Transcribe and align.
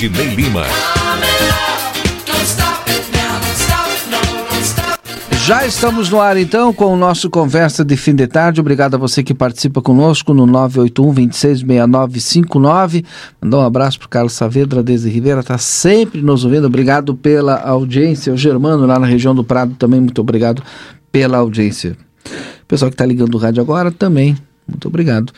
Valdinei 0.00 0.34
Lima. 0.34 0.62
Já 5.44 5.66
estamos 5.66 6.08
no 6.08 6.18
ar 6.18 6.38
então 6.38 6.72
com 6.72 6.86
o 6.86 6.96
nosso 6.96 7.28
Conversa 7.28 7.84
de 7.84 7.98
Fim 7.98 8.14
de 8.14 8.26
Tarde. 8.26 8.60
Obrigado 8.60 8.94
a 8.94 8.98
você 8.98 9.22
que 9.22 9.34
participa 9.34 9.82
conosco 9.82 10.32
no 10.32 10.46
981 10.46 11.12
266959. 11.12 13.04
Mandar 13.42 13.58
um 13.58 13.60
abraço 13.60 13.98
para 13.98 14.08
Carlos 14.08 14.32
Saavedra 14.32 14.82
desde 14.82 15.10
Ribeira, 15.10 15.40
está 15.40 15.58
sempre 15.58 16.22
nos 16.22 16.46
ouvindo. 16.46 16.66
Obrigado 16.66 17.14
pela 17.14 17.60
audiência. 17.60 18.32
O 18.32 18.38
Germano 18.38 18.86
lá 18.86 18.98
na 18.98 19.06
região 19.06 19.34
do 19.34 19.44
Prado 19.44 19.74
também, 19.74 20.00
muito 20.00 20.22
obrigado 20.22 20.62
pela 21.12 21.36
audiência. 21.36 21.94
O 22.62 22.66
pessoal 22.66 22.90
que 22.90 22.94
está 22.94 23.04
ligando 23.04 23.34
o 23.34 23.38
rádio 23.38 23.60
agora 23.60 23.90
também, 23.90 24.34
muito 24.66 24.88
obrigado. 24.88 25.30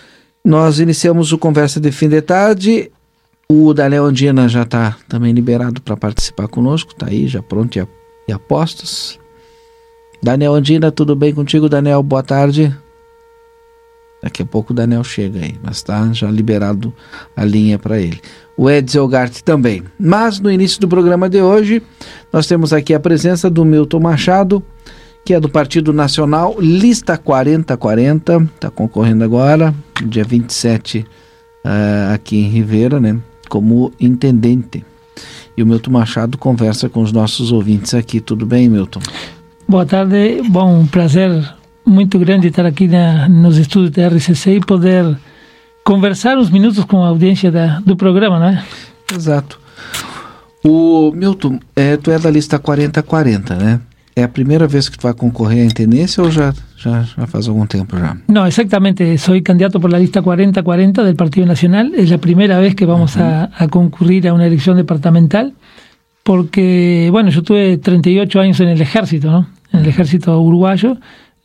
Nós 0.44 0.78
iniciamos 0.78 1.32
o 1.32 1.38
Conversa 1.38 1.80
de 1.80 1.90
Fim 1.90 2.08
de 2.08 2.22
Tarde 2.22 2.92
o 3.52 3.74
Daniel 3.74 4.06
Andina 4.06 4.48
já 4.48 4.62
está 4.62 4.96
também 5.06 5.32
liberado 5.32 5.82
para 5.82 5.94
participar 5.94 6.48
conosco, 6.48 6.92
está 6.92 7.08
aí 7.08 7.28
já 7.28 7.42
pronto 7.42 7.76
e, 7.76 7.80
a, 7.80 7.86
e 8.26 8.32
apostos. 8.32 9.18
Daniel 10.22 10.54
Andina, 10.54 10.90
tudo 10.90 11.14
bem 11.14 11.34
contigo, 11.34 11.68
Daniel? 11.68 12.02
Boa 12.02 12.22
tarde. 12.22 12.74
Daqui 14.22 14.42
a 14.42 14.46
pouco 14.46 14.72
o 14.72 14.76
Daniel 14.76 15.04
chega 15.04 15.40
aí, 15.40 15.56
mas 15.62 15.78
está 15.78 16.10
já 16.12 16.30
liberado 16.30 16.94
a 17.36 17.44
linha 17.44 17.78
para 17.78 18.00
ele. 18.00 18.20
O 18.56 18.70
Edson 18.70 19.06
Gart 19.08 19.40
também. 19.40 19.82
Mas 19.98 20.40
no 20.40 20.50
início 20.50 20.80
do 20.80 20.88
programa 20.88 21.28
de 21.28 21.42
hoje, 21.42 21.82
nós 22.32 22.46
temos 22.46 22.72
aqui 22.72 22.94
a 22.94 23.00
presença 23.00 23.50
do 23.50 23.64
Milton 23.64 24.00
Machado, 24.00 24.62
que 25.24 25.34
é 25.34 25.40
do 25.40 25.48
Partido 25.48 25.92
Nacional, 25.92 26.56
lista 26.58 27.18
4040, 27.18 28.48
está 28.54 28.70
concorrendo 28.70 29.24
agora, 29.24 29.74
dia 30.06 30.24
27 30.24 31.00
uh, 31.00 31.04
eh, 31.64 32.14
aqui 32.14 32.36
em 32.38 32.48
Ribeira, 32.48 32.98
né? 32.98 33.20
Como 33.52 33.92
intendente. 34.00 34.82
E 35.54 35.62
o 35.62 35.66
Milton 35.66 35.90
Machado 35.90 36.38
conversa 36.38 36.88
com 36.88 37.02
os 37.02 37.12
nossos 37.12 37.52
ouvintes 37.52 37.92
aqui. 37.92 38.18
Tudo 38.18 38.46
bem, 38.46 38.66
Milton? 38.66 39.00
Boa 39.68 39.84
tarde. 39.84 40.40
Bom, 40.48 40.80
um 40.80 40.86
prazer 40.86 41.30
muito 41.84 42.18
grande 42.18 42.48
estar 42.48 42.64
aqui 42.64 42.88
na, 42.88 43.28
nos 43.28 43.58
estúdios 43.58 43.90
da 43.90 44.08
RCC 44.08 44.56
e 44.56 44.60
poder 44.60 45.18
conversar 45.84 46.38
uns 46.38 46.48
minutos 46.48 46.82
com 46.84 47.04
a 47.04 47.08
audiência 47.08 47.52
da, 47.52 47.78
do 47.80 47.94
programa, 47.94 48.38
não 48.38 48.46
é? 48.46 48.64
Exato. 49.14 49.60
O 50.64 51.12
Milton, 51.14 51.60
é, 51.76 51.98
tu 51.98 52.10
é 52.10 52.18
da 52.18 52.30
lista 52.30 52.58
4040, 52.58 53.54
né? 53.56 53.80
É 54.14 54.22
a 54.22 54.28
primeira 54.28 54.66
vez 54.66 54.90
que 54.90 54.98
tu 54.98 55.02
vai 55.02 55.14
concorrer 55.14 55.62
à 55.62 55.64
intendência 55.64 56.22
ou 56.22 56.30
já, 56.30 56.52
já, 56.76 57.02
já 57.02 57.26
faz 57.26 57.48
algum 57.48 57.66
tempo 57.66 57.96
já? 57.98 58.16
No, 58.28 58.46
exactamente. 58.46 59.16
Soy 59.16 59.40
candidato 59.40 59.80
por 59.80 59.90
la 59.90 59.98
lista 59.98 60.20
4040 60.20 61.02
del 61.02 61.16
Partido 61.16 61.46
Nacional. 61.46 61.92
Es 61.94 62.10
la 62.10 62.18
primera 62.18 62.58
vez 62.58 62.74
que 62.74 62.84
vamos 62.84 63.16
uh 63.16 63.20
-huh. 63.20 63.50
a, 63.52 63.64
a, 63.64 63.68
concurrir 63.68 64.28
a 64.28 64.34
una 64.34 64.46
elección 64.46 64.76
departamental 64.76 65.54
porque, 66.22 67.08
bueno, 67.10 67.30
yo 67.30 67.42
tuve 67.42 67.78
38 67.78 68.40
años 68.40 68.60
en 68.60 68.68
el 68.68 68.80
ejército, 68.80 69.30
¿no? 69.30 69.46
En 69.72 69.80
el 69.80 69.88
ejército 69.88 70.38
uruguayo. 70.40 70.98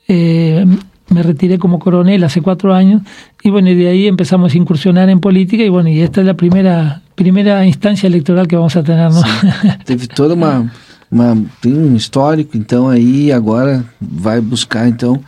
Eh, 0.08 0.66
me 1.09 1.24
retiré 1.24 1.58
como 1.58 1.80
coronel 1.80 2.24
hace 2.24 2.42
cuatro 2.42 2.74
años 2.74 3.02
y 3.42 3.50
bueno, 3.50 3.69
y 3.69 3.75
de 3.75 3.88
ahí 3.88 4.08
empezamos 4.08 4.53
a 4.53 4.58
incursionar 4.58 5.09
en 5.09 5.19
política 5.19 5.63
y 5.63 5.69
bueno, 5.69 5.88
y 5.90 6.02
esta 6.02 6.19
es 6.19 6.28
la 6.28 6.34
primera 6.34 7.02
primera 7.16 7.66
instancia 7.66 8.08
electoral 8.08 8.47
que 8.47 8.58
vamos 8.58 8.75
a 8.75 8.84
tener, 8.84 9.09
¿no? 9.12 9.22
Sí. 9.22 9.47
Teve 9.86 10.08
toda 10.08 10.34
uma 10.34 10.69
uma, 11.12 11.38
tem 11.62 11.73
um 11.73 11.95
histórico, 11.95 12.57
então 12.57 12.88
aí 12.88 13.31
agora 13.31 13.85
vai 14.00 14.41
buscar 14.41 14.88
então 14.88 15.22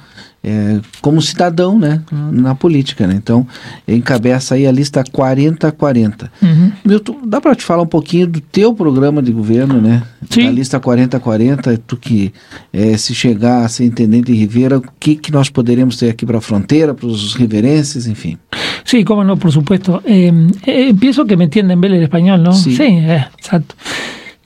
é, 0.44 0.80
como 1.02 1.22
cidadão, 1.22 1.78
né, 1.78 2.02
na 2.32 2.56
política, 2.56 3.06
né? 3.06 3.16
Então 3.16 3.46
encabeça 3.88 4.56
aí 4.56 4.66
a 4.66 4.72
lista 4.72 5.04
4040. 5.12 6.32
Uhum. 6.42 6.72
Milton, 6.86 7.18
dá 7.26 7.42
para 7.42 7.56
te 7.56 7.64
falar 7.64 7.84
um 7.84 7.88
pouquinho 7.88 8.26
do 8.26 8.40
teu 8.40 8.74
programa 8.74 9.22
de 9.22 9.32
governo, 9.32 9.82
né? 9.82 10.04
Sim. 10.30 10.48
A 10.48 10.52
lista 10.52 10.80
4040, 10.80 11.78
tu 11.86 11.98
que 11.98 12.34
é, 12.72 12.96
se 12.96 13.14
chegar 13.14 13.66
a 13.66 13.70
ser 13.70 13.86
intendente 13.86 14.32
de 14.32 14.38
Rivera, 14.38 14.78
o 14.78 14.84
que 15.00 15.16
que 15.16 15.32
nós 15.32 15.50
poderemos 15.50 15.98
ter 15.98 16.10
aqui 16.10 16.26
para 16.26 16.38
a 16.38 16.42
fronteira, 16.42 16.94
para 16.94 17.08
os 17.08 17.36
riverenses, 17.36 18.08
enfim. 18.08 18.38
Sí, 18.86 19.04
cómo 19.04 19.24
no, 19.24 19.38
por 19.38 19.52
supuesto. 19.52 20.02
Eh, 20.06 20.32
eh, 20.66 20.94
pienso 21.00 21.26
que 21.26 21.36
me 21.36 21.44
entienden 21.44 21.80
bien 21.82 21.94
el 21.94 22.04
español, 22.04 22.42
¿no? 22.42 22.54
Sí, 22.54 22.76
sí 22.76 22.84
eh, 22.84 23.28
exacto. 23.38 23.76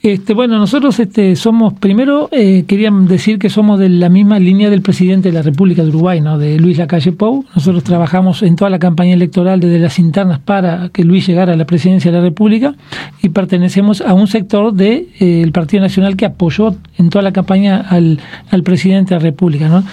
Este, 0.03 0.33
bueno, 0.33 0.59
nosotros 0.59 0.99
este, 0.99 1.33
somos, 1.37 1.75
primero 1.75 2.27
eh, 2.33 2.65
querían 2.67 3.07
decir 3.07 3.39
que 3.39 3.49
somos 3.49 3.79
de 3.79 3.87
la 3.87 4.09
misma 4.09 4.37
línea 4.37 4.69
del 4.69 4.81
presidente 4.81 5.29
de 5.29 5.33
la 5.33 5.41
República 5.41 5.81
de 5.81 5.87
Uruguay, 5.87 6.19
¿no? 6.19 6.37
de 6.37 6.59
Luis 6.59 6.77
Lacalle 6.77 7.13
Pou. 7.13 7.45
Nosotros 7.55 7.85
trabajamos 7.85 8.43
en 8.43 8.57
toda 8.57 8.69
la 8.69 8.79
campaña 8.79 9.13
electoral 9.13 9.61
desde 9.61 9.79
las 9.79 9.99
internas 9.99 10.39
para 10.39 10.89
que 10.89 11.05
Luis 11.05 11.25
llegara 11.25 11.53
a 11.53 11.55
la 11.55 11.63
presidencia 11.63 12.11
de 12.11 12.17
la 12.17 12.21
República 12.21 12.75
y 13.21 13.29
pertenecemos 13.29 14.01
a 14.01 14.13
un 14.13 14.27
sector 14.27 14.73
del 14.73 15.07
de, 15.19 15.43
eh, 15.43 15.51
Partido 15.53 15.83
Nacional 15.83 16.17
que 16.17 16.25
apoyó 16.25 16.75
en 16.97 17.09
toda 17.09 17.21
la 17.21 17.31
campaña 17.31 17.79
al, 17.79 18.19
al 18.51 18.63
presidente 18.63 19.13
de 19.13 19.21
la 19.21 19.23
República. 19.23 19.69
¿no? 19.69 19.85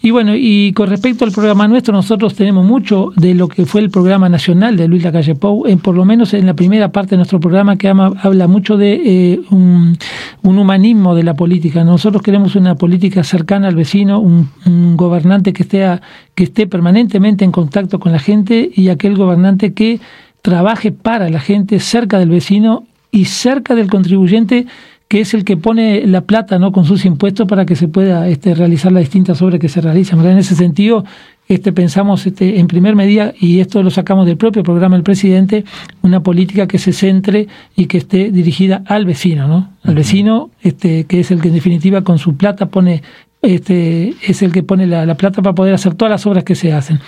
Y 0.00 0.12
bueno, 0.12 0.34
y 0.36 0.72
con 0.74 0.88
respecto 0.88 1.24
al 1.24 1.32
programa 1.32 1.66
nuestro, 1.66 1.92
nosotros 1.92 2.34
tenemos 2.34 2.64
mucho 2.64 3.10
de 3.16 3.34
lo 3.34 3.48
que 3.48 3.66
fue 3.66 3.80
el 3.80 3.90
programa 3.90 4.28
nacional 4.28 4.76
de 4.76 4.86
Luis 4.86 5.02
Lacalle 5.02 5.34
Pou, 5.34 5.66
en, 5.66 5.80
por 5.80 5.96
lo 5.96 6.04
menos 6.04 6.34
en 6.34 6.46
la 6.46 6.54
primera 6.54 6.92
parte 6.92 7.10
de 7.10 7.16
nuestro 7.16 7.40
programa 7.40 7.76
que 7.76 7.88
habla 7.88 8.46
mucho 8.46 8.76
de 8.76 8.92
eh, 9.04 9.40
un, 9.50 9.98
un, 10.42 10.58
humanismo 10.58 11.16
de 11.16 11.24
la 11.24 11.34
política. 11.34 11.82
Nosotros 11.82 12.22
queremos 12.22 12.54
una 12.54 12.76
política 12.76 13.24
cercana 13.24 13.66
al 13.66 13.74
vecino, 13.74 14.20
un, 14.20 14.48
un 14.66 14.96
gobernante 14.96 15.52
que 15.52 15.64
esté, 15.64 15.84
que 16.36 16.44
esté 16.44 16.68
permanentemente 16.68 17.44
en 17.44 17.50
contacto 17.50 17.98
con 17.98 18.12
la 18.12 18.20
gente 18.20 18.70
y 18.72 18.90
aquel 18.90 19.16
gobernante 19.16 19.72
que 19.72 20.00
trabaje 20.42 20.92
para 20.92 21.28
la 21.28 21.40
gente 21.40 21.80
cerca 21.80 22.20
del 22.20 22.30
vecino 22.30 22.84
y 23.10 23.24
cerca 23.24 23.74
del 23.74 23.90
contribuyente 23.90 24.66
que 25.08 25.20
es 25.20 25.32
el 25.32 25.44
que 25.44 25.56
pone 25.56 26.06
la 26.06 26.20
plata 26.20 26.58
no 26.58 26.70
con 26.70 26.84
sus 26.84 27.06
impuestos 27.06 27.48
para 27.48 27.64
que 27.64 27.76
se 27.76 27.88
pueda 27.88 28.28
este, 28.28 28.54
realizar 28.54 28.92
las 28.92 29.02
distintas 29.02 29.40
obras 29.40 29.58
que 29.58 29.70
se 29.70 29.80
realizan. 29.80 30.24
En 30.24 30.36
ese 30.36 30.54
sentido, 30.54 31.04
este, 31.48 31.72
pensamos 31.72 32.26
este, 32.26 32.60
en 32.60 32.66
primer 32.66 32.94
medida, 32.94 33.32
y 33.40 33.60
esto 33.60 33.82
lo 33.82 33.88
sacamos 33.88 34.26
del 34.26 34.36
propio 34.36 34.62
programa 34.62 34.96
del 34.96 35.02
presidente, 35.02 35.64
una 36.02 36.20
política 36.20 36.68
que 36.68 36.78
se 36.78 36.92
centre 36.92 37.48
y 37.74 37.86
que 37.86 37.96
esté 37.96 38.30
dirigida 38.30 38.82
al 38.86 39.06
vecino, 39.06 39.48
¿no? 39.48 39.70
Al 39.82 39.94
vecino, 39.94 40.50
este, 40.62 41.04
que 41.04 41.20
es 41.20 41.30
el 41.30 41.40
que 41.40 41.48
en 41.48 41.54
definitiva 41.54 42.02
con 42.02 42.18
su 42.18 42.36
plata 42.36 42.66
pone, 42.66 43.02
este, 43.40 44.14
es 44.22 44.42
el 44.42 44.52
que 44.52 44.62
pone 44.62 44.86
la, 44.86 45.06
la 45.06 45.14
plata 45.14 45.40
para 45.40 45.54
poder 45.54 45.72
hacer 45.72 45.94
todas 45.94 46.10
las 46.10 46.26
obras 46.26 46.44
que 46.44 46.54
se 46.54 46.74
hacen. 46.74 47.00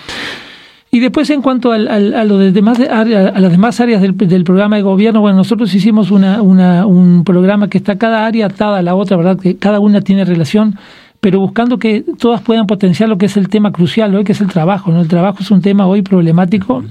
Y 0.93 0.99
después 0.99 1.29
en 1.29 1.41
cuanto 1.41 1.71
al, 1.71 1.87
al, 1.87 2.13
a, 2.13 2.25
los 2.25 2.53
demás, 2.53 2.77
a 2.81 3.05
las 3.05 3.51
demás 3.51 3.79
áreas 3.79 4.01
del, 4.01 4.17
del, 4.17 4.43
programa 4.43 4.75
de 4.75 4.81
gobierno, 4.81 5.21
bueno, 5.21 5.37
nosotros 5.37 5.73
hicimos 5.73 6.11
una, 6.11 6.41
una, 6.41 6.85
un 6.85 7.23
programa 7.23 7.69
que 7.69 7.77
está 7.77 7.97
cada 7.97 8.25
área 8.25 8.47
atada 8.47 8.79
a 8.79 8.81
la 8.81 8.93
otra, 8.93 9.15
¿verdad? 9.15 9.39
Que 9.39 9.55
cada 9.55 9.79
una 9.79 10.01
tiene 10.01 10.25
relación, 10.25 10.75
pero 11.21 11.39
buscando 11.39 11.79
que 11.79 12.03
todas 12.19 12.41
puedan 12.41 12.67
potenciar 12.67 13.07
lo 13.07 13.17
que 13.17 13.27
es 13.27 13.37
el 13.37 13.47
tema 13.47 13.71
crucial 13.71 14.13
hoy, 14.13 14.25
que 14.25 14.33
es 14.33 14.41
el 14.41 14.49
trabajo, 14.49 14.91
¿no? 14.91 14.99
El 14.99 15.07
trabajo 15.07 15.37
es 15.39 15.49
un 15.49 15.61
tema 15.61 15.87
hoy 15.87 16.01
problemático, 16.01 16.83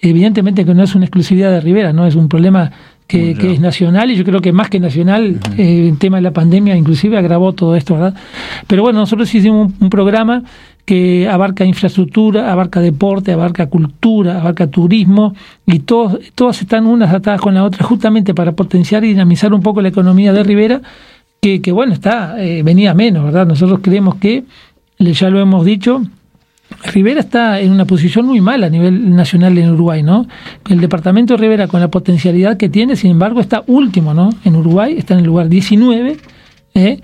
evidentemente 0.00 0.64
que 0.64 0.72
no 0.72 0.84
es 0.84 0.94
una 0.94 1.06
exclusividad 1.06 1.50
de 1.50 1.60
Rivera, 1.60 1.92
¿no? 1.92 2.06
Es 2.06 2.14
un 2.14 2.28
problema 2.28 2.70
que, 3.08 3.34
que, 3.34 3.54
es 3.54 3.58
nacional 3.58 4.12
y 4.12 4.14
yo 4.14 4.24
creo 4.24 4.40
que 4.40 4.52
más 4.52 4.70
que 4.70 4.78
nacional, 4.78 5.38
uh 5.40 5.48
-huh. 5.50 5.58
eh, 5.58 5.88
el 5.88 5.98
tema 5.98 6.18
de 6.18 6.22
la 6.22 6.32
pandemia 6.32 6.76
inclusive 6.76 7.18
agravó 7.18 7.54
todo 7.54 7.74
esto, 7.74 7.94
¿verdad? 7.94 8.14
Pero 8.68 8.82
bueno, 8.82 9.00
nosotros 9.00 9.34
hicimos 9.34 9.66
un, 9.66 9.74
un 9.80 9.90
programa 9.90 10.44
que 10.88 11.28
abarca 11.28 11.66
infraestructura, 11.66 12.50
abarca 12.50 12.80
deporte, 12.80 13.30
abarca 13.30 13.66
cultura, 13.66 14.40
abarca 14.40 14.68
turismo, 14.68 15.34
y 15.66 15.80
todos, 15.80 16.18
todas 16.34 16.62
están 16.62 16.86
unas 16.86 17.12
atadas 17.12 17.42
con 17.42 17.52
la 17.52 17.62
otra 17.62 17.84
justamente 17.84 18.32
para 18.32 18.52
potenciar 18.52 19.04
y 19.04 19.08
dinamizar 19.08 19.52
un 19.52 19.60
poco 19.60 19.82
la 19.82 19.88
economía 19.88 20.32
de 20.32 20.42
Rivera, 20.42 20.80
que, 21.42 21.60
que 21.60 21.72
bueno, 21.72 21.92
está 21.92 22.42
eh, 22.42 22.62
venía 22.62 22.94
menos, 22.94 23.22
¿verdad? 23.22 23.46
Nosotros 23.46 23.80
creemos 23.82 24.14
que, 24.14 24.44
ya 24.98 25.28
lo 25.28 25.40
hemos 25.40 25.66
dicho, 25.66 26.00
Rivera 26.84 27.20
está 27.20 27.60
en 27.60 27.70
una 27.70 27.84
posición 27.84 28.24
muy 28.24 28.40
mala 28.40 28.68
a 28.68 28.70
nivel 28.70 29.14
nacional 29.14 29.58
en 29.58 29.70
Uruguay, 29.72 30.02
¿no? 30.02 30.26
El 30.70 30.80
departamento 30.80 31.34
de 31.34 31.38
Rivera, 31.42 31.68
con 31.68 31.80
la 31.80 31.88
potencialidad 31.88 32.56
que 32.56 32.70
tiene, 32.70 32.96
sin 32.96 33.10
embargo, 33.10 33.40
está 33.40 33.62
último, 33.66 34.14
¿no? 34.14 34.30
En 34.42 34.56
Uruguay, 34.56 34.94
está 34.96 35.12
en 35.12 35.20
el 35.20 35.26
lugar 35.26 35.50
19, 35.50 36.16
¿eh? 36.76 36.98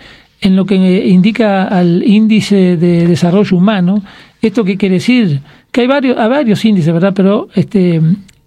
En 0.45 0.57
lo 0.57 0.67
que 0.67 0.77
indica 1.09 1.65
al 1.65 2.03
índice 2.07 2.77
de 2.77 3.07
desarrollo 3.07 3.57
humano, 3.57 4.03
¿esto 4.43 4.63
qué 4.63 4.77
quiere 4.77 4.97
decir? 4.97 5.41
Que 5.73 5.81
hay 5.81 5.87
varios, 5.87 6.19
hay 6.19 6.29
varios 6.29 6.63
índices, 6.67 6.93
¿verdad? 6.93 7.15
Pero 7.17 7.49
este, 7.55 7.99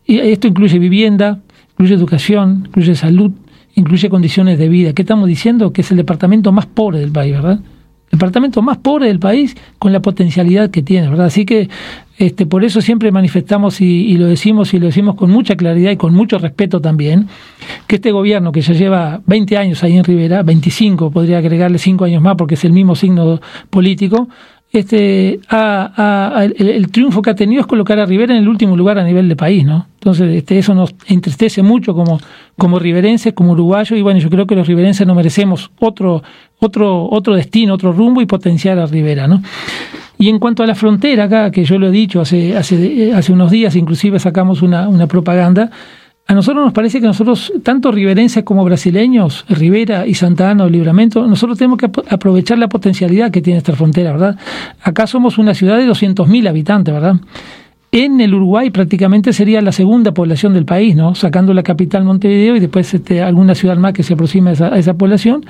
esto 0.05 0.47
incluye 0.47 0.77
vivienda, 0.77 1.39
incluye 1.71 1.95
educación, 1.95 2.65
incluye 2.67 2.93
salud, 2.93 3.31
incluye 3.73 4.09
condiciones 4.09 4.59
de 4.59 4.69
vida. 4.69 4.93
¿Qué 4.93 5.01
estamos 5.01 5.27
diciendo? 5.27 5.73
Que 5.73 5.81
es 5.81 5.89
el 5.89 5.97
departamento 5.97 6.51
más 6.51 6.67
pobre 6.67 6.99
del 6.99 7.11
país, 7.11 7.33
¿verdad? 7.33 7.59
El 8.11 8.19
departamento 8.19 8.61
más 8.61 8.77
pobre 8.77 9.07
del 9.07 9.17
país 9.17 9.57
con 9.79 9.91
la 9.91 9.99
potencialidad 9.99 10.69
que 10.69 10.83
tiene, 10.83 11.09
¿verdad? 11.09 11.25
Así 11.25 11.45
que 11.45 11.67
este, 12.17 12.47
por 12.47 12.63
eso 12.63 12.81
siempre 12.81 13.11
manifestamos 13.11 13.79
y, 13.79 14.17
lo 14.17 14.25
decimos 14.25 14.73
y 14.73 14.79
lo 14.79 14.87
decimos 14.87 15.15
con 15.15 15.29
mucha 15.29 15.55
claridad 15.55 15.91
y 15.91 15.97
con 15.97 16.13
mucho 16.13 16.39
respeto 16.39 16.81
también, 16.81 17.27
que 17.85 17.97
este 17.97 18.11
gobierno 18.11 18.51
que 18.51 18.61
ya 18.61 18.73
lleva 18.73 19.21
20 19.27 19.57
años 19.57 19.83
ahí 19.83 19.97
en 19.97 20.03
Rivera, 20.03 20.41
25, 20.41 21.11
podría 21.11 21.37
agregarle 21.37 21.77
5 21.77 22.05
años 22.05 22.21
más 22.23 22.35
porque 22.35 22.55
es 22.55 22.65
el 22.65 22.73
mismo 22.73 22.95
signo 22.95 23.39
político, 23.69 24.29
este, 24.71 25.39
el, 26.59 26.91
triunfo 26.91 27.21
que 27.21 27.29
ha 27.29 27.35
tenido 27.35 27.61
es 27.61 27.67
colocar 27.67 27.99
a 27.99 28.05
Rivera 28.05 28.35
en 28.35 28.41
el 28.41 28.49
último 28.49 28.75
lugar 28.75 28.99
a 28.99 29.03
nivel 29.03 29.29
de 29.29 29.35
país, 29.35 29.65
¿no? 29.65 29.87
Entonces, 29.95 30.35
este, 30.35 30.57
eso 30.57 30.75
nos 30.75 30.93
entristece 31.07 31.63
mucho 31.63 31.93
como, 31.93 32.19
como 32.57 32.77
riverenses, 32.77 33.33
como 33.33 33.53
uruguayos, 33.53 33.97
y 33.97 34.01
bueno, 34.01 34.19
yo 34.19 34.29
creo 34.29 34.45
que 34.45 34.55
los 34.55 34.67
riverenses 34.67 35.07
no 35.07 35.15
merecemos 35.15 35.71
otro, 35.79 36.21
otro, 36.59 37.09
otro 37.09 37.35
destino, 37.35 37.73
otro 37.73 37.93
rumbo 37.93 38.21
y 38.21 38.25
potenciar 38.25 38.77
a 38.77 38.85
Rivera, 38.85 39.27
¿no? 39.27 39.41
Y 40.19 40.29
en 40.29 40.39
cuanto 40.39 40.63
a 40.63 40.67
la 40.67 40.75
frontera 40.75 41.25
acá, 41.25 41.51
que 41.51 41.63
yo 41.63 41.77
lo 41.77 41.87
he 41.87 41.91
dicho 41.91 42.19
hace, 42.19 42.57
hace, 42.57 43.13
hace 43.13 43.31
unos 43.31 43.51
días, 43.51 43.75
inclusive 43.75 44.19
sacamos 44.19 44.61
una, 44.61 44.89
una 44.89 45.07
propaganda, 45.07 45.69
a 46.29 46.33
nosotros 46.33 46.65
nos 46.65 46.73
parece 46.73 46.99
que 46.99 47.07
nosotros, 47.07 47.53
tanto 47.63 47.89
riverenses 47.89 48.43
como 48.43 48.65
brasileños, 48.65 49.45
Rivera 49.47 50.05
y 50.05 50.13
Santa 50.13 50.49
Ana 50.49 50.65
o 50.65 50.69
Libramento, 50.69 51.25
nosotros 51.25 51.57
tenemos 51.57 51.79
que 51.79 51.89
aprovechar 52.09 52.57
la 52.57 52.67
potencialidad 52.67 53.31
que 53.31 53.41
tiene 53.41 53.59
esta 53.59 53.73
frontera, 53.73 54.11
¿verdad? 54.11 54.37
Acá 54.81 55.07
somos 55.07 55.37
una 55.37 55.53
ciudad 55.53 55.77
de 55.77 55.87
200.000 55.87 56.49
habitantes, 56.49 56.93
¿verdad? 56.93 57.15
En 57.93 58.19
el 58.19 58.33
Uruguay 58.33 58.69
prácticamente 58.71 59.31
sería 59.31 59.61
la 59.61 59.71
segunda 59.71 60.13
población 60.13 60.53
del 60.53 60.65
país, 60.65 60.97
¿no? 60.97 61.15
Sacando 61.15 61.53
la 61.53 61.63
capital 61.63 62.03
Montevideo 62.03 62.57
y 62.57 62.59
después 62.59 62.93
este, 62.93 63.23
alguna 63.23 63.55
ciudad 63.55 63.77
más 63.77 63.93
que 63.93 64.03
se 64.03 64.15
aproxime 64.15 64.49
a 64.49 64.53
esa, 64.53 64.67
a 64.67 64.77
esa 64.77 64.95
población, 64.95 65.45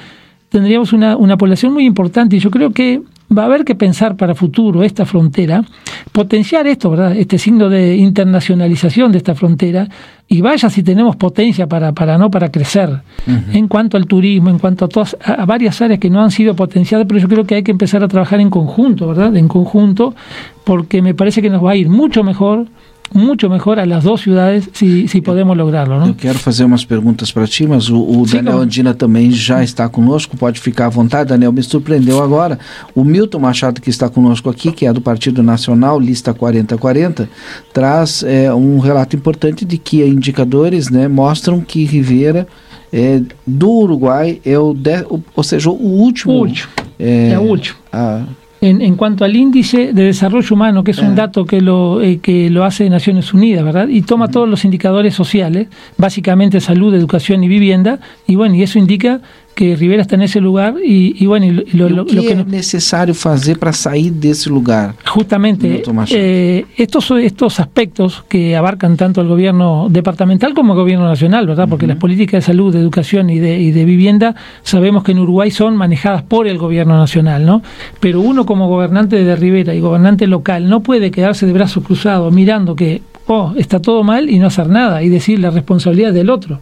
tendríamos 0.50 0.94
una, 0.94 1.18
una 1.18 1.38
población 1.38 1.74
muy 1.74 1.86
importante 1.86 2.36
y 2.36 2.40
yo 2.40 2.52
creo 2.52 2.72
que 2.72 3.02
va 3.36 3.44
a 3.44 3.46
haber 3.46 3.66
que 3.66 3.76
pensar 3.76 4.16
para 4.16 4.36
futuro 4.36 4.84
esta 4.84 5.06
frontera, 5.06 5.64
potenciar 6.12 6.66
esto, 6.68 6.90
¿verdad? 6.90 7.16
Este 7.16 7.38
signo 7.38 7.70
de 7.70 7.98
internacionalización 7.98 9.12
de 9.12 9.18
esta 9.18 9.36
frontera 9.36 9.90
y 10.30 10.42
vaya 10.42 10.70
si 10.70 10.82
tenemos 10.84 11.16
potencia 11.18 11.68
para, 11.68 11.92
para 11.92 12.18
no 12.18 12.32
para 12.32 12.52
crecer 12.52 13.02
en 13.26 13.68
cuanto 13.68 13.98
al 13.98 14.06
turismo, 14.06 14.50
en 14.50 14.60
cuanto 14.60 14.86
a 14.86 14.88
todas 14.88 15.18
a 15.24 15.46
varias 15.46 15.82
áreas 15.82 16.00
que 16.00 16.10
no 16.10 16.22
han 16.22 16.32
sido 16.32 16.56
potenciadas, 16.56 17.06
pero 17.08 17.20
yo 17.20 17.28
creo 17.28 17.46
que 17.46 17.56
hay 17.56 17.64
que 17.64 17.72
empezar 17.72 18.04
a 18.04 18.08
trabajar 18.08 18.40
en 18.40 18.50
conjunto, 18.50 19.08
¿verdad? 19.08 19.36
En 19.36 19.48
conjunto, 19.48 20.16
porque 20.64 21.02
me 21.02 21.14
parece 21.14 21.42
que 21.42 21.50
nos 21.50 21.64
va 21.64 21.72
a 21.72 21.76
ir 21.76 21.90
mucho 21.90 22.24
mejor 22.24 22.68
muito 23.13 23.50
melhor 23.50 23.80
as 23.80 24.04
duas 24.04 24.21
cidades 24.21 24.69
se, 24.74 25.07
se 25.07 25.21
podemos 25.21 25.57
lográ-lo. 25.57 26.00
Não? 26.00 26.07
Eu 26.07 26.15
quero 26.15 26.38
fazer 26.38 26.63
umas 26.63 26.86
perguntas 26.86 27.31
para 27.31 27.48
ti, 27.48 27.65
mas 27.68 27.89
o, 27.89 28.00
o 28.00 28.25
Daniel 28.25 28.59
Andina 28.59 28.94
também 28.94 29.31
já 29.31 29.63
está 29.63 29.88
conosco, 29.89 30.36
pode 30.38 30.59
ficar 30.59 30.88
à 30.88 30.89
vontade. 30.89 31.30
Daniel, 31.30 31.51
me 31.51 31.63
surpreendeu 31.63 32.21
agora. 32.21 32.59
O 32.94 33.04
Milton 33.04 33.39
Machado, 33.39 33.81
que 33.81 33.89
está 33.89 34.09
conosco 34.09 34.50
aqui, 34.50 34.71
que 34.71 34.86
é 34.86 34.94
do 34.94 35.01
Partido 35.01 35.42
Nacional, 35.42 36.00
lista 36.00 36.33
4040, 36.33 37.30
traz 37.74 38.24
é, 38.24 38.54
um 38.54 38.80
relato 38.80 39.15
importante 39.15 39.65
de 39.65 39.77
que 39.77 40.04
indicadores 40.04 40.89
né, 40.89 41.07
mostram 41.07 41.62
que 41.62 41.83
Rivera 41.86 42.48
é, 42.92 43.21
do 43.45 43.69
Uruguai 43.69 44.42
é 44.45 44.57
o, 44.57 44.74
de, 44.74 45.01
o, 45.09 45.21
ou 45.36 45.44
seja, 45.44 45.69
o 45.69 45.74
último. 45.74 46.33
O 46.33 46.39
último. 46.39 46.71
É, 47.00 47.31
é 47.31 47.39
o 47.39 47.44
último. 47.44 47.77
A, 47.92 48.24
En, 48.59 48.81
en, 48.81 48.95
cuanto 48.95 49.24
al 49.24 49.36
índice 49.36 49.94
de 49.94 50.04
desarrollo 50.04 50.56
humano, 50.56 50.83
que 50.83 50.92
es 50.92 50.98
un 50.98 51.13
dato 51.13 51.45
que 51.45 51.62
lo, 51.62 52.01
eh, 52.01 52.18
que 52.18 52.50
lo 52.50 52.63
hace 52.63 52.89
Naciones 52.89 53.31
Unidas, 53.31 53.63
¿verdad? 53.63 53.88
Y 53.88 54.01
toma 54.01 54.30
todos 54.30 54.50
los 54.50 54.65
indicadores 54.65 55.13
sociales, 55.13 55.68
básicamente 55.95 56.59
salud, 56.59 56.94
educación 56.95 57.44
y 57.44 57.48
vivienda, 57.48 58.00
y 58.25 58.36
bueno, 58.36 58.56
y 58.56 58.63
eso 58.63 58.80
indica 58.80 59.21
que 59.57 59.75
Rivera 59.75 60.04
está 60.04 60.15
nesse 60.15 60.39
lugar 60.39 60.75
e, 60.77 61.18
e 61.18 61.25
bueno, 61.25 61.48
e 61.48 61.51
lo, 61.74 61.89
lo, 61.89 62.06
que, 62.06 62.13
lo 62.13 62.21
que 62.21 62.30
é 62.30 62.44
necessário 62.45 63.15
fazer 63.15 63.57
para 63.57 63.74
sair 63.74 64.12
desse 64.12 64.50
lugar? 64.50 64.94
Justamente, 65.04 65.81
eh, 66.12 66.65
estos, 66.77 67.09
estos 67.09 67.59
aspectos 67.59 68.24
que 68.30 68.56
abarcan 68.56 68.95
tanto 68.95 69.19
el 69.19 69.27
gobierno 69.27 69.88
departamental 69.89 70.54
como 70.54 70.74
el 70.74 70.80
gobierno 70.80 71.07
nacional, 71.07 71.48
¿verdad? 71.48 71.68
Porque 71.68 71.86
uh 71.86 71.88
-huh. 71.88 71.94
las 71.94 71.98
políticas 71.98 72.44
de 72.44 72.45
salud, 72.45 72.71
de 72.71 72.80
educación 72.80 73.31
y 73.31 73.39
de, 73.39 73.59
y 73.59 73.71
de 73.71 73.83
vivienda 73.83 74.36
sabemos 74.62 75.04
que 75.04 75.13
en 75.13 75.19
Uruguay 75.19 75.50
son 75.50 75.75
manejadas 75.75 76.21
por 76.21 76.45
el 76.45 76.59
gobierno 76.59 76.95
nacional, 76.95 77.44
¿no? 77.44 77.63
Pero 78.00 78.21
uno 78.21 78.45
como 78.45 78.69
gobernante 78.69 79.24
de 79.24 79.36
Rivera 79.36 79.74
y 79.74 79.80
gobernante 79.80 80.27
local 80.27 80.69
no 80.69 80.81
puede 80.81 81.09
quedarse 81.09 81.48
de 81.48 81.54
brazos 81.54 81.83
cruzados 81.83 82.31
mirando 82.31 82.75
que, 82.75 83.01
oh, 83.25 83.54
está 83.57 83.80
todo 83.80 84.04
mal 84.04 84.30
y 84.30 84.38
no 84.38 84.45
hacer 84.45 84.69
nada 84.69 85.01
y 85.01 85.09
decir 85.09 85.39
la 85.39 85.50
responsabilidad 85.50 86.13
del 86.13 86.30
otro. 86.30 86.59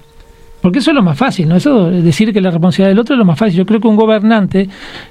Porque 0.66 0.80
eso 0.80 0.90
es 0.90 0.96
lo 0.96 1.04
más 1.04 1.16
fácil, 1.16 1.48
¿no? 1.48 1.58
Eso 1.58 1.92
decir 1.92 2.34
que 2.34 2.42
la 2.42 2.50
responsabilidad 2.50 2.90
del 2.90 2.98
otro 2.98 3.14
es 3.14 3.20
lo 3.20 3.26
más 3.26 3.38
fácil. 3.38 3.56
Yo 3.56 3.68
creo 3.68 3.80
que 3.80 3.88
un 3.88 3.96
gobernante, 3.96 4.68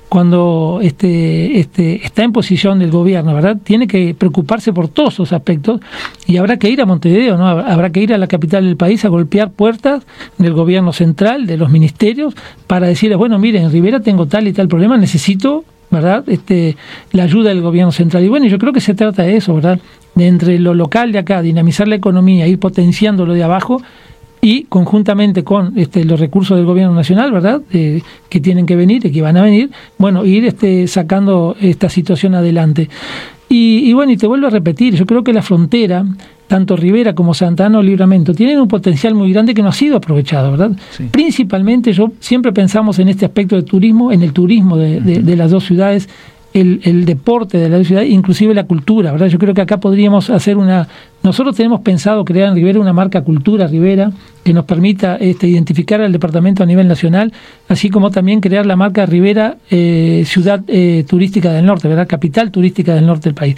cuando 0.08 0.80
este, 0.82 1.60
este, 1.60 2.04
está 2.04 2.24
en 2.24 2.32
posición 2.32 2.80
del 2.80 2.90
gobierno, 2.90 3.32
¿verdad? 3.32 3.58
Tiene 3.62 3.86
que 3.86 4.16
preocuparse 4.18 4.72
por 4.72 4.88
todos 4.88 5.14
esos 5.14 5.32
aspectos 5.32 5.80
y 6.26 6.38
habrá 6.38 6.56
que 6.56 6.68
ir 6.68 6.80
a 6.80 6.86
Montevideo, 6.86 7.36
¿no? 7.36 7.46
Habrá 7.46 7.90
que 7.90 8.00
ir 8.00 8.12
a 8.12 8.18
la 8.18 8.26
capital 8.26 8.64
del 8.64 8.76
país 8.76 9.04
a 9.04 9.08
golpear 9.10 9.52
puertas 9.52 10.04
del 10.38 10.54
gobierno 10.54 10.92
central, 10.92 11.46
de 11.46 11.56
los 11.56 11.70
ministerios, 11.70 12.34
para 12.66 12.88
decirles, 12.88 13.16
bueno, 13.16 13.38
miren, 13.38 13.66
en 13.66 13.70
Rivera 13.70 14.00
tengo 14.00 14.26
tal 14.26 14.48
y 14.48 14.52
tal 14.52 14.66
problema, 14.66 14.96
necesito 14.96 15.62
¿verdad? 15.88 16.24
Este, 16.26 16.76
la 17.12 17.22
ayuda 17.22 17.50
del 17.50 17.60
gobierno 17.60 17.92
central. 17.92 18.24
Y 18.24 18.28
bueno, 18.28 18.46
yo 18.46 18.58
creo 18.58 18.72
que 18.72 18.80
se 18.80 18.94
trata 18.94 19.22
de 19.22 19.36
eso, 19.36 19.54
¿verdad? 19.54 19.78
De 20.16 20.26
entre 20.26 20.58
lo 20.58 20.74
local 20.74 21.12
de 21.12 21.18
acá, 21.18 21.42
dinamizar 21.42 21.86
la 21.86 21.94
economía, 21.94 22.48
ir 22.48 22.58
potenciando 22.58 23.24
lo 23.24 23.34
de 23.34 23.44
abajo 23.44 23.80
y 24.44 24.64
conjuntamente 24.64 25.42
con 25.42 25.72
este, 25.78 26.04
los 26.04 26.20
recursos 26.20 26.58
del 26.58 26.66
gobierno 26.66 26.94
nacional, 26.94 27.32
¿verdad? 27.32 27.62
Eh, 27.72 28.02
que 28.28 28.40
tienen 28.40 28.66
que 28.66 28.76
venir 28.76 29.06
y 29.06 29.10
que 29.10 29.22
van 29.22 29.38
a 29.38 29.42
venir, 29.42 29.70
bueno, 29.96 30.26
ir 30.26 30.44
este, 30.44 30.86
sacando 30.86 31.56
esta 31.62 31.88
situación 31.88 32.34
adelante. 32.34 32.90
Y, 33.48 33.90
bueno, 33.94 34.12
y 34.12 34.18
te 34.18 34.26
vuelvo 34.26 34.48
a 34.48 34.50
repetir, 34.50 34.96
yo 34.96 35.06
creo 35.06 35.24
que 35.24 35.32
la 35.32 35.40
frontera, 35.40 36.04
tanto 36.46 36.76
Rivera 36.76 37.14
como 37.14 37.32
Santana 37.32 37.78
o 37.78 37.82
Libramento, 37.82 38.34
tienen 38.34 38.60
un 38.60 38.68
potencial 38.68 39.14
muy 39.14 39.32
grande 39.32 39.54
que 39.54 39.62
no 39.62 39.68
ha 39.68 39.72
sido 39.72 39.96
aprovechado, 39.96 40.50
¿verdad? 40.50 40.72
Principalmente, 41.10 41.92
yo 41.92 42.12
siempre 42.20 42.52
pensamos 42.52 42.98
en 42.98 43.08
este 43.08 43.24
aspecto 43.24 43.56
de 43.56 43.62
turismo, 43.62 44.12
en 44.12 44.22
el 44.22 44.34
turismo 44.34 44.76
de, 44.76 45.00
de 45.00 45.36
las 45.36 45.52
dos 45.52 45.64
ciudades, 45.64 46.08
el, 46.54 46.80
el, 46.84 47.04
deporte 47.04 47.58
de 47.58 47.68
la 47.68 47.82
ciudad, 47.82 48.02
inclusive 48.02 48.54
la 48.54 48.64
cultura, 48.64 49.10
¿verdad? 49.10 49.26
Yo 49.26 49.38
creo 49.38 49.52
que 49.54 49.60
acá 49.60 49.78
podríamos 49.78 50.30
hacer 50.30 50.56
una... 50.56 50.88
Nosotros 51.22 51.56
tenemos 51.56 51.80
pensado 51.80 52.24
crear 52.24 52.48
en 52.48 52.54
Rivera 52.54 52.78
una 52.78 52.92
marca 52.92 53.22
Cultura 53.22 53.66
Rivera 53.66 54.12
que 54.44 54.52
nos 54.52 54.64
permita 54.64 55.16
este, 55.16 55.48
identificar 55.48 56.00
al 56.00 56.12
departamento 56.12 56.62
a 56.62 56.66
nivel 56.66 56.86
nacional, 56.86 57.32
así 57.68 57.90
como 57.90 58.10
también 58.10 58.40
crear 58.40 58.66
la 58.66 58.76
marca 58.76 59.04
Rivera 59.04 59.56
eh, 59.68 60.22
Ciudad 60.26 60.62
eh, 60.68 61.04
Turística 61.08 61.52
del 61.52 61.66
Norte, 61.66 61.88
¿verdad? 61.88 62.06
Capital 62.06 62.52
turística 62.52 62.94
del 62.94 63.06
norte 63.06 63.30
del 63.30 63.34
país. 63.34 63.56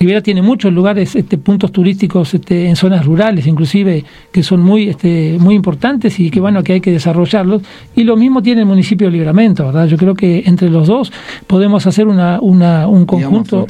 Rivera 0.00 0.22
tiene 0.22 0.42
muchos 0.42 0.72
lugares, 0.72 1.16
este, 1.16 1.38
puntos 1.38 1.72
turísticos 1.72 2.32
este, 2.34 2.68
en 2.68 2.76
zonas 2.76 3.04
rurales, 3.04 3.46
inclusive, 3.46 4.04
que 4.30 4.42
son 4.42 4.60
muy, 4.60 4.88
este, 4.88 5.36
muy 5.40 5.54
importantes 5.54 6.20
y 6.20 6.30
que 6.30 6.40
bueno, 6.40 6.62
que 6.62 6.74
hay 6.74 6.80
que 6.80 6.92
desarrollarlos. 6.92 7.62
Y 7.96 8.04
lo 8.04 8.16
mismo 8.16 8.42
tiene 8.42 8.60
el 8.60 8.66
municipio 8.66 9.08
de 9.08 9.12
Libramento, 9.12 9.66
¿verdad? 9.66 9.86
Yo 9.86 9.96
creo 9.96 10.14
que 10.14 10.44
entre 10.46 10.70
los 10.70 10.86
dos 10.86 11.12
podemos 11.46 11.86
hacer 11.86 12.06
una, 12.06 12.40
una 12.40 12.86
un 12.86 13.06
conjunto. 13.06 13.66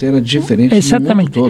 Exactamente. 0.77 1.41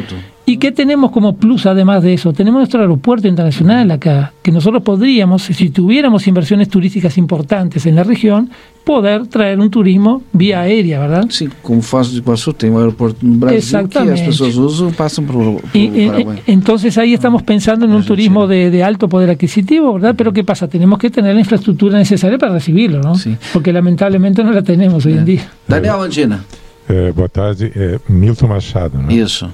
¿Y 0.48 0.56
qué 0.56 0.72
tenemos 0.72 1.10
como 1.10 1.36
plus 1.36 1.66
además 1.66 2.02
de 2.02 2.14
eso? 2.14 2.32
Tenemos 2.32 2.60
nuestro 2.60 2.80
aeropuerto 2.80 3.28
internacional 3.28 3.90
acá, 3.90 4.32
que 4.40 4.50
nosotros 4.50 4.82
podríamos, 4.82 5.42
si 5.42 5.68
tuviéramos 5.68 6.26
inversiones 6.26 6.70
turísticas 6.70 7.18
importantes 7.18 7.84
en 7.84 7.96
la 7.96 8.02
región, 8.02 8.48
poder 8.82 9.26
traer 9.26 9.60
un 9.60 9.70
turismo 9.70 10.22
vía 10.32 10.62
aérea, 10.62 11.00
¿verdad? 11.00 11.26
Sí, 11.28 11.50
como 11.60 11.82
Foz 11.82 12.12
de 12.12 12.20
Iguazú 12.20 12.54
tem 12.54 12.72
un 12.72 12.80
aeropuerto 12.80 13.26
en 13.26 13.38
Brasil 13.38 13.90
que 13.90 14.04
las 14.06 14.22
personas 14.22 14.56
usan, 14.56 14.92
pasan 14.92 15.26
por, 15.26 15.60
por 15.60 15.70
y, 15.74 16.06
Paraguay. 16.06 16.38
Entonces 16.46 16.96
ahí 16.96 17.12
estamos 17.12 17.42
pensando 17.42 17.84
en 17.84 17.92
un 17.92 18.02
turismo 18.02 18.46
de, 18.46 18.70
de, 18.70 18.82
alto 18.82 19.06
poder 19.06 19.28
adquisitivo, 19.28 19.92
¿verdad? 19.92 20.14
Pero 20.16 20.32
¿qué 20.32 20.44
pasa? 20.44 20.66
Tenemos 20.66 20.98
que 20.98 21.10
tener 21.10 21.34
la 21.34 21.40
infraestructura 21.40 21.98
necesaria 21.98 22.38
para 22.38 22.54
recibirlo, 22.54 23.02
¿no? 23.02 23.16
Sí. 23.16 23.36
Porque 23.52 23.70
lamentablemente 23.70 24.42
no 24.42 24.52
la 24.52 24.62
tenemos 24.62 25.04
hoy 25.04 25.12
en 25.12 25.26
día. 25.26 25.52
Daniel 25.66 25.96
Andina. 26.00 26.42
Eh, 26.88 27.12
boa 27.14 27.28
tarde, 27.28 27.70
eh, 27.74 27.98
Milton 28.08 28.48
Machado, 28.48 28.98
né? 29.02 29.12
Isso. 29.12 29.50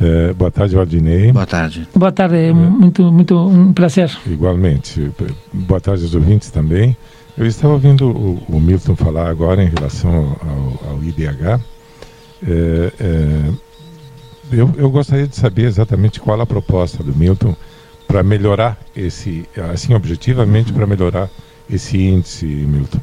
É, 0.00 0.32
boa 0.32 0.50
tarde, 0.50 0.76
Valdinei. 0.76 1.32
Boa 1.32 1.46
tarde. 1.46 1.88
Boa 1.94 2.12
tarde, 2.12 2.36
é. 2.36 2.52
muito, 2.52 3.10
muito 3.10 3.36
um 3.36 3.72
prazer. 3.72 4.10
Igualmente. 4.26 5.10
Boa 5.52 5.80
tarde 5.80 6.04
aos 6.04 6.14
ouvintes 6.14 6.50
também. 6.50 6.96
Eu 7.36 7.46
estava 7.46 7.74
ouvindo 7.74 8.08
o, 8.08 8.42
o 8.48 8.60
Milton 8.60 8.96
falar 8.96 9.28
agora 9.28 9.62
em 9.62 9.68
relação 9.68 10.36
ao, 10.40 10.90
ao 10.90 11.02
IDH. 11.02 11.60
É, 12.46 12.92
é, 13.00 13.50
eu, 14.52 14.72
eu, 14.76 14.90
gostaria 14.90 15.26
de 15.26 15.36
saber 15.36 15.64
exatamente 15.64 16.20
qual 16.20 16.40
a 16.40 16.46
proposta 16.46 17.02
do 17.02 17.14
Milton 17.14 17.54
para 18.06 18.22
melhorar 18.22 18.78
esse, 18.96 19.46
assim, 19.72 19.94
objetivamente, 19.94 20.72
para 20.72 20.86
melhorar 20.86 21.28
esse 21.70 21.98
índice, 21.98 22.46
Milton. 22.46 23.00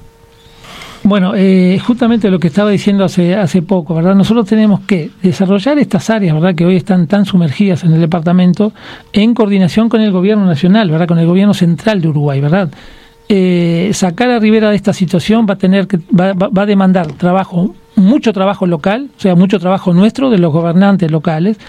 Bueno, 1.05 1.33
eh, 1.35 1.79
justamente 1.85 2.31
lo 2.31 2.39
que 2.39 2.47
estaba 2.47 2.71
diciendo 2.71 3.05
hace, 3.05 3.35
hace 3.35 3.62
poco, 3.62 3.93
¿verdad? 3.93 4.15
Nosotros 4.15 4.47
tenemos 4.47 4.79
que 4.81 5.12
desarrollar 5.21 5.77
estas 5.77 6.09
áreas, 6.09 6.33
¿verdad? 6.33 6.55
Que 6.55 6.65
hoy 6.65 6.77
están 6.77 7.05
tan 7.05 7.25
sumergidas 7.25 7.83
en 7.83 7.93
el 7.93 8.01
departamento 8.01 8.74
en 9.13 9.35
coordinación 9.35 9.88
con 9.88 10.01
el 10.01 10.12
gobierno 10.12 10.45
nacional, 10.45 10.89
¿verdad? 10.89 11.07
Con 11.07 11.19
el 11.19 11.27
gobierno 11.27 11.53
central 11.53 12.01
de 12.01 12.07
Uruguay, 12.07 12.41
¿verdad? 12.41 12.71
Eh, 13.29 13.91
sacar 13.93 14.31
a 14.31 14.39
Rivera 14.39 14.71
de 14.71 14.77
esta 14.77 14.93
situación 14.93 15.45
va 15.47 15.53
a 15.53 15.57
tener 15.59 15.85
que 15.85 15.97
va, 15.97 16.33
va, 16.33 16.63
a 16.63 16.65
demandar 16.65 17.12
trabajo, 17.12 17.75
mucho 17.95 18.33
trabajo 18.33 18.65
local, 18.65 19.12
o 19.15 19.19
sea, 19.19 19.35
mucho 19.35 19.59
trabajo 19.59 19.93
nuestro 19.93 20.31
de 20.31 20.39
los 20.39 20.51
gobernantes 20.51 21.12
locales, 21.12 21.59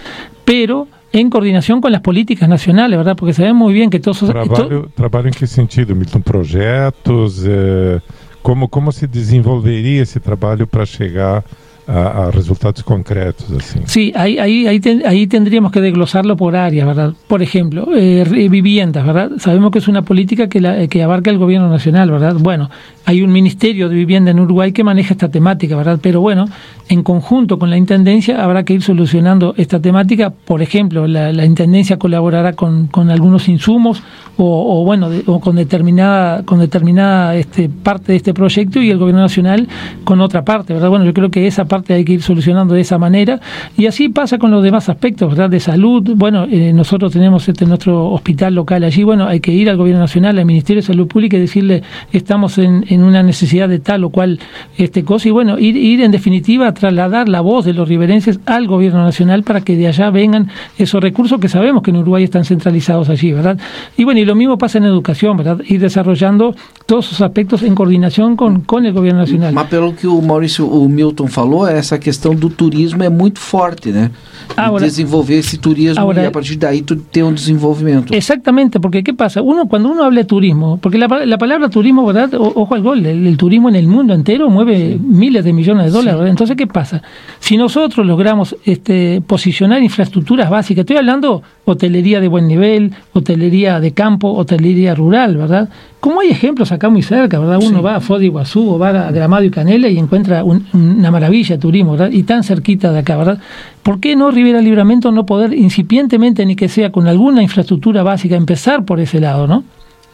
pero 0.47 0.89
en 1.13 1.29
coordinación 1.29 1.83
con 1.83 1.93
las 1.93 2.01
políticas 2.01 2.49
nacionales, 2.49 2.99
¿verdad? 2.99 3.17
Porque 3.17 3.35
sabemos 3.35 3.65
muy 3.65 3.75
bien 3.75 3.91
que 3.91 4.01
todos... 4.01 4.19
Trabalho, 4.19 4.89
trabalho 4.95 5.29
em 5.29 5.35
que 5.35 5.47
sentido, 5.47 5.95
Milton? 5.95 6.23
Projetos, 6.23 7.45
eh, 7.47 8.01
como, 8.47 8.69
como 8.69 8.93
se 8.93 9.09
desenvolveria 9.09 10.03
esse 10.03 10.21
trabalho 10.21 10.69
para 10.69 10.87
chegar 10.87 11.43
a, 11.89 12.31
resultados 12.31 12.81
concretos. 12.85 13.45
Así. 13.51 13.81
Sí, 13.87 14.13
ahí, 14.15 14.39
ahí, 14.39 14.69
ahí, 14.69 14.81
ahí, 15.05 15.27
tendríamos 15.27 15.73
que 15.73 15.81
desglosarlo 15.81 16.37
por 16.37 16.55
áreas, 16.55 16.87
¿verdad? 16.87 17.13
Por 17.27 17.43
ejemplo, 17.43 17.89
eh, 17.97 18.49
viviendas, 18.49 19.05
¿verdad? 19.05 19.33
Sabemos 19.39 19.73
que 19.73 19.79
es 19.81 19.89
una 19.89 20.03
política 20.03 20.49
que, 20.49 20.61
la, 20.61 20.87
que 20.87 21.03
abarca 21.03 21.31
el 21.31 21.39
gobierno 21.39 21.69
nacional, 21.69 22.09
¿verdad? 22.09 22.37
Bueno, 22.39 22.71
hay 23.05 23.21
un 23.23 23.33
ministerio 23.33 23.89
de 23.89 23.97
vivienda 23.97 24.31
en 24.31 24.39
Uruguay 24.39 24.71
que 24.71 24.85
maneja 24.85 25.15
esta 25.15 25.29
temática, 25.29 25.75
¿verdad? 25.77 25.99
Pero 26.01 26.21
bueno, 26.21 26.47
en 26.89 27.03
conjunto 27.03 27.59
con 27.59 27.71
la 27.71 27.77
Intendencia 27.77 28.43
habrá 28.43 28.65
que 28.65 28.75
ir 28.75 28.83
solucionando 28.83 29.55
esta 29.57 29.81
temática. 29.81 30.31
Por 30.31 30.63
ejemplo, 30.63 31.07
la, 31.07 31.45
Intendencia 31.45 31.99
colaborará 31.99 32.53
con, 32.55 32.87
con 32.89 33.11
algunos 33.11 33.49
insumos 33.49 34.03
o, 34.39 34.85
bueno, 34.85 35.09
de, 35.09 35.23
o 35.27 35.41
con 35.41 35.57
determinada, 35.57 36.43
con 36.43 36.59
determinada 36.59 37.35
este, 37.37 37.69
parte 37.69 38.13
de 38.13 38.17
este 38.17 38.35
proyecto 38.35 38.81
y 38.81 38.91
el 38.91 38.99
gobierno 38.99 39.23
nacional 39.23 39.67
con 40.05 40.21
otra 40.21 40.45
parte, 40.45 40.75
¿verdad? 40.75 40.91
Bueno, 40.91 41.05
yo 41.05 41.15
creo 41.15 41.31
que 41.31 41.47
esa 41.47 41.65
parte 41.65 41.95
hay 41.95 42.05
que 42.05 42.15
ir 42.15 42.23
solucionando 42.23 42.75
de 42.75 42.83
esa 42.83 42.99
manera 42.99 43.41
y 43.77 43.87
así 43.87 44.09
pasa 44.09 44.39
con 44.39 44.51
los 44.51 44.63
demás 44.63 44.89
aspectos, 44.89 45.31
¿verdad? 45.31 45.49
De 45.49 45.61
salud, 45.61 46.13
bueno, 46.17 46.45
eh, 46.45 46.73
nosotros 46.73 47.13
tenemos 47.13 47.49
este 47.49 47.65
nuestro 47.65 48.11
hospital 48.11 48.55
local 48.55 48.85
allí, 48.85 49.05
bueno, 49.05 49.27
hay 49.27 49.41
que 49.41 49.53
ir 49.53 49.71
al 49.71 49.77
gobierno 49.77 50.03
nacional, 50.03 50.39
al 50.39 50.45
Ministerio 50.45 50.83
de 50.83 50.87
Salud 50.87 51.07
Pública 51.07 51.37
y 51.37 51.41
decirle 51.41 51.83
estamos 52.13 52.59
en, 52.59 52.85
en 52.89 53.03
una 53.03 53.23
necesidad 53.23 53.69
de 53.69 53.79
tal 53.79 54.05
o 54.05 54.11
cual 54.11 54.39
este 54.77 55.03
cosa 55.05 55.29
y 55.29 55.31
bueno, 55.31 55.59
ir, 55.59 55.77
ir 55.77 56.03
en 56.03 56.11
definitiva 56.11 56.73
trasladar 56.79 57.29
la 57.29 57.41
voz 57.41 57.65
de 57.65 57.73
los 57.73 57.89
riverenses 57.89 58.39
al 58.47 58.67
gobierno 58.67 59.03
nacional 59.03 59.43
para 59.43 59.61
que 59.63 59.77
de 59.77 59.89
allá 59.89 60.11
vengan 60.11 60.49
esos 60.79 61.03
recursos 61.03 61.41
que 61.41 61.49
sabemos 61.49 61.83
que 61.83 61.91
en 61.91 61.97
Uruguay 61.97 62.25
están 62.25 62.45
centralizados 62.45 63.09
allí, 63.09 63.33
¿verdad? 63.33 63.59
Y 63.97 64.05
bueno, 64.05 64.21
y 64.21 64.25
lo 64.25 64.35
mismo 64.35 64.59
pasa 64.59 64.79
en 64.79 64.85
educación, 64.85 65.37
¿verdad? 65.37 65.61
Ir 65.67 65.81
desarrollando 65.81 66.55
todos 66.87 67.07
esos 67.07 67.21
aspectos 67.21 67.63
en 67.63 67.75
coordinación 67.75 68.37
con, 68.37 68.61
con 68.61 68.87
el 68.87 68.93
gobierno 68.93 69.21
nacional. 69.21 69.53
Mas 69.53 69.67
pelo 69.67 69.95
que 69.95 70.07
o 70.07 70.21
Maurício, 70.23 70.67
o 70.67 70.89
Milton 70.89 71.27
falou, 71.27 71.67
essa 71.67 71.99
questão 71.99 72.35
do 72.35 72.49
turismo 72.49 73.03
é 73.03 73.09
muito 73.09 73.41
forte, 73.41 73.91
né? 73.91 74.11
Ahora, 74.57 74.85
desenvolver 74.85 75.39
esse 75.39 75.59
turismo 75.59 76.01
ahora, 76.01 76.23
e 76.23 76.27
a 76.27 76.31
partir 76.31 76.57
daí 76.57 76.83
tu 76.83 76.97
ter 76.97 77.23
um 77.25 77.33
desenvolvimento. 77.33 78.15
Exactamente, 78.15 78.79
porque 78.79 79.03
¿qué 79.03 79.13
pasa? 79.13 79.43
Uno 79.43 79.67
cuando 79.67 79.91
uno 79.91 80.05
habla 80.05 80.21
de 80.21 80.25
turismo, 80.25 80.79
porque 80.81 80.99
la, 80.99 81.09
la 81.27 81.39
palabra 81.39 81.69
turismo, 81.69 82.07
¿verdad? 82.07 82.35
O, 82.35 82.53
ojo 82.63 82.75
al 82.75 82.83
gol, 82.83 83.05
el, 83.05 83.27
el, 83.27 83.37
turismo 83.37 83.69
en 83.69 83.77
el 83.77 83.89
mundo 83.89 84.15
entero 84.15 84.49
mueve 84.49 84.93
sí. 84.93 85.01
miles 85.03 85.45
de 85.45 85.53
millones 85.53 85.87
de 85.87 85.91
dólares, 85.91 86.21
sí. 86.23 86.31
Entonces, 86.31 86.57
¿qué 86.57 86.66
pasa? 86.67 87.03
Si 87.39 87.57
nosotros 87.57 88.07
logramos 88.07 88.57
este, 88.65 89.23
posicionar 89.27 89.83
infraestructuras 89.83 90.51
básicas, 90.51 90.81
estoy 90.81 90.97
hablando 90.97 91.43
hotelería 91.65 92.21
de 92.21 92.29
buen 92.29 92.47
nivel, 92.47 92.93
hotelería 93.13 93.81
de 93.81 93.93
campo, 93.93 94.33
hotelería 94.33 94.95
rural, 94.95 95.37
¿verdad? 95.37 95.69
Como 96.01 96.21
hay 96.21 96.29
ejemplos 96.29 96.73
acá 96.73 96.89
muy 96.89 97.03
cerca, 97.03 97.39
¿verdad? 97.39 97.59
Uno 97.61 97.79
sí. 97.79 97.85
va 97.85 97.97
a 97.97 98.01
Foz 98.01 98.21
de 98.21 98.27
Iguazú 98.27 98.71
o 98.71 98.79
va 98.79 99.09
a 99.09 99.11
Gramado 99.11 99.45
y 99.45 99.51
Canela 99.51 99.89
y 99.89 99.99
encuentra 99.99 100.45
un, 100.45 100.67
una 100.73 101.11
maravilla 101.11 101.57
de 101.57 101.61
turismo, 101.61 101.93
¿verdad? 101.93 102.11
Y 102.11 102.23
tan 102.23 102.45
cerquita 102.45 102.93
de 102.93 103.01
acá, 103.01 103.17
¿verdad? 103.17 103.39
¿Por 103.83 104.01
qué 104.01 104.17
no 104.17 104.31
Rivera 104.31 104.61
Libramento 104.61 105.11
no 105.13 105.27
poder 105.27 105.53
incipientemente, 105.53 106.47
ni 106.47 106.57
que 106.57 106.69
sea 106.69 106.93
con 106.93 107.07
alguna 107.07 107.43
infraestructura 107.43 108.03
básica, 108.03 108.37
empezar 108.37 108.85
por 108.85 109.01
ese 109.01 109.21
lado, 109.21 109.47
¿no? 109.47 109.65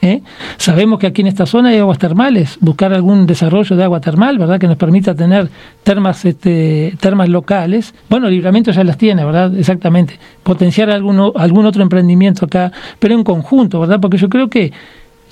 ¿Eh? 0.04 0.20
Sabemos 0.56 0.98
que 0.98 1.06
aquí 1.06 1.20
en 1.20 1.28
esta 1.28 1.46
zona 1.46 1.68
hay 1.68 1.78
aguas 1.78 1.96
termales, 1.96 2.58
buscar 2.60 2.92
algún 2.92 3.24
desarrollo 3.24 3.76
de 3.76 3.84
agua 3.84 4.00
termal, 4.00 4.36
¿verdad? 4.36 4.58
Que 4.58 4.66
nos 4.66 4.76
permita 4.76 5.14
tener 5.14 5.48
termas, 5.84 6.24
este, 6.24 6.92
termas 6.98 7.28
locales. 7.28 7.94
Bueno, 8.10 8.28
Libramento 8.28 8.72
ya 8.72 8.82
las 8.82 8.98
tiene, 8.98 9.24
¿verdad? 9.24 9.56
Exactamente. 9.56 10.18
Potenciar 10.42 10.90
alguno, 10.90 11.32
algún 11.36 11.66
otro 11.66 11.84
emprendimiento 11.84 12.46
acá, 12.46 12.72
pero 12.98 13.14
en 13.14 13.22
conjunto, 13.22 13.78
¿verdad? 13.78 14.00
Porque 14.00 14.16
yo 14.16 14.28
creo 14.28 14.50
que 14.50 14.72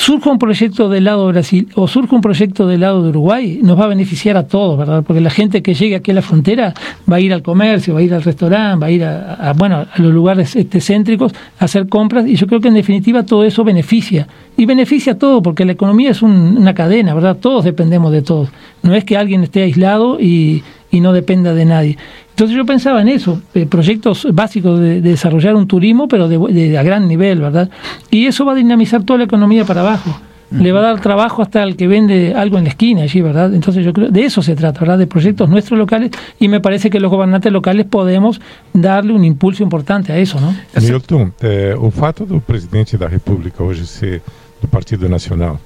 surja 0.00 0.30
un 0.30 0.38
proyecto 0.38 0.88
del 0.88 1.04
lado 1.04 1.26
de 1.26 1.32
Brasil 1.32 1.68
o 1.74 1.86
surja 1.86 2.16
un 2.16 2.22
proyecto 2.22 2.66
del 2.66 2.80
lado 2.80 3.02
de 3.02 3.10
Uruguay, 3.10 3.60
nos 3.62 3.78
va 3.78 3.84
a 3.84 3.88
beneficiar 3.88 4.34
a 4.38 4.46
todos, 4.46 4.78
¿verdad? 4.78 5.04
Porque 5.06 5.20
la 5.20 5.28
gente 5.28 5.62
que 5.62 5.74
llegue 5.74 5.94
aquí 5.94 6.10
a 6.10 6.14
la 6.14 6.22
frontera 6.22 6.72
va 7.10 7.16
a 7.16 7.20
ir 7.20 7.34
al 7.34 7.42
comercio, 7.42 7.92
va 7.92 8.00
a 8.00 8.02
ir 8.02 8.14
al 8.14 8.22
restaurante, 8.22 8.80
va 8.80 8.86
a 8.86 8.90
ir 8.90 9.04
a, 9.04 9.52
bueno, 9.58 9.76
a 9.92 10.00
los 10.00 10.10
lugares 10.10 10.56
este, 10.56 10.80
céntricos 10.80 11.34
a 11.58 11.66
hacer 11.66 11.86
compras 11.86 12.26
y 12.26 12.36
yo 12.36 12.46
creo 12.46 12.62
que 12.62 12.68
en 12.68 12.74
definitiva 12.74 13.24
todo 13.24 13.44
eso 13.44 13.62
beneficia. 13.62 14.26
Y 14.56 14.64
beneficia 14.64 15.12
a 15.12 15.18
todo, 15.18 15.42
porque 15.42 15.66
la 15.66 15.72
economía 15.72 16.10
es 16.10 16.22
un, 16.22 16.56
una 16.56 16.74
cadena, 16.74 17.12
¿verdad? 17.12 17.36
Todos 17.36 17.64
dependemos 17.64 18.10
de 18.10 18.22
todos. 18.22 18.48
No 18.82 18.94
es 18.94 19.04
que 19.04 19.18
alguien 19.18 19.42
esté 19.42 19.62
aislado 19.62 20.18
y, 20.18 20.62
y 20.90 21.00
no 21.00 21.12
dependa 21.12 21.52
de 21.52 21.64
nadie. 21.66 21.98
Entonces 22.40 22.56
yo 22.56 22.64
pensaba 22.64 23.02
en 23.02 23.08
eso, 23.08 23.42
eh, 23.52 23.66
proyectos 23.66 24.26
básicos 24.32 24.80
de, 24.80 25.02
de, 25.02 25.10
desarrollar 25.10 25.54
un 25.56 25.66
turismo, 25.66 26.08
pero 26.08 26.26
de, 26.26 26.38
de, 26.38 26.78
a 26.78 26.82
gran 26.82 27.06
nivel, 27.06 27.38
¿verdad? 27.38 27.68
Y 28.10 28.24
eso 28.24 28.46
va 28.46 28.52
a 28.52 28.54
dinamizar 28.54 29.02
toda 29.02 29.18
la 29.18 29.24
economía 29.24 29.66
para 29.66 29.82
abajo. 29.82 30.18
Le 30.50 30.72
va 30.72 30.80
a 30.80 30.84
dar 30.84 31.00
trabajo 31.02 31.42
hasta 31.42 31.62
el 31.62 31.76
que 31.76 31.86
vende 31.86 32.32
algo 32.34 32.56
en 32.56 32.64
la 32.64 32.70
esquina 32.70 33.02
allí, 33.02 33.20
¿verdad? 33.20 33.52
Entonces 33.52 33.84
yo 33.84 33.92
creo, 33.92 34.08
de 34.08 34.24
eso 34.24 34.40
se 34.40 34.56
trata, 34.56 34.80
¿verdad? 34.80 34.96
De 34.96 35.06
proyectos 35.06 35.50
nuestros 35.50 35.78
locales 35.78 36.12
y 36.38 36.48
me 36.48 36.60
parece 36.60 36.88
que 36.88 36.98
los 36.98 37.10
gobernantes 37.10 37.52
locales 37.52 37.84
podemos 37.84 38.40
darle 38.72 39.12
un 39.12 39.22
impulso 39.22 39.62
importante 39.62 40.10
a 40.10 40.16
eso, 40.16 40.40
¿no? 40.40 40.56
Milton, 40.80 41.34
eh, 41.42 41.74
o 41.78 41.90
fato 41.90 42.24
do 42.24 42.40
presidente 42.40 42.96
da 42.96 43.06
República 43.06 43.62
hoje 43.62 43.84
ser 43.84 44.22
do 44.62 44.66
Partido 44.66 45.10
Nacional 45.10 45.60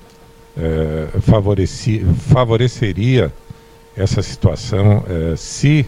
eh, 0.57 1.07
favoreceria 2.19 3.33
essa 3.97 4.23
situação 4.23 5.05
eh, 5.09 5.35
se 5.37 5.87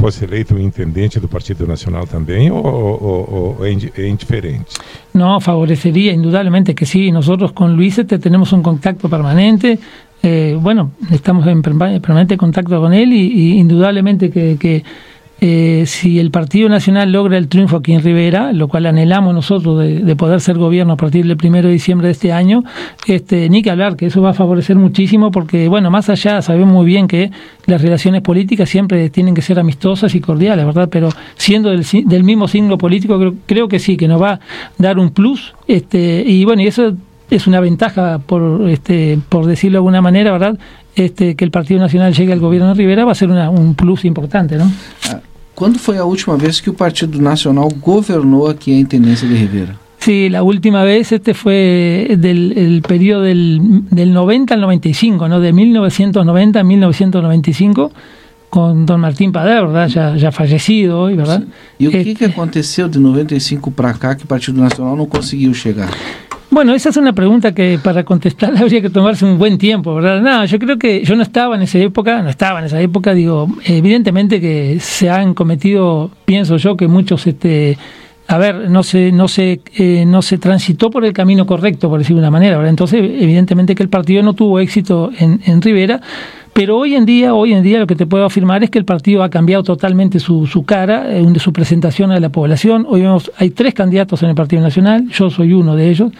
fosse 0.00 0.24
eleito 0.24 0.54
um 0.54 0.58
intendente 0.58 1.20
do 1.20 1.28
Partido 1.28 1.66
Nacional 1.66 2.06
também 2.06 2.50
ou, 2.50 2.64
ou, 2.64 3.56
ou 3.58 3.66
é 3.66 4.08
indiferente? 4.08 4.76
No, 5.12 5.40
favorecería 5.40 6.12
indudablemente 6.12 6.74
que 6.74 6.86
sí. 6.86 7.12
Nosotros 7.12 7.52
con 7.52 7.76
Luis 7.76 7.98
este 7.98 8.18
tenemos 8.18 8.52
un 8.52 8.62
contacto 8.62 9.08
permanente. 9.08 9.78
Eh, 10.22 10.56
bueno, 10.58 10.92
estamos 11.10 11.46
en 11.46 11.62
permanente 11.62 12.36
contacto 12.36 12.80
con 12.80 12.92
él 12.92 13.12
y 13.12 13.58
indudablemente 13.58 14.30
que, 14.30 14.56
que 14.58 14.82
eh, 15.42 15.84
si 15.86 16.18
el 16.18 16.30
Partido 16.30 16.68
Nacional 16.68 17.12
logra 17.12 17.38
el 17.38 17.48
triunfo 17.48 17.78
aquí 17.78 17.94
en 17.94 18.02
Rivera, 18.02 18.52
lo 18.52 18.68
cual 18.68 18.84
anhelamos 18.84 19.34
nosotros 19.34 19.78
de, 19.78 20.00
de, 20.00 20.16
poder 20.16 20.42
ser 20.42 20.58
gobierno 20.58 20.92
a 20.92 20.96
partir 20.96 21.26
del 21.26 21.38
primero 21.38 21.68
de 21.68 21.72
diciembre 21.72 22.08
de 22.08 22.12
este 22.12 22.30
año, 22.30 22.62
este, 23.06 23.48
ni 23.48 23.62
que 23.62 23.70
hablar, 23.70 23.96
que 23.96 24.06
eso 24.06 24.20
va 24.20 24.30
a 24.30 24.34
favorecer 24.34 24.76
muchísimo, 24.76 25.30
porque, 25.30 25.68
bueno, 25.68 25.90
más 25.90 26.10
allá 26.10 26.42
sabemos 26.42 26.74
muy 26.74 26.84
bien 26.84 27.08
que 27.08 27.30
las 27.64 27.80
relaciones 27.80 28.20
políticas 28.20 28.68
siempre 28.68 29.08
tienen 29.08 29.34
que 29.34 29.40
ser 29.40 29.58
amistosas 29.58 30.14
y 30.14 30.20
cordiales, 30.20 30.66
¿verdad? 30.66 30.90
Pero 30.92 31.08
siendo 31.36 31.70
del, 31.70 31.86
del 32.04 32.22
mismo 32.22 32.46
signo 32.46 32.76
político, 32.76 33.18
creo, 33.18 33.34
creo, 33.46 33.68
que 33.68 33.78
sí, 33.78 33.96
que 33.96 34.08
nos 34.08 34.20
va 34.20 34.32
a 34.32 34.40
dar 34.76 34.98
un 34.98 35.08
plus, 35.08 35.54
este, 35.66 36.22
y 36.26 36.44
bueno, 36.44 36.60
y 36.60 36.66
eso 36.66 36.92
es 37.30 37.46
una 37.46 37.60
ventaja, 37.60 38.18
por, 38.18 38.68
este, 38.68 39.18
por 39.30 39.46
decirlo 39.46 39.76
de 39.76 39.78
alguna 39.78 40.02
manera, 40.02 40.32
¿verdad? 40.32 40.58
Este, 40.96 41.34
que 41.34 41.46
el 41.46 41.50
Partido 41.50 41.80
Nacional 41.80 42.12
llegue 42.12 42.34
al 42.34 42.40
gobierno 42.40 42.68
de 42.68 42.74
Rivera 42.74 43.06
va 43.06 43.12
a 43.12 43.14
ser 43.14 43.30
una, 43.30 43.48
un 43.48 43.74
plus 43.74 44.04
importante, 44.04 44.56
¿no? 44.56 44.70
Ah. 45.08 45.20
Quando 45.60 45.78
foi 45.78 45.98
a 45.98 46.06
última 46.06 46.38
vez 46.38 46.58
que 46.58 46.70
o 46.70 46.72
Partido 46.72 47.20
Nacional 47.20 47.68
governou 47.68 48.48
aqui 48.48 48.72
a 48.72 48.78
Intendência 48.78 49.28
de 49.28 49.34
Rivera? 49.34 49.78
Sí, 49.98 50.30
la 50.30 50.42
última 50.42 50.84
vez 50.84 51.12
este 51.12 51.34
fue 51.34 52.16
del 52.18 52.56
el 52.56 52.80
periodo 52.80 53.24
del, 53.24 53.82
del 53.90 54.14
90 54.14 54.54
al 54.54 54.62
95, 54.62 55.28
¿no? 55.28 55.38
De 55.38 55.52
1990 55.52 56.60
a 56.60 56.64
1995 56.64 57.92
con 58.48 58.86
don 58.86 59.02
Martín 59.02 59.32
Pader, 59.32 59.66
¿verdad? 59.66 59.88
Ya, 59.88 60.16
ya 60.16 60.32
fallecido 60.32 60.98
hoy, 60.98 61.14
¿verdad? 61.14 61.42
E 61.78 61.86
o 61.88 61.90
que, 61.90 62.14
que 62.14 62.24
aconteceu 62.24 62.88
de 62.88 62.98
95 62.98 63.70
para 63.70 63.92
cá 63.92 64.14
que 64.14 64.24
o 64.24 64.26
Partido 64.26 64.58
Nacional 64.62 64.96
não 64.96 65.04
conseguiu 65.04 65.52
chegar? 65.52 65.90
Bueno, 66.50 66.74
esa 66.74 66.88
es 66.88 66.96
una 66.96 67.12
pregunta 67.12 67.54
que 67.54 67.78
para 67.82 68.04
contestar 68.04 68.56
habría 68.60 68.82
que 68.82 68.90
tomarse 68.90 69.24
un 69.24 69.38
buen 69.38 69.56
tiempo, 69.56 69.94
¿verdad? 69.94 70.20
No, 70.20 70.44
yo 70.44 70.58
creo 70.58 70.78
que 70.78 71.04
yo 71.04 71.14
no 71.14 71.22
estaba 71.22 71.54
en 71.54 71.62
esa 71.62 71.78
época, 71.78 72.22
no 72.22 72.28
estaba 72.28 72.58
en 72.58 72.66
esa 72.66 72.80
época, 72.80 73.14
digo, 73.14 73.48
evidentemente 73.64 74.40
que 74.40 74.80
se 74.80 75.08
han 75.08 75.34
cometido, 75.34 76.10
pienso 76.24 76.56
yo, 76.56 76.76
que 76.76 76.88
muchos, 76.88 77.24
este, 77.28 77.78
a 78.26 78.36
ver, 78.38 78.68
no 78.68 78.82
se, 78.82 79.12
no 79.12 79.28
se, 79.28 79.60
eh, 79.76 80.04
no 80.06 80.22
se 80.22 80.38
transitó 80.38 80.90
por 80.90 81.04
el 81.04 81.12
camino 81.12 81.46
correcto, 81.46 81.88
por 81.88 82.00
decirlo 82.00 82.20
de 82.20 82.26
una 82.26 82.32
manera, 82.32 82.56
¿verdad? 82.56 82.70
Entonces, 82.70 83.00
evidentemente 83.00 83.76
que 83.76 83.84
el 83.84 83.88
partido 83.88 84.24
no 84.24 84.34
tuvo 84.34 84.58
éxito 84.58 85.10
en, 85.18 85.40
en 85.46 85.62
Rivera, 85.62 86.00
Pero 86.60 86.76
hoy 86.76 86.94
en 86.94 87.06
día, 87.06 87.32
hoy 87.32 87.54
en 87.54 87.62
día 87.62 87.78
lo 87.78 87.86
que 87.86 87.96
te 87.96 88.04
puedo 88.04 88.26
afirmar 88.26 88.62
es 88.62 88.68
que 88.68 88.78
el 88.78 88.84
partido 88.84 89.22
ha 89.22 89.30
cambiado 89.30 89.62
totalmente 89.62 90.18
su, 90.20 90.46
cara, 90.66 91.10
eh, 91.10 91.24
su 91.38 91.54
presentación 91.54 92.10
a 92.12 92.20
la 92.20 92.28
población. 92.28 92.84
Hoy 92.86 93.00
vemos, 93.00 93.32
hay 93.38 93.48
tres 93.48 93.72
candidatos 93.72 94.22
en 94.22 94.28
el 94.28 94.34
Partido 94.34 94.60
Nacional, 94.60 95.08
yo 95.08 95.30
soy 95.30 95.54
uno 95.54 95.74
de 95.74 95.88
ellos, 95.88 96.12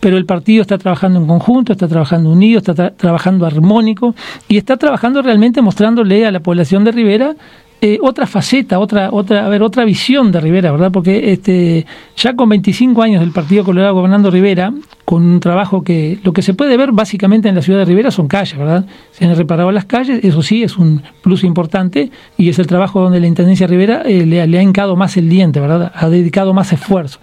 pero 0.00 0.16
el 0.16 0.24
partido 0.24 0.62
está 0.62 0.78
trabajando 0.78 1.18
en 1.18 1.26
conjunto, 1.26 1.72
está 1.72 1.88
trabajando 1.88 2.30
unido, 2.30 2.56
está 2.56 2.92
trabajando 2.92 3.44
armónico 3.44 4.14
y 4.48 4.56
está 4.56 4.78
trabajando 4.78 5.20
realmente 5.20 5.60
mostrándole 5.60 6.24
a 6.24 6.30
la 6.30 6.40
población 6.40 6.84
de 6.84 6.92
Rivera 6.92 7.36
eh, 7.84 7.98
otra 8.00 8.28
faceta, 8.28 8.78
otra, 8.78 9.10
otra, 9.10 9.44
a 9.44 9.48
ver, 9.48 9.60
otra 9.60 9.84
visión 9.84 10.30
de 10.30 10.40
Rivera, 10.40 10.70
¿verdad? 10.70 10.92
Porque 10.92 11.32
este, 11.32 11.84
ya 12.16 12.36
con 12.36 12.48
25 12.48 13.02
años 13.02 13.20
del 13.20 13.32
Partido 13.32 13.64
Colorado 13.64 13.94
gobernando 13.94 14.30
Rivera, 14.30 14.72
con 15.04 15.22
un 15.22 15.40
trabajo 15.40 15.82
que 15.82 16.18
lo 16.22 16.32
que 16.32 16.42
se 16.42 16.54
puede 16.54 16.76
ver 16.76 16.92
básicamente 16.92 17.48
en 17.48 17.54
la 17.54 17.62
ciudad 17.62 17.80
de 17.80 17.84
Rivera 17.84 18.10
son 18.10 18.28
calles, 18.28 18.56
¿verdad? 18.56 18.86
Se 19.10 19.24
han 19.24 19.36
reparado 19.36 19.72
las 19.72 19.84
calles, 19.84 20.20
eso 20.22 20.42
sí 20.42 20.62
es 20.62 20.78
un 20.78 21.02
plus 21.22 21.44
importante 21.44 22.10
y 22.38 22.48
es 22.48 22.58
el 22.58 22.66
trabajo 22.66 23.00
donde 23.00 23.20
la 23.20 23.26
Intendencia 23.26 23.66
Rivera 23.66 24.02
eh, 24.02 24.26
le, 24.26 24.40
ha 24.40 24.62
hincado 24.62 24.96
más 24.96 25.16
el 25.16 25.28
diente, 25.28 25.60
¿verdad? 25.60 25.92
Ha 25.94 26.08
dedicado 26.08 26.54
más 26.54 26.72
esfuerzo. 26.72 27.18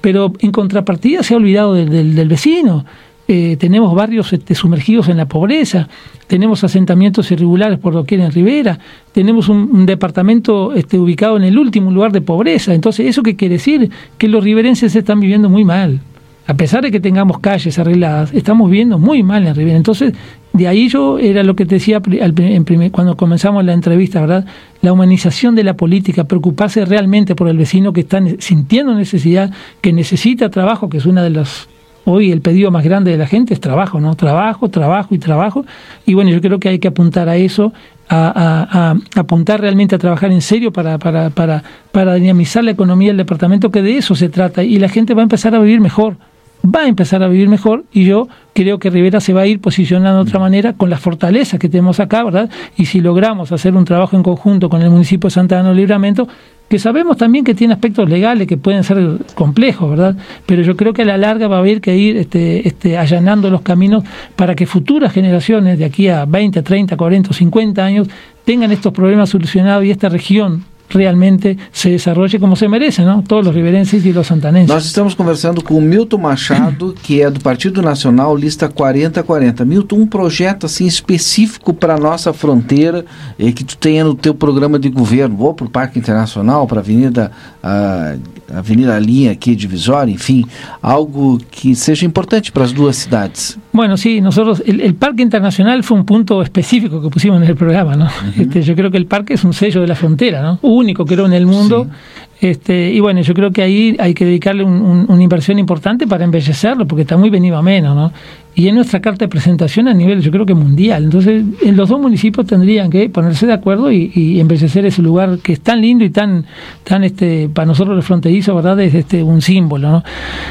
Pero 0.00 0.32
en 0.40 0.52
contrapartida 0.52 1.22
se 1.22 1.34
ha 1.34 1.36
olvidado 1.36 1.74
del, 1.74 2.14
del 2.14 2.28
vecino. 2.28 2.84
Eh, 3.28 3.56
tenemos 3.56 3.94
barrios 3.94 4.32
este, 4.32 4.54
sumergidos 4.54 5.08
en 5.08 5.16
la 5.16 5.26
pobreza, 5.26 5.88
tenemos 6.26 6.64
asentamientos 6.64 7.30
irregulares 7.30 7.78
por 7.78 7.94
lo 7.94 8.04
que 8.04 8.16
en 8.16 8.32
Rivera, 8.32 8.78
tenemos 9.12 9.48
un, 9.48 9.86
departamento 9.86 10.74
este, 10.74 10.98
ubicado 10.98 11.36
en 11.36 11.44
el 11.44 11.56
último 11.56 11.90
lugar 11.92 12.10
de 12.10 12.20
pobreza. 12.20 12.74
Entonces, 12.74 13.06
¿eso 13.06 13.22
qué 13.22 13.36
quiere 13.36 13.54
decir? 13.54 13.90
Que 14.18 14.28
los 14.28 14.42
riverenses 14.42 14.96
están 14.96 15.20
viviendo 15.20 15.48
muy 15.48 15.64
mal. 15.64 16.00
A 16.46 16.54
pesar 16.54 16.82
de 16.82 16.90
que 16.90 16.98
tengamos 16.98 17.38
calles 17.38 17.78
arregladas, 17.78 18.32
estamos 18.34 18.68
viviendo 18.68 18.98
muy 18.98 19.22
mal 19.22 19.46
en 19.46 19.54
Rivera. 19.54 19.76
Entonces, 19.76 20.12
de 20.52 20.66
ahí 20.66 20.88
yo 20.88 21.18
era 21.18 21.42
lo 21.44 21.54
que 21.54 21.66
te 21.66 21.76
decía 21.76 22.02
en 22.04 22.90
cuando 22.90 23.16
comenzamos 23.16 23.64
la 23.64 23.72
entrevista, 23.72 24.20
¿verdad? 24.20 24.44
La 24.80 24.92
humanización 24.92 25.54
de 25.54 25.62
la 25.62 25.74
política, 25.74 26.24
preocuparse 26.24 26.84
realmente 26.84 27.36
por 27.36 27.48
el 27.48 27.56
vecino 27.56 27.92
que 27.92 28.00
está 28.00 28.20
sintiendo 28.38 28.94
necesidad, 28.94 29.52
que 29.80 29.92
necesita 29.92 30.50
trabajo, 30.50 30.88
que 30.88 30.98
es 30.98 31.06
una 31.06 31.22
de 31.22 31.30
las 31.30 31.68
Hoy 32.04 32.32
el 32.32 32.40
pedido 32.40 32.72
más 32.72 32.82
grande 32.82 33.12
de 33.12 33.16
la 33.16 33.26
gente 33.26 33.54
es 33.54 33.60
trabajo, 33.60 34.00
¿no? 34.00 34.16
Trabajo, 34.16 34.68
trabajo 34.68 35.14
y 35.14 35.18
trabajo. 35.18 35.64
Y 36.04 36.14
bueno, 36.14 36.30
yo 36.30 36.40
creo 36.40 36.58
que 36.58 36.68
hay 36.68 36.80
que 36.80 36.88
apuntar 36.88 37.28
a 37.28 37.36
eso, 37.36 37.72
a, 38.08 38.96
apuntar 39.14 39.60
realmente 39.60 39.94
a 39.94 39.98
trabajar 39.98 40.32
en 40.32 40.40
serio 40.40 40.72
para, 40.72 40.98
para, 40.98 41.30
para, 41.30 41.62
para 41.92 42.14
dinamizar 42.14 42.64
la 42.64 42.72
economía 42.72 43.10
del 43.10 43.18
departamento, 43.18 43.70
que 43.70 43.82
de 43.82 43.98
eso 43.98 44.16
se 44.16 44.28
trata. 44.28 44.64
Y 44.64 44.80
la 44.80 44.88
gente 44.88 45.14
va 45.14 45.22
a 45.22 45.22
empezar 45.22 45.54
a 45.54 45.60
vivir 45.60 45.80
mejor 45.80 46.16
va 46.64 46.82
a 46.82 46.88
empezar 46.88 47.22
a 47.22 47.28
vivir 47.28 47.48
mejor 47.48 47.84
y 47.92 48.04
yo 48.04 48.28
creo 48.54 48.78
que 48.78 48.90
Rivera 48.90 49.20
se 49.20 49.32
va 49.32 49.42
a 49.42 49.46
ir 49.46 49.60
posicionando 49.60 50.22
de 50.22 50.28
otra 50.28 50.38
manera 50.38 50.74
con 50.74 50.90
las 50.90 51.00
fortalezas 51.00 51.58
que 51.58 51.68
tenemos 51.68 52.00
acá, 52.00 52.22
¿verdad? 52.22 52.50
Y 52.76 52.86
si 52.86 53.00
logramos 53.00 53.52
hacer 53.52 53.74
un 53.74 53.84
trabajo 53.84 54.16
en 54.16 54.22
conjunto 54.22 54.68
con 54.68 54.82
el 54.82 54.90
municipio 54.90 55.28
de 55.28 55.34
Santa 55.34 55.58
Ana 55.58 55.72
Libramento, 55.72 56.28
que 56.68 56.78
sabemos 56.78 57.18
también 57.18 57.44
que 57.44 57.54
tiene 57.54 57.74
aspectos 57.74 58.08
legales 58.08 58.46
que 58.48 58.56
pueden 58.56 58.82
ser 58.82 59.18
complejos, 59.34 59.90
¿verdad? 59.90 60.16
Pero 60.46 60.62
yo 60.62 60.74
creo 60.74 60.94
que 60.94 61.02
a 61.02 61.04
la 61.04 61.18
larga 61.18 61.46
va 61.46 61.56
a 61.56 61.58
haber 61.58 61.80
que 61.80 61.96
ir 61.96 62.16
este, 62.16 62.66
este, 62.66 62.96
allanando 62.96 63.50
los 63.50 63.60
caminos 63.60 64.04
para 64.36 64.54
que 64.54 64.64
futuras 64.64 65.12
generaciones, 65.12 65.78
de 65.78 65.84
aquí 65.84 66.08
a 66.08 66.24
20, 66.24 66.62
30, 66.62 66.96
40, 66.96 67.32
50 67.34 67.84
años, 67.84 68.08
tengan 68.44 68.72
estos 68.72 68.92
problemas 68.92 69.28
solucionados 69.28 69.84
y 69.84 69.90
esta 69.90 70.08
región 70.08 70.64
realmente 70.92 71.56
se 71.72 71.90
desarrolle 71.90 72.38
como 72.38 72.56
se 72.56 72.68
merece, 72.68 73.02
não? 73.02 73.22
Todos 73.22 73.48
os 73.48 73.54
riverenses 73.54 74.04
e 74.04 74.10
os 74.10 74.26
santanenses. 74.26 74.68
Nós 74.68 74.84
estamos 74.84 75.14
conversando 75.14 75.62
com 75.62 75.76
o 75.76 75.80
Milton 75.80 76.18
Machado, 76.18 76.94
que 77.02 77.22
é 77.22 77.30
do 77.30 77.40
Partido 77.40 77.82
Nacional, 77.82 78.36
lista 78.36 78.68
4040. 78.68 79.64
Milton, 79.64 79.96
um 79.96 80.06
projeto 80.06 80.66
assim 80.66 80.86
específico 80.86 81.72
para 81.72 81.94
a 81.94 81.98
nossa 81.98 82.32
fronteira 82.32 83.04
eh, 83.38 83.52
que 83.52 83.64
tu 83.64 83.76
tenha 83.76 84.04
no 84.04 84.14
teu 84.14 84.34
programa 84.34 84.78
de 84.78 84.88
governo, 84.88 85.40
ou 85.40 85.54
para 85.54 85.66
o 85.66 85.70
Parque 85.70 85.98
Internacional, 85.98 86.66
para 86.66 86.80
a 86.80 86.82
Avenida, 86.82 87.32
a 87.62 88.14
Avenida 88.54 88.98
Linha 88.98 89.32
aqui, 89.32 89.56
divisória, 89.56 90.12
enfim, 90.12 90.44
algo 90.82 91.38
que 91.50 91.74
seja 91.74 92.04
importante 92.04 92.52
para 92.52 92.64
as 92.64 92.72
duas 92.72 92.96
cidades. 92.96 93.58
Bueno, 93.72 93.96
sí, 93.96 94.20
nosotros, 94.20 94.62
el, 94.66 94.80
el, 94.80 94.94
Parque 94.94 95.22
Internacional 95.22 95.82
fue 95.82 95.96
un 95.96 96.04
punto 96.04 96.42
específico 96.42 97.00
que 97.00 97.08
pusimos 97.08 97.40
en 97.42 97.48
el 97.48 97.56
programa, 97.56 97.96
¿no? 97.96 98.04
Uh 98.04 98.08
-huh. 98.08 98.42
este, 98.42 98.62
yo 98.62 98.74
creo 98.74 98.90
que 98.90 98.98
el 98.98 99.06
parque 99.06 99.34
es 99.34 99.44
un 99.44 99.52
sello 99.52 99.80
de 99.80 99.86
la 99.86 99.94
frontera, 99.94 100.42
¿no? 100.42 100.58
Único, 100.82 101.06
creo, 101.06 101.26
en 101.26 101.32
el 101.32 101.46
mundo. 101.46 101.86
Sí. 101.88 102.48
Este, 102.48 102.90
y 102.90 102.98
bueno, 102.98 103.20
yo 103.20 103.34
creo 103.34 103.52
que 103.52 103.62
ahí 103.62 103.96
hay 104.00 104.14
que 104.14 104.24
dedicarle 104.24 104.64
un, 104.64 104.82
un, 104.82 105.06
una 105.08 105.22
inversión 105.22 105.60
importante 105.60 106.08
para 106.08 106.24
embellecerlo, 106.24 106.86
porque 106.86 107.02
está 107.02 107.16
muy 107.16 107.30
venido 107.30 107.56
a 107.56 107.62
menos, 107.62 107.94
¿no? 107.94 108.12
Y 108.54 108.68
en 108.68 108.74
nuestra 108.74 109.00
carta 109.00 109.24
de 109.24 109.28
presentación 109.28 109.88
a 109.88 109.94
nivel, 109.94 110.20
yo 110.20 110.30
creo 110.30 110.44
que 110.44 110.52
mundial. 110.52 111.04
Entonces, 111.04 111.42
en 111.62 111.74
los 111.74 111.88
dos 111.88 111.98
municipios 111.98 112.46
tendrían 112.46 112.90
que 112.90 113.08
ponerse 113.08 113.46
de 113.46 113.54
acuerdo 113.54 113.90
y, 113.90 114.12
y 114.14 114.40
embellecer 114.40 114.84
ese 114.84 115.00
lugar 115.00 115.38
que 115.38 115.54
es 115.54 115.60
tan 115.60 115.80
lindo 115.80 116.04
y 116.04 116.10
tan, 116.10 116.44
tan 116.84 117.02
este, 117.02 117.48
para 117.48 117.64
nosotros 117.64 117.96
los 117.96 118.04
fronterizos, 118.04 118.54
¿verdad? 118.54 118.78
Es 118.80 118.94
este, 118.94 119.22
un 119.22 119.40
símbolo, 119.40 119.90
¿no? 119.90 120.04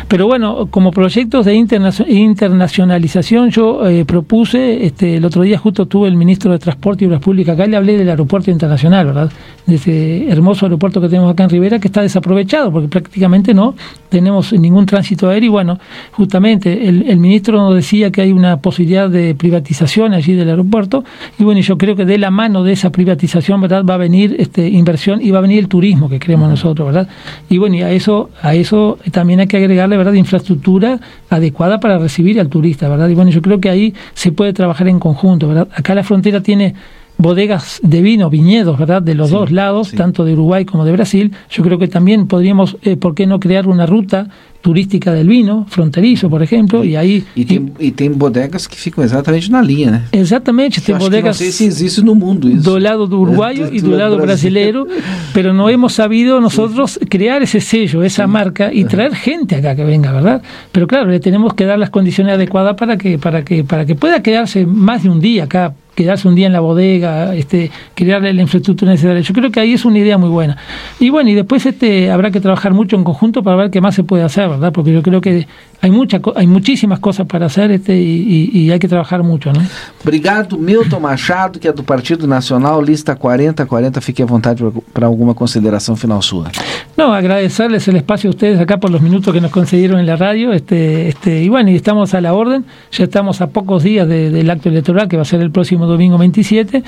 Pero 0.07 0.25
bueno, 0.25 0.67
como 0.71 0.89
proyectos 0.89 1.45
de 1.45 1.53
internacionalización, 1.53 3.51
yo 3.51 3.87
eh, 3.87 4.03
propuse, 4.03 4.83
este, 4.83 5.17
el 5.17 5.25
otro 5.25 5.43
día 5.43 5.59
justo 5.59 5.85
tuve 5.85 6.07
el 6.07 6.15
ministro 6.15 6.51
de 6.51 6.57
Transporte 6.57 7.05
y 7.05 7.07
Obras 7.07 7.21
Públicas 7.21 7.53
acá, 7.53 7.67
le 7.67 7.77
hablé 7.77 7.97
del 7.97 8.09
aeropuerto 8.09 8.49
internacional, 8.49 9.05
¿verdad? 9.05 9.31
De 9.67 9.75
ese 9.75 10.27
hermoso 10.27 10.65
aeropuerto 10.65 11.01
que 11.01 11.07
tenemos 11.07 11.31
acá 11.31 11.43
en 11.43 11.51
Rivera, 11.51 11.77
que 11.77 11.87
está 11.87 12.01
desaprovechado, 12.01 12.71
porque 12.71 12.87
prácticamente 12.87 13.53
no 13.53 13.75
tenemos 14.09 14.53
ningún 14.53 14.87
tránsito 14.87 15.29
aéreo. 15.29 15.41
Y 15.41 15.49
bueno, 15.49 15.79
justamente 16.13 16.87
el, 16.87 17.07
el 17.07 17.19
ministro 17.19 17.57
nos 17.59 17.75
decía 17.75 17.90
decía 17.91 18.10
que 18.10 18.21
hay 18.21 18.32
una 18.32 18.62
posibilidad 18.62 19.10
de 19.10 19.36
privatización 19.36 20.13
allí 20.13 20.34
del 20.34 20.47
aeropuerto 20.47 21.04
y 21.38 21.43
bueno, 21.43 21.60
yo 21.60 21.77
creo 21.77 21.93
que 21.97 22.06
de 22.06 22.17
la 22.17 22.32
mano 22.32 22.63
de 22.63 22.71
esa 22.71 22.89
privatización, 22.89 23.60
¿verdad? 23.60 23.84
Va 23.84 23.95
a 23.95 23.97
venir 23.97 24.38
este 24.39 24.69
inversión 24.69 25.21
y 25.21 25.32
va 25.32 25.39
a 25.39 25.41
venir 25.41 25.60
el 25.60 25.67
turismo 25.67 26.08
que 26.08 26.17
creemos 26.17 26.49
nosotros, 26.49 26.88
¿verdad? 26.88 27.10
Y 27.49 27.58
bueno, 27.58 27.75
y 27.75 27.82
a 27.82 27.91
eso 27.91 28.30
a 28.41 28.56
eso 28.56 28.97
también 29.12 29.41
hay 29.41 29.47
que 29.47 29.58
agregarle, 29.58 29.97
¿verdad? 29.97 30.13
infraestructura 30.13 31.01
adecuada 31.30 31.82
para 31.82 31.97
recibir 31.97 32.39
al 32.39 32.47
turista, 32.47 32.88
¿verdad? 32.88 33.10
Y 33.10 33.13
bueno, 33.13 33.30
yo 33.30 33.41
creo 33.41 33.60
que 33.60 33.69
ahí 33.69 33.93
se 34.13 34.32
puede 34.32 34.54
trabajar 34.54 34.88
en 34.88 34.97
conjunto, 34.97 35.49
¿verdad? 35.49 35.67
Acá 35.75 35.93
la 35.93 36.04
frontera 36.04 36.41
tiene 36.41 36.73
bodegas 37.21 37.79
de 37.84 38.01
vino, 38.01 38.29
viñedos, 38.29 38.77
¿verdad? 38.77 39.01
De 39.01 39.15
los 39.15 39.29
sí, 39.29 39.36
dos 39.36 39.51
lados, 39.51 39.89
sí. 39.89 39.97
tanto 39.97 40.25
de 40.25 40.34
Uruguay 40.34 40.65
como 40.65 40.86
de 40.86 40.91
Brasil. 40.91 41.31
Yo 41.49 41.63
creo 41.63 41.77
que 41.77 41.88
también 41.88 42.27
podríamos, 42.27 42.77
eh, 42.84 42.97
¿por 42.97 43.15
qué 43.15 43.27
no 43.27 43.39
crear 43.39 43.67
una 43.67 43.86
ruta 43.86 44.27
turística 44.62 45.12
del 45.12 45.27
vino, 45.27 45.65
fronterizo, 45.67 46.29
por 46.29 46.41
exemplo, 46.43 46.86
e 46.86 46.95
aí... 46.95 47.23
E 47.36 47.43
tem, 47.43 47.73
e 47.79 47.91
tem 47.91 48.12
bodegas 48.12 48.67
que 48.67 48.77
ficam 48.77 49.03
exatamente 49.03 49.51
na 49.51 49.62
linha, 49.62 49.91
né? 49.91 50.03
Exatamente, 50.12 50.79
tem 50.81 50.95
bodegas... 50.95 51.39
não 51.39 51.45
sei 51.45 51.51
se 51.51 51.65
existe 51.65 52.01
no 52.01 52.13
mundo 52.13 52.47
isso. 52.47 52.63
Do 52.63 52.77
lado 52.77 53.07
do 53.07 53.19
uruguaio 53.19 53.69
e 53.73 53.81
do, 53.81 53.89
do 53.89 53.97
lado 53.97 54.17
brasileiro, 54.17 54.88
pero 55.34 55.51
não 55.51 55.69
hemos 55.69 55.93
sabido 55.93 56.39
nosotros 56.39 56.99
crear 57.10 57.41
ese 57.41 57.60
sello, 57.60 58.03
esa 58.03 58.27
marca 58.27 58.71
y 58.71 58.86
traer 58.86 59.15
gente 59.15 59.55
acá 59.55 59.75
que 59.75 59.84
venga, 59.84 60.12
¿verdad? 60.12 60.41
Pero 60.71 60.86
claro, 60.88 61.10
le 61.10 61.19
tenemos 61.19 61.53
que 61.55 61.65
dar 61.65 61.79
las 61.79 61.89
condiciones 61.89 62.36
adecuadas 62.36 62.75
para 62.75 62.97
que, 62.97 63.17
para 63.17 63.43
que, 63.43 63.63
para 63.63 63.86
que 63.86 63.95
pueda 63.95 64.21
quedarse 64.21 64.65
más 64.65 65.01
de 65.03 65.10
un 65.10 65.19
día 65.19 65.45
acá 65.45 65.73
quedarse 65.95 66.27
un 66.27 66.36
día 66.36 66.47
en 66.47 66.54
la 66.54 66.60
bodega, 66.60 67.36
este, 67.36 67.71
crearle 67.95 68.34
la 68.34 68.41
infraestructura 68.41 68.91
necesaria. 68.91 69.21
Yo 69.21 69.34
creo 69.34 69.51
que 69.51 69.60
ahí 69.60 69.73
es 69.73 69.86
una 69.86 69.99
idea 69.99 70.17
muy 70.17 70.30
buena. 70.30 70.58
Y 70.99 71.10
bueno, 71.10 71.30
y 71.30 71.34
después 71.34 71.65
este, 71.65 72.12
habrá 72.12 72.32
que 72.32 72.39
trabajar 72.39 72.73
mucho 72.73 72.95
en 72.95 73.04
conjunto 73.04 73.43
para 73.43 73.56
ver 73.56 73.71
qué 73.71 73.82
más 73.82 73.95
se 73.95 74.04
puede 74.04 74.23
hacer, 74.23 74.49
¿verdad? 74.49 74.71
Porque 74.71 74.93
yo 74.93 75.01
creo 75.01 75.21
que 75.21 75.47
hay, 75.82 75.91
mucha, 75.91 76.21
hay 76.36 76.47
muchísimas 76.47 76.99
cosas 76.99 77.27
para 77.27 77.47
hacer 77.47 77.71
este, 77.71 77.97
y, 77.97 78.49
y, 78.54 78.60
y 78.60 78.71
hay 78.71 78.80
que 78.80 78.88
trabajar 78.88 79.23
mucho, 79.23 79.51
¿no? 79.51 79.62
Obrigado, 80.04 80.58
Milton 80.58 81.01
Machado, 81.01 81.60
que 81.60 81.67
é 81.67 81.73
do 81.73 81.84
Partido 81.84 82.27
Nacional, 82.27 82.82
lista 82.82 83.15
4040. 83.15 84.01
Fique 84.01 84.21
à 84.21 84.25
vontade 84.25 84.63
para 84.93 85.06
alguma 85.06 85.34
consideração 85.34 85.95
final 85.95 86.21
sua. 86.21 86.51
No, 86.97 87.13
agradecerles 87.13 87.88
el 87.88 87.95
espacio 87.95 88.30
a 88.30 88.32
ustedes 88.32 88.60
acá 88.60 88.80
por 88.80 88.91
los 88.91 89.01
minutos 89.01 89.34
que 89.34 89.41
nos 89.41 89.51
concedieron 89.51 89.99
en 89.99 90.06
la 90.06 90.15
radio. 90.15 90.54
Este, 90.54 91.08
este, 91.08 91.43
y 91.43 91.49
bueno, 91.49 91.69
y 91.71 91.75
estamos 91.75 92.13
a 92.13 92.21
la 92.21 92.34
orden. 92.34 92.65
Ya 92.91 93.06
estamos 93.06 93.41
a 93.41 93.47
pocos 93.47 93.84
días 93.84 94.08
de, 94.08 94.30
del 94.30 94.49
acto 94.49 94.69
electoral, 94.69 95.08
que 95.08 95.17
va 95.17 95.23
a 95.23 95.25
ser 95.25 95.41
el 95.41 95.51
próximo 95.51 95.86
domingo 95.91 96.17
27. 96.17 96.84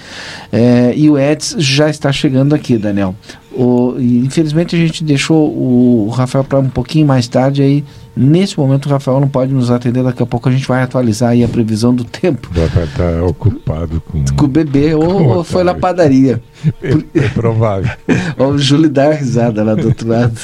É, 0.52 0.94
e 0.96 1.10
o 1.10 1.18
Eds 1.18 1.56
já 1.58 1.90
está 1.90 2.12
chegando 2.12 2.56
aqui, 2.56 2.78
Daniel. 2.78 3.16
O, 3.54 3.96
infelizmente 4.00 4.76
a 4.76 4.80
gente 4.80 5.04
deixou 5.04 5.50
o, 5.50 6.10
Rafael 6.10 6.44
para 6.44 6.60
um 6.60 6.70
pouquinho 6.70 7.06
mais 7.06 7.28
tarde 7.28 7.62
aí. 7.62 7.84
Nesse 8.16 8.60
momento 8.60 8.88
o 8.88 8.90
Rafael 8.90 9.20
não 9.22 9.28
pode 9.28 9.54
nos 9.54 9.72
atender, 9.72 10.04
daqui 10.04 10.22
a 10.22 10.26
pouco 10.26 10.50
a 10.50 10.52
gente 10.52 10.68
vai 10.68 10.84
atualizar 10.84 11.30
aí 11.30 11.44
a 11.44 11.48
previsão 11.48 11.96
do 11.96 12.04
tempo. 12.04 12.50
Vai 12.52 12.66
estar 12.84 13.24
ocupado 13.24 14.02
com, 14.02 14.24
com 14.36 14.46
o 14.46 14.48
bebê 14.48 14.94
ou, 14.96 15.38
ou 15.38 15.44
foi 15.44 15.64
na 15.64 15.74
padaria. 15.74 16.42
É, 16.82 17.20
é 17.26 17.30
provável. 17.30 17.92
o 18.38 18.58
Júlio 18.58 18.90
dá 18.90 19.12
risada 19.12 19.64
lá 19.64 19.76
do 19.76 19.88
outro 19.88 20.08
lado. 20.08 20.40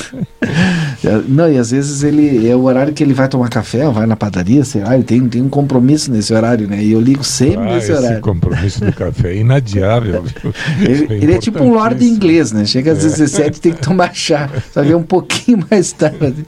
Não, 1.27 1.51
e 1.51 1.58
às 1.58 1.71
vezes 1.71 2.03
ele 2.03 2.47
é 2.47 2.56
o 2.56 2.63
horário 2.63 2.93
que 2.93 3.03
ele 3.03 3.13
vai 3.13 3.27
tomar 3.27 3.49
café, 3.49 3.88
vai 3.89 4.06
na 4.06 4.15
padaria, 4.15 4.63
sei 4.63 4.84
lá, 4.84 4.95
ele 4.95 5.03
tem, 5.03 5.27
tem 5.27 5.41
um 5.41 5.49
compromisso 5.49 6.12
nesse 6.12 6.34
horário, 6.34 6.67
né? 6.67 6.84
E 6.84 6.91
eu 6.91 6.99
ligo 6.99 7.23
sempre 7.23 7.62
ah, 7.62 7.75
nesse 7.75 7.91
esse 7.91 8.01
horário. 8.01 8.21
compromisso 8.21 8.84
do 8.84 8.93
café 8.93 9.34
é 9.34 9.38
inadiável. 9.38 10.23
ele, 10.82 11.13
é, 11.13 11.17
ele 11.17 11.34
é 11.34 11.38
tipo 11.38 11.63
um 11.63 11.73
lord 11.73 12.03
inglês, 12.03 12.51
né? 12.51 12.65
Chega 12.65 12.91
às 12.91 12.99
17 12.99 13.58
e 13.58 13.62
tem 13.62 13.73
que 13.73 13.82
tomar 13.82 14.13
chá. 14.13 14.49
Só 14.71 14.84
que 14.84 14.91
é 14.91 14.97
um 14.97 15.03
pouquinho 15.03 15.65
mais 15.69 15.91
tarde. 15.91 16.45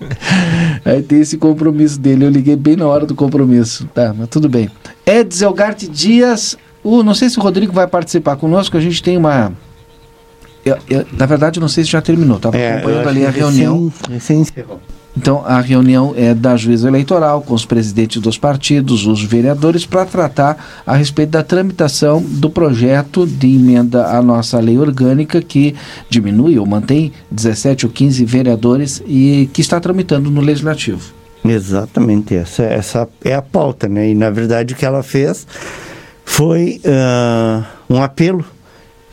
Aí 0.83 1.01
tem 1.01 1.21
esse 1.21 1.37
compromisso 1.37 1.99
dele. 1.99 2.25
Eu 2.25 2.29
liguei 2.29 2.55
bem 2.55 2.75
na 2.75 2.87
hora 2.87 3.05
do 3.05 3.15
compromisso. 3.15 3.87
Tá, 3.93 4.13
mas 4.17 4.27
tudo 4.29 4.49
bem. 4.49 4.69
Eds 5.05 5.41
Elgarte 5.41 5.87
Dias. 5.87 6.57
Uh, 6.83 7.03
não 7.03 7.13
sei 7.13 7.29
se 7.29 7.39
o 7.39 7.41
Rodrigo 7.41 7.73
vai 7.73 7.87
participar 7.87 8.35
conosco. 8.35 8.77
A 8.77 8.81
gente 8.81 9.01
tem 9.03 9.17
uma 9.17 9.51
eu, 10.65 10.77
eu, 10.89 11.05
na 11.17 11.25
verdade, 11.25 11.59
não 11.59 11.67
sei 11.67 11.83
se 11.83 11.89
já 11.89 12.01
terminou. 12.01 12.37
Estava 12.37 12.57
é, 12.57 12.73
acompanhando 12.73 13.09
ali 13.09 13.25
a 13.25 13.29
reunião. 13.29 13.91
Sim, 14.19 14.43
sim. 14.43 14.53
Então, 15.17 15.43
a 15.45 15.59
reunião 15.59 16.13
é 16.15 16.33
da 16.33 16.55
juíza 16.55 16.87
eleitoral 16.87 17.41
com 17.41 17.53
os 17.53 17.65
presidentes 17.65 18.21
dos 18.21 18.37
partidos, 18.37 19.05
os 19.05 19.23
vereadores, 19.23 19.85
para 19.85 20.05
tratar 20.05 20.81
a 20.85 20.95
respeito 20.95 21.31
da 21.31 21.43
tramitação 21.43 22.21
do 22.21 22.49
projeto 22.49 23.25
de 23.25 23.55
emenda 23.55 24.05
à 24.07 24.21
nossa 24.21 24.59
lei 24.59 24.77
orgânica 24.77 25.41
que 25.41 25.75
diminui 26.09 26.59
ou 26.59 26.65
mantém 26.65 27.11
17 27.31 27.85
ou 27.85 27.91
15 27.91 28.23
vereadores 28.23 29.03
e 29.05 29.49
que 29.51 29.61
está 29.61 29.79
tramitando 29.79 30.29
no 30.29 30.41
legislativo. 30.41 31.13
Exatamente, 31.43 32.35
essa, 32.35 32.63
essa 32.63 33.09
é 33.23 33.33
a 33.33 33.41
pauta, 33.41 33.87
né? 33.87 34.09
E 34.09 34.15
na 34.15 34.29
verdade 34.29 34.73
o 34.73 34.77
que 34.77 34.85
ela 34.85 35.01
fez 35.01 35.47
foi 36.29 36.79
uh, 36.85 37.65
um 37.89 38.01
apelo 38.01 38.45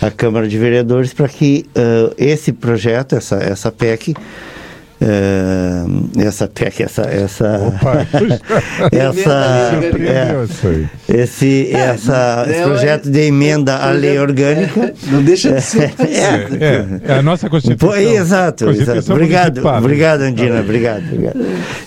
a 0.00 0.10
Câmara 0.10 0.46
de 0.46 0.58
Vereadores 0.58 1.14
para 1.14 1.26
que 1.26 1.64
uh, 1.74 2.14
esse 2.18 2.52
projeto, 2.52 3.16
essa, 3.16 3.36
essa 3.36 3.72
PEC, 3.72 4.14
Uh, 4.98 6.08
essa 6.18 6.48
PEC, 6.48 6.82
essa 6.84 7.02
essa 7.02 7.58
Opa, 7.68 8.06
essa 8.90 9.72
é, 11.06 11.22
esse 11.22 11.70
essa 11.70 12.46
esse 12.48 12.62
projeto 12.62 13.10
de 13.10 13.20
emenda 13.26 13.76
à 13.76 13.90
lei 13.90 14.18
orgânica. 14.18 14.94
não 15.08 15.22
deixa 15.22 15.52
de 15.52 15.60
ser. 15.60 15.92
É, 16.00 16.64
é, 16.64 17.12
é, 17.12 17.18
a 17.18 17.22
nossa 17.22 17.50
constituição. 17.50 17.90
Pô, 17.90 17.94
exato, 17.94 18.64
constituição 18.64 18.96
exato. 18.96 19.12
obrigado 19.12 19.66
obrigado 19.66 20.22
Andina 20.22 20.60
obrigado, 20.60 21.04
obrigado. 21.12 21.40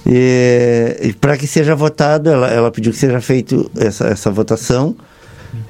e, 0.06 0.98
e 1.02 1.14
para 1.14 1.36
que 1.36 1.48
seja 1.48 1.74
votado 1.74 2.30
ela, 2.30 2.48
ela 2.48 2.72
pediu 2.72 2.92
que 2.92 3.00
seja 3.00 3.20
feito 3.20 3.72
essa, 3.76 4.06
essa 4.06 4.30
votação 4.30 4.96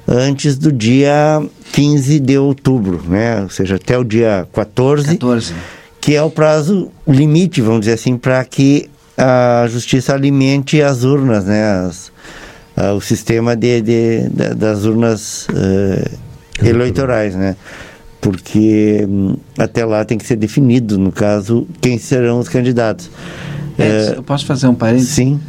antes 0.06 0.56
do 0.56 0.72
dia 0.72 1.42
15 1.72 2.20
de 2.20 2.38
outubro, 2.38 3.02
né? 3.06 3.42
Ou 3.42 3.50
seja, 3.50 3.76
até 3.76 3.96
o 3.96 4.04
dia 4.04 4.46
14, 4.52 5.16
14. 5.18 5.54
que 6.00 6.14
é 6.14 6.22
o 6.22 6.30
prazo 6.30 6.90
limite, 7.06 7.60
vamos 7.60 7.80
dizer 7.80 7.92
assim, 7.92 8.16
para 8.16 8.44
que 8.44 8.88
a 9.16 9.66
justiça 9.68 10.14
alimente 10.14 10.80
as 10.80 11.04
urnas, 11.04 11.44
né? 11.44 11.86
As, 11.86 12.12
o 12.96 13.00
sistema 13.00 13.54
de, 13.54 13.82
de, 13.82 14.28
de 14.30 14.54
das 14.54 14.84
urnas 14.84 15.46
uh, 15.48 16.18
eleitorais, 16.66 17.34
né? 17.34 17.56
Porque 18.20 19.06
um, 19.08 19.36
até 19.58 19.84
lá 19.84 20.04
tem 20.04 20.16
que 20.18 20.26
ser 20.26 20.36
definido, 20.36 20.98
no 20.98 21.12
caso, 21.12 21.66
quem 21.80 21.98
serão 21.98 22.38
os 22.38 22.48
candidatos. 22.48 23.10
É, 23.78 24.12
uh, 24.12 24.14
eu 24.16 24.22
posso 24.22 24.46
fazer 24.46 24.66
um 24.66 24.74
parênteses? 24.74 25.10
Sim. 25.10 25.40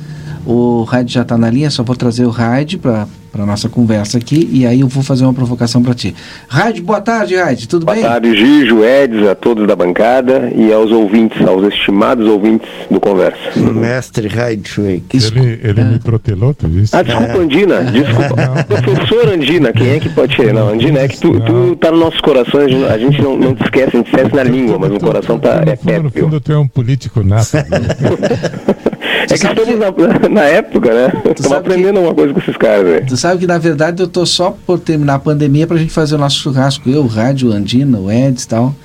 O 0.46 0.84
Raid 0.84 1.14
já 1.14 1.22
está 1.22 1.38
na 1.38 1.50
linha, 1.50 1.70
só 1.70 1.84
vou 1.84 1.96
trazer 1.96 2.26
o 2.26 2.30
Raid 2.30 2.78
para 2.78 3.08
para 3.32 3.46
nossa 3.46 3.70
conversa 3.70 4.18
aqui 4.18 4.50
e 4.52 4.66
aí 4.66 4.82
eu 4.82 4.88
vou 4.88 5.02
fazer 5.02 5.24
uma 5.24 5.34
provocação 5.34 5.82
para 5.82 5.94
ti. 5.94 6.14
Raid, 6.50 6.82
boa 6.82 7.00
tarde, 7.00 7.36
Raid, 7.36 7.68
tudo 7.68 7.86
boa 7.86 7.96
bem? 7.96 8.04
Boa 8.04 8.14
tarde, 8.14 8.36
Gijo, 8.36 8.84
Eds, 8.84 9.28
a 9.28 9.36
todos 9.36 9.66
da 9.66 9.76
bancada 9.76 10.52
e 10.54 10.72
aos 10.74 10.92
ouvintes, 10.92 11.42
aos 11.48 11.66
estimados 11.74 12.28
ouvintes 12.28 12.70
do 12.90 13.00
Conversa. 13.00 13.40
Mestre 13.56 14.28
Raid 14.28 14.68
Schweik. 14.68 15.18
Ele, 15.18 15.60
ele 15.64 15.84
me 15.84 16.00
protelou, 16.00 16.54
tu 16.54 16.68
disse? 16.68 16.96
Ah, 16.96 17.02
desculpa, 17.02 17.34
é. 17.34 17.38
Andina, 17.38 17.84
desculpa. 17.86 18.66
Professor 18.66 19.30
Andina, 19.30 19.72
quem 19.72 19.90
é 19.92 20.00
que 20.00 20.10
pode 20.10 20.36
ser? 20.36 20.54
Não, 20.54 20.70
Andina, 20.70 21.00
é 21.00 21.08
que 21.08 21.20
tu, 21.20 21.40
tu 21.40 21.76
tá 21.78 21.90
nos 21.90 22.00
nossos 22.02 22.22
corações, 22.22 22.84
a 22.84 22.98
gente 22.98 23.22
não, 23.22 23.38
não 23.38 23.56
te 23.56 23.64
esquece, 23.64 23.96
a 23.96 23.98
gente 23.98 24.08
esquece 24.08 24.36
na 24.36 24.44
língua, 24.44 24.78
mas 24.78 24.92
o 24.92 25.00
coração 25.00 25.40
tá... 25.40 25.62
No 25.62 25.78
fundo, 25.78 25.92
é 25.92 26.00
no 26.00 26.12
fundo 26.12 26.42
tu 26.42 26.52
é 26.52 26.58
um 26.58 26.68
político 26.68 27.24
nato. 27.24 27.56
Né? 27.56 27.64
é 29.24 29.26
que 29.26 29.34
estamos 29.34 29.80
na, 29.80 30.30
na 30.30 30.44
época, 30.44 30.94
né? 30.94 31.14
Estamos 31.36 31.58
aprendendo 31.58 31.94
que... 31.94 32.06
uma 32.06 32.14
coisa 32.14 32.34
com 32.34 32.40
esses 32.40 32.58
caras, 32.58 32.84
velho 32.84 33.21
sabe 33.22 33.42
que 33.42 33.48
na 33.48 33.58
verdade 33.58 34.02
eu 34.02 34.08
tô 34.08 34.26
só 34.26 34.56
por 34.66 34.80
terminar 34.80 35.16
a 35.16 35.20
pandemia 35.20 35.68
pra 35.68 35.78
gente 35.78 35.94
fazer 35.94 36.16
o 36.16 36.18
nosso 36.18 36.40
churrasco. 36.40 36.90
Eu, 36.90 37.04
o 37.04 37.08
Rádio, 37.08 37.52
Andina, 37.52 38.00
o 38.00 38.12
Eds 38.12 38.44
e 38.44 38.48
tal. 38.48 38.76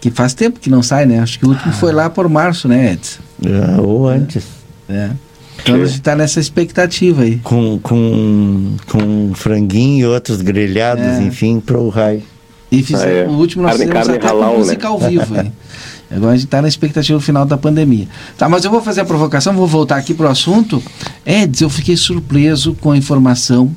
Que 0.00 0.10
faz 0.10 0.34
tempo 0.34 0.60
que 0.60 0.68
não 0.68 0.82
sai, 0.82 1.06
né? 1.06 1.20
Acho 1.20 1.38
que 1.38 1.46
o 1.46 1.48
último 1.48 1.70
ah. 1.70 1.76
foi 1.76 1.92
lá 1.92 2.10
por 2.10 2.28
março, 2.28 2.68
né, 2.68 2.92
Eds? 2.92 3.20
É, 3.42 3.80
ou 3.80 4.08
antes. 4.08 4.44
É. 4.88 5.10
Então 5.62 5.76
a 5.76 5.86
gente 5.86 6.02
tá 6.02 6.14
nessa 6.14 6.40
expectativa 6.40 7.22
aí. 7.22 7.38
Com, 7.38 7.78
com, 7.78 8.76
com 8.86 9.32
franguinho 9.34 10.00
e 10.00 10.06
outros 10.06 10.42
grelhados, 10.42 11.04
é. 11.04 11.22
enfim, 11.22 11.60
pro 11.60 11.88
raio. 11.88 12.22
E 12.70 12.82
fiz, 12.82 13.00
ah, 13.00 13.06
é. 13.06 13.26
o 13.26 13.30
último 13.30 13.62
nós 13.62 13.78
carne, 13.78 13.86
fizemos 13.86 14.08
até 14.08 14.26
halal, 14.26 14.52
com 14.52 14.58
música 14.58 14.82
né? 14.82 14.88
ao 14.88 14.98
vivo 14.98 15.40
aí. 15.40 15.52
Agora 16.10 16.32
a 16.32 16.36
gente 16.36 16.46
está 16.46 16.60
na 16.60 16.68
expectativa 16.68 17.18
do 17.18 17.24
final 17.24 17.46
da 17.46 17.56
pandemia. 17.56 18.06
Tá, 18.36 18.48
mas 18.48 18.64
eu 18.64 18.70
vou 18.70 18.82
fazer 18.82 19.00
a 19.00 19.04
provocação, 19.04 19.54
vou 19.54 19.66
voltar 19.66 19.96
aqui 19.96 20.12
para 20.12 20.26
o 20.26 20.28
assunto. 20.28 20.82
Eds, 21.24 21.60
eu 21.60 21.70
fiquei 21.70 21.96
surpreso 21.96 22.74
com 22.74 22.90
a 22.90 22.96
informação 22.96 23.74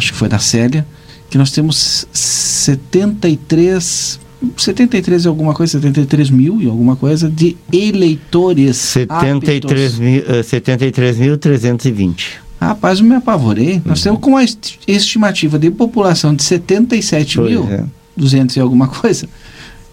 acho 0.00 0.12
que 0.12 0.18
foi 0.18 0.28
da 0.28 0.38
Célia, 0.38 0.86
que 1.28 1.36
nós 1.36 1.52
temos 1.52 2.06
73 2.12 4.18
73 4.56 5.26
e 5.26 5.28
alguma 5.28 5.52
coisa, 5.52 5.72
73 5.72 6.30
mil 6.30 6.62
e 6.62 6.66
alguma 6.66 6.96
coisa 6.96 7.28
de 7.28 7.58
eleitores 7.70 8.78
73 8.78 9.98
mil, 9.98 10.22
73.320 10.22 12.16
eh, 12.18 12.38
Rapaz, 12.58 13.00
eu 13.00 13.06
me 13.06 13.14
apavorei. 13.14 13.74
Uhum. 13.74 13.82
Nós 13.86 14.02
temos 14.02 14.20
com 14.20 14.30
uma 14.30 14.42
estimativa 14.86 15.58
de 15.58 15.70
população 15.70 16.34
de 16.34 16.42
77 16.42 17.36
pois 17.36 17.50
mil, 17.50 17.70
é. 17.70 17.84
200 18.16 18.56
e 18.56 18.60
alguma 18.60 18.88
coisa. 18.88 19.28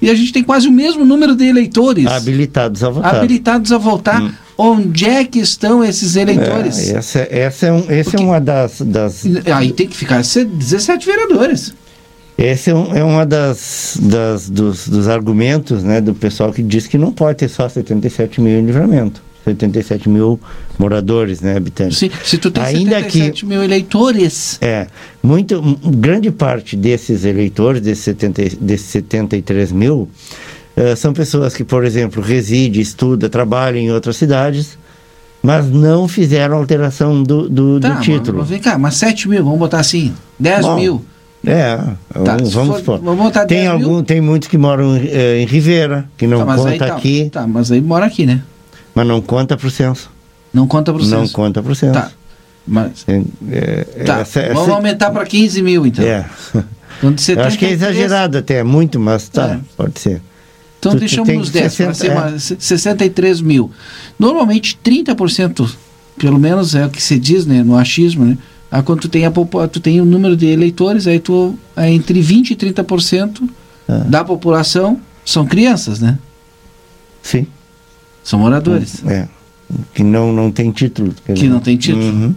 E 0.02 0.10
a 0.10 0.16
gente 0.16 0.32
tem 0.32 0.44
quase 0.44 0.68
o 0.68 0.72
mesmo 0.72 1.04
número 1.04 1.36
de 1.36 1.46
eleitores 1.46 2.06
habilitados 2.06 2.84
a 2.84 2.90
votar. 2.90 3.16
Habilitados 3.16 3.72
a 3.72 3.78
votar. 3.78 4.22
Hum. 4.22 4.32
Onde 4.60 5.06
é 5.06 5.24
que 5.24 5.40
estão 5.40 5.84
esses 5.84 6.16
eleitores? 6.16 6.90
É, 6.90 6.98
essa, 6.98 7.28
essa, 7.30 7.66
é, 7.68 7.72
um, 7.72 7.86
essa 7.90 8.12
Porque, 8.12 8.24
é 8.24 8.26
uma 8.26 8.42
das, 8.42 8.82
das. 8.82 9.24
Aí 9.54 9.72
tem 9.72 9.88
que 9.88 9.96
ficar 9.96 10.22
17 10.22 11.06
vereadores. 11.06 11.76
Esse 12.38 12.70
é, 12.70 12.76
um, 12.76 12.96
é 12.96 13.04
uma 13.04 13.26
das, 13.26 13.98
das 14.00 14.50
dos, 14.50 14.88
dos, 14.88 15.08
argumentos 15.08 15.84
né, 15.84 16.00
do 16.00 16.14
pessoal 16.14 16.54
que 16.54 16.62
diz 16.62 16.86
que 16.86 16.98
não 16.98 17.12
pode 17.12 17.40
ter 17.40 17.48
só 17.50 17.68
77 17.68 18.40
mil 18.40 18.60
em 18.60 18.66
livramento. 18.66 19.24
77 19.48 20.10
mil 20.10 20.40
moradores, 20.78 21.42
né, 21.42 21.56
habitantes. 21.56 21.98
Sim, 21.98 22.12
se 22.24 22.38
tu 22.38 22.52
tem 22.52 22.64
Ainda 22.64 22.98
77 22.98 23.42
que, 23.42 23.46
mil 23.46 23.64
eleitores. 23.64 24.58
É, 24.62 24.88
muito, 25.24 25.62
grande 25.86 26.32
parte 26.32 26.76
desses 26.76 27.24
eleitores, 27.24 27.82
desses, 27.82 28.04
70, 28.04 28.42
desses 28.60 28.88
73 28.88 29.72
mil, 29.72 30.10
uh, 30.76 30.96
são 30.96 31.14
pessoas 31.14 31.56
que, 31.56 31.64
por 31.64 31.86
exemplo, 31.86 32.22
residem, 32.22 32.82
estudam, 32.82 33.30
trabalham 33.30 33.80
em 33.80 33.92
outras 33.92 34.18
cidades, 34.18 34.78
mas 35.42 35.70
não 35.70 36.08
fizeram 36.08 36.58
alteração 36.58 37.24
do, 37.24 37.48
do, 37.48 37.80
tá, 37.80 37.90
do 37.90 38.02
título. 38.02 38.40
Mas, 38.40 38.50
vem 38.50 38.60
cá, 38.60 38.78
mas 38.78 38.96
7 38.96 39.30
mil, 39.30 39.44
vamos 39.44 39.60
botar 39.60 39.80
assim, 39.80 40.14
10 40.40 40.62
Bom, 40.62 40.76
mil. 40.76 41.06
É, 41.46 41.78
tá, 41.78 42.38
vamos 42.52 42.82
for, 42.82 43.00
vamos 43.00 43.32
tem 43.48 43.68
algum, 43.68 43.96
mil. 43.96 44.04
tem 44.04 44.20
muitos 44.20 44.50
que 44.50 44.58
moram 44.58 44.98
eh, 44.98 45.40
em 45.40 45.46
Ribeira, 45.46 46.10
que 46.18 46.28
não 46.28 46.40
tá, 46.40 46.56
conta 46.56 46.70
aí, 46.70 46.78
tá, 46.78 46.86
aqui. 46.88 47.30
Tá, 47.30 47.48
mas 47.48 47.72
aí 47.72 47.80
mora 47.80 48.06
aqui, 48.06 48.26
né? 48.26 48.42
Mas 48.98 49.06
não 49.06 49.22
conta 49.22 49.56
pro 49.56 49.70
censo. 49.70 50.10
Não 50.52 50.66
conta 50.66 50.92
pro 50.92 51.04
censo. 51.04 51.16
Não 51.16 51.28
conta 51.28 51.62
pro 51.62 51.76
censo. 51.76 51.94
Tá. 51.94 52.12
Mas, 52.68 53.06
é, 53.08 53.22
é, 53.52 54.04
tá, 54.04 54.22
essa, 54.22 54.42
vamos 54.48 54.64
essa... 54.64 54.72
aumentar 54.74 55.12
para 55.12 55.24
15 55.24 55.62
mil, 55.62 55.86
então. 55.86 56.04
É. 56.04 56.26
Então, 56.98 57.14
de 57.14 57.22
73... 57.22 57.38
Eu 57.38 57.44
acho 57.44 57.60
que 57.60 57.66
é 57.66 57.70
exagerado 57.70 58.40
até, 58.40 58.64
muito, 58.64 59.00
mas 59.00 59.30
tá, 59.30 59.50
é. 59.50 59.60
pode 59.78 60.00
ser. 60.00 60.20
Então 60.80 60.94
tu, 60.94 60.98
deixamos 60.98 61.32
nos 61.32 61.52
10, 61.52 61.72
60, 61.72 61.94
ser 61.94 62.56
é. 62.56 62.58
63 62.58 63.40
mil. 63.40 63.70
Normalmente 64.18 64.80
30%, 64.84 65.70
pelo 66.18 66.40
menos 66.40 66.74
é 66.74 66.88
o 66.88 66.90
que 66.90 67.02
se 67.02 67.20
diz 67.20 67.46
né, 67.46 67.62
no 67.62 67.78
achismo, 67.78 68.26
né? 68.26 68.36
Ah, 68.72 68.82
quando 68.82 69.02
tu 69.02 69.10
tem, 69.10 69.28
a, 69.28 69.32
tu 69.32 69.80
tem 69.80 70.02
o 70.02 70.06
número 70.06 70.36
de 70.36 70.48
eleitores, 70.48 71.06
aí 71.06 71.20
tu 71.20 71.54
é 71.76 71.88
entre 71.92 72.20
20% 72.20 72.50
e 72.50 72.56
30% 72.56 73.48
ah. 73.88 73.94
da 74.08 74.24
população 74.24 75.00
são 75.24 75.46
crianças, 75.46 76.00
né? 76.00 76.18
Sim. 77.22 77.46
São 78.28 78.40
moradores. 78.40 79.02
É. 79.08 79.26
Que 79.94 80.04
não, 80.04 80.34
não 80.34 80.52
tem 80.52 80.70
título. 80.70 81.14
Que 81.34 81.48
não 81.48 81.62
tem 81.62 81.78
título. 81.78 82.04
Uhum. 82.04 82.36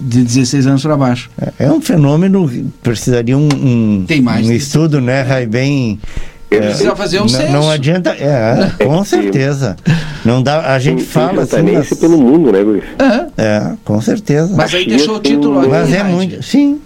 De 0.00 0.24
16 0.24 0.66
anos 0.66 0.82
para 0.82 0.96
baixo. 0.96 1.30
É, 1.38 1.66
é, 1.66 1.70
um 1.70 1.78
fenômeno, 1.78 2.50
precisaria 2.82 3.36
um, 3.36 3.46
um, 3.52 4.04
tem 4.06 4.22
mais 4.22 4.48
um 4.48 4.52
estudo, 4.52 4.98
né, 4.98 5.20
Rai, 5.20 5.46
bem 5.46 6.00
Precisa 6.48 6.96
fazer 6.96 7.20
um 7.20 7.28
censo. 7.28 7.52
Não 7.52 7.70
adianta, 7.70 8.10
é, 8.10 8.72
com 8.82 9.04
certeza. 9.04 9.76
Não 10.24 10.42
dá, 10.42 10.74
a 10.74 10.78
gente 10.78 11.04
fala 11.04 11.42
assim. 11.42 11.62
Mas... 11.62 11.92
pelo 11.92 12.18
mundo, 12.18 12.50
né, 12.50 12.60
Luiz? 12.60 12.82
É. 12.98 13.42
é, 13.42 13.72
com 13.84 14.00
certeza. 14.00 14.56
Mas 14.56 14.74
aí 14.74 14.86
deixou 14.86 15.16
o 15.16 15.20
título 15.20 15.60
aqui. 15.60 15.68
Mas 15.68 15.92
é 15.92 16.02
muito. 16.02 16.42
Sim. 16.42 16.80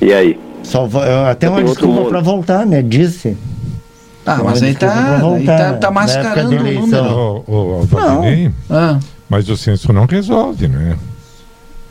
E 0.00 0.10
aí? 0.10 0.40
Só, 0.62 0.88
até 1.30 1.50
uma 1.50 1.62
desculpa 1.62 2.08
para 2.08 2.20
voltar, 2.20 2.64
né? 2.64 2.80
Disse. 2.80 3.36
Ah, 4.26 4.40
mas 4.42 4.62
aí 4.62 4.74
tá, 4.74 5.18
voltar, 5.18 5.52
aí 5.52 5.72
tá, 5.72 5.72
tá 5.74 5.90
mascarando 5.90 6.56
o 6.56 6.80
número. 6.80 7.04
O, 7.04 7.44
o, 7.46 7.80
o 7.80 7.82
Valdinei, 7.84 8.50
ah. 8.70 8.98
Mas 9.28 9.48
o 9.48 9.56
censo 9.56 9.92
não 9.92 10.06
resolve, 10.06 10.68
né? 10.68 10.96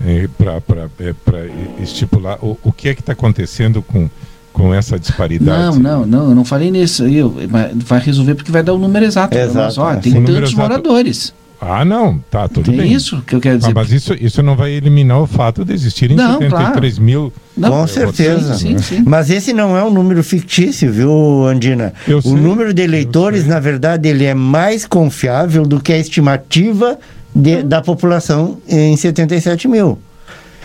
É, 0.05 0.27
para 0.37 0.59
é, 0.99 1.83
estipular 1.83 2.37
o, 2.43 2.57
o 2.63 2.71
que 2.71 2.89
é 2.89 2.95
que 2.95 3.01
está 3.01 3.13
acontecendo 3.13 3.81
com 3.81 4.09
com 4.53 4.73
essa 4.73 4.99
disparidade. 4.99 5.79
Não, 5.79 6.03
não, 6.03 6.05
não, 6.05 6.29
eu 6.29 6.35
não 6.35 6.45
falei 6.45 6.69
nisso. 6.69 7.05
Eu, 7.07 7.35
vai 7.73 7.99
resolver 7.99 8.35
porque 8.35 8.51
vai 8.51 8.61
dar 8.61 8.73
o 8.73 8.77
número 8.77 9.03
exato. 9.03 9.35
exato 9.35 9.57
mas, 9.57 9.77
ó, 9.79 9.91
é. 9.91 9.95
tem 9.95 10.23
tantos 10.23 10.53
moradores. 10.53 11.33
Ah, 11.65 11.85
não, 11.85 12.19
tá, 12.29 12.47
tudo 12.47 12.65
tem 12.65 12.77
bem. 12.77 12.93
isso 12.93 13.21
que 13.21 13.35
eu 13.35 13.39
quero 13.39 13.57
dizer. 13.57 13.71
Ah, 13.71 13.73
mas 13.75 13.91
isso, 13.91 14.13
isso 14.19 14.43
não 14.43 14.55
vai 14.55 14.71
eliminar 14.71 15.21
o 15.21 15.27
fato 15.27 15.63
de 15.63 15.73
existirem 15.73 16.15
não, 16.15 16.39
73 16.39 16.93
claro. 16.93 17.05
mil. 17.05 17.33
Não, 17.55 17.69
com 17.69 17.87
certeza. 17.87 18.55
Sim, 18.55 18.77
sim, 18.77 18.97
sim. 18.97 19.03
Mas 19.05 19.29
esse 19.29 19.53
não 19.53 19.77
é 19.77 19.83
um 19.83 19.89
número 19.89 20.23
fictício, 20.23 20.91
viu, 20.91 21.45
Andina? 21.45 21.93
Eu 22.07 22.17
o 22.17 22.21
sei, 22.21 22.33
número 22.33 22.73
de 22.73 22.81
eleitores, 22.81 23.45
na 23.45 23.59
verdade, 23.59 24.09
ele 24.09 24.25
é 24.25 24.33
mais 24.33 24.85
confiável 24.85 25.65
do 25.65 25.79
que 25.79 25.93
a 25.93 25.97
estimativa 25.97 26.97
de, 27.35 27.63
da 27.63 27.81
população 27.81 28.57
em 28.67 28.95
77 28.95 29.67
mil. 29.67 29.97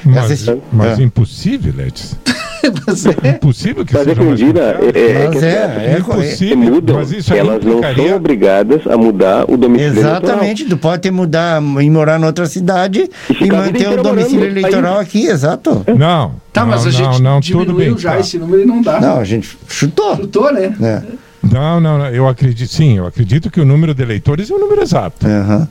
Mas, 0.04 0.46
mas 0.72 0.98
é. 0.98 1.02
impossível, 1.02 1.74
Letes. 1.76 2.16
mas 2.86 3.06
é. 3.06 3.28
Impossível 3.30 3.84
que 3.84 3.94
mas 3.94 4.04
seja 4.04 4.22
mais 4.22 4.40
é, 4.40 4.44
é, 4.44 5.28
mas 5.28 5.42
é, 5.42 5.48
é, 5.48 5.94
é 5.94 5.98
impossível. 5.98 6.56
Mudam, 6.56 6.96
mas 6.96 7.12
isso 7.12 7.34
elas 7.34 7.56
implicaria... 7.56 8.02
não 8.02 8.08
são 8.08 8.16
obrigadas 8.16 8.86
a 8.86 8.96
mudar 8.96 9.44
o 9.48 9.56
domicílio 9.56 9.98
Exatamente, 9.98 10.62
eleitoral. 10.62 10.68
tu 10.68 10.76
pode 10.78 11.02
ter 11.02 11.10
mudar 11.10 11.62
e 11.62 11.90
morar 11.90 12.20
em 12.20 12.24
outra 12.24 12.46
cidade 12.46 13.08
e, 13.28 13.44
e 13.44 13.50
manter 13.50 13.98
o 13.98 14.02
domicílio 14.02 14.46
eleitoral 14.46 14.98
aqui, 14.98 15.26
exato. 15.26 15.84
Não. 15.96 16.34
Tá, 16.52 16.64
mas 16.66 16.82
não, 16.82 16.88
a 16.88 16.92
gente 16.92 17.22
não, 17.22 17.40
diminuiu 17.40 17.94
bem, 17.94 17.98
já 17.98 18.12
tá. 18.12 18.20
esse 18.20 18.38
número 18.38 18.62
e 18.62 18.66
não 18.66 18.82
dá. 18.82 19.00
Não, 19.00 19.18
a 19.18 19.24
gente 19.24 19.56
chutou. 19.68 20.16
Chutou, 20.16 20.52
né? 20.52 20.74
É. 20.80 21.02
Não, 21.42 21.80
não, 21.80 21.98
não, 21.98 22.08
eu 22.08 22.26
acredito, 22.26 22.70
sim, 22.70 22.98
eu 22.98 23.06
acredito 23.06 23.50
que 23.50 23.60
o 23.60 23.64
número 23.64 23.94
de 23.94 24.02
eleitores 24.02 24.50
é 24.50 24.54
o 24.54 24.58
número 24.58 24.82
exato. 24.82 25.26
Uhum. 25.26 25.66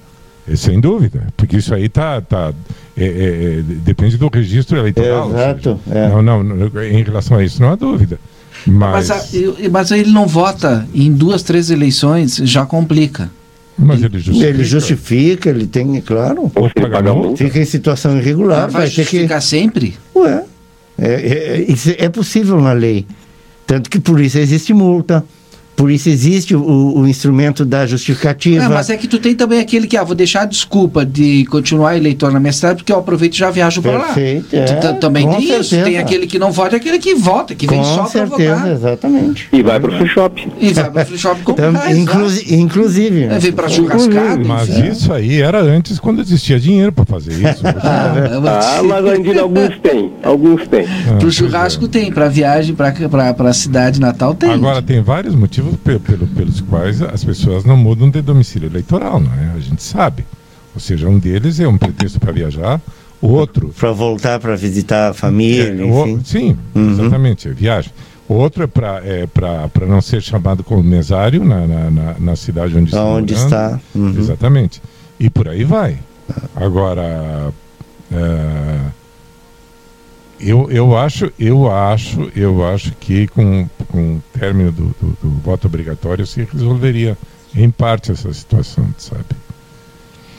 É, 0.50 0.56
sem 0.56 0.80
dúvida, 0.80 1.28
porque 1.36 1.58
isso 1.58 1.73
aí 1.73 1.89
tá, 1.89 2.21
tá 2.21 2.54
é, 2.98 3.06
é, 3.06 3.60
é 3.60 3.62
depende 3.62 4.18
do 4.18 4.28
registro 4.28 4.78
eleitoral. 4.78 5.30
Exato. 5.30 5.80
Seja, 5.88 6.00
é. 6.00 6.22
não, 6.22 6.44
não, 6.44 6.84
em 6.84 7.04
relação 7.04 7.38
a 7.38 7.44
isso 7.44 7.62
não 7.62 7.72
há 7.72 7.76
dúvida. 7.76 8.20
Mas, 8.66 9.10
mas, 9.10 9.12
a, 9.12 9.70
mas 9.72 9.92
ele 9.92 10.12
não 10.12 10.28
vota 10.28 10.88
em 10.94 11.14
duas, 11.14 11.44
três 11.44 11.70
eleições, 11.70 12.38
já 12.38 12.66
complica. 12.66 13.30
Mas 13.78 14.02
ele 14.02 14.18
justifica. 14.18 14.48
Ele 14.48 14.64
justifica, 14.64 15.50
ele 15.50 15.68
tem, 15.68 16.02
claro. 16.02 16.52
Fica 17.36 17.60
em 17.60 17.66
situação 17.66 18.18
irregular. 18.18 18.64
Mas 18.64 18.74
vai, 18.74 18.82
vai 18.82 18.90
justificar 18.90 19.40
que... 19.40 19.46
sempre? 19.46 19.96
Ué, 20.16 20.44
é, 20.98 21.68
é, 21.70 22.06
é 22.06 22.10
possível 22.10 22.60
na 22.60 22.74
lei. 22.74 23.06
Tanto 23.68 23.90
que 23.90 24.00
por 24.00 24.20
isso 24.20 24.40
existe 24.40 24.74
multa. 24.74 25.24
Por 25.78 25.92
isso 25.92 26.10
existe 26.10 26.56
o, 26.56 26.98
o 26.98 27.08
instrumento 27.08 27.63
da 27.63 27.86
justificativa. 27.86 28.66
É, 28.66 28.68
mas 28.68 28.90
é 28.90 28.98
que 28.98 29.08
tu 29.08 29.20
tem 29.20 29.36
também 29.36 29.60
aquele 29.60 29.86
que, 29.86 29.96
ah, 29.96 30.04
vou 30.04 30.16
deixar 30.16 30.42
a 30.42 30.46
desculpa 30.46 31.06
de 31.06 31.46
continuar 31.46 31.96
eleitor 31.96 32.32
na 32.32 32.40
minha 32.40 32.52
cidade, 32.52 32.78
porque 32.78 32.92
eu 32.92 32.98
aproveito 32.98 33.36
e 33.36 33.38
já 33.38 33.52
viajo 33.52 33.80
para 33.84 33.92
lá. 33.92 34.06
Perfeito, 34.06 34.56
é, 34.56 34.94
também 34.94 35.30
tem 35.30 35.40
certeza. 35.40 35.62
isso. 35.62 35.84
Tem 35.84 36.00
aquele 36.00 36.26
que 36.26 36.40
não 36.40 36.52
vota 36.52 36.76
e 36.76 36.78
aquele 36.78 36.98
que 36.98 37.13
vota, 37.13 37.54
que 37.54 37.68
vem 37.68 37.78
com 37.78 37.86
só 37.86 38.06
para 38.06 38.26
votar. 38.26 38.72
exatamente. 38.72 39.50
E 39.54 39.62
vai 39.62 39.80
para 39.80 39.92
o 39.92 39.98
free 40.00 40.08
shop. 40.08 40.52
E 40.60 40.74
vai 40.74 40.90
para 40.90 41.04
o 41.04 41.06
free 41.06 41.18
shop 41.20 41.42
comprar. 41.44 41.70
Então, 41.70 41.92
inclusi 41.92 42.56
inclusive. 42.56 43.24
É, 43.26 43.38
vem 43.38 43.52
para 43.52 43.70
churrascada. 43.70 44.44
Mas 44.44 44.70
enfim. 44.70 44.90
isso 44.90 45.13
aí 45.13 45.40
era 45.44 45.62
antes, 45.62 46.00
quando 46.00 46.22
existia 46.22 46.60
dinheiro 46.60 46.92
para 46.92 47.06
fazer 47.06 47.34
isso. 47.34 47.62
ah, 47.84 48.80
ah, 48.80 48.84
mas 48.84 49.06
ainda 49.06 49.42
alguns 49.42 49.78
tem. 49.78 50.12
Alguns 50.24 50.68
tem. 50.68 50.88
Ah, 50.88 51.18
para 51.20 51.28
o 51.28 51.32
churrasco 51.32 51.86
é. 51.86 51.88
tem, 51.88 52.12
para 52.12 52.28
viagem 52.30 52.74
para 52.74 53.36
a 53.38 53.54
cidade 53.54 54.02
natal 54.02 54.34
tem. 54.34 54.50
Agora, 54.50 54.82
tem 54.82 55.04
vários 55.04 55.36
motivos 55.36 55.66
motivos 55.71 56.01
pelo, 56.01 56.27
pelos 56.27 56.62
quais 56.62 57.01
as 57.01 57.23
pessoas 57.23 57.63
não 57.65 57.77
mudam 57.77 58.10
de 58.10 58.21
domicílio 58.21 58.67
eleitoral, 58.67 59.19
não 59.19 59.34
é? 59.34 59.53
A 59.56 59.60
gente 59.60 59.84
sabe. 59.84 60.25
Ou 60.73 60.80
seja, 60.80 61.08
um 61.08 61.17
deles 61.17 61.60
é 61.60 61.67
um 61.67 61.77
pretexto 61.77 62.19
para 62.19 62.32
viajar, 62.32 62.82
o 63.21 63.27
outro. 63.27 63.73
Para 63.77 63.91
voltar 63.91 64.39
para 64.39 64.56
visitar 64.56 65.10
a 65.10 65.13
família, 65.13 65.75
é, 65.75 65.84
o, 65.84 66.19
sim, 66.23 66.56
uhum. 66.75 66.91
exatamente, 66.91 67.47
é 67.47 67.51
viagem. 67.51 67.91
O 68.27 68.34
outro 68.34 68.63
é 68.63 68.67
para 68.67 69.01
é 69.06 69.86
não 69.88 70.01
ser 70.01 70.21
chamado 70.21 70.63
como 70.63 70.84
mesário 70.84 71.43
na, 71.45 71.65
na, 71.65 71.89
na, 71.89 72.15
na 72.19 72.36
cidade 72.36 72.77
onde 72.77 72.89
está. 72.89 73.03
Onde 73.06 73.34
está. 73.34 73.80
Uhum. 73.95 74.17
Exatamente. 74.17 74.82
E 75.19 75.30
por 75.30 75.47
aí 75.47 75.63
vai. 75.63 75.97
Agora. 76.56 77.53
É, 78.12 78.97
eu, 80.39 80.69
eu 80.69 80.97
acho, 80.97 81.32
eu 81.39 81.71
acho, 81.71 82.32
eu 82.36 82.65
acho 82.67 82.93
que 83.00 83.28
com, 83.28 83.67
com 83.88 84.15
o 84.15 84.23
término 84.38 84.71
do, 84.71 84.95
do, 85.02 85.17
do 85.21 85.30
voto 85.43 85.67
obrigatório 85.67 86.26
se 86.26 86.47
resolveria 86.52 87.17
em 87.56 87.69
parte 87.69 88.12
essa 88.12 88.32
situação, 88.34 88.88
sabe? 88.97 89.26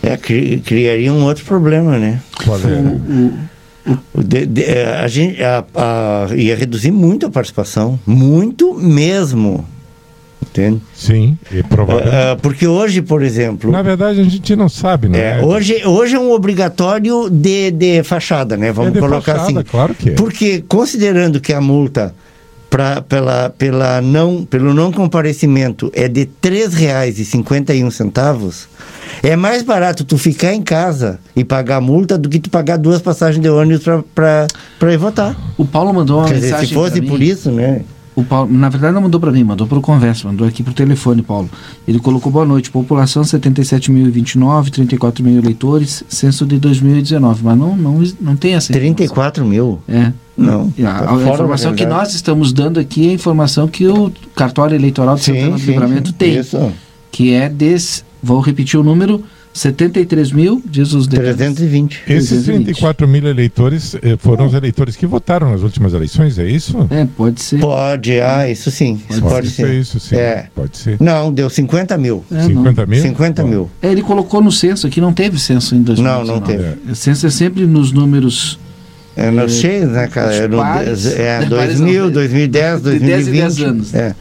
É, 0.03 0.17
cri, 0.17 0.61
criaria 0.61 1.13
um 1.13 1.25
outro 1.25 1.45
problema, 1.45 1.99
né? 1.99 2.21
Qual 2.45 2.59
é? 2.59 3.97
O, 4.15 4.23
de, 4.23 4.47
de, 4.47 4.63
é, 4.65 4.97
a 4.99 5.09
gente 5.09 5.43
a, 5.43 5.65
a, 5.75 6.35
ia 6.35 6.55
reduzir 6.55 6.91
muito 6.91 7.27
a 7.27 7.31
participação, 7.31 7.99
muito 8.07 8.75
mesmo. 8.75 9.67
Entende? 10.59 10.83
Sim, 10.93 11.39
e 11.53 11.63
provavelmente. 11.63 12.15
Uh, 12.15 12.35
uh, 12.35 12.37
porque 12.43 12.67
hoje, 12.67 13.01
por 13.01 13.23
exemplo. 13.23 13.71
Na 13.71 13.81
verdade, 13.81 14.21
a 14.21 14.25
gente 14.25 14.57
não 14.57 14.69
sabe, 14.69 15.09
né? 15.09 15.39
É, 15.39 15.45
hoje, 15.45 15.87
hoje 15.87 16.17
é 16.17 16.19
um 16.19 16.33
obrigatório 16.33 17.31
de, 17.31 17.71
de 17.71 18.03
fachada, 18.03 18.57
né? 18.57 18.73
Vamos 18.73 18.97
é 18.97 18.99
colocar 18.99 19.37
fachada, 19.37 19.61
assim. 19.61 19.71
Claro 19.71 19.95
que 19.95 20.11
é. 20.11 20.15
Porque, 20.15 20.65
considerando 20.67 21.41
que 21.41 21.53
a 21.53 21.61
multa 21.61 22.13
pra, 22.69 23.01
pela, 23.03 23.51
pela 23.51 24.03
não, 24.03 24.45
pelo 24.45 24.75
não 24.75 24.91
comparecimento 24.91 25.93
é 25.95 26.09
de 26.09 26.23
R$ 26.23 26.31
3,51, 26.43 28.67
é 29.23 29.37
mais 29.37 29.63
barato 29.63 30.05
tu 30.05 30.19
ficar 30.19 30.55
em 30.55 30.63
casa 30.63 31.21
e 31.37 31.45
pagar 31.45 31.77
a 31.77 31.81
multa 31.81 32.19
do 32.19 32.29
que 32.29 32.41
tu 32.41 32.51
pagar 32.51 32.79
duas 32.79 33.01
passagens 33.01 33.41
de 33.41 33.49
ônibus 33.49 33.85
para 34.15 34.49
ir 34.93 34.97
votar. 34.97 35.37
O 35.57 35.65
Paulo 35.65 35.95
mandou 35.95 36.19
uma 36.19 36.27
Quer 36.27 36.35
mensagem. 36.35 36.57
Dizer, 36.57 36.67
se 36.67 36.75
fosse 36.75 37.01
por 37.01 37.23
isso, 37.23 37.53
né? 37.53 37.83
O 38.19 38.25
Paulo, 38.25 38.53
na 38.53 38.69
verdade, 38.69 38.93
não 38.93 39.03
mandou 39.03 39.21
para 39.21 39.31
mim, 39.31 39.45
mandou 39.45 39.65
para 39.65 39.79
o 39.79 39.81
Conversa, 39.81 40.27
mandou 40.27 40.45
aqui 40.45 40.61
para 40.61 40.73
o 40.73 40.75
telefone, 40.75 41.23
Paulo. 41.23 41.49
Ele 41.87 42.01
colocou 42.01 42.33
boa 42.33 42.45
noite, 42.45 42.69
população 42.69 43.23
77.029, 43.23 44.71
34 44.71 45.25
mil 45.25 45.39
eleitores, 45.39 46.03
censo 46.09 46.45
de 46.45 46.59
2019, 46.59 47.45
mas 47.45 47.57
não, 47.57 47.77
não, 47.77 48.03
não 48.21 48.35
tem 48.35 48.55
essa 48.55 48.73
34 48.73 49.45
mil? 49.45 49.79
É. 49.87 50.13
Não. 50.37 50.73
A, 50.85 51.15
a, 51.15 51.33
informação 51.33 51.77
que 51.77 51.87
nós 51.87 52.13
estamos 52.13 52.53
dando 52.53 52.81
aqui 52.81 53.07
é 53.07 53.11
a 53.11 53.15
informação 53.15 53.69
que 53.69 53.87
o 53.87 54.11
cartório 54.35 54.75
eleitoral 54.75 55.15
de 55.15 55.23
Santana 55.23 55.57
do 55.57 55.65
Livramento 55.65 56.13
tem. 56.13 56.39
Isso. 56.41 56.73
Que 57.13 57.35
é 57.35 57.49
desse, 57.49 58.03
vou 58.21 58.41
repetir 58.41 58.81
o 58.81 58.83
número, 58.83 59.23
73 59.59 60.33
mil, 60.33 60.63
diz 60.65 60.93
os 60.93 61.07
320. 61.07 62.03
Esses 62.09 62.45
34 62.45 63.09
mil 63.09 63.27
eleitores 63.27 63.97
eh, 63.97 64.17
foram 64.17 64.47
os 64.47 64.55
eleitores 64.55 64.95
que 64.95 65.07
votaram 65.07 65.51
nas 65.51 65.63
últimas 65.63 65.93
eleições, 65.93 66.39
é 66.39 66.47
isso? 66.47 66.87
É, 66.91 67.05
pode 67.05 67.41
ser. 67.41 67.59
Pode, 67.59 68.21
ah, 68.21 68.49
isso 68.49 68.71
sim. 68.71 69.01
Pode, 69.09 69.21
pode 69.21 69.51
ser. 69.51 69.67
ser. 69.67 69.75
isso, 69.75 70.01
sim. 70.01 70.17
É. 70.17 70.47
Pode 70.55 70.77
ser. 70.77 70.97
Não, 71.01 71.33
deu 71.33 71.51
50 71.51 71.99
mil. 71.99 72.25
É, 72.31 72.43
50 72.45 72.87
mil? 72.87 73.03
50 73.03 73.45
mil. 73.45 73.71
É, 73.83 73.91
ele 73.91 74.03
colocou 74.03 74.41
no 74.41 74.53
censo 74.53 74.87
aqui, 74.87 75.01
não 75.01 75.13
teve 75.13 75.39
censo 75.39 75.75
em 75.75 75.83
2019. 75.83 76.29
Não, 76.29 76.35
não 76.37 76.41
teve. 76.41 76.91
O 76.91 76.95
censo 76.95 77.27
é 77.27 77.31
sempre 77.31 77.67
nos 77.67 77.91
números 77.91 78.59
É 79.19 79.33
nos 79.33 79.53
cheios, 79.55 79.91
né, 79.91 80.07
cara? 80.07 80.33
É, 80.33 80.47
no, 80.47 80.59
pares. 80.59 81.05
é 81.07 81.39
Pares 81.39 81.49
2000, 81.81 82.05
não, 82.05 82.11
2010, 82.13 82.83
de 82.83 82.99
10 82.99 83.03
em 83.03 83.07
2020. 83.07 83.33
10 83.33 83.61
anos. 83.63 83.95
É, 83.95 84.15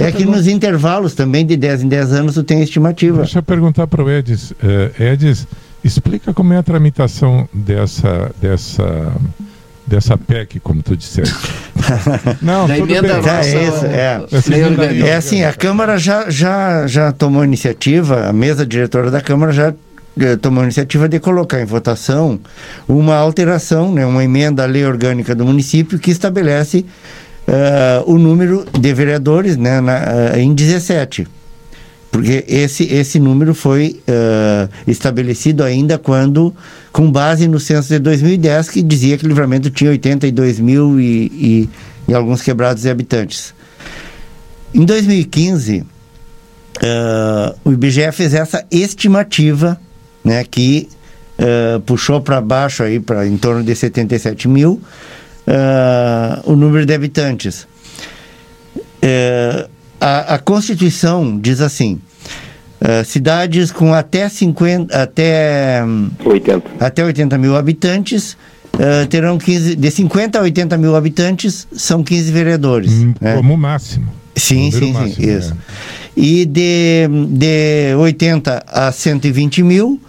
é 0.00 0.12
que 0.12 0.26
nos 0.26 0.46
intervalos 0.46 1.14
também 1.14 1.46
de 1.46 1.56
10 1.56 1.84
em 1.84 1.88
10 1.88 2.12
anos 2.12 2.34
tu 2.34 2.42
tem 2.42 2.62
estimativa. 2.62 3.22
Deixa 3.22 3.38
eu 3.38 3.42
perguntar 3.42 3.86
para 3.86 4.04
o 4.04 4.10
Edis. 4.10 4.52
Eh, 4.62 5.12
Edis, 5.12 5.46
explica 5.82 6.34
como 6.34 6.52
é 6.52 6.58
a 6.58 6.62
tramitação 6.62 7.48
dessa, 7.50 8.30
dessa, 8.38 9.12
dessa 9.86 10.18
PEC, 10.18 10.60
como 10.60 10.82
tu 10.82 10.94
disseste. 10.94 11.34
Não, 12.42 12.68
Da 12.68 12.76
tudo 12.76 12.92
emenda 12.92 13.14
bem. 13.14 13.22
Tá, 13.22 13.36
nossa, 13.36 13.48
é 13.48 13.68
isso, 13.68 13.86
é. 13.86 15.08
É 15.08 15.16
assim, 15.16 15.44
a 15.44 15.54
Câmara 15.54 15.96
já, 15.96 16.28
já, 16.28 16.86
já 16.86 17.10
tomou 17.10 17.42
iniciativa, 17.42 18.28
a 18.28 18.32
mesa 18.34 18.66
diretora 18.66 19.10
da 19.10 19.22
Câmara 19.22 19.50
já 19.50 19.72
eh, 20.18 20.36
tomou 20.36 20.62
iniciativa 20.64 21.08
de 21.08 21.18
colocar 21.18 21.60
em 21.60 21.64
votação 21.64 22.38
uma 22.88 23.16
alteração, 23.16 23.92
né, 23.92 24.04
uma 24.04 24.24
emenda 24.24 24.62
à 24.62 24.66
lei 24.66 24.84
orgânica 24.84 25.34
do 25.34 25.44
município 25.44 25.98
que 25.98 26.10
estabelece 26.10 26.84
eh, 27.46 28.02
o 28.06 28.18
número 28.18 28.64
de 28.78 28.94
vereadores 28.94 29.56
né, 29.56 29.80
na, 29.80 29.98
eh, 30.34 30.40
em 30.40 30.54
17. 30.54 31.26
Porque 32.12 32.44
esse, 32.46 32.84
esse 32.92 33.18
número 33.18 33.54
foi 33.54 34.02
eh, 34.06 34.68
estabelecido 34.86 35.64
ainda 35.64 35.98
quando, 35.98 36.54
com 36.92 37.10
base 37.10 37.48
no 37.48 37.58
censo 37.58 37.88
de 37.88 37.98
2010, 37.98 38.68
que 38.68 38.82
dizia 38.82 39.16
que 39.16 39.26
Livramento 39.26 39.70
tinha 39.70 39.90
82 39.90 40.60
mil 40.60 41.00
e, 41.00 41.26
e, 41.32 41.70
e 42.06 42.14
alguns 42.14 42.42
quebrados 42.42 42.82
de 42.82 42.90
habitantes. 42.90 43.54
Em 44.74 44.84
2015, 44.84 45.86
eh, 46.82 47.54
o 47.64 47.72
IBGE 47.72 48.12
fez 48.12 48.34
essa 48.34 48.62
estimativa, 48.70 49.80
né, 50.24 50.44
que 50.44 50.88
eh, 51.38 51.80
puxou 51.86 52.20
para 52.20 52.40
baixo 52.40 52.82
aí 52.82 53.00
para 53.00 53.26
em 53.26 53.36
torno 53.36 53.62
de 53.64 53.74
77 53.74 54.48
mil 54.48 54.80
eh, 55.46 56.40
o 56.44 56.54
número 56.54 56.86
de 56.86 56.94
habitantes. 56.94 57.66
Eh, 59.00 59.68
a, 60.00 60.34
a 60.34 60.38
Constituição 60.38 61.38
diz 61.38 61.60
assim: 61.60 62.00
cidades 63.04 63.70
com 63.70 63.94
até 63.94 64.28
50, 64.28 64.96
até 64.96 65.82
hum, 65.84 66.10
80. 66.24 66.62
até 66.80 67.04
80 67.04 67.38
mil 67.38 67.56
habitantes 67.56 68.36
eh, 68.78 69.06
terão 69.06 69.38
15, 69.38 69.76
de 69.76 69.90
50 69.90 70.38
a 70.38 70.42
80 70.42 70.78
mil 70.78 70.96
habitantes 70.96 71.68
são 71.72 72.02
15 72.02 72.32
vereadores. 72.32 72.92
Hum, 72.92 73.14
né? 73.20 73.36
Como 73.36 73.56
máximo. 73.56 74.08
Sim, 74.34 74.70
sim, 74.70 74.92
máximo, 74.92 75.14
sim, 75.14 75.30
é. 75.30 75.38
isso. 75.38 75.56
E 76.16 76.44
de, 76.46 77.08
de 77.28 77.94
80 77.96 78.64
a 78.66 78.90
120 78.90 79.62
mil, 79.62 80.00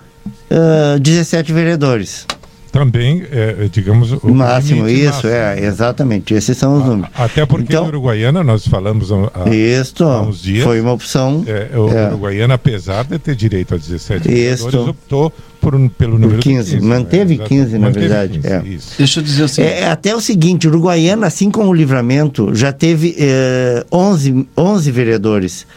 ah, 0.53 0.97
17 0.99 1.51
vereadores. 1.51 2.25
Também, 2.71 3.23
é, 3.31 3.69
digamos, 3.71 4.11
o 4.13 4.33
máximo, 4.33 4.89
isso, 4.89 5.13
máximo. 5.13 5.31
é, 5.31 5.63
exatamente. 5.63 6.33
Esses 6.33 6.57
são 6.57 6.75
os 6.79 6.83
números. 6.83 7.11
Até 7.13 7.45
porque 7.45 7.65
Então- 7.65 7.85
em 7.85 7.87
Uruguaiana, 7.89 8.43
nós 8.43 8.67
falamos 8.67 9.11
há, 9.11 9.15
há- 9.45 9.49
Isto 9.53 10.03
há 10.05 10.23
uns 10.23 10.41
dias, 10.41 10.63
foi 10.63 10.81
uma 10.81 10.91
opção. 10.91 11.43
é, 11.45 11.77
o 11.77 11.87
é. 11.95 12.07
Uruguaiana, 12.07 12.55
apesar 12.55 13.03
de 13.03 13.19
ter 13.19 13.35
direito 13.35 13.75
a 13.75 13.77
17 13.77 14.27
Isso. 14.27 14.65
vereadores, 14.65 14.89
optou 14.89 15.31
por 15.61 15.75
um, 15.75 15.87
pelo 15.87 16.13
número 16.17 16.39
de 16.39 16.49
15. 16.49 16.79
Manteve 16.81 17.35
exato. 17.35 17.49
15, 17.49 17.73
na 17.73 17.79
Manteve 17.89 18.07
verdade, 18.07 18.39
15, 18.39 18.47
é. 18.47 18.63
Isso. 18.65 18.93
Deixa 18.97 19.19
eu 19.19 19.23
dizer 19.23 19.43
assim. 19.43 19.61
É, 19.61 19.81
é 19.81 19.89
até 19.91 20.15
o 20.15 20.19
seguinte, 20.19 20.67
Uruguaiana, 20.67 21.27
assim 21.27 21.51
como 21.51 21.69
o 21.69 21.73
Livramento, 21.75 22.55
já 22.55 22.73
teve 22.73 23.15
eh, 23.19 23.85
11, 23.91 24.47
11 24.57 24.89
vereadores. 24.91 25.67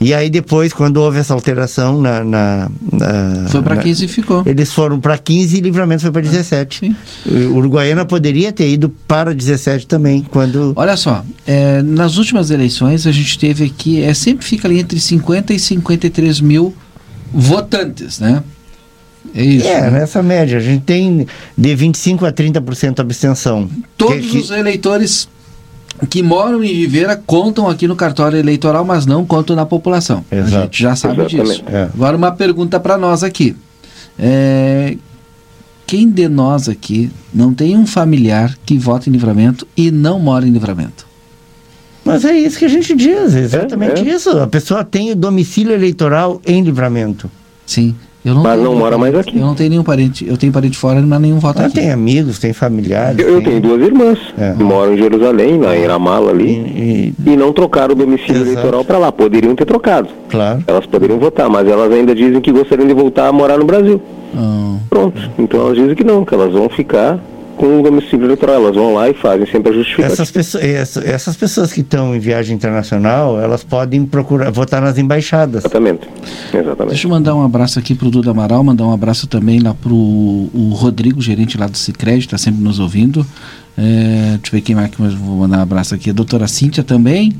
E 0.00 0.14
aí 0.14 0.30
depois, 0.30 0.72
quando 0.72 0.98
houve 0.98 1.18
essa 1.18 1.34
alteração 1.34 2.00
na... 2.00 2.22
na- 2.22 2.70
na- 2.92 3.48
Foi 3.48 3.60
para 3.62 3.74
na- 3.74 3.82
15 3.82 4.04
e 4.04 4.08
ficou. 4.08 4.42
Eles 4.46 4.72
foram 4.72 5.00
para 5.00 5.18
15 5.18 5.56
e 5.56 5.60
Livramento 5.60 6.02
foi 6.02 6.12
para 6.12 6.22
17. 6.22 6.78
sim. 6.80 6.96
O 7.50 7.56
Uruguaiana 7.56 8.04
poderia 8.04 8.52
ter 8.52 8.68
ido 8.70 8.88
para 9.08 9.34
17 9.34 9.86
também, 9.88 10.22
quando... 10.22 10.72
Olha 10.76 10.96
só, 10.96 11.24
é, 11.46 11.82
nas 11.82 12.16
últimas 12.16 12.50
eleições 12.50 13.06
a 13.08 13.12
gente 13.12 13.36
teve 13.38 13.64
aqui, 13.64 14.00
é, 14.02 14.14
sempre 14.14 14.46
fica 14.46 14.68
ali 14.68 14.78
entre 14.78 15.00
50 15.00 15.52
e 15.52 15.58
53 15.58 16.40
mil 16.40 16.72
votantes, 17.32 18.18
né? 18.20 18.42
É 19.34 19.42
isso. 19.44 19.66
É, 19.66 19.82
né? 19.82 19.90
nessa 19.90 20.22
média. 20.22 20.56
A 20.58 20.60
gente 20.60 20.82
tem 20.84 21.26
de 21.56 21.76
25% 21.76 22.26
a 22.26 22.32
30% 22.32 23.00
abstenção. 23.00 23.68
Todos 23.96 24.16
Que- 24.24 24.28
que- 24.30 24.38
os 24.38 24.50
eleitores 24.50 25.28
que 26.06 26.22
moram 26.22 26.62
em 26.62 26.72
Ribeira 26.72 27.16
contam 27.26 27.68
aqui 27.68 27.86
no 27.88 27.96
cartório 27.96 28.38
eleitoral, 28.38 28.84
mas 28.84 29.06
não 29.06 29.24
contam 29.24 29.56
na 29.56 29.66
população. 29.66 30.24
A 30.30 30.36
Exato. 30.36 30.62
gente 30.64 30.82
já 30.82 30.94
sabe 30.96 31.20
Exatamente. 31.20 31.48
disso. 31.50 31.64
É. 31.66 31.82
Agora 31.94 32.16
uma 32.16 32.32
pergunta 32.32 32.78
para 32.78 32.96
nós 32.98 33.22
aqui. 33.22 33.56
É, 34.18 34.96
quem 35.86 36.08
de 36.10 36.28
nós 36.28 36.68
aqui 36.68 37.10
não 37.32 37.54
tem 37.54 37.76
um 37.76 37.86
familiar 37.86 38.56
que 38.66 38.76
vota 38.76 39.08
em 39.08 39.12
livramento 39.12 39.66
e 39.76 39.90
não 39.90 40.18
mora 40.20 40.46
em 40.46 40.50
livramento? 40.50 41.06
Mas 42.04 42.24
é 42.24 42.32
isso 42.38 42.58
que 42.58 42.64
a 42.64 42.68
gente 42.68 42.94
diz, 42.96 43.34
é 43.34 43.40
exatamente 43.40 44.00
É, 44.00 44.10
é. 44.10 44.14
isso. 44.14 44.30
A 44.30 44.46
pessoa 44.46 44.82
tem 44.84 45.12
o 45.12 45.16
domicílio 45.16 45.72
eleitoral 45.72 46.40
em 46.46 46.62
livramento. 46.62 47.30
Sim. 47.66 47.94
Eu 48.24 48.34
não 48.34 48.42
Mas 48.42 48.54
tenho 48.58 48.64
não 48.64 48.74
mora 48.76 48.98
mais 48.98 49.12
parente. 49.12 49.28
aqui. 49.30 49.38
Eu 49.38 49.46
não 49.46 49.54
tenho 49.54 49.70
nenhum 49.70 49.84
parente. 49.84 50.26
Eu 50.28 50.36
tenho 50.36 50.52
parente 50.52 50.76
fora, 50.76 51.00
mas 51.00 51.20
nenhum 51.20 51.38
vota 51.38 51.60
Ela 51.60 51.66
aqui. 51.68 51.76
tem 51.76 51.90
amigos, 51.90 52.38
tem 52.38 52.52
familiares. 52.52 53.18
Eu, 53.18 53.28
eu 53.28 53.34
tem- 53.36 53.44
tenho 53.44 53.60
duas 53.60 53.80
irmãs 53.80 54.18
É. 54.36 54.52
que 54.56 54.62
moram 54.62 54.92
em 54.94 54.98
Jerusalém, 54.98 55.58
lá 55.60 55.76
em 55.76 55.86
Ramala 55.86 56.30
ali, 56.30 56.50
E, 56.50 57.14
e 57.30 57.36
não 57.36 57.52
trocaram 57.52 57.92
o 57.94 57.96
domicílio 57.96 58.36
Exato. 58.42 58.50
eleitoral 58.50 58.84
para 58.84 58.98
lá. 58.98 59.12
Poderiam 59.12 59.54
ter 59.54 59.64
trocado. 59.64 60.08
e- 60.08 60.30
claro. 60.30 60.62
Elas 60.66 60.84
poderiam 60.86 61.18
votar, 61.18 61.48
mas 61.48 61.66
elas 61.68 61.90
ainda 61.92 62.14
dizem 62.14 62.40
que 62.40 62.50
gostariam 62.52 62.86
de 62.88 62.94
voltar 62.94 63.28
a 63.28 63.32
morar 63.32 63.56
no 63.56 63.64
Brasil. 63.64 64.00
Ah, 64.36 64.76
Pronto. 64.90 65.18
Então 65.38 65.60
elas 65.60 65.76
dizem 65.76 65.94
que 65.94 66.04
não, 66.04 66.24
que 66.24 66.34
elas 66.34 66.52
vão 66.52 66.68
ficar 66.68 67.18
com 67.58 67.80
o 67.80 67.82
domicílio 67.82 68.24
eleitoral. 68.24 68.56
Elas 68.62 68.74
vão 68.76 68.94
lá 68.94 69.08
e 69.10 69.14
fazem 69.14 69.46
sempre 69.46 69.70
a 69.70 69.74
justificativa. 69.74 70.12
Essas 70.14 70.30
pessoas, 70.30 70.64
essa- 70.64 71.00
essas 71.04 71.36
pessoas 71.36 71.72
que 71.72 71.80
estão 71.82 72.14
em 72.14 72.18
viagem 72.18 72.56
internacional, 72.56 73.38
elas 73.40 73.62
podem 73.64 74.06
procurar 74.06 74.50
votar 74.50 74.80
nas 74.80 74.96
embaixadas. 74.96 75.64
Exatamente. 75.64 76.08
Exatamente. 76.54 76.88
Deixa 76.88 77.06
eu 77.06 77.10
mandar 77.10 77.34
um 77.34 77.44
abraço 77.44 77.78
aqui 77.78 77.94
pro 77.94 78.10
Duda 78.10 78.30
Amaral, 78.30 78.64
mandar 78.64 78.84
um 78.86 78.92
abraço 78.92 79.26
também 79.26 79.58
lá 79.60 79.74
pro 79.74 79.94
o 79.94 80.72
Rodrigo, 80.74 81.20
gerente 81.20 81.58
lá 81.58 81.66
do 81.66 81.76
Cicred, 81.76 82.20
está 82.20 82.38
sempre 82.38 82.62
nos 82.62 82.78
ouvindo. 82.78 83.26
É, 83.76 84.38
deixa 84.40 84.46
eu 84.46 84.50
ver 84.52 84.60
quem 84.62 84.74
mais 84.74 84.90
que 84.90 85.00
eu 85.00 85.10
vou 85.10 85.36
mandar 85.36 85.58
um 85.58 85.62
abraço 85.62 85.94
aqui. 85.94 86.10
A 86.10 86.12
doutora 86.12 86.48
Cíntia 86.48 86.82
também. 86.82 87.32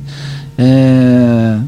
É, 0.57 1.59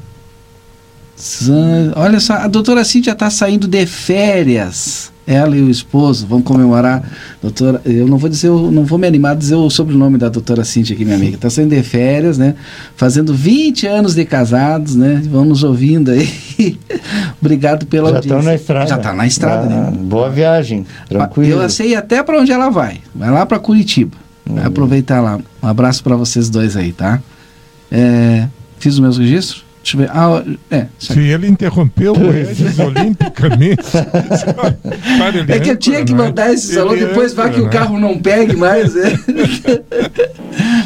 olha 1.96 2.20
só, 2.20 2.34
a 2.34 2.46
doutora 2.48 2.84
Cíntia 2.84 3.12
está 3.12 3.30
saindo 3.30 3.66
de 3.68 3.84
férias. 3.86 5.12
Ela 5.32 5.56
e 5.56 5.60
o 5.62 5.70
esposo 5.70 6.26
vão 6.26 6.42
comemorar. 6.42 7.02
Doutora, 7.40 7.80
eu 7.84 8.04
não 8.08 8.18
vou 8.18 8.28
dizer, 8.28 8.48
o- 8.48 8.68
não 8.72 8.84
vou 8.84 8.98
me 8.98 9.06
animar 9.06 9.30
a 9.30 9.34
dizer 9.34 9.54
o 9.54 9.70
sobrenome 9.70 10.18
da 10.18 10.28
doutora 10.28 10.64
Cíntia 10.64 10.92
aqui, 10.94 11.04
minha 11.04 11.16
amiga. 11.16 11.36
Está 11.36 11.48
saindo 11.48 11.72
de 11.72 11.82
férias, 11.84 12.36
né? 12.36 12.56
Fazendo 12.96 13.32
20 13.32 13.86
anos 13.86 14.12
de 14.14 14.24
casados, 14.24 14.96
né? 14.96 15.22
Vão 15.30 15.44
nos 15.44 15.62
ouvindo 15.62 16.10
aí. 16.10 16.28
Obrigado 17.40 17.86
pela 17.86 18.10
Já 18.10 18.16
audiência. 18.16 18.36
estão 18.38 18.50
na 18.50 18.54
estrada. 18.56 18.86
Já 18.88 18.96
está 18.96 19.12
na 19.12 19.26
estrada, 19.26 19.66
Ah, 19.66 19.90
né? 19.92 19.98
Boa 20.02 20.28
viagem, 20.28 20.84
tranquilo. 21.08 21.62
Eu 21.62 21.70
sei 21.70 21.94
até 21.94 22.22
para 22.22 22.40
onde 22.40 22.50
ela 22.50 22.68
vai. 22.68 22.98
Vai 23.14 23.30
lá 23.30 23.46
para 23.46 23.58
Curitiba. 23.60 24.16
Vai 24.44 24.64
aproveitar 24.64 25.20
lá. 25.20 25.38
Um 25.62 25.66
abraço 25.68 26.02
para 26.02 26.16
vocês 26.16 26.50
dois 26.50 26.76
aí, 26.76 26.92
tá? 26.92 27.20
É, 27.90 28.48
fiz 28.80 28.94
os 28.94 29.00
meus 29.00 29.16
registros? 29.16 29.64
Deixa 29.82 29.96
eu 29.96 30.00
ver. 30.00 30.10
Ah, 30.12 30.44
é. 30.70 30.86
Se 30.98 31.18
ele 31.18 31.46
interrompeu 31.48 32.12
o 32.16 32.36
Edis 32.36 32.78
olimpicamente. 32.78 33.82
Ele 35.38 35.52
É 35.52 35.58
que 35.60 35.70
eu 35.70 35.76
tinha 35.76 36.04
que 36.04 36.12
né? 36.12 36.24
mandar 36.24 36.52
esse 36.52 36.74
salão, 36.74 36.96
depois 36.96 37.32
vai 37.32 37.50
que 37.50 37.60
o 37.60 37.64
né? 37.64 37.70
carro 37.70 37.98
não 37.98 38.18
pegue 38.18 38.56
mais. 38.56 38.94
É. 38.96 39.12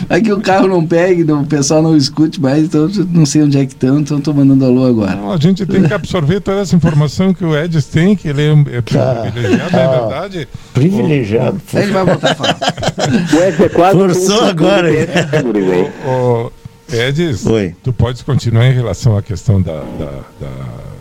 Vai 0.08 0.20
que 0.20 0.30
o 0.32 0.40
carro 0.40 0.68
não 0.68 0.86
pegue, 0.86 1.24
não- 1.24 1.42
o 1.42 1.46
pessoal 1.46 1.82
não 1.82 1.96
escute 1.96 2.38
mais, 2.40 2.64
então 2.64 2.82
eu 2.82 3.06
não 3.10 3.24
sei 3.24 3.42
onde 3.42 3.58
é 3.58 3.64
que 3.64 3.72
estão, 3.72 3.98
então 3.98 4.18
estou 4.18 4.34
mandando 4.34 4.64
alô 4.66 4.84
agora. 4.84 5.14
Não, 5.16 5.32
a 5.32 5.36
gente 5.38 5.64
tem 5.64 5.82
que 5.82 5.94
absorver 5.94 6.40
toda 6.40 6.60
essa 6.60 6.76
informação 6.76 7.32
que 7.32 7.42
o 7.44 7.56
Edis 7.58 7.86
tem, 7.86 8.14
que 8.14 8.28
ele 8.28 8.42
é, 8.42 8.50
é 8.76 8.80
privilegiado, 8.82 9.76
é 9.76 9.98
verdade. 9.98 10.48
Privilegiado. 10.74 11.60
Ele 11.72 11.90
vai 11.92 12.04
voltar 12.04 12.32
a 12.32 12.34
falar. 12.34 12.58
O 13.32 13.42
Ed 13.42 13.62
é 13.64 13.68
quase 13.70 13.96
Forçou 13.98 14.42
um 14.44 14.48
agora, 14.48 14.90
de 14.90 14.98
hein? 14.98 15.06
Edis, 16.94 17.44
Oi. 17.44 17.74
tu 17.82 17.92
podes 17.92 18.22
continuar 18.22 18.66
em 18.66 18.72
relação 18.72 19.16
à 19.16 19.22
questão 19.22 19.60
da, 19.60 19.72
da, 19.72 20.20
da, 20.40 20.48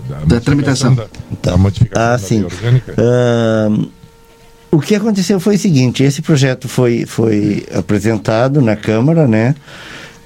da 0.07 0.19
modificação 0.25 0.41
tramitação. 0.41 0.95
Da, 0.95 1.07
da 1.51 1.57
modificação 1.57 2.03
Ah, 2.03 2.11
da 2.11 2.17
sim. 2.17 2.35
lei 2.37 2.45
orgânica. 2.45 2.95
Ahn, 2.97 3.85
o 4.71 4.79
que 4.79 4.95
aconteceu 4.95 5.39
foi 5.39 5.55
o 5.55 5.59
seguinte: 5.59 6.03
esse 6.03 6.21
projeto 6.21 6.67
foi, 6.67 7.05
foi 7.05 7.65
apresentado 7.73 8.61
na 8.61 8.75
Câmara, 8.75 9.27
né? 9.27 9.55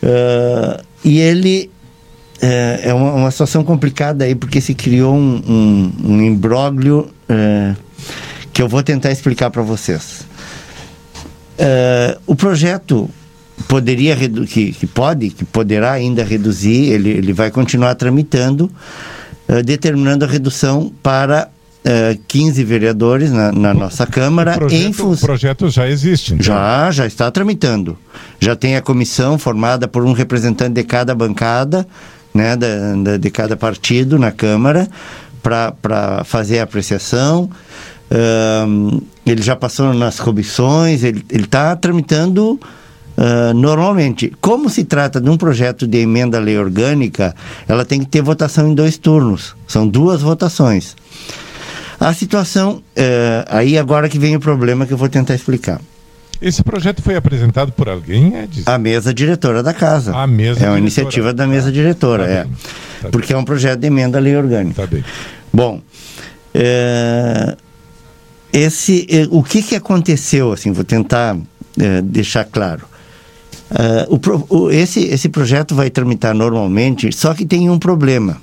Ah, 0.02 0.82
e 1.04 1.20
ele 1.20 1.70
é, 2.42 2.82
é 2.86 2.94
uma, 2.94 3.14
uma, 3.14 3.32
situação 3.32 3.64
complicada 3.64 4.26
aí, 4.26 4.36
porque 4.36 4.62
se 4.62 4.74
criou 4.74 5.16
um, 5.16 5.42
um, 5.48 6.12
um 6.12 6.22
imbróglio 6.22 7.10
é, 7.28 7.76
que 8.54 8.62
eu 8.62 8.68
vou 8.70 8.82
tentar 8.84 9.12
explicar 9.12 9.50
para 9.50 9.62
vocês. 9.62 10.26
O 12.28 12.36
projeto 12.36 13.10
poderia 13.68 14.16
que, 14.16 14.72
que 14.72 14.88
pode, 14.88 15.30
que 15.30 15.46
poderá 15.46 15.92
ainda 15.92 16.24
reduzir, 16.24 16.92
ele, 16.92 17.10
ele 17.10 17.34
vai 17.34 17.50
continuar 17.50 17.96
tramitando, 17.96 18.72
uh, 19.50 19.64
determinando 19.64 20.26
a 20.26 20.28
redução 20.28 20.92
para 21.02 21.48
uh, 21.48 21.90
eh, 21.90 22.18
15 22.28 22.64
vereadores 22.64 23.32
na, 23.32 23.52
na 23.52 23.74
nossa 23.74 24.06
Câmara. 24.06 24.54
O 24.54 24.58
projeto, 24.60 24.82
em 24.82 24.94
fun... 24.94 25.12
o 25.12 25.18
projeto 25.18 25.70
já 25.70 25.88
existe. 25.88 26.34
Então. 26.34 26.46
Já, 26.46 26.92
já 26.92 27.08
está 27.08 27.32
tramitando. 27.32 27.98
Já 28.40 28.56
tem 28.56 28.76
a 28.76 28.82
comissão 28.82 29.38
formada 29.38 29.88
por 29.88 30.04
um 30.06 30.12
representante 30.12 30.74
de 30.74 30.84
cada 30.84 31.16
bancada, 31.16 31.88
né, 32.34 32.56
da, 32.56 32.94
da 32.96 33.18
de 33.18 33.30
cada 33.32 33.58
partido 33.58 34.20
na 34.20 34.32
Câmara, 34.32 34.88
para 35.42 36.24
fazer 36.26 36.60
a 36.60 36.64
apreciação. 36.64 37.50
Uh, 38.10 39.02
ele 39.26 39.42
já 39.42 39.56
passou 39.56 39.94
nas 39.94 40.20
comissões, 40.20 41.04
ele 41.04 41.26
está 41.30 41.76
tramitando 41.76 42.58
Uh, 43.18 43.52
normalmente, 43.54 44.32
como 44.40 44.70
se 44.70 44.84
trata 44.84 45.20
de 45.20 45.28
um 45.28 45.38
projeto 45.38 45.88
de 45.88 45.98
emenda 45.98 46.38
à 46.38 46.40
lei 46.40 46.58
orgânica, 46.58 47.36
ela 47.68 47.84
tem 47.84 48.00
que 48.00 48.06
ter 48.06 48.22
votação 48.22 48.68
em 48.70 48.76
dois 48.76 48.98
turnos. 48.98 49.56
São 49.68 49.88
duas 49.88 50.22
votações. 50.22 50.96
A 52.00 52.14
situação, 52.14 52.74
uh, 52.76 52.82
aí 53.50 53.76
agora 53.76 54.08
que 54.08 54.20
vem 54.20 54.36
o 54.36 54.40
problema 54.40 54.86
que 54.86 54.94
eu 54.94 54.98
vou 54.98 55.10
tentar 55.10 55.34
explicar. 55.34 55.82
Esse 56.40 56.64
projeto 56.64 57.02
foi 57.02 57.16
apresentado 57.16 57.72
por 57.72 57.90
alguém, 57.90 58.36
Edson? 58.38 58.62
A 58.68 58.78
mesa 58.78 59.12
diretora 59.12 59.64
da 59.64 59.74
casa. 59.74 60.16
A 60.16 60.28
mesa 60.28 60.50
É 60.50 60.52
uma 60.52 60.56
diretora. 60.58 60.80
iniciativa 60.80 61.34
da 61.34 61.48
mesa 61.48 61.72
diretora, 61.72 62.24
tá 62.26 62.30
é. 62.30 62.44
Tá 63.02 63.10
porque 63.10 63.34
bem. 63.34 63.38
é 63.38 63.40
um 63.40 63.44
projeto 63.44 63.80
de 63.80 63.88
emenda 63.88 64.20
à 64.20 64.22
lei 64.22 64.38
orgânica. 64.38 64.84
Tá 64.84 64.88
bem. 64.88 65.04
Bom, 65.52 65.82
é, 66.54 67.58
esse, 68.54 69.08
é, 69.10 69.28
o 69.32 69.42
que, 69.42 69.64
que 69.64 69.76
aconteceu, 69.76 70.52
assim, 70.52 70.72
vou 70.72 70.84
tentar 70.84 71.36
é, 71.80 72.02
deixar 72.04 72.44
claro. 72.44 72.86
Uh, 73.70 74.48
o, 74.50 74.56
o, 74.56 74.72
esse, 74.72 75.02
esse 75.02 75.28
projeto 75.28 75.76
vai 75.76 75.90
tramitar 75.90 76.34
normalmente, 76.34 77.12
só 77.14 77.34
que 77.34 77.46
tem 77.46 77.70
um 77.70 77.78
problema. 77.78 78.42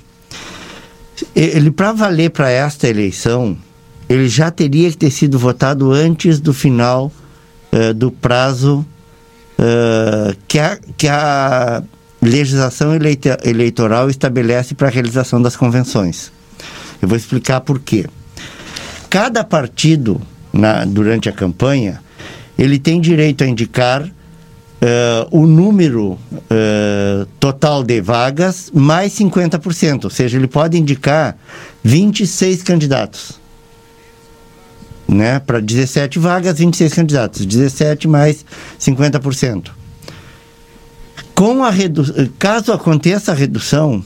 Ele, 1.35 1.71
para 1.71 1.93
valer 1.93 2.29
para 2.29 2.49
esta 2.49 2.87
eleição, 2.87 3.57
ele 4.07 4.27
já 4.27 4.51
teria 4.51 4.89
que 4.91 4.97
ter 4.97 5.09
sido 5.09 5.39
votado 5.39 5.91
antes 5.91 6.39
do 6.39 6.53
final 6.53 7.11
uh, 7.71 7.93
do 7.93 8.11
prazo 8.11 8.85
uh, 9.57 10.35
que, 10.47 10.59
a, 10.59 10.77
que 10.95 11.07
a 11.07 11.83
legislação 12.21 12.91
eleitoral 13.43 14.09
estabelece 14.09 14.75
para 14.75 14.87
a 14.87 14.91
realização 14.91 15.41
das 15.41 15.55
convenções. 15.55 16.31
Eu 17.01 17.07
vou 17.07 17.17
explicar 17.17 17.61
por 17.61 17.79
quê. 17.79 18.05
Cada 19.09 19.43
partido, 19.43 20.21
na, 20.51 20.85
durante 20.85 21.29
a 21.29 21.31
campanha, 21.31 22.01
ele 22.57 22.79
tem 22.79 22.99
direito 23.01 23.43
a 23.43 23.47
indicar 23.47 24.09
Uh, 24.85 25.41
o 25.41 25.47
número 25.47 26.11
uh, 26.11 27.25
total 27.39 27.83
de 27.83 27.99
vagas 28.01 28.69
mais 28.71 29.13
50%, 29.13 30.03
ou 30.03 30.09
seja, 30.11 30.37
ele 30.37 30.45
pode 30.45 30.77
indicar 30.77 31.35
26 31.83 32.61
candidatos. 32.61 33.39
Né? 35.07 35.39
Para 35.39 35.59
17 35.59 36.19
vagas, 36.19 36.59
26 36.59 36.93
candidatos. 36.93 37.45
17 37.47 38.07
mais 38.07 38.45
50%. 38.79 39.71
Com 41.33 41.63
a 41.63 41.71
redu... 41.71 42.03
Caso 42.37 42.71
aconteça 42.71 43.31
a 43.31 43.35
redução, 43.35 44.03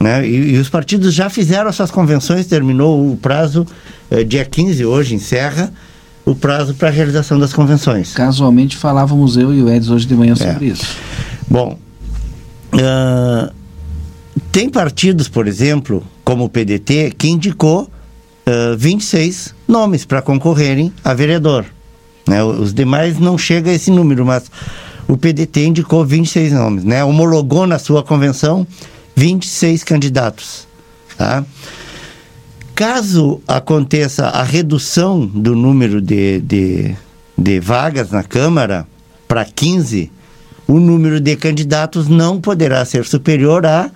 né? 0.00 0.26
E, 0.26 0.54
e, 0.54 0.58
os 0.58 0.68
partidos 0.68 1.14
já 1.14 1.30
fizeram 1.30 1.68
as 1.68 1.76
suas 1.76 1.92
convenções, 1.92 2.46
terminou 2.46 3.12
o 3.12 3.16
prazo 3.16 3.64
uh, 4.10 4.24
dia 4.24 4.44
15, 4.44 4.84
hoje 4.84 5.14
encerra 5.14 5.72
o 6.26 6.34
prazo 6.34 6.74
para 6.74 6.88
a 6.88 6.90
realização 6.90 7.38
das 7.38 7.52
convenções. 7.52 8.12
Casualmente 8.12 8.76
falávamos 8.76 9.36
eu 9.36 9.54
e 9.54 9.62
o 9.62 9.70
Edson 9.72 9.94
hoje 9.94 10.06
de 10.06 10.14
manhã 10.14 10.34
sobre 10.34 10.66
é. 10.66 10.72
isso. 10.72 10.96
Bom, 11.48 11.78
uh, 12.74 13.54
tem 14.50 14.68
partidos, 14.68 15.28
por 15.28 15.46
exemplo, 15.46 16.02
como 16.24 16.44
o 16.44 16.48
PDT, 16.48 17.14
que 17.16 17.28
indicou 17.28 17.82
uh, 17.84 18.76
26 18.76 19.54
nomes 19.68 20.04
para 20.04 20.20
concorrerem 20.20 20.92
a 21.04 21.14
vereador. 21.14 21.64
Né? 22.26 22.42
Os 22.42 22.74
demais 22.74 23.20
não 23.20 23.38
chega 23.38 23.70
a 23.70 23.74
esse 23.74 23.92
número, 23.92 24.26
mas 24.26 24.50
o 25.06 25.16
PDT 25.16 25.66
indicou 25.66 26.04
26 26.04 26.52
nomes, 26.52 26.82
né? 26.82 27.04
homologou 27.04 27.68
na 27.68 27.78
sua 27.78 28.02
convenção 28.02 28.66
26 29.14 29.84
candidatos. 29.84 30.66
Tá? 31.16 31.44
Caso 32.76 33.40
aconteça 33.48 34.26
a 34.26 34.42
redução 34.42 35.26
do 35.26 35.56
número 35.56 35.98
de, 35.98 36.40
de, 36.42 36.94
de 37.36 37.58
vagas 37.58 38.10
na 38.10 38.22
Câmara 38.22 38.86
para 39.26 39.46
15, 39.46 40.12
o 40.68 40.78
número 40.78 41.18
de 41.18 41.34
candidatos 41.36 42.06
não 42.06 42.38
poderá 42.38 42.84
ser 42.84 43.06
superior 43.06 43.64
a 43.64 43.90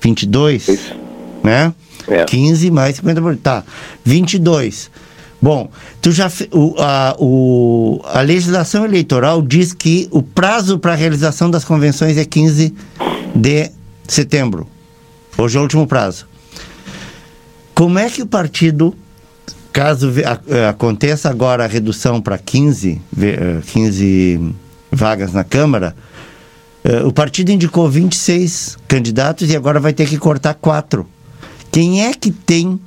22, 0.00 0.68
Isso. 0.68 0.94
né? 1.42 1.74
É. 2.06 2.24
15 2.24 2.70
mais 2.70 3.00
50%. 3.00 3.38
Tá, 3.42 3.64
22. 4.04 4.92
Bom, 5.42 5.68
tu 6.00 6.12
já 6.12 6.30
o, 6.52 6.76
a, 6.78 7.16
o, 7.18 8.00
a 8.04 8.20
legislação 8.20 8.84
eleitoral 8.84 9.42
diz 9.42 9.72
que 9.72 10.06
o 10.12 10.22
prazo 10.22 10.78
para 10.78 10.92
a 10.92 10.96
realização 10.96 11.50
das 11.50 11.64
convenções 11.64 12.16
é 12.16 12.24
15 12.24 12.72
de 13.34 13.72
setembro. 14.06 14.68
Hoje 15.36 15.56
é 15.56 15.58
o 15.58 15.64
último 15.64 15.84
prazo. 15.84 16.29
Como 17.80 17.98
é 17.98 18.10
que 18.10 18.20
o 18.20 18.26
partido, 18.26 18.94
caso 19.72 20.12
eh, 20.48 20.68
aconteça 20.68 21.30
agora 21.30 21.64
a 21.64 21.66
redução 21.66 22.20
para 22.20 22.36
15, 22.36 23.00
15 23.72 24.38
eh, 24.38 24.54
vagas 24.92 25.32
na 25.32 25.44
Câmara, 25.44 25.96
eh, 26.84 27.02
o 27.04 27.10
partido 27.10 27.50
indicou 27.50 27.88
26 27.88 28.76
candidatos 28.86 29.48
e 29.48 29.56
agora 29.56 29.80
vai 29.80 29.94
ter 29.94 30.06
que 30.06 30.18
cortar 30.18 30.52
quatro. 30.56 31.06
Quem 31.72 32.04
é 32.04 32.12
que 32.12 32.30
tem 32.30 32.68
uh, 32.68 32.80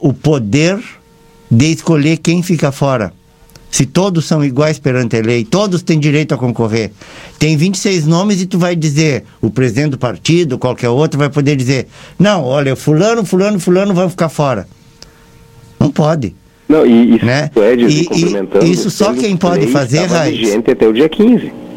o 0.00 0.12
poder 0.12 0.78
de 1.50 1.72
escolher 1.72 2.18
quem 2.18 2.42
fica 2.42 2.70
fora? 2.70 3.14
Se 3.70 3.84
todos 3.84 4.24
são 4.24 4.44
iguais 4.44 4.78
perante 4.78 5.16
a 5.16 5.20
lei, 5.20 5.44
todos 5.44 5.82
têm 5.82 5.98
direito 5.98 6.34
a 6.34 6.38
concorrer. 6.38 6.90
Tem 7.38 7.56
26 7.56 8.06
nomes 8.06 8.40
e 8.40 8.46
tu 8.46 8.58
vai 8.58 8.74
dizer, 8.74 9.24
o 9.40 9.50
presidente 9.50 9.90
do 9.90 9.98
partido, 9.98 10.58
qualquer 10.58 10.88
outro, 10.88 11.18
vai 11.18 11.28
poder 11.28 11.54
dizer: 11.56 11.86
não, 12.18 12.44
olha, 12.44 12.74
fulano, 12.74 13.24
fulano, 13.24 13.60
fulano 13.60 13.94
vão 13.94 14.08
ficar 14.08 14.28
fora. 14.28 14.66
Não 15.78 15.90
pode. 15.90 16.34
Não, 16.68 16.84
e 16.84 17.16
isso, 17.16 17.24
né? 17.24 17.50
Ed, 17.56 17.82
e, 17.82 18.64
e, 18.64 18.70
isso 18.70 18.90
só 18.90 19.14
quem 19.14 19.36
pode 19.36 19.68
fazer, 19.68 20.04
Raiz. 20.06 20.54
até 20.54 20.86
o 20.86 20.92
dia 20.92 21.08
15. 21.08 21.67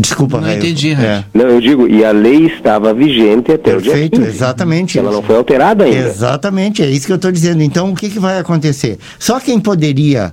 Desculpa, 0.00 0.40
Não 0.40 0.50
entendi, 0.50 0.92
é. 0.92 1.24
Não, 1.34 1.44
eu 1.44 1.60
digo, 1.60 1.86
e 1.86 2.04
a 2.04 2.10
lei 2.10 2.46
estava 2.46 2.94
vigente 2.94 3.52
até 3.52 3.72
Perfeito, 3.72 4.16
o 4.16 4.18
dia 4.18 4.26
15. 4.26 4.36
exatamente. 4.36 4.98
Ela 4.98 5.12
não 5.12 5.22
foi 5.22 5.36
alterada 5.36 5.84
ainda. 5.84 6.08
Exatamente, 6.08 6.82
é 6.82 6.90
isso 6.90 7.06
que 7.06 7.12
eu 7.12 7.16
estou 7.16 7.30
dizendo. 7.30 7.62
Então, 7.62 7.90
o 7.90 7.94
que, 7.94 8.08
que 8.08 8.18
vai 8.18 8.38
acontecer? 8.38 8.98
Só 9.18 9.38
quem 9.38 9.60
poderia 9.60 10.32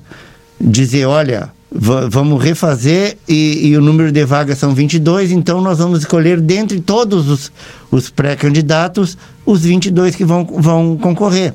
dizer, 0.60 1.06
olha, 1.06 1.52
vamos 1.70 2.42
refazer 2.42 3.18
e, 3.28 3.68
e, 3.68 3.78
o 3.78 3.82
número 3.82 4.12
de 4.12 4.24
vagas 4.24 4.58
são 4.58 4.74
22, 4.74 5.32
então 5.32 5.60
nós 5.62 5.80
vamos 5.80 6.00
escolher 6.00 6.40
dentre 6.40 6.80
todos 6.80 7.28
os, 7.28 7.52
os 7.92 8.10
pré-candidatos 8.10 9.18
os 9.46 9.64
22 9.64 10.16
que 10.16 10.24
vão, 10.24 10.46
vão 10.46 10.98
concorrer. 10.98 11.54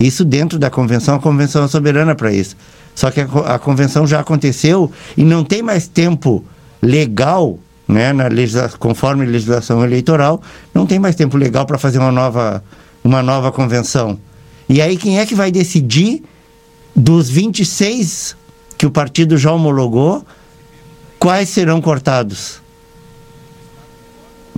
Isso 0.00 0.24
dentro 0.24 0.58
da 0.58 0.68
convenção, 0.68 1.14
a 1.14 1.20
convenção 1.20 1.64
é 1.64 1.68
soberana 1.68 2.14
para 2.14 2.32
isso. 2.32 2.56
Só 2.94 3.10
que 3.10 3.20
a, 3.20 3.24
a 3.54 3.58
convenção 3.58 4.06
já 4.06 4.20
aconteceu 4.20 4.90
e 5.16 5.22
não 5.22 5.44
tem 5.44 5.62
mais 5.62 5.86
tempo 5.86 6.44
legal, 6.82 7.58
né, 7.86 8.12
na 8.12 8.28
legisla 8.28 8.68
conforme 8.78 9.24
legislação 9.26 9.84
eleitoral, 9.84 10.40
não 10.74 10.86
tem 10.86 10.98
mais 10.98 11.14
tempo 11.16 11.36
legal 11.36 11.66
para 11.66 11.78
fazer 11.78 11.98
uma 11.98 12.12
nova, 12.12 12.62
uma 13.02 13.22
nova 13.22 13.52
convenção. 13.52 14.18
E 14.68 14.80
aí 14.80 14.96
quem 14.96 15.18
é 15.18 15.26
que 15.26 15.34
vai 15.34 15.50
decidir 15.50 16.22
dos 16.94 17.28
26 17.28 18.36
que 18.76 18.86
o 18.86 18.90
partido 18.90 19.38
já 19.38 19.52
homologou, 19.52 20.24
quais 21.18 21.48
serão 21.48 21.80
cortados? 21.80 22.60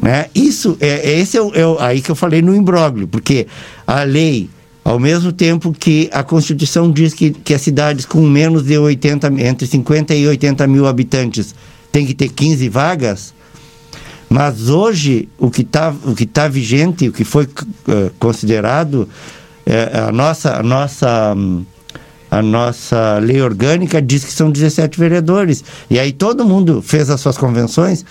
Né? 0.01 0.27
Isso 0.35 0.77
é, 0.81 1.11
é 1.11 1.19
esse 1.19 1.37
é, 1.37 1.43
o, 1.43 1.55
é 1.55 1.67
o, 1.67 1.79
aí 1.79 2.01
que 2.01 2.11
eu 2.11 2.15
falei 2.15 2.41
no 2.41 2.55
imbróglio, 2.55 3.07
porque 3.09 3.47
a 3.87 4.03
lei 4.03 4.49
ao 4.85 4.99
mesmo 4.99 5.33
tempo 5.33 5.73
que 5.73 6.09
a 6.13 6.23
Constituição 6.23 6.91
diz 6.91 7.13
que, 7.13 7.31
que 7.31 7.53
as 7.53 7.61
cidades 7.61 8.07
com 8.07 8.23
menos 8.23 8.63
de 8.63 8.79
80, 8.79 9.27
entre 9.43 9.67
50 9.67 10.15
e 10.15 10.27
80 10.27 10.67
mil 10.67 10.87
habitantes 10.87 11.55
tem 11.91 12.07
que 12.07 12.15
ter 12.15 12.29
15 12.29 12.69
vagas, 12.69 13.35
mas 14.29 14.69
hoje 14.69 15.29
o 15.39 15.51
que 15.51 15.63
está 15.63 15.95
tá 16.33 16.49
vigente, 16.49 17.09
o 17.09 17.13
que 17.13 17.25
foi 17.25 17.45
uh, 17.45 18.11
considerado, 18.19 19.09
é, 19.65 19.99
a, 19.99 20.13
nossa, 20.13 20.57
a, 20.57 20.63
nossa, 20.63 21.35
a 22.31 22.43
nossa 22.43 23.19
lei 23.19 23.41
orgânica 23.41 24.01
diz 24.01 24.25
que 24.25 24.33
são 24.33 24.51
17 24.51 24.99
vereadores. 24.99 25.65
E 25.91 25.99
aí 25.99 26.13
todo 26.13 26.45
mundo 26.45 26.83
fez 26.83 27.11
as 27.11 27.21
suas 27.21 27.37
convenções 27.39 28.05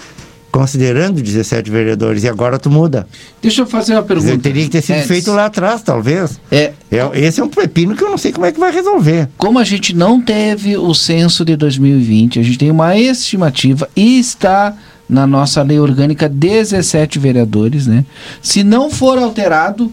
considerando 0.51 1.21
17 1.21 1.69
vereadores, 1.69 2.23
e 2.23 2.27
agora 2.27 2.57
tu 2.57 2.69
muda. 2.69 3.07
Deixa 3.41 3.61
eu 3.61 3.67
fazer 3.67 3.93
uma 3.93 4.03
pergunta. 4.03 4.29
Dizer, 4.29 4.41
teria 4.41 4.63
que 4.63 4.69
ter 4.69 4.81
sido 4.81 4.97
é, 4.97 5.03
feito 5.03 5.31
lá 5.31 5.45
atrás, 5.45 5.81
talvez. 5.81 6.39
É, 6.51 6.73
é, 6.91 7.09
esse 7.13 7.39
é 7.39 7.43
um 7.43 7.49
pepino 7.49 7.95
que 7.95 8.03
eu 8.03 8.09
não 8.09 8.17
sei 8.17 8.31
como 8.31 8.45
é 8.45 8.51
que 8.51 8.59
vai 8.59 8.71
resolver. 8.71 9.29
Como 9.37 9.59
a 9.59 9.63
gente 9.63 9.95
não 9.95 10.21
teve 10.21 10.77
o 10.77 10.93
censo 10.93 11.43
de 11.45 11.55
2020, 11.55 12.39
a 12.39 12.43
gente 12.43 12.57
tem 12.57 12.71
uma 12.71 12.97
estimativa 12.97 13.89
e 13.95 14.19
está 14.19 14.75
na 15.07 15.25
nossa 15.25 15.61
lei 15.61 15.79
orgânica 15.79 16.27
17 16.27 17.19
vereadores, 17.19 17.87
né? 17.87 18.05
Se 18.41 18.63
não 18.63 18.89
for 18.89 19.17
alterado, 19.17 19.91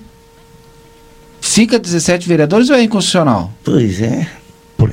fica 1.41 1.79
17 1.79 2.27
vereadores 2.27 2.71
ou 2.71 2.77
é 2.77 2.83
inconstitucional? 2.83 3.53
Pois 3.63 4.01
é. 4.01 4.27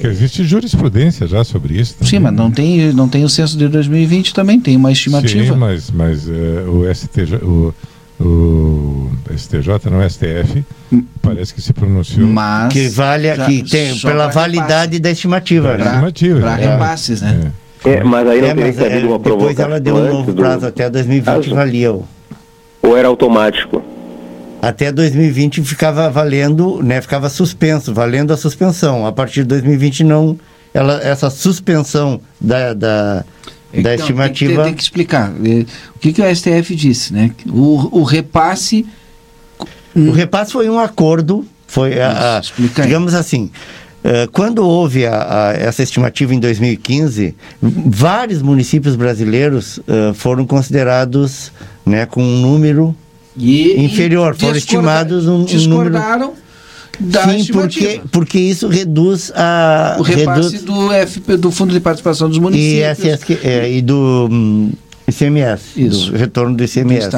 Porque 0.02 0.08
existe 0.08 0.44
jurisprudência 0.44 1.28
já 1.28 1.44
sobre 1.44 1.76
isso. 1.80 1.94
Também. 1.94 2.10
Sim, 2.10 2.20
mas 2.20 2.34
não 2.34 2.50
tem, 2.50 2.92
não 2.92 3.08
tem 3.08 3.24
o 3.24 3.30
censo 3.30 3.56
de 3.56 3.68
2020 3.68 4.34
também, 4.34 4.60
tem 4.60 4.76
uma 4.76 4.92
estimativa. 4.92 5.54
Sim, 5.54 5.60
mas, 5.60 5.92
mas 5.92 6.28
é, 6.28 6.64
o 6.68 6.92
STJ, 6.92 7.36
o, 7.36 7.74
o 8.20 9.12
STJ, 9.38 9.92
não 9.92 10.10
STF, 10.10 10.66
hum. 10.92 11.04
parece 11.22 11.54
que 11.54 11.62
se 11.62 11.72
pronunciou. 11.72 12.28
Mas 12.28 12.74
que 12.74 12.88
vale 12.90 13.28
que 13.46 13.62
tem 13.70 13.96
pela 14.00 14.28
validade 14.28 14.98
da 14.98 15.12
estimativa. 15.12 15.78
Da 15.78 15.86
estimativa. 15.86 16.40
Para 16.40 16.62
é. 16.62 16.72
repasses, 16.72 17.22
né? 17.22 17.52
É. 17.86 17.90
é. 17.92 18.04
mas 18.04 18.28
aí 18.28 18.42
não 18.42 18.48
é, 18.48 18.56
teria 18.56 18.74
que 18.74 18.84
haver 18.84 19.06
uma 19.06 19.20
Depois 19.20 19.60
ela 19.60 19.80
deu 19.80 19.96
um 19.98 20.08
novo 20.08 20.34
prazo, 20.34 20.62
do... 20.62 20.68
até 20.68 20.90
2020 20.90 21.50
valia. 21.52 21.92
Ou 21.92 22.98
era 22.98 23.08
automático? 23.08 23.91
Até 24.62 24.92
2020 24.92 25.64
ficava 25.64 26.10
valendo, 26.10 26.82
né, 26.84 27.02
ficava 27.02 27.30
suspenso, 27.30 27.94
valendo 27.94 28.32
a 28.32 28.38
suspensão. 28.38 29.08
A 29.08 29.12
partir 29.12 29.42
de 29.42 29.48
2020 29.48 30.04
não, 30.04 30.38
ela, 30.72 31.02
essa 31.02 31.32
suspensão 31.32 32.22
da, 32.40 32.74
da, 32.74 33.26
então, 33.72 33.84
da 33.84 33.96
estimativa... 33.96 34.56
Tem, 34.56 34.64
tem, 34.66 34.74
que 34.76 34.84
explicar. 34.84 35.32
É, 35.44 35.66
o 35.96 36.00
que, 36.00 36.14
que 36.14 36.22
o 36.22 36.36
STF 36.36 36.76
disse, 36.76 37.12
né? 37.12 37.32
O, 37.48 38.00
o 38.00 38.04
repasse... 38.04 38.86
O 39.96 40.12
repasse 40.12 40.54
foi 40.54 40.70
um 40.70 40.80
acordo, 40.80 41.46
foi 41.68 42.00
a, 42.00 42.38
a 42.38 42.42
digamos 42.82 43.14
assim, 43.14 43.52
Uh, 44.02 44.28
quando 44.32 44.68
houve 44.68 45.06
a, 45.06 45.50
a, 45.50 45.54
essa 45.54 45.84
estimativa 45.84 46.34
em 46.34 46.40
2015, 46.40 47.36
vários 47.62 48.42
municípios 48.42 48.96
brasileiros 48.96 49.78
uh, 49.78 50.12
foram 50.16 50.44
considerados 50.48 51.52
né, 51.86 52.08
com 52.08 52.24
um 52.24 52.42
número 52.42 52.96
e, 53.38 53.84
inferior, 53.84 54.36
foram 54.36 54.58
estimados 54.58 55.28
um, 55.28 55.46
discordaram 55.46 56.32
um 56.32 56.52
da 57.00 57.28
Sim, 57.28 57.52
porque, 57.52 58.02
porque 58.12 58.38
isso 58.38 58.68
reduz 58.68 59.32
a 59.36 59.96
o 60.00 60.04
repasse 60.04 60.58
reduz, 60.58 60.64
do 60.64 60.90
FP 61.08 61.38
do 61.38 61.52
Fundo 61.52 61.74
de 61.74 61.80
Participação 61.80 62.30
dos 62.30 62.38
Municípios 62.38 63.00
e, 63.00 63.18
SS, 63.18 63.40
é, 63.44 63.72
e 63.72 63.82
do 63.82 64.28
um, 64.30 64.72
ICMS, 65.08 65.82
isso. 65.82 66.12
do 66.12 66.18
retorno 66.18 66.56
do 66.56 66.64
ICMS. 66.64 67.10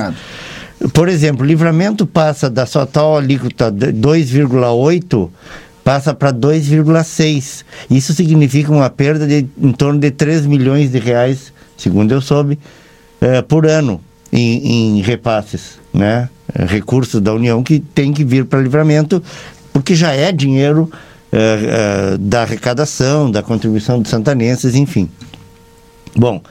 Do 0.80 0.90
Por 0.90 1.10
exemplo, 1.10 1.46
livramento 1.46 2.06
passa 2.06 2.50
da 2.50 2.66
sua 2.66 2.86
tal 2.86 3.18
alíquota 3.18 3.72
2,8 3.72 5.30
passa 5.84 6.14
para 6.14 6.32
2,6. 6.32 7.66
Isso 7.90 8.14
significa 8.14 8.72
uma 8.72 8.90
perda 8.90 9.28
de 9.28 9.46
em 9.62 9.72
torno 9.74 10.00
de 10.00 10.12
3 10.12 10.46
milhões 10.46 10.92
de 10.92 11.00
reais, 11.00 11.52
segundo 11.76 12.14
eu 12.14 12.22
soube, 12.22 12.58
uh, 13.22 13.44
por 13.44 13.66
ano 13.66 14.00
em, 14.34 14.98
em 14.98 15.02
repasses, 15.02 15.80
né? 15.94 16.28
Recursos 16.68 17.22
da 17.22 17.34
União 17.34 17.64
que 17.64 17.80
tem 17.80 18.12
que 18.12 18.24
vir 18.24 18.46
para 18.46 18.60
livramento, 18.60 19.24
porque 19.72 19.96
já 19.96 20.12
é 20.12 20.32
dinheiro 20.32 20.90
uh, 21.32 22.16
uh, 22.16 22.18
da 22.18 22.42
arrecadação, 22.42 23.30
da 23.30 23.44
contribuição 23.44 24.02
dos 24.02 24.10
santanenses, 24.10 24.76
enfim. 24.76 25.08
Bom, 26.16 26.42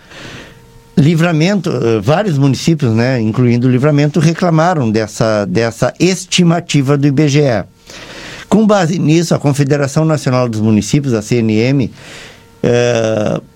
Livramento, 0.96 1.70
uh, 1.70 2.00
vários 2.00 2.38
municípios, 2.38 2.92
né, 2.92 3.20
incluindo 3.20 3.66
o 3.66 3.70
Livramento, 3.70 4.20
reclamaram 4.20 4.90
dessa, 4.90 5.44
dessa 5.44 5.92
estimativa 5.98 6.96
do 6.96 7.06
IBGE. 7.06 7.64
Com 8.48 8.66
base 8.66 8.98
nisso, 8.98 9.34
a 9.34 9.38
Confederação 9.38 10.04
Nacional 10.04 10.48
dos 10.48 10.60
Municípios, 10.60 11.14
a 11.14 11.22
CNM, 11.22 11.90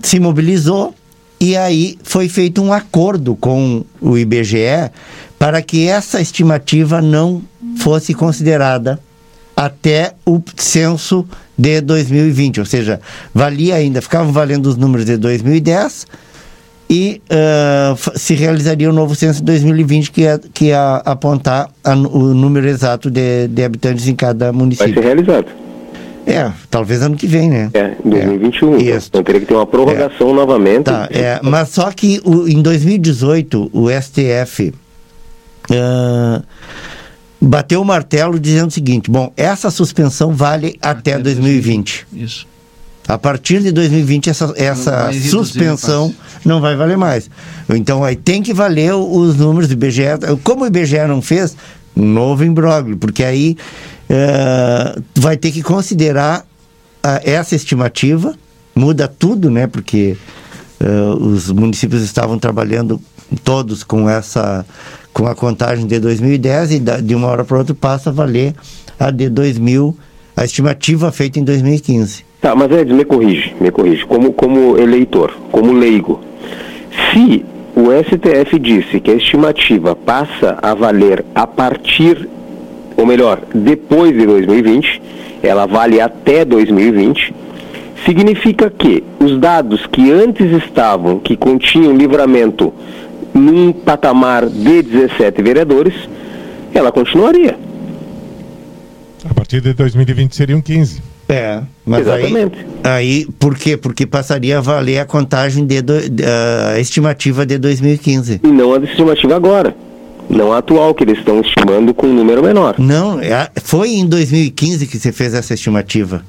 se 0.00 0.18
mobilizou 0.18 0.94
e 1.40 1.56
aí 1.56 1.98
foi 2.02 2.28
feito 2.28 2.62
um 2.62 2.72
acordo 2.72 3.34
com 3.36 3.84
o 4.00 4.16
IBGE 4.16 4.90
para 5.38 5.60
que 5.60 5.86
essa 5.86 6.20
estimativa 6.20 7.02
não 7.02 7.42
fosse 7.78 8.14
considerada 8.14 8.98
até 9.54 10.14
o 10.24 10.40
censo 10.56 11.26
de 11.56 11.80
2020, 11.80 12.60
ou 12.60 12.66
seja, 12.66 13.00
valia 13.32 13.76
ainda, 13.76 14.02
ficavam 14.02 14.32
valendo 14.32 14.66
os 14.66 14.76
números 14.76 15.06
de 15.06 15.16
2010 15.16 16.06
e 16.88 17.20
uh, 17.30 18.18
se 18.18 18.34
realizaria 18.34 18.88
o 18.88 18.92
novo 18.92 19.14
censo 19.14 19.40
de 19.40 19.46
2020 19.46 20.10
que 20.12 20.20
ia, 20.22 20.40
que 20.52 20.64
ia 20.66 20.96
apontar 21.04 21.68
a, 21.82 21.94
o 21.94 22.34
número 22.34 22.68
exato 22.68 23.10
de, 23.10 23.48
de 23.48 23.64
habitantes 23.64 24.06
em 24.06 24.14
cada 24.14 24.52
município. 24.52 24.94
Vai 24.94 25.02
ser 25.02 25.08
realizado. 25.08 25.65
É, 26.26 26.50
talvez 26.68 27.02
ano 27.02 27.16
que 27.16 27.26
vem, 27.26 27.48
né? 27.48 27.70
É, 27.72 27.94
2021. 28.04 28.74
É, 28.74 28.80
então, 28.80 28.98
então 28.98 29.22
teria 29.22 29.40
que 29.40 29.46
ter 29.46 29.54
uma 29.54 29.66
prorrogação 29.66 30.30
é. 30.30 30.32
novamente. 30.32 30.84
Tá, 30.84 31.08
é, 31.10 31.38
mas 31.40 31.68
só 31.68 31.90
que 31.92 32.20
o, 32.24 32.48
em 32.48 32.60
2018 32.60 33.70
o 33.72 33.88
STF 33.88 34.74
uh, 35.70 36.42
bateu 37.40 37.80
o 37.80 37.84
martelo 37.84 38.40
dizendo 38.40 38.68
o 38.68 38.72
seguinte: 38.72 39.08
bom, 39.08 39.32
essa 39.36 39.70
suspensão 39.70 40.32
vale 40.32 40.76
até, 40.82 41.12
até 41.12 41.22
2020. 41.22 42.06
2020. 42.10 42.24
Isso. 42.24 42.56
A 43.08 43.16
partir 43.16 43.62
de 43.62 43.70
2020, 43.70 44.28
essa, 44.28 44.52
essa 44.56 45.12
suspensão 45.12 46.12
não 46.44 46.60
vai 46.60 46.74
valer 46.74 46.96
mais. 46.96 47.30
Então, 47.68 48.02
aí 48.02 48.16
tem 48.16 48.42
que 48.42 48.52
valer 48.52 48.94
os 48.94 49.36
números 49.36 49.68
do 49.68 49.74
IBGE. 49.74 50.02
Como 50.42 50.64
o 50.64 50.66
IBGE 50.66 51.06
não 51.06 51.22
fez, 51.22 51.56
um 51.96 52.04
novo 52.04 52.44
imbróglio, 52.44 52.96
porque 52.96 53.24
aí 53.24 53.56
é, 54.08 54.98
vai 55.14 55.36
ter 55.36 55.50
que 55.50 55.62
considerar 55.62 56.46
a, 57.02 57.20
essa 57.24 57.54
estimativa, 57.54 58.34
muda 58.74 59.08
tudo, 59.08 59.50
né? 59.50 59.66
Porque 59.66 60.16
uh, 60.80 61.14
os 61.14 61.50
municípios 61.50 62.02
estavam 62.02 62.38
trabalhando 62.38 63.00
todos 63.42 63.82
com 63.82 64.08
essa 64.08 64.64
com 65.12 65.26
a 65.26 65.34
contagem 65.34 65.86
de 65.86 65.98
2010 65.98 66.72
e 66.72 66.78
da, 66.78 67.00
de 67.00 67.14
uma 67.14 67.26
hora 67.28 67.42
para 67.42 67.56
outra 67.56 67.74
passa 67.74 68.10
a 68.10 68.12
valer 68.12 68.54
a 68.98 69.10
de 69.10 69.30
2000, 69.30 69.96
a 70.36 70.44
estimativa 70.44 71.10
feita 71.10 71.38
em 71.38 71.44
2015. 71.44 72.24
Tá, 72.40 72.54
mas 72.54 72.70
Ed, 72.70 72.92
me 72.92 73.04
corrige, 73.04 73.54
me 73.58 73.70
corrige, 73.70 74.04
como, 74.04 74.32
como 74.34 74.76
eleitor, 74.76 75.32
como 75.50 75.72
leigo. 75.72 76.20
Se 77.12 77.44
o 77.76 77.88
STF 77.92 78.58
disse 78.58 78.98
que 78.98 79.10
a 79.10 79.14
estimativa 79.14 79.94
passa 79.94 80.58
a 80.60 80.74
valer 80.74 81.24
a 81.34 81.46
partir 81.46 82.28
ou 82.96 83.04
melhor, 83.04 83.42
depois 83.54 84.16
de 84.16 84.24
2020, 84.24 85.02
ela 85.42 85.66
vale 85.66 86.00
até 86.00 86.44
2020, 86.44 87.34
significa 88.04 88.70
que 88.70 89.04
os 89.20 89.38
dados 89.38 89.86
que 89.86 90.10
antes 90.10 90.50
estavam, 90.64 91.18
que 91.18 91.36
continham 91.36 91.94
livramento 91.94 92.72
num 93.34 93.72
patamar 93.72 94.46
de 94.48 94.82
17 94.82 95.42
vereadores, 95.42 95.94
ela 96.72 96.90
continuaria. 96.90 97.58
A 99.28 99.34
partir 99.34 99.60
de 99.60 99.74
2020 99.74 100.34
seriam 100.34 100.62
15. 100.62 101.02
É, 101.28 101.60
mas 101.84 102.02
Exatamente. 102.02 102.58
aí, 102.84 103.24
aí 103.24 103.26
por 103.38 103.56
quê? 103.56 103.76
Porque 103.76 104.06
passaria 104.06 104.58
a 104.58 104.60
valer 104.60 104.98
a 104.98 105.04
contagem 105.04 105.66
de, 105.66 105.82
do, 105.82 105.94
a 106.72 106.78
estimativa 106.78 107.44
de 107.44 107.58
2015. 107.58 108.40
E 108.44 108.46
não 108.46 108.74
a 108.74 108.78
estimativa 108.78 109.34
agora 109.34 109.74
não 110.28 110.52
a 110.52 110.58
atual, 110.58 110.94
que 110.94 111.04
eles 111.04 111.18
estão 111.18 111.40
estimando 111.40 111.94
com 111.94 112.06
um 112.06 112.14
número 112.14 112.42
menor. 112.42 112.76
Não, 112.78 113.20
é, 113.20 113.48
foi 113.62 113.90
em 113.90 114.06
2015 114.06 114.86
que 114.86 114.98
você 114.98 115.12
fez 115.12 115.34
essa 115.34 115.54
estimativa. 115.54 116.24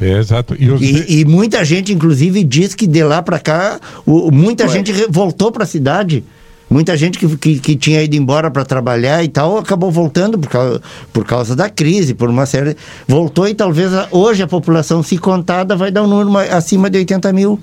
É, 0.00 0.18
exato. 0.18 0.56
E, 0.58 0.70
os... 0.70 0.80
e, 0.80 1.20
e, 1.20 1.24
muita 1.24 1.64
gente, 1.64 1.92
inclusive, 1.92 2.44
diz 2.44 2.74
que 2.74 2.86
de 2.86 3.02
lá 3.02 3.20
para 3.20 3.38
cá, 3.38 3.80
o, 4.06 4.30
muita 4.30 4.64
Ué. 4.64 4.70
gente 4.70 4.92
voltou 5.10 5.50
para 5.50 5.64
a 5.64 5.66
cidade. 5.66 6.24
Muita 6.70 6.96
gente 6.96 7.18
que, 7.18 7.36
que, 7.36 7.58
que 7.58 7.76
tinha 7.76 8.02
ido 8.02 8.14
embora 8.14 8.50
para 8.50 8.64
trabalhar 8.64 9.24
e 9.24 9.28
tal 9.28 9.56
acabou 9.56 9.90
voltando 9.90 10.38
por 10.38 10.48
causa, 10.48 10.82
por 11.12 11.24
causa 11.24 11.56
da 11.56 11.70
crise, 11.70 12.14
por 12.14 12.28
uma 12.28 12.44
série. 12.44 12.76
Voltou 13.06 13.48
e 13.48 13.54
talvez 13.54 13.90
hoje 14.10 14.42
a 14.42 14.46
população, 14.46 15.02
se 15.02 15.16
contada, 15.16 15.74
vai 15.74 15.90
dar 15.90 16.02
um 16.02 16.06
número 16.06 16.38
acima 16.52 16.90
de 16.90 16.98
80 16.98 17.32
mil. 17.32 17.58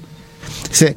É, 0.81 0.95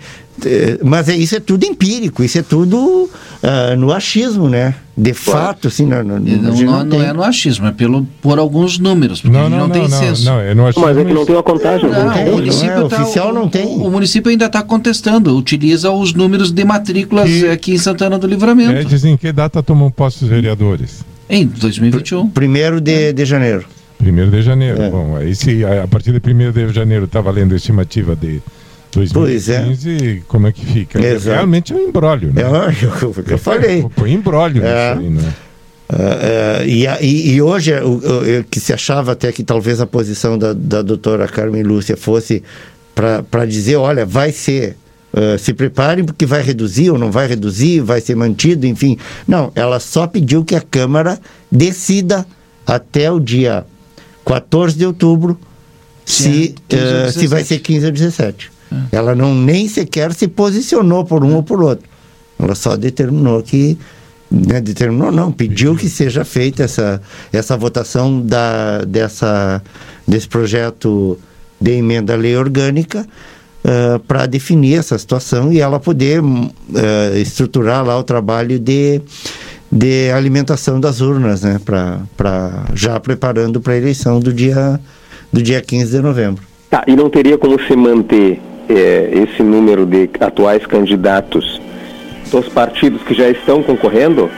mas 0.84 1.08
é, 1.08 1.16
isso 1.16 1.36
é 1.36 1.40
tudo 1.40 1.64
empírico, 1.64 2.22
isso 2.22 2.38
é 2.38 2.42
tudo 2.42 3.08
uh, 3.42 3.76
no 3.76 3.92
achismo, 3.92 4.48
né? 4.48 4.74
De 4.96 5.14
fato, 5.14 5.68
assim, 5.68 5.86
não, 5.86 6.02
não, 6.02 6.18
não, 6.18 6.52
não, 6.56 6.84
não 6.84 7.02
é 7.02 7.12
no 7.12 7.22
achismo, 7.22 7.68
é 7.68 7.72
pelo, 7.72 8.04
por 8.20 8.38
alguns 8.38 8.80
números, 8.80 9.20
porque 9.20 9.36
não, 9.36 9.48
não, 9.48 9.68
não, 9.68 9.70
tem 9.70 9.88
censo. 9.88 10.24
Não, 10.24 10.40
é 10.40 10.54
no 10.54 10.66
achismo, 10.66 10.88
mas 10.88 10.98
é 10.98 11.04
que 11.04 11.12
não 11.12 11.24
tem 11.24 11.36
uma 11.36 11.42
contagem. 11.42 11.88
Não, 11.88 12.12
tem, 12.12 12.28
o 12.28 12.32
município 12.32 12.70
é, 12.70 12.88
tá, 12.88 13.02
oficial 13.02 13.32
não 13.32 13.48
tem. 13.48 13.64
O, 13.64 13.86
o 13.86 13.90
município 13.90 14.30
ainda 14.30 14.46
está 14.46 14.60
contestando, 14.60 15.36
utiliza 15.36 15.90
os 15.90 16.12
números 16.12 16.50
de 16.50 16.64
matrículas 16.64 17.30
que, 17.30 17.48
aqui 17.48 17.74
em 17.74 17.78
Santana 17.78 18.18
do 18.18 18.26
Livramento. 18.26 18.72
É, 18.72 18.82
dizem 18.82 19.16
que 19.16 19.30
data 19.30 19.62
tomam 19.62 19.88
posse 19.88 20.24
os 20.24 20.30
vereadores? 20.30 21.04
Em 21.30 21.46
2021. 21.46 22.30
Primeiro 22.30 22.80
de, 22.80 23.12
de 23.12 23.24
janeiro. 23.24 23.66
Primeiro 23.98 24.30
de 24.30 24.42
janeiro. 24.42 24.82
É. 24.82 24.90
Bom, 24.90 25.16
aí 25.16 25.34
se 25.34 25.64
a, 25.64 25.84
a 25.84 25.86
partir 25.88 26.12
de 26.12 26.18
primeiro 26.18 26.52
de 26.52 26.72
janeiro 26.72 27.04
está 27.04 27.20
valendo 27.20 27.52
a 27.52 27.56
estimativa 27.56 28.16
de 28.16 28.40
2015, 28.92 29.90
é. 29.90 30.20
como 30.26 30.46
é 30.46 30.52
que 30.52 30.64
fica? 30.64 30.98
Exato. 31.04 31.36
Realmente 31.36 31.72
é 31.72 31.76
um 31.76 31.88
embrólio, 31.88 32.32
né? 32.32 32.42
É 32.42 33.04
o 33.04 33.12
que 33.22 33.32
eu 33.32 33.38
falei. 33.38 33.84
Foi 33.96 34.10
embrólio 34.10 34.64
é. 34.64 34.92
aí, 34.92 35.10
né? 35.10 35.34
Uh, 35.90 35.94
uh, 35.94 37.02
e, 37.02 37.34
e, 37.34 37.40
hoje, 37.40 37.72
o, 37.80 38.44
que 38.50 38.60
se 38.60 38.74
achava 38.74 39.12
até 39.12 39.32
que 39.32 39.42
talvez 39.42 39.80
a 39.80 39.86
posição 39.86 40.36
da, 40.36 40.52
da 40.52 40.82
doutora 40.82 41.26
Carmen 41.26 41.62
Lúcia 41.62 41.96
fosse 41.96 42.42
para 42.94 43.46
dizer: 43.46 43.76
olha, 43.76 44.04
vai 44.04 44.30
ser, 44.30 44.76
uh, 45.14 45.38
se 45.38 45.54
preparem 45.54 46.04
porque 46.04 46.26
vai 46.26 46.42
reduzir 46.42 46.90
ou 46.90 46.98
não 46.98 47.10
vai 47.10 47.26
reduzir, 47.26 47.80
vai 47.80 48.02
ser 48.02 48.16
mantido, 48.16 48.66
enfim. 48.66 48.98
Não, 49.26 49.50
ela 49.54 49.80
só 49.80 50.06
pediu 50.06 50.44
que 50.44 50.54
a 50.54 50.60
Câmara 50.60 51.18
decida 51.50 52.26
até 52.66 53.10
o 53.10 53.18
dia 53.18 53.64
14 54.26 54.76
de 54.76 54.84
outubro 54.84 55.38
se, 56.04 56.54
é, 56.68 57.10
se 57.10 57.26
vai 57.26 57.44
ser 57.44 57.60
15 57.60 57.86
ou 57.86 57.92
17. 57.92 58.50
É. 58.72 58.96
Ela 58.96 59.14
não 59.14 59.34
nem 59.34 59.68
sequer 59.68 60.12
se 60.12 60.28
posicionou 60.28 61.04
por 61.04 61.24
um 61.24 61.34
ou 61.34 61.42
por 61.42 61.62
outro. 61.62 61.88
Ela 62.38 62.54
só 62.54 62.76
determinou 62.76 63.42
que 63.42 63.78
né, 64.30 64.60
determinou 64.60 65.10
não, 65.10 65.32
pediu 65.32 65.74
que 65.74 65.88
seja 65.88 66.24
feita 66.24 66.62
essa, 66.62 67.00
essa 67.32 67.56
votação 67.56 68.20
da, 68.20 68.84
dessa, 68.84 69.62
desse 70.06 70.28
projeto 70.28 71.18
de 71.60 71.72
emenda 71.72 72.12
à 72.12 72.16
lei 72.16 72.36
orgânica 72.36 73.00
uh, 73.64 73.68
ah, 73.94 74.00
para 74.06 74.26
definir 74.26 74.78
essa 74.78 74.96
situação 74.98 75.52
e 75.52 75.60
ela 75.60 75.80
poder 75.80 76.22
uh, 76.22 76.46
estruturar 77.16 77.84
lá 77.84 77.98
o 77.98 78.04
trabalho 78.04 78.58
de, 78.58 79.00
de 79.72 80.10
alimentação 80.10 80.78
das 80.78 81.00
urnas, 81.00 81.42
né, 81.42 81.58
para 81.64 82.66
já 82.74 83.00
preparando 83.00 83.60
para 83.60 83.72
a 83.72 83.76
eleição 83.76 84.20
do 84.20 84.32
dia, 84.32 84.78
do 85.32 85.42
dia 85.42 85.60
15 85.60 85.90
de 85.90 86.02
novembro. 86.02 86.44
Tá, 86.70 86.84
e 86.86 86.94
não 86.94 87.08
teria 87.08 87.38
como 87.38 87.58
se 87.62 87.74
manter 87.74 88.40
é, 88.68 89.10
esse 89.12 89.42
número 89.42 89.86
de 89.86 90.08
atuais 90.20 90.64
candidatos 90.66 91.60
dos 92.30 92.48
partidos 92.48 93.02
que 93.02 93.14
já 93.14 93.28
estão 93.28 93.62
concorrendo 93.62 94.30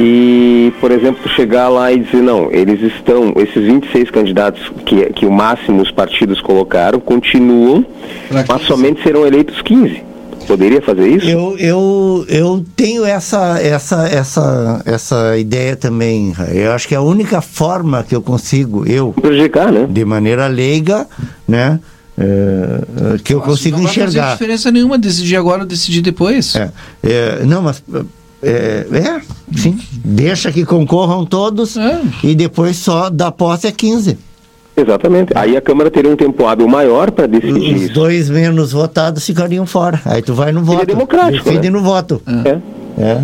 e, 0.00 0.72
por 0.80 0.90
exemplo, 0.90 1.28
chegar 1.30 1.68
lá 1.68 1.92
e 1.92 2.00
dizer, 2.00 2.22
não, 2.22 2.50
eles 2.50 2.80
estão, 2.80 3.34
esses 3.36 3.62
26 3.62 4.10
candidatos 4.10 4.72
que, 4.86 5.04
que 5.12 5.26
o 5.26 5.30
máximo 5.30 5.82
os 5.82 5.90
partidos 5.90 6.40
colocaram, 6.40 6.98
continuam, 6.98 7.84
mas 8.30 8.62
somente 8.62 9.02
serão 9.02 9.26
eleitos 9.26 9.60
15. 9.62 10.02
Poderia 10.46 10.82
fazer 10.82 11.08
isso? 11.08 11.28
Eu, 11.28 11.56
eu, 11.56 12.26
eu 12.28 12.64
tenho 12.74 13.04
essa, 13.04 13.60
essa, 13.60 14.08
essa, 14.08 14.82
essa 14.84 15.38
ideia 15.38 15.76
também. 15.76 16.34
Eu 16.52 16.72
acho 16.72 16.88
que 16.88 16.94
é 16.94 16.98
a 16.98 17.02
única 17.02 17.40
forma 17.40 18.02
que 18.02 18.14
eu 18.14 18.20
consigo, 18.20 18.84
eu, 18.84 19.12
prejudicar, 19.12 19.70
né? 19.70 19.86
de 19.88 20.04
maneira 20.04 20.48
leiga, 20.48 21.06
né? 21.46 21.78
É, 22.18 23.18
que 23.24 23.32
eu 23.32 23.40
consigo 23.40 23.78
não 23.78 23.84
enxergar. 23.84 24.12
Não 24.12 24.22
faz 24.22 24.32
diferença 24.38 24.70
nenhuma 24.70 24.98
decidir 24.98 25.36
agora 25.36 25.62
ou 25.62 25.66
decidir 25.66 26.02
depois. 26.02 26.54
É, 26.54 26.70
é, 27.02 27.44
não, 27.44 27.62
mas 27.62 27.82
é, 28.42 28.86
é, 28.92 29.20
sim. 29.56 29.78
Deixa 30.04 30.52
que 30.52 30.64
concorram 30.64 31.24
todos 31.24 31.76
é. 31.76 32.00
e 32.22 32.34
depois 32.34 32.76
só 32.76 33.08
da 33.08 33.30
posse 33.30 33.66
é 33.66 33.72
15. 33.72 34.18
Exatamente. 34.76 35.32
Aí 35.36 35.56
a 35.56 35.60
Câmara 35.60 35.90
teria 35.90 36.10
um 36.10 36.16
tempo 36.16 36.46
hábil 36.46 36.66
maior 36.66 37.10
para 37.10 37.26
decidir 37.26 37.74
Os 37.74 37.82
isso. 37.82 37.94
dois 37.94 38.28
menos 38.30 38.72
votados 38.72 39.24
ficariam 39.24 39.66
fora. 39.66 40.00
Aí 40.04 40.22
tu 40.22 40.34
vai 40.34 40.50
no 40.50 40.64
voto. 40.64 40.82
É 40.82 40.86
democrático. 40.86 41.44
Defende 41.44 41.70
né? 41.70 41.78
no 41.78 41.82
voto. 41.82 42.22
É. 42.44 43.02
é. 43.02 43.22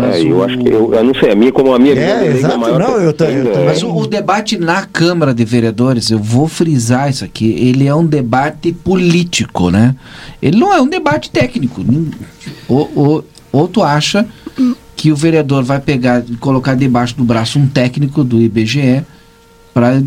Mas 0.00 0.16
é, 0.16 0.22
eu 0.22 0.44
acho 0.44 0.58
que 0.58 0.68
eu, 0.68 0.94
eu, 0.94 1.04
não 1.04 1.14
sei, 1.14 1.32
a 1.32 1.34
minha 1.34 1.52
como 1.52 1.74
a 1.74 1.78
minha 1.78 1.94
é, 1.94 2.26
exato, 2.26 2.54
é 2.54 2.56
maior 2.56 2.78
não, 2.78 3.00
eu 3.00 3.12
tô, 3.12 3.24
eu 3.24 3.52
tô, 3.52 3.64
Mas 3.64 3.82
o, 3.82 3.94
o, 3.94 4.06
debate 4.06 4.58
na 4.58 4.84
Câmara 4.84 5.32
de 5.32 5.44
Vereadores, 5.44 6.10
eu 6.10 6.18
vou 6.18 6.48
frisar 6.48 7.10
isso 7.10 7.24
aqui, 7.24 7.50
ele 7.58 7.86
é 7.86 7.94
um 7.94 8.04
debate 8.04 8.72
político, 8.72 9.70
né? 9.70 9.94
Ele 10.40 10.58
não 10.58 10.72
é 10.72 10.80
um 10.80 10.88
debate 10.88 11.30
técnico. 11.30 11.84
Ou, 12.68 12.90
ou, 12.94 13.24
ou 13.52 13.68
tu 13.68 13.82
acha 13.82 14.26
que 14.94 15.12
o 15.12 15.16
vereador 15.16 15.62
vai 15.62 15.80
pegar 15.80 16.24
e 16.26 16.36
colocar 16.36 16.74
debaixo 16.74 17.16
do 17.16 17.24
braço 17.24 17.58
um 17.58 17.66
técnico 17.66 18.24
do 18.24 18.40
IBGE 18.40 19.02
para 19.72 20.02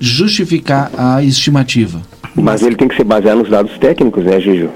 justificar 0.00 0.90
a 0.96 1.22
estimativa. 1.22 2.02
Mas 2.34 2.62
ele 2.62 2.76
tem 2.76 2.88
que 2.88 2.96
se 2.96 3.04
basear 3.04 3.36
nos 3.36 3.48
dados 3.48 3.76
técnicos, 3.78 4.24
né, 4.24 4.40
Gijo? 4.40 4.70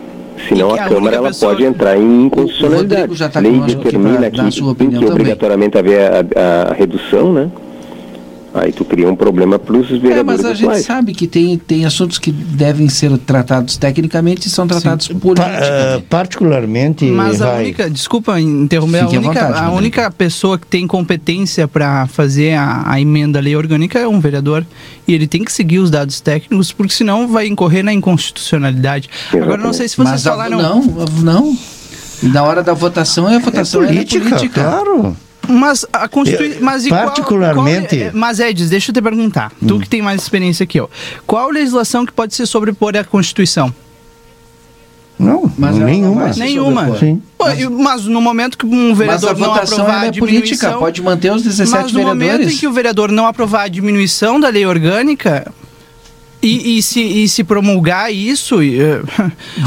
Senão 0.49 0.71
a, 0.71 0.85
a 0.85 0.89
Câmara 0.89 1.17
ela 1.17 1.31
pode 1.33 1.65
entrar 1.65 1.97
em 1.97 2.27
inconstitucionalidade. 2.27 3.25
A 3.25 3.29
tá 3.29 3.41
lei 3.41 3.61
determina 3.61 4.31
que, 4.31 4.51
que 4.51 5.05
obrigatoriamente 5.05 5.79
haver 5.79 6.11
a, 6.11 6.71
a 6.71 6.75
redução, 6.75 7.33
né? 7.33 7.51
Aí 8.57 8.73
tu 8.73 8.87
cria 8.87 9.07
um 9.07 9.15
problema 9.15 9.59
para 9.59 9.77
os 9.77 9.87
vereadores. 9.89 10.19
É, 10.19 10.23
mas 10.23 10.45
a 10.45 10.55
gente 10.55 10.83
sabe 10.83 11.13
que 11.13 11.27
tem, 11.27 11.59
tem 11.59 11.85
assuntos 11.85 12.17
que 12.17 12.33
devem 12.33 12.89
ser 12.89 13.17
tratados 13.19 13.77
tecnicamente 13.77 14.49
e 14.49 14.51
são 14.51 14.67
tratados 14.67 15.09
politicamente. 15.09 15.61
Pa, 15.61 15.99
uh, 15.99 16.03
particularmente. 16.03 17.05
Mas 17.05 17.43
a 17.43 17.53
única, 17.53 17.91
desculpa 17.91 18.41
interromper, 18.41 19.03
a 19.03 19.09
única, 19.09 19.21
vontade, 19.21 19.59
a 19.59 19.71
única 19.71 20.11
pessoa 20.11 20.59
que 20.59 20.67
tem 20.67 20.87
competência 20.87 21.69
para 21.69 22.07
fazer 22.07 22.55
a, 22.55 22.85
a 22.87 22.99
emenda 22.99 23.39
à 23.39 23.43
lei 23.43 23.55
orgânica 23.55 23.99
é 23.99 24.09
um 24.09 24.19
vereador. 24.21 24.65
E 25.07 25.13
ele 25.13 25.27
tem 25.27 25.45
que 25.45 25.53
seguir 25.53 25.79
os 25.79 25.91
dados 25.91 26.21
técnicos, 26.21 26.73
porque 26.73 26.95
senão 26.95 27.29
vai 27.29 27.47
incorrer 27.47 27.85
na 27.85 27.93
inconstitucionalidade. 27.93 29.11
Exatamente. 29.13 29.45
Agora, 29.45 29.63
não 29.63 29.73
sei 29.75 29.87
se 29.87 29.97
vocês 29.97 30.11
mas 30.11 30.25
falaram. 30.25 30.57
Não, 30.57 30.83
não. 31.23 31.59
Na 32.23 32.43
hora 32.43 32.63
da 32.63 32.73
votação 32.73 33.29
é 33.29 33.37
a 33.37 33.39
votação 33.39 33.83
é 33.83 33.89
política, 33.89 34.25
é 34.25 34.29
política. 34.31 34.63
claro. 34.63 35.17
Mas 35.49 35.87
a 35.93 36.09
Constituição. 36.09 36.63
Mas 36.63 36.89
particularmente. 36.89 37.97
Qual, 37.97 38.11
qual, 38.11 38.21
mas, 38.21 38.41
Edis, 38.41 38.71
deixa 38.71 38.91
eu 38.91 38.95
te 38.95 39.03
perguntar. 39.03 39.53
Hum. 39.63 39.67
Tu 39.67 39.81
que 39.81 39.89
tem 39.89 40.03
mais 40.03 40.23
experiência 40.23 40.67
que 40.67 40.79
eu. 40.79 40.91
Qual 41.27 41.51
legislação 41.51 42.05
que 42.05 42.13
pode 42.13 42.35
se 42.35 42.47
sobrepor 42.47 42.97
à 42.97 43.05
Constituição? 43.05 43.75
Não, 45.19 45.51
mas 45.57 45.77
nenhuma. 45.77 46.29
Nenhuma. 46.37 46.99
Sim. 46.99 47.23
Pô, 47.39 47.47
mas 47.79 48.05
no 48.05 48.21
momento 48.21 48.59
que 48.59 48.67
um 48.67 48.95
vereador 48.95 49.37
não 49.39 49.55
aprovar 49.55 50.03
a 50.03 50.07
é 50.07 50.13
política, 50.13 50.73
pode 50.73 51.03
manter 51.03 51.33
os 51.33 51.43
17 51.43 51.71
mas 51.71 51.93
no 51.93 51.99
vereadores. 51.99 52.33
momento 52.33 52.53
em 52.53 52.57
que 52.57 52.67
o 52.67 52.73
vereador 52.73 53.11
não 53.11 53.27
aprovar 53.27 53.63
a 53.63 53.69
diminuição 53.69 54.39
da 54.39 54.49
lei 54.49 54.67
orgânica, 54.67 55.51
e, 56.43 56.79
e, 56.79 56.83
se, 56.83 57.01
e 57.01 57.29
se 57.29 57.43
promulgar 57.43 58.13
isso, 58.13 58.57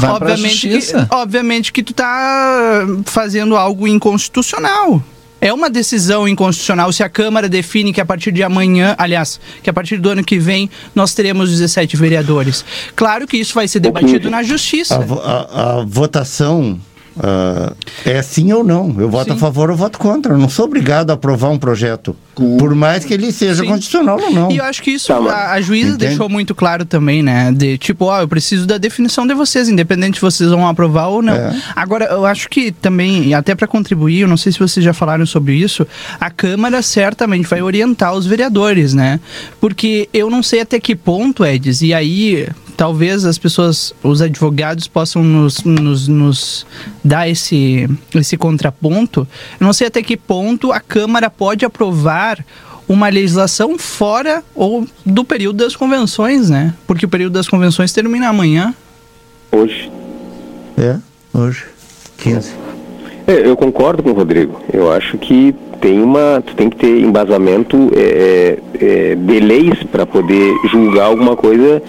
obviamente, 0.08 0.68
que, 0.68 0.78
obviamente 1.10 1.72
que 1.72 1.82
tu 1.82 1.92
tá 1.92 2.86
fazendo 3.04 3.56
algo 3.56 3.86
inconstitucional. 3.86 5.02
É 5.40 5.52
uma 5.52 5.70
decisão 5.70 6.28
inconstitucional 6.28 6.92
se 6.92 7.02
a 7.02 7.08
Câmara 7.08 7.48
define 7.48 7.92
que 7.92 8.00
a 8.00 8.04
partir 8.04 8.30
de 8.30 8.42
amanhã, 8.42 8.94
aliás, 8.98 9.40
que 9.62 9.70
a 9.70 9.72
partir 9.72 9.96
do 9.96 10.08
ano 10.10 10.22
que 10.22 10.38
vem 10.38 10.68
nós 10.94 11.14
teremos 11.14 11.50
17 11.50 11.96
vereadores. 11.96 12.64
Claro 12.94 13.26
que 13.26 13.36
isso 13.36 13.54
vai 13.54 13.66
ser 13.66 13.80
debatido 13.80 14.28
na 14.28 14.42
Justiça. 14.42 14.96
A, 14.96 15.30
a, 15.30 15.80
a 15.80 15.84
votação 15.84 16.78
Uh, 17.20 17.76
é 18.06 18.22
sim 18.22 18.50
ou 18.50 18.64
não. 18.64 18.96
Eu 18.98 19.10
voto 19.10 19.26
sim. 19.26 19.32
a 19.32 19.36
favor 19.36 19.70
ou 19.70 19.76
voto 19.76 19.98
contra. 19.98 20.32
Eu 20.32 20.38
não 20.38 20.48
sou 20.48 20.64
obrigado 20.64 21.10
a 21.10 21.14
aprovar 21.14 21.50
um 21.50 21.58
projeto, 21.58 22.16
Com... 22.34 22.56
por 22.56 22.74
mais 22.74 23.04
que 23.04 23.12
ele 23.12 23.30
seja 23.30 23.62
sim. 23.62 23.68
constitucional 23.68 24.18
ou 24.18 24.30
não. 24.30 24.50
E 24.50 24.56
eu 24.56 24.64
acho 24.64 24.82
que 24.82 24.92
isso 24.92 25.08
tá, 25.08 25.18
a, 25.18 25.52
a, 25.52 25.60
juíza 25.60 25.90
Entende? 25.90 26.08
deixou 26.08 26.30
muito 26.30 26.54
claro 26.54 26.86
também, 26.86 27.22
né? 27.22 27.52
De 27.52 27.76
tipo, 27.76 28.06
ó, 28.06 28.22
eu 28.22 28.28
preciso 28.28 28.66
da 28.66 28.78
definição 28.78 29.26
de 29.26 29.34
vocês, 29.34 29.68
independente 29.68 30.16
se 30.16 30.22
vocês 30.22 30.48
vão 30.48 30.66
aprovar 30.66 31.08
ou 31.08 31.20
não. 31.20 31.34
É. 31.34 31.62
Agora, 31.76 32.06
eu 32.06 32.24
acho 32.24 32.48
que 32.48 32.72
também, 32.72 33.26
e 33.26 33.34
até 33.34 33.54
para 33.54 33.66
contribuir, 33.66 34.20
eu 34.20 34.28
não 34.28 34.38
sei 34.38 34.50
se 34.50 34.58
vocês 34.58 34.82
já 34.82 34.94
falaram 34.94 35.26
sobre 35.26 35.54
isso, 35.54 35.86
a 36.18 36.30
Câmara 36.30 36.80
certamente 36.80 37.46
vai 37.46 37.60
orientar 37.60 38.14
os 38.14 38.24
vereadores, 38.24 38.94
né? 38.94 39.20
Porque 39.60 40.08
eu 40.14 40.30
não 40.30 40.42
sei 40.42 40.62
até 40.62 40.80
que 40.80 40.96
ponto, 40.96 41.44
Edis, 41.44 41.82
e 41.82 41.92
aí 41.92 42.48
talvez 42.80 43.26
as 43.26 43.36
pessoas, 43.36 43.94
os 44.02 44.22
advogados 44.22 44.88
possam 44.88 45.22
nos, 45.22 45.62
nos, 45.64 46.08
nos 46.08 46.66
dar 47.04 47.28
esse, 47.28 47.86
esse 48.14 48.38
contraponto. 48.38 49.28
Eu 49.60 49.66
não 49.66 49.72
sei 49.74 49.88
até 49.88 50.02
que 50.02 50.16
ponto 50.16 50.72
a 50.72 50.80
Câmara 50.80 51.28
pode 51.28 51.62
aprovar 51.62 52.42
uma 52.88 53.10
legislação 53.10 53.78
fora 53.78 54.42
ou 54.54 54.88
do 55.04 55.26
período 55.26 55.58
das 55.58 55.76
convenções, 55.76 56.48
né? 56.48 56.72
Porque 56.86 57.04
o 57.04 57.08
período 57.10 57.34
das 57.34 57.46
convenções 57.46 57.92
termina 57.92 58.30
amanhã. 58.30 58.74
Hoje. 59.52 59.92
É, 60.78 60.96
hoje. 61.34 61.66
15. 62.16 62.54
É, 63.26 63.46
eu 63.46 63.58
concordo 63.58 64.02
com 64.02 64.08
o 64.08 64.14
Rodrigo. 64.14 64.58
Eu 64.72 64.90
acho 64.90 65.18
que 65.18 65.54
tem 65.80 66.02
uma, 66.02 66.42
tu 66.44 66.54
tem 66.54 66.68
que 66.68 66.76
ter 66.76 67.00
embasamento 67.00 67.90
é, 67.94 68.58
é, 68.80 69.12
é 69.12 69.14
de 69.14 69.40
leis 69.40 69.82
para 69.90 70.04
poder 70.04 70.54
julgar 70.70 71.06
alguma 71.06 71.36
coisa. 71.36 71.82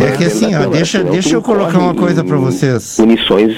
É 0.00 0.16
que 0.16 0.24
assim, 0.24 0.54
ó, 0.54 0.66
deixa, 0.66 1.04
deixa 1.04 1.34
eu 1.34 1.42
colocar 1.42 1.78
uma 1.78 1.94
coisa 1.94 2.24
para 2.24 2.36
vocês. 2.36 2.96
Punições 2.96 3.54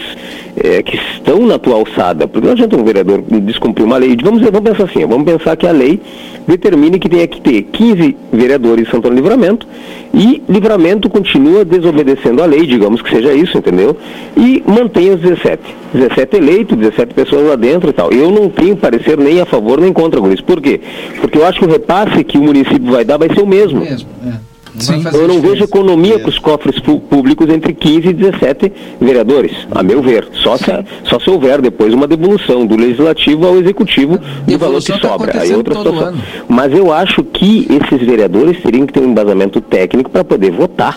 é, 0.62 0.82
que 0.82 0.96
estão 0.96 1.46
na 1.46 1.58
tua 1.58 1.74
alçada, 1.76 2.26
porque 2.26 2.46
não 2.46 2.52
adianta 2.52 2.76
um 2.76 2.84
vereador 2.84 3.22
descumprir 3.42 3.84
uma 3.84 3.96
lei. 3.96 4.16
Vamos, 4.22 4.42
vamos 4.42 4.60
pensar 4.60 4.84
assim, 4.84 5.06
vamos 5.06 5.24
pensar 5.24 5.56
que 5.56 5.66
a 5.66 5.72
lei 5.72 6.00
determine 6.46 6.98
que 6.98 7.08
tenha 7.08 7.26
que 7.26 7.40
ter 7.40 7.62
15 7.62 8.16
vereadores 8.32 8.88
em 8.88 8.90
Santo 8.90 9.10
Livramento 9.10 9.66
e 10.14 10.42
Livramento 10.48 11.08
continua 11.08 11.64
desobedecendo 11.64 12.42
a 12.42 12.46
lei, 12.46 12.66
digamos 12.66 13.02
que 13.02 13.10
seja 13.10 13.32
isso, 13.32 13.58
entendeu? 13.58 13.96
E 14.36 14.62
mantém 14.66 15.10
os 15.10 15.20
17. 15.20 15.62
17 15.92 16.36
eleitos, 16.36 16.76
17 16.76 17.14
pessoas 17.14 17.48
lá 17.48 17.56
dentro 17.56 17.90
e 17.90 17.92
tal. 17.92 18.10
Eu 18.10 18.30
não 18.30 18.48
tenho 18.48 18.76
parecer 18.76 19.18
nem 19.18 19.40
a 19.40 19.46
favor 19.46 19.80
nem 19.80 19.92
contra 19.92 20.20
com 20.20 20.30
isso. 20.32 20.44
Por 20.44 20.60
quê? 20.60 20.80
Porque 21.20 21.38
eu 21.38 21.46
acho 21.46 21.60
que 21.60 21.66
o 21.66 21.70
repasse 21.70 22.24
que 22.24 22.38
o 22.38 22.42
município 22.42 22.92
vai 22.92 23.04
dar 23.04 23.18
vai 23.18 23.28
ser 23.28 23.42
o 23.42 23.46
mesmo. 23.46 23.80
mesmo 23.80 24.08
é. 24.26 24.47
Sim. 24.78 25.04
Eu 25.12 25.28
não 25.28 25.40
vejo 25.40 25.64
economia 25.64 26.18
para 26.18 26.28
os 26.28 26.38
cofres 26.38 26.78
públicos 26.78 27.48
entre 27.48 27.72
15 27.72 28.08
e 28.08 28.12
17 28.12 28.72
vereadores, 29.00 29.52
a 29.70 29.82
meu 29.82 30.02
ver. 30.02 30.28
Só 30.34 30.56
se, 30.56 30.64
só 31.04 31.18
se 31.18 31.28
houver 31.30 31.60
depois 31.60 31.92
uma 31.92 32.06
devolução 32.06 32.66
do 32.66 32.76
legislativo 32.76 33.46
ao 33.46 33.56
executivo 33.58 34.18
do 34.46 34.58
valor 34.58 34.82
que 34.82 34.92
tá 34.92 35.08
sobra. 35.08 35.40
Aí 35.40 35.52
é 35.52 35.56
outra 35.56 35.74
situação. 35.74 36.14
Mas 36.48 36.72
eu 36.72 36.92
acho 36.92 37.22
que 37.24 37.66
esses 37.70 38.06
vereadores 38.06 38.60
teriam 38.62 38.86
que 38.86 38.92
ter 38.92 39.00
um 39.00 39.10
embasamento 39.10 39.60
técnico 39.60 40.10
para 40.10 40.24
poder 40.24 40.50
votar. 40.50 40.96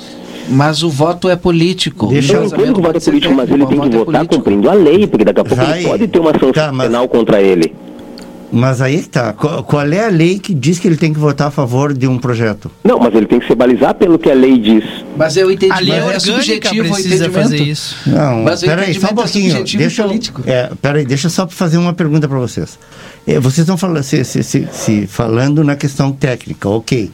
Mas 0.50 0.84
o 0.84 0.90
voto 0.90 1.30
é 1.30 1.36
político. 1.36 2.08
Deixa 2.08 2.34
eu 2.34 2.46
entendo 2.46 2.74
que 2.74 2.80
o 2.80 2.84
voto 2.84 2.98
é 2.98 3.00
político, 3.00 3.34
mas 3.34 3.50
ele 3.50 3.66
tem 3.66 3.80
que 3.80 3.88
é 3.88 3.92
votar 3.92 4.28
cumprindo 4.28 4.70
a 4.70 4.74
lei, 4.74 5.08
porque 5.08 5.24
daqui 5.24 5.40
a 5.40 5.44
pouco 5.44 5.64
Vai. 5.64 5.80
ele 5.80 5.88
pode 5.88 6.08
ter 6.08 6.20
uma 6.20 6.32
sanção 6.32 6.52
tá, 6.52 6.72
mas... 6.72 6.88
penal 6.88 7.08
contra 7.08 7.42
ele. 7.42 7.74
Mas 8.52 8.82
aí 8.82 8.96
está. 8.96 9.32
Qual 9.32 9.88
é 9.88 10.06
a 10.06 10.10
lei 10.10 10.38
que 10.38 10.54
diz 10.54 10.78
que 10.78 10.88
ele 10.88 10.98
tem 10.98 11.14
que 11.14 11.20
votar 11.20 11.48
a 11.48 11.52
favor 11.52 11.94
de 11.94 12.06
um 12.06 12.18
projeto? 12.18 12.70
Não, 12.84 13.00
mas 13.00 13.16
ele 13.16 13.26
tem 13.26 13.40
que 13.40 13.48
se 13.48 13.56
balizar 13.56 13.96
pelo 13.96 14.20
que 14.20 14.30
a 14.30 14.34
lei 14.34 14.58
diz. 14.58 14.84
Mas 15.16 15.38
eu 15.38 15.50
entendi. 15.50 15.72
A 15.72 15.80
lei 15.80 15.94
é 15.94 16.20
subjetivo 16.20 16.94
precisa 16.94 17.30
fazer 17.30 17.62
isso. 17.62 17.96
Não, 18.06 18.44
mas 18.44 18.62
peraí, 18.62 18.94
só 18.94 19.08
um 19.08 19.16
pouquinho. 19.16 19.56
É 19.56 19.64
deixa, 19.64 20.04
político. 20.04 20.44
É, 20.46 20.70
peraí, 20.82 21.06
deixa 21.06 21.28
eu 21.28 21.32
só 21.32 21.48
fazer 21.48 21.78
uma 21.78 21.94
pergunta 21.94 22.28
para 22.28 22.40
vocês. 22.40 22.78
É, 23.26 23.40
vocês 23.40 23.60
estão 23.60 23.78
falando, 23.78 24.04
se, 24.04 24.24
se, 24.26 24.44
se, 24.44 24.68
se, 24.70 25.08
falando 25.08 25.64
na 25.64 25.78
questão 25.78 26.12
técnica, 26.12 26.68
ok. 26.68 27.10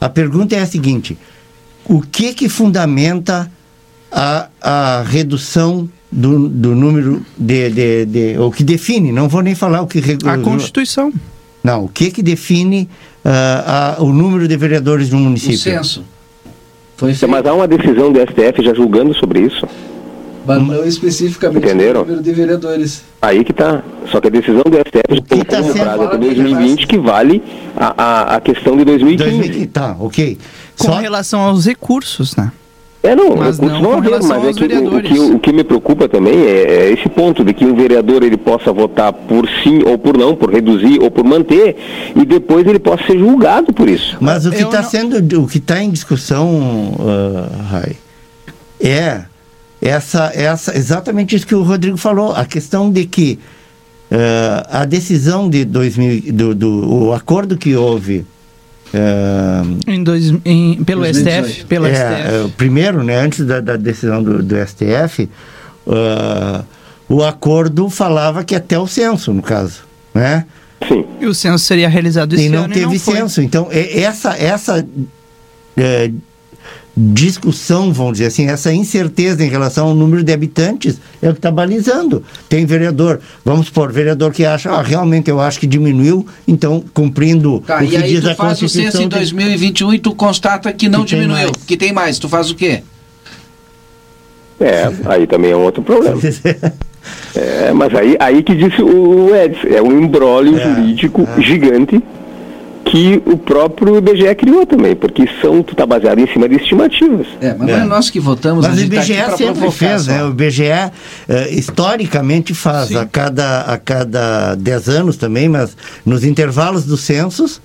A 0.00 0.08
pergunta 0.08 0.56
é 0.56 0.62
a 0.62 0.66
seguinte: 0.66 1.18
o 1.84 2.00
que 2.00 2.32
que 2.32 2.48
fundamenta 2.48 3.50
a, 4.10 4.48
a 4.62 5.02
redução 5.02 5.88
do, 6.10 6.48
do 6.48 6.74
número 6.74 7.22
de, 7.38 7.70
de, 7.70 8.04
de, 8.04 8.38
O 8.38 8.50
que 8.50 8.64
define, 8.64 9.12
não 9.12 9.28
vou 9.28 9.42
nem 9.42 9.54
falar 9.54 9.82
o 9.82 9.86
que. 9.86 10.00
A 10.24 10.38
Constituição. 10.38 11.12
Não, 11.62 11.84
o 11.84 11.88
que 11.88 12.10
que 12.10 12.22
define 12.22 12.88
uh, 13.24 13.28
a, 13.28 13.96
o 14.00 14.12
número 14.12 14.48
de 14.48 14.56
vereadores 14.56 15.10
no 15.10 15.18
município? 15.18 15.54
O 15.54 15.58
censo. 15.58 16.04
Foi 16.96 17.14
feito. 17.14 17.30
Mas 17.30 17.46
há 17.46 17.54
uma 17.54 17.68
decisão 17.68 18.12
do 18.12 18.18
STF 18.18 18.64
já 18.64 18.74
julgando 18.74 19.14
sobre 19.14 19.40
isso. 19.40 19.66
Mas 20.46 20.62
não 20.66 20.84
especificamente 20.84 21.64
Entenderam? 21.64 22.00
o 22.00 22.04
número 22.04 22.22
de 22.22 22.32
vereadores. 22.32 23.02
Aí 23.20 23.44
que 23.44 23.52
está. 23.52 23.82
Só 24.10 24.20
que 24.20 24.28
a 24.28 24.30
decisão 24.30 24.62
do 24.62 24.76
STF 24.78 25.14
já 25.14 25.22
colocou 25.28 25.44
tá 25.44 25.84
prazo 25.84 26.02
até 26.02 26.16
2020 26.18 26.86
que 26.86 26.98
vale 26.98 27.42
a, 27.76 27.94
a, 27.96 28.36
a 28.36 28.40
questão 28.40 28.76
de 28.76 28.84
2015. 28.84 29.30
2015. 29.30 29.66
Tá, 29.66 29.96
ok. 30.00 30.38
Com 30.78 30.88
Só... 30.88 30.98
relação 30.98 31.40
aos 31.40 31.66
recursos, 31.66 32.34
né? 32.36 32.50
É, 33.02 33.16
não, 33.16 33.34
mas 33.34 33.58
não, 33.58 33.80
não 33.80 33.94
haver, 33.94 34.22
mas 34.22 34.44
é 34.44 34.52
que 34.52 34.74
o, 34.74 34.96
o, 34.96 35.02
que, 35.02 35.18
o 35.18 35.38
que 35.38 35.52
me 35.52 35.64
preocupa 35.64 36.06
também 36.06 36.34
é, 36.34 36.88
é, 36.88 36.92
esse 36.92 37.08
ponto 37.08 37.42
de 37.42 37.54
que 37.54 37.64
um 37.64 37.74
vereador 37.74 38.22
ele 38.22 38.36
possa 38.36 38.70
votar 38.72 39.10
por 39.10 39.48
sim 39.62 39.82
ou 39.84 39.96
por 39.96 40.18
não, 40.18 40.36
por 40.36 40.52
reduzir 40.52 41.00
ou 41.00 41.10
por 41.10 41.24
manter, 41.24 41.76
e 42.14 42.26
depois 42.26 42.66
ele 42.66 42.78
possa 42.78 43.04
ser 43.06 43.18
julgado 43.18 43.72
por 43.72 43.88
isso. 43.88 44.18
Mas 44.20 44.44
o 44.44 44.50
que 44.50 44.62
está 44.62 44.82
não... 44.82 44.90
sendo, 44.90 45.42
o 45.42 45.46
que 45.46 45.56
está 45.56 45.82
em 45.82 45.90
discussão, 45.90 46.94
uh, 46.98 47.62
Rai, 47.70 47.96
é 48.78 49.22
essa, 49.80 50.30
essa, 50.34 50.76
exatamente 50.76 51.34
isso 51.34 51.46
que 51.46 51.54
o 51.54 51.62
Rodrigo 51.62 51.96
falou, 51.96 52.32
a 52.32 52.44
questão 52.44 52.90
de 52.92 53.06
que 53.06 53.38
uh, 54.12 54.66
a 54.70 54.84
decisão 54.84 55.48
de 55.48 55.64
2000, 55.64 56.32
do, 56.34 56.54
do 56.54 57.06
o 57.06 57.14
acordo 57.14 57.56
que 57.56 57.74
houve 57.74 58.26
Uh, 58.92 59.78
em 59.86 60.02
dois, 60.02 60.34
em, 60.44 60.82
pelo 60.82 61.02
2018. 61.02 61.48
STF, 61.48 61.64
pelo 61.66 61.86
é, 61.86 61.94
STF. 61.94 62.04
É, 62.04 62.50
primeiro, 62.56 63.04
né, 63.04 63.20
antes 63.20 63.46
da, 63.46 63.60
da 63.60 63.76
decisão 63.76 64.22
do, 64.22 64.42
do 64.42 64.56
STF, 64.66 65.28
uh, 65.86 66.64
o 67.08 67.22
acordo 67.22 67.88
falava 67.88 68.42
que 68.44 68.54
até 68.54 68.78
o 68.78 68.86
censo, 68.86 69.32
no 69.32 69.42
caso, 69.42 69.82
né? 70.14 70.44
Sim. 70.88 71.04
E 71.20 71.26
o 71.26 71.34
censo 71.34 71.64
seria 71.64 71.88
realizado 71.88 72.34
esse 72.34 72.46
e 72.46 72.48
não 72.48 72.64
ano 72.64 72.74
teve 72.74 72.86
e 72.86 72.88
não 72.88 72.98
censo. 72.98 73.42
Então, 73.42 73.68
essa, 73.70 74.36
essa 74.36 74.84
é, 75.76 76.10
discussão, 77.00 77.92
vamos 77.92 78.14
dizer 78.14 78.26
assim, 78.26 78.48
essa 78.48 78.72
incerteza 78.72 79.42
em 79.42 79.48
relação 79.48 79.88
ao 79.88 79.94
número 79.94 80.22
de 80.22 80.32
habitantes 80.32 81.00
é 81.22 81.28
o 81.28 81.32
que 81.32 81.38
está 81.38 81.50
balizando. 81.50 82.22
Tem 82.48 82.66
vereador, 82.66 83.20
vamos 83.44 83.66
supor, 83.66 83.90
vereador 83.90 84.32
que 84.32 84.44
acha, 84.44 84.70
ah, 84.70 84.82
realmente 84.82 85.30
eu 85.30 85.40
acho 85.40 85.58
que 85.58 85.66
diminuiu, 85.66 86.26
então 86.46 86.84
cumprindo 86.92 87.60
tá, 87.60 87.76
o 87.76 87.78
que 87.80 87.86
diz 87.86 87.96
a 87.96 88.02
Constituição. 88.02 88.22
E 88.22 88.26
aí 88.26 88.34
tu 88.34 88.36
faz 88.36 88.62
o 88.62 88.68
censo 88.68 89.02
em 89.02 89.08
2021 89.08 89.94
e 89.94 89.98
tu 89.98 90.14
constata 90.14 90.72
que 90.72 90.88
não 90.88 91.04
que 91.04 91.14
diminuiu, 91.14 91.52
que 91.66 91.76
tem 91.76 91.92
mais, 91.92 92.18
tu 92.18 92.28
faz 92.28 92.50
o 92.50 92.54
quê? 92.54 92.82
É, 94.60 94.90
aí 95.06 95.26
também 95.26 95.52
é 95.52 95.56
um 95.56 95.62
outro 95.62 95.82
problema. 95.82 96.20
é, 97.34 97.72
mas 97.72 97.94
aí, 97.94 98.16
aí 98.20 98.42
que 98.42 98.54
disse 98.54 98.82
o 98.82 99.34
Edson, 99.34 99.68
é 99.68 99.80
um 99.80 99.98
embrólio 99.98 100.58
é, 100.58 100.62
jurídico 100.62 101.26
é. 101.38 101.40
gigante 101.40 102.02
que 102.90 103.22
o 103.24 103.38
próprio 103.38 103.98
IBGE 103.98 104.34
criou 104.34 104.66
também, 104.66 104.96
porque 104.96 105.24
são 105.40 105.62
tu 105.62 105.76
tá 105.76 105.86
baseado 105.86 106.18
em 106.18 106.26
cima 106.26 106.48
de 106.48 106.56
estimativas. 106.56 107.28
É, 107.40 107.54
mas 107.56 107.68
é. 107.68 107.76
não 107.76 107.84
é 107.84 107.84
nós 107.84 108.10
que 108.10 108.18
votamos, 108.18 108.66
mas 108.66 108.78
o 108.78 108.82
IBGE 108.82 109.14
tá 109.14 109.36
sempre 109.36 109.70
fez, 109.70 110.08
né? 110.08 110.24
O 110.24 110.30
IBGE 110.30 110.64
uh, 110.64 110.92
eh, 111.28 111.50
historicamente 111.54 112.52
faz 112.52 112.88
Sim. 112.88 112.96
a 112.96 113.06
cada 113.06 113.60
a 113.60 113.78
cada 113.78 114.56
10 114.56 114.88
anos 114.88 115.16
também, 115.16 115.48
mas 115.48 115.76
nos 116.04 116.24
intervalos 116.24 116.84
dos 116.84 117.02
censos, 117.02 117.62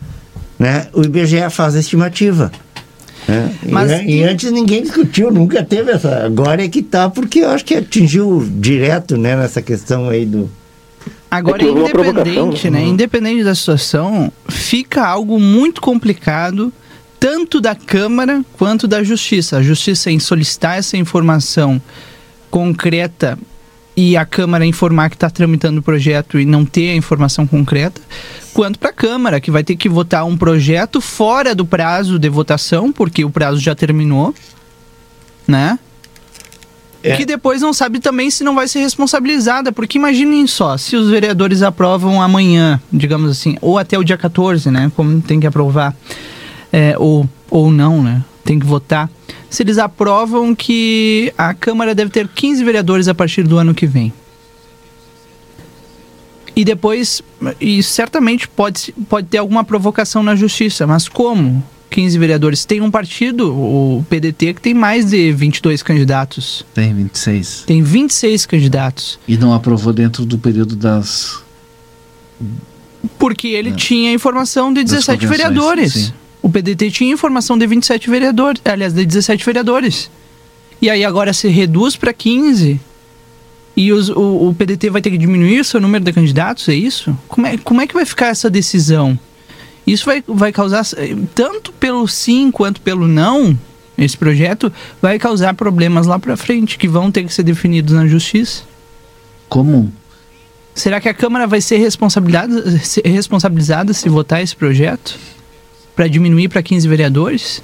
né? 0.59 0.87
O 0.93 1.01
IBGE 1.01 1.49
faz 1.49 1.75
a 1.75 1.79
estimativa. 1.79 2.51
É, 3.27 3.49
Mas, 3.71 3.89
e, 4.03 4.17
e, 4.17 4.23
antes 4.23 4.51
ninguém 4.51 4.83
discutiu, 4.83 5.31
nunca 5.31 5.63
teve 5.63 5.91
essa. 5.91 6.23
Agora 6.23 6.63
é 6.63 6.67
que 6.67 6.83
tá, 6.83 7.09
porque 7.09 7.39
eu 7.39 7.49
acho 7.49 7.65
que 7.65 7.73
atingiu 7.73 8.47
direto 8.47 9.17
né, 9.17 9.35
nessa 9.35 9.63
questão 9.63 10.07
aí 10.07 10.27
do, 10.27 10.47
Agora, 11.37 11.63
é 11.63 11.67
independente, 11.67 12.69
né? 12.69 12.83
Independente 12.83 13.43
da 13.43 13.53
situação, 13.53 14.31
fica 14.47 15.05
algo 15.05 15.39
muito 15.39 15.81
complicado 15.81 16.71
tanto 17.19 17.59
da 17.59 17.75
Câmara 17.75 18.43
quanto 18.57 18.87
da 18.87 19.03
Justiça. 19.03 19.57
A 19.57 19.63
Justiça 19.63 20.11
em 20.11 20.19
solicitar 20.19 20.77
essa 20.77 20.95
informação 20.95 21.81
concreta 22.49 23.37
e 23.97 24.15
a 24.15 24.25
Câmara 24.25 24.65
informar 24.65 25.09
que 25.09 25.15
está 25.15 25.29
tramitando 25.29 25.79
o 25.79 25.83
projeto 25.83 26.39
e 26.39 26.45
não 26.45 26.65
ter 26.65 26.91
a 26.91 26.95
informação 26.95 27.47
concreta, 27.47 28.01
quanto 28.53 28.77
para 28.77 28.89
a 28.89 28.93
Câmara, 28.93 29.39
que 29.39 29.49
vai 29.49 29.63
ter 29.63 29.75
que 29.75 29.89
votar 29.89 30.25
um 30.25 30.37
projeto 30.37 30.99
fora 31.01 31.55
do 31.55 31.65
prazo 31.65 32.19
de 32.19 32.29
votação, 32.29 32.91
porque 32.91 33.23
o 33.23 33.29
prazo 33.29 33.59
já 33.59 33.73
terminou, 33.73 34.33
né? 35.47 35.79
É. 37.05 37.15
Que 37.15 37.23
depois 37.23 37.61
não 37.61 37.71
sabe 37.71 37.99
também 37.99 38.31
se 38.31 38.43
não 38.43 38.55
vai 38.55 38.67
ser 38.67 38.79
responsabilizada, 38.79 39.71
porque 39.71 39.95
imaginem 39.95 40.47
só, 40.47 40.75
se 40.75 40.95
os 40.95 41.07
vereadores 41.07 41.61
aprovam 41.61 42.19
amanhã, 42.19 42.81
digamos 42.91 43.29
assim, 43.29 43.57
ou 43.61 43.77
até 43.77 43.95
o 43.95 44.03
dia 44.03 44.17
14, 44.17 44.71
né? 44.71 44.91
Como 44.95 45.21
tem 45.21 45.39
que 45.39 45.45
aprovar, 45.45 45.95
é, 46.73 46.95
ou, 46.97 47.29
ou 47.47 47.69
não, 47.69 48.01
né? 48.01 48.23
Tem 48.43 48.57
que 48.57 48.65
votar. 48.65 49.07
Se 49.51 49.61
eles 49.61 49.77
aprovam 49.77 50.55
que 50.55 51.31
a 51.37 51.53
Câmara 51.53 51.93
deve 51.93 52.09
ter 52.09 52.27
15 52.27 52.63
vereadores 52.63 53.07
a 53.07 53.13
partir 53.13 53.43
do 53.43 53.55
ano 53.59 53.75
que 53.75 53.85
vem. 53.85 54.11
E 56.55 56.65
depois, 56.65 57.21
e 57.61 57.83
certamente 57.83 58.47
pode, 58.47 58.95
pode 59.07 59.27
ter 59.27 59.37
alguma 59.37 59.63
provocação 59.63 60.23
na 60.23 60.35
justiça, 60.35 60.87
mas 60.87 61.07
como? 61.07 61.63
15 61.95 62.19
vereadores. 62.19 62.65
Tem 62.65 62.81
um 62.81 62.91
partido, 62.91 63.55
o 63.57 64.05
PDT, 64.09 64.55
que 64.55 64.61
tem 64.61 64.73
mais 64.73 65.05
de 65.05 65.31
22 65.31 65.81
candidatos. 65.81 66.65
Tem 66.73 66.93
26. 66.93 67.63
Tem 67.65 67.81
26 67.81 68.45
candidatos. 68.45 69.17
E 69.25 69.37
não 69.37 69.53
aprovou 69.53 69.93
dentro 69.93 70.25
do 70.25 70.37
período 70.37 70.75
das. 70.75 71.41
Porque 73.17 73.47
ele 73.47 73.71
tinha 73.71 74.11
informação 74.11 74.73
de 74.73 74.83
17 74.83 75.25
vereadores. 75.25 75.93
Sim. 75.93 76.13
O 76.41 76.49
PDT 76.49 76.91
tinha 76.91 77.13
informação 77.13 77.57
de 77.57 77.65
27 77.65 78.09
vereadores, 78.09 78.61
aliás, 78.65 78.91
de 78.91 79.05
17 79.05 79.45
vereadores. 79.45 80.11
E 80.81 80.89
aí 80.89 81.05
agora 81.05 81.31
se 81.31 81.47
reduz 81.47 81.95
para 81.95 82.11
15. 82.11 82.77
E 83.77 83.93
os, 83.93 84.09
o, 84.09 84.49
o, 84.49 84.53
PDT 84.53 84.89
vai 84.89 85.01
ter 85.01 85.11
que 85.11 85.17
diminuir 85.17 85.61
o 85.61 85.63
seu 85.63 85.79
número 85.79 86.03
de 86.03 86.11
candidatos, 86.11 86.67
é 86.67 86.75
isso? 86.75 87.17
Como 87.29 87.47
é, 87.47 87.57
como 87.57 87.79
é 87.79 87.87
que 87.87 87.93
vai 87.93 88.05
ficar 88.05 88.27
essa 88.27 88.49
decisão? 88.49 89.17
Isso 89.85 90.05
vai, 90.05 90.23
vai 90.27 90.51
causar, 90.51 90.83
tanto 91.33 91.71
pelo 91.73 92.07
sim 92.07 92.49
quanto 92.49 92.81
pelo 92.81 93.07
não, 93.07 93.57
esse 93.97 94.17
projeto, 94.17 94.71
vai 95.01 95.19
causar 95.19 95.53
problemas 95.53 96.07
lá 96.07 96.19
para 96.19 96.35
frente, 96.35 96.77
que 96.77 96.87
vão 96.87 97.11
ter 97.11 97.23
que 97.23 97.33
ser 97.33 97.43
definidos 97.43 97.93
na 97.93 98.07
justiça. 98.07 98.63
Como? 99.47 99.91
Será 100.73 100.99
que 100.99 101.07
a 101.07 101.13
Câmara 101.13 101.47
vai 101.47 101.61
ser 101.61 101.77
responsabilizada, 101.77 102.79
ser 102.79 103.07
responsabilizada 103.07 103.93
se 103.93 104.09
votar 104.09 104.41
esse 104.41 104.55
projeto? 104.55 105.17
Para 105.95 106.07
diminuir 106.07 106.49
para 106.49 106.61
15 106.61 106.87
vereadores? 106.87 107.63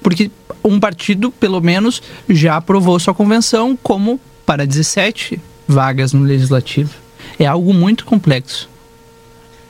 Porque 0.00 0.30
um 0.62 0.78
partido, 0.78 1.32
pelo 1.32 1.60
menos, 1.60 2.00
já 2.28 2.56
aprovou 2.56 3.00
sua 3.00 3.14
convenção 3.14 3.76
como 3.82 4.20
para 4.46 4.66
17 4.66 5.40
vagas 5.66 6.12
no 6.12 6.22
legislativo. 6.22 6.94
É 7.38 7.46
algo 7.46 7.74
muito 7.74 8.04
complexo. 8.04 8.68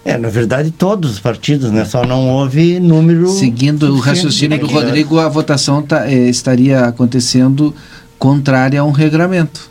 É, 0.05 0.19
na 0.19 0.29
verdade, 0.29 0.71
todos 0.71 1.13
os 1.13 1.21
partidos, 1.21 1.71
né? 1.71 1.85
Só 1.85 2.05
não 2.05 2.29
houve 2.29 2.79
número. 2.79 3.31
Seguindo 3.31 3.95
o 3.95 3.99
raciocínio 3.99 4.59
do 4.59 4.67
Rodrigo, 4.67 5.19
a 5.19 5.29
votação 5.29 5.81
tá, 5.81 6.07
é, 6.07 6.29
estaria 6.29 6.81
acontecendo 6.81 7.75
contrária 8.19 8.81
a 8.81 8.85
um 8.85 8.91
regramento. 8.91 9.71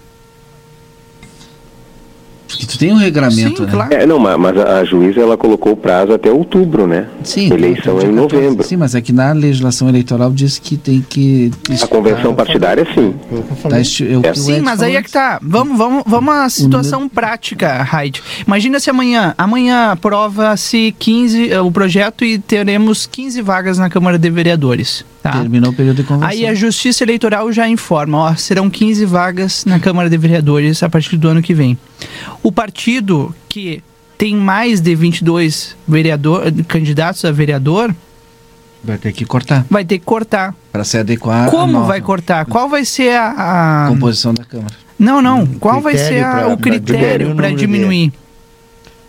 Que 2.58 2.66
tu 2.66 2.78
tem 2.78 2.92
um 2.92 2.98
regramento, 2.98 3.58
Sim, 3.58 3.66
né? 3.66 3.72
Claro. 3.72 3.94
É, 3.94 4.06
não, 4.06 4.20
mas, 4.20 4.58
a 4.58 4.84
juíza 4.84 5.22
ela 5.22 5.38
colocou 5.38 5.74
o 5.74 5.78
prazo 5.78 6.14
até 6.14 6.32
outubro, 6.32 6.88
né? 6.88 7.08
Sim. 7.24 7.52
A 7.52 7.56
eleição 7.56 8.00
é 8.00 8.06
em 8.06 8.12
novembro. 8.12 8.64
Sim, 8.64 8.78
mas 8.78 8.96
é 8.96 9.02
que 9.02 9.12
na 9.12 9.32
legislação 9.32 9.90
eleitoral 9.90 10.32
diz 10.32 10.60
que 10.60 10.78
tem 10.78 11.02
que. 11.08 11.52
A 11.82 11.88
convenção 11.88 12.34
partidária, 12.34 12.86
sim. 12.94 13.14
Tá 13.70 13.78
eu, 14.04 14.22
é. 14.24 14.34
Sim, 14.34 14.62
mas 14.62 14.82
aí 14.82 14.96
é 14.96 15.02
que 15.02 15.12
tá. 15.12 15.40
Vamos, 15.42 15.78
vamos, 15.78 16.04
vamos 16.06 16.34
à 16.34 16.50
situação 16.50 17.00
número... 17.02 17.16
prática, 17.16 17.84
Raid. 17.84 18.22
Imagina 18.46 18.80
se 18.80 18.90
amanhã, 18.90 19.34
amanhã 19.38 19.92
aprova-se 19.92 20.96
15 20.98 21.58
o 21.58 21.72
projeto 21.72 22.24
e 22.26 22.38
teremos 22.38 23.06
15 23.06 23.42
vagas 23.42 23.78
na 23.78 23.90
Câmara 23.90 24.18
de 24.18 24.30
Vereadores. 24.30 25.06
Tá? 25.24 25.32
Terminou 25.32 25.72
o 25.72 25.74
período 25.74 25.96
de 25.96 26.04
convenção. 26.04 26.28
Aí 26.28 26.46
a 26.46 26.54
Justiça 26.54 27.06
Eleitoral 27.06 27.50
já 27.50 27.66
informa, 27.70 28.18
ó, 28.18 28.36
serão 28.36 28.70
15 28.70 29.06
vagas 29.06 29.64
na 29.64 29.80
Câmara 29.80 30.10
de 30.10 30.18
Vereadores 30.18 30.84
a 30.84 30.90
partir 30.90 31.16
do 31.16 31.30
ano 31.30 31.42
que 31.42 31.54
vem. 31.54 31.78
O 32.44 32.52
partido 32.52 33.34
que 33.48 33.82
tem 34.18 34.36
mais 34.36 34.82
de 34.82 34.94
22 34.94 35.78
vereador, 35.88 36.52
candidatos 36.68 37.24
a 37.24 37.32
vereador 37.32 37.96
vai 38.84 38.98
ter 38.98 39.14
que 39.14 39.24
cortar. 39.24 39.66
Vai 39.70 39.86
ter 39.86 39.98
que 39.98 40.04
cortar. 40.04 40.54
Para 40.74 40.84
se 40.84 40.98
adequar. 40.98 41.50
Como 41.50 41.86
vai 41.86 42.02
cortar? 42.02 42.46
Qual 42.46 42.68
vai 42.68 42.84
ser 42.84 43.16
a, 43.16 43.86
a... 43.86 43.88
composição 43.88 44.34
da 44.34 44.44
Câmara? 44.44 44.76
Não, 45.00 45.22
não. 45.22 45.46
Qual 45.46 45.80
vai 45.80 45.98
ser 45.98 46.22
a, 46.22 46.50
o 46.50 46.58
critério 46.58 47.34
para 47.34 47.50
diminuir? 47.52 48.12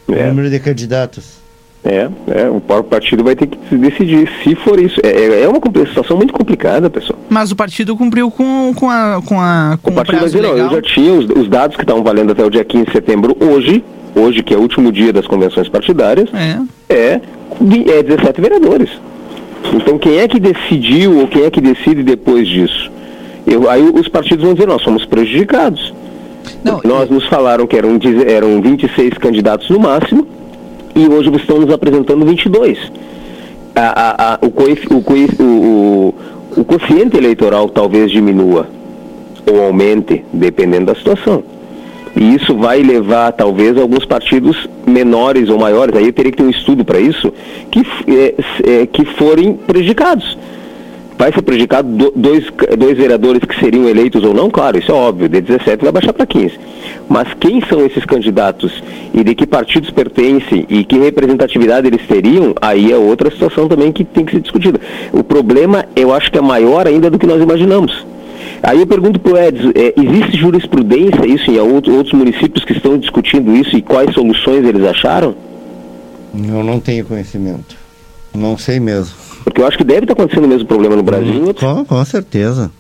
De, 0.08 0.14
é. 0.14 0.26
O 0.26 0.28
número 0.28 0.48
de 0.48 0.60
candidatos. 0.60 1.43
É, 1.84 2.08
é, 2.28 2.48
o 2.48 2.60
partido 2.82 3.22
vai 3.22 3.36
ter 3.36 3.46
que 3.46 3.76
decidir 3.76 4.26
se 4.42 4.54
for 4.54 4.80
isso. 4.80 4.98
É, 5.02 5.08
é, 5.08 5.42
é 5.42 5.48
uma 5.48 5.60
situação 5.86 6.16
muito 6.16 6.32
complicada, 6.32 6.88
pessoal. 6.88 7.18
Mas 7.28 7.52
o 7.52 7.56
partido 7.56 7.94
cumpriu 7.94 8.30
com, 8.30 8.72
com 8.74 8.88
a 8.88 9.20
com 9.22 9.38
a 9.38 9.78
com 9.82 9.90
o 9.90 9.94
partido 9.94 10.16
vai 10.16 10.24
dizer, 10.24 10.40
não, 10.40 10.56
eu 10.56 10.70
já 10.70 10.80
tinha 10.80 11.12
os, 11.12 11.26
os 11.26 11.46
dados 11.46 11.76
que 11.76 11.82
estavam 11.82 12.02
valendo 12.02 12.32
até 12.32 12.42
o 12.42 12.48
dia 12.48 12.64
15 12.64 12.86
de 12.86 12.92
setembro 12.92 13.36
hoje, 13.38 13.84
hoje 14.14 14.42
que 14.42 14.54
é 14.54 14.56
o 14.56 14.60
último 14.60 14.90
dia 14.90 15.12
das 15.12 15.26
convenções 15.26 15.68
partidárias, 15.68 16.30
é, 16.32 16.58
é, 16.88 17.20
é 17.98 18.02
17 18.02 18.40
vereadores. 18.40 18.88
Então 19.74 19.98
quem 19.98 20.20
é 20.20 20.26
que 20.26 20.40
decidiu 20.40 21.18
ou 21.18 21.28
quem 21.28 21.42
é 21.44 21.50
que 21.50 21.60
decide 21.60 22.02
depois 22.02 22.48
disso? 22.48 22.90
Eu, 23.46 23.68
aí 23.68 23.82
os 23.82 24.08
partidos 24.08 24.42
vão 24.42 24.54
dizer, 24.54 24.66
nós 24.66 24.80
somos 24.80 25.04
prejudicados. 25.04 25.92
Não, 26.62 26.80
nós 26.82 27.10
eu... 27.10 27.16
nos 27.16 27.26
falaram 27.26 27.66
que 27.66 27.76
eram, 27.76 27.98
eram 28.26 28.62
26 28.62 29.18
candidatos 29.18 29.68
no 29.68 29.78
máximo, 29.78 30.26
e 30.94 31.08
hoje 31.08 31.28
vocês 31.28 31.42
estão 31.42 31.60
nos 31.60 31.72
apresentando 31.72 32.24
22. 32.24 32.92
A, 33.74 33.80
a, 33.80 34.34
a, 34.34 34.38
o, 34.40 34.50
coif, 34.50 34.86
o, 34.92 35.02
coif, 35.02 35.42
o, 35.42 35.44
o, 35.44 36.60
o 36.60 36.64
coeficiente 36.64 37.16
eleitoral 37.16 37.68
talvez 37.68 38.10
diminua 38.10 38.68
ou 39.50 39.62
aumente, 39.62 40.24
dependendo 40.32 40.86
da 40.86 40.94
situação. 40.94 41.42
E 42.16 42.34
isso 42.34 42.56
vai 42.56 42.80
levar, 42.80 43.32
talvez, 43.32 43.76
alguns 43.76 44.04
partidos 44.04 44.68
menores 44.86 45.48
ou 45.48 45.58
maiores, 45.58 45.96
aí 45.96 46.06
eu 46.06 46.12
teria 46.12 46.30
que 46.30 46.38
ter 46.38 46.44
um 46.44 46.50
estudo 46.50 46.84
para 46.84 47.00
isso, 47.00 47.32
que, 47.70 47.80
é, 48.08 48.34
é, 48.82 48.86
que 48.86 49.04
forem 49.04 49.54
prejudicados 49.54 50.38
vai 51.16 51.32
ser 51.32 51.42
prejudicado 51.42 52.12
dois, 52.14 52.44
dois 52.78 52.96
vereadores 52.96 53.42
que 53.44 53.58
seriam 53.58 53.88
eleitos 53.88 54.24
ou 54.24 54.34
não, 54.34 54.50
claro, 54.50 54.78
isso 54.78 54.90
é 54.90 54.94
óbvio, 54.94 55.28
de 55.28 55.40
17 55.40 55.82
vai 55.82 55.92
baixar 55.92 56.12
para 56.12 56.26
15. 56.26 56.58
Mas 57.08 57.28
quem 57.38 57.60
são 57.66 57.84
esses 57.84 58.04
candidatos 58.04 58.82
e 59.12 59.22
de 59.22 59.34
que 59.34 59.46
partidos 59.46 59.90
pertencem 59.90 60.66
e 60.68 60.84
que 60.84 60.98
representatividade 60.98 61.86
eles 61.86 62.06
teriam, 62.06 62.54
aí 62.60 62.92
é 62.92 62.96
outra 62.96 63.30
situação 63.30 63.68
também 63.68 63.92
que 63.92 64.04
tem 64.04 64.24
que 64.24 64.32
ser 64.32 64.40
discutida. 64.40 64.80
O 65.12 65.22
problema, 65.22 65.86
eu 65.94 66.12
acho 66.12 66.30
que 66.30 66.38
é 66.38 66.42
maior 66.42 66.86
ainda 66.86 67.10
do 67.10 67.18
que 67.18 67.26
nós 67.26 67.40
imaginamos. 67.40 68.04
Aí 68.62 68.80
eu 68.80 68.86
pergunto 68.86 69.20
para 69.20 69.32
o 69.32 69.38
Edson, 69.38 69.72
é, 69.74 69.92
existe 69.96 70.38
jurisprudência 70.38 71.26
isso 71.26 71.50
em 71.50 71.58
outros 71.58 72.12
municípios 72.12 72.64
que 72.64 72.72
estão 72.72 72.98
discutindo 72.98 73.54
isso 73.54 73.76
e 73.76 73.82
quais 73.82 74.12
soluções 74.14 74.64
eles 74.64 74.82
acharam? 74.84 75.34
Eu 76.34 76.64
não 76.64 76.80
tenho 76.80 77.04
conhecimento. 77.04 77.76
Não 78.34 78.58
sei 78.58 78.80
mesmo. 78.80 79.23
Porque 79.44 79.60
eu 79.60 79.66
acho 79.66 79.76
que 79.76 79.84
deve 79.84 80.00
estar 80.00 80.14
acontecendo 80.14 80.44
o 80.44 80.48
mesmo 80.48 80.66
problema 80.66 80.96
no 80.96 81.02
Brasil. 81.02 81.50
Hum, 81.50 81.54
com, 81.54 81.84
com 81.84 82.04
certeza. 82.04 82.70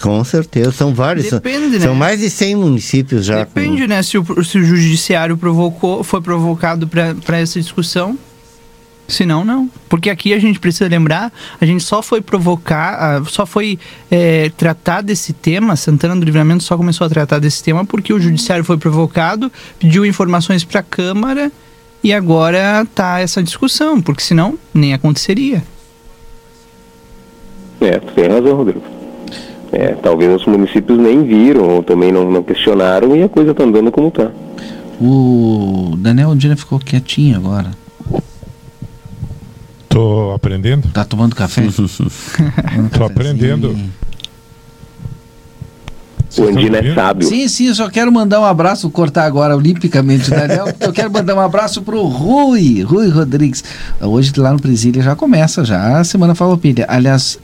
Com 0.00 0.22
certeza, 0.24 0.72
são 0.72 0.94
vários. 0.94 1.30
Depende, 1.30 1.62
são, 1.62 1.70
né? 1.70 1.80
são 1.80 1.94
mais 1.94 2.20
de 2.20 2.30
100 2.30 2.56
municípios 2.56 3.24
já. 3.24 3.38
Depende, 3.38 3.82
com... 3.82 3.88
né? 3.88 4.02
Se 4.02 4.18
o, 4.18 4.44
se 4.44 4.58
o 4.58 4.64
judiciário 4.64 5.36
provocou, 5.36 6.04
foi 6.04 6.20
provocado 6.20 6.86
para 6.86 7.38
essa 7.38 7.60
discussão. 7.60 8.18
Se 9.08 9.24
não, 9.24 9.44
não. 9.44 9.70
Porque 9.88 10.10
aqui 10.10 10.34
a 10.34 10.38
gente 10.38 10.58
precisa 10.58 10.88
lembrar, 10.88 11.32
a 11.60 11.64
gente 11.64 11.82
só 11.82 12.02
foi 12.02 12.20
provocar, 12.20 13.24
só 13.26 13.46
foi 13.46 13.78
é, 14.10 14.50
tratar 14.56 15.00
desse 15.00 15.32
tema, 15.32 15.76
Santana 15.76 16.16
do 16.16 16.24
Livramento 16.24 16.64
só 16.64 16.76
começou 16.76 17.06
a 17.06 17.10
tratar 17.10 17.38
desse 17.38 17.62
tema 17.62 17.84
porque 17.84 18.12
o 18.12 18.20
judiciário 18.20 18.64
foi 18.64 18.76
provocado, 18.76 19.50
pediu 19.78 20.04
informações 20.04 20.64
para 20.64 20.80
a 20.80 20.82
Câmara 20.82 21.52
e 22.02 22.12
agora 22.12 22.86
tá 22.94 23.20
essa 23.20 23.42
discussão, 23.42 24.02
porque 24.02 24.22
senão 24.22 24.58
nem 24.74 24.92
aconteceria. 24.92 25.62
É, 27.80 27.98
tu 27.98 28.12
tem 28.14 28.28
razão, 28.28 28.56
Rodrigo. 28.56 28.82
É, 29.72 29.94
talvez 29.94 30.32
os 30.34 30.46
municípios 30.46 30.98
nem 30.98 31.24
viram 31.24 31.68
ou 31.68 31.82
também 31.82 32.12
não, 32.12 32.30
não 32.30 32.42
questionaram 32.42 33.16
e 33.16 33.22
a 33.22 33.28
coisa 33.28 33.54
tá 33.54 33.64
andando 33.64 33.90
como 33.90 34.10
tá. 34.10 34.30
O 35.00 35.94
Daniel 35.98 36.30
Ondina 36.30 36.56
ficou 36.56 36.78
quietinho 36.78 37.36
agora. 37.36 37.70
Tô 39.88 40.32
aprendendo. 40.34 40.88
Tá 40.92 41.04
tomando 41.04 41.34
café? 41.34 41.62
Tô 42.96 43.04
aprendendo. 43.04 43.76
O 46.38 46.48
Andino 46.48 46.76
é 46.76 46.94
sábio. 46.94 47.26
Sim, 47.26 47.48
sim, 47.48 47.66
eu 47.68 47.74
só 47.74 47.88
quero 47.88 48.12
mandar 48.12 48.40
um 48.40 48.44
abraço, 48.44 48.90
cortar 48.90 49.24
agora 49.24 49.56
olimpicamente 49.56 50.28
o 50.28 50.34
Daniel, 50.34 50.66
eu 50.80 50.92
quero 50.92 51.10
mandar 51.10 51.34
um 51.34 51.40
abraço 51.40 51.82
pro 51.82 52.02
Rui, 52.04 52.82
Rui 52.82 53.08
Rodrigues. 53.08 53.64
Hoje 54.00 54.32
lá 54.36 54.52
no 54.52 54.60
Presília 54.60 55.02
já 55.02 55.16
começa, 55.16 55.64
já 55.64 55.98
a 55.98 56.04
Semana 56.04 56.34
Falopilha. 56.34 56.84
Aliás, 56.88 57.38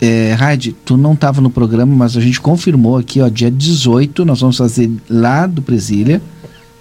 é, 0.00 0.34
Raid, 0.38 0.76
tu 0.84 0.96
não 0.96 1.14
estava 1.14 1.40
no 1.40 1.50
programa, 1.50 1.94
mas 1.94 2.16
a 2.16 2.20
gente 2.20 2.40
confirmou 2.40 2.98
aqui, 2.98 3.20
ó, 3.20 3.28
dia 3.28 3.50
18, 3.50 4.24
nós 4.24 4.40
vamos 4.40 4.56
fazer 4.56 4.90
lá 5.08 5.46
do 5.46 5.62
Presília, 5.62 6.20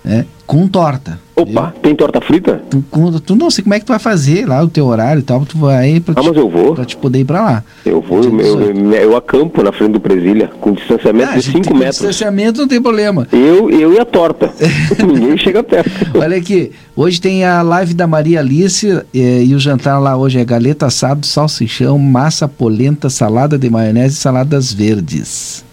né, 0.04 0.26
com 0.54 0.68
torta. 0.68 1.20
Opa, 1.36 1.74
tem 1.82 1.96
torta 1.96 2.22
frita? 2.22 2.62
Tu, 2.70 2.84
tu, 3.22 3.36
não 3.36 3.50
sei 3.50 3.64
como 3.64 3.74
é 3.74 3.80
que 3.80 3.86
tu 3.86 3.90
vai 3.90 3.98
fazer 3.98 4.48
lá 4.48 4.62
o 4.62 4.68
teu 4.68 4.86
horário 4.86 5.22
e 5.22 5.24
tal, 5.24 5.44
tu 5.44 5.58
vai 5.58 6.00
pra, 6.00 6.14
ah, 6.16 6.22
te, 6.22 6.28
mas 6.28 6.38
eu 6.38 6.48
vou. 6.48 6.76
pra 6.76 6.86
te 6.86 6.96
poder 6.96 7.22
ir 7.22 7.26
pra 7.26 7.42
lá. 7.42 7.64
Eu 7.84 8.00
vou, 8.00 8.24
eu, 8.24 8.40
eu, 8.40 8.94
eu, 8.94 9.18
acampo 9.18 9.64
na 9.64 9.72
frente 9.72 9.94
do 9.94 10.00
Presília, 10.00 10.52
com 10.62 10.74
distanciamento 10.74 11.32
ah, 11.32 11.38
de 11.38 11.42
5 11.42 11.58
metros. 11.74 11.98
distanciamento 11.98 12.62
não 12.62 12.68
tem 12.68 12.80
problema. 12.80 13.28
Eu, 13.32 13.72
eu 13.72 13.94
e 13.94 14.00
a 14.00 14.06
torta. 14.06 14.54
Ninguém 15.04 15.36
chega 15.36 15.64
perto. 15.64 15.90
Olha 16.16 16.38
aqui, 16.38 16.72
hoje 16.96 17.20
tem 17.20 17.44
a 17.44 17.64
live 17.64 17.96
da 17.96 18.06
Maria 18.06 18.40
Alice 18.40 18.88
eh, 18.88 19.44
e 19.44 19.56
o 19.56 19.60
jantar 19.60 19.98
lá 19.98 20.16
hoje 20.16 20.38
é 20.38 20.46
galeta 20.46 20.86
assado, 20.86 21.26
salsichão, 21.26 21.98
massa 21.98 22.48
polenta, 22.48 23.10
salada 23.10 23.58
de 23.58 23.72
maionese 23.72 24.18
e 24.18 24.20
saladas 24.20 24.72
verdes. 24.72 25.66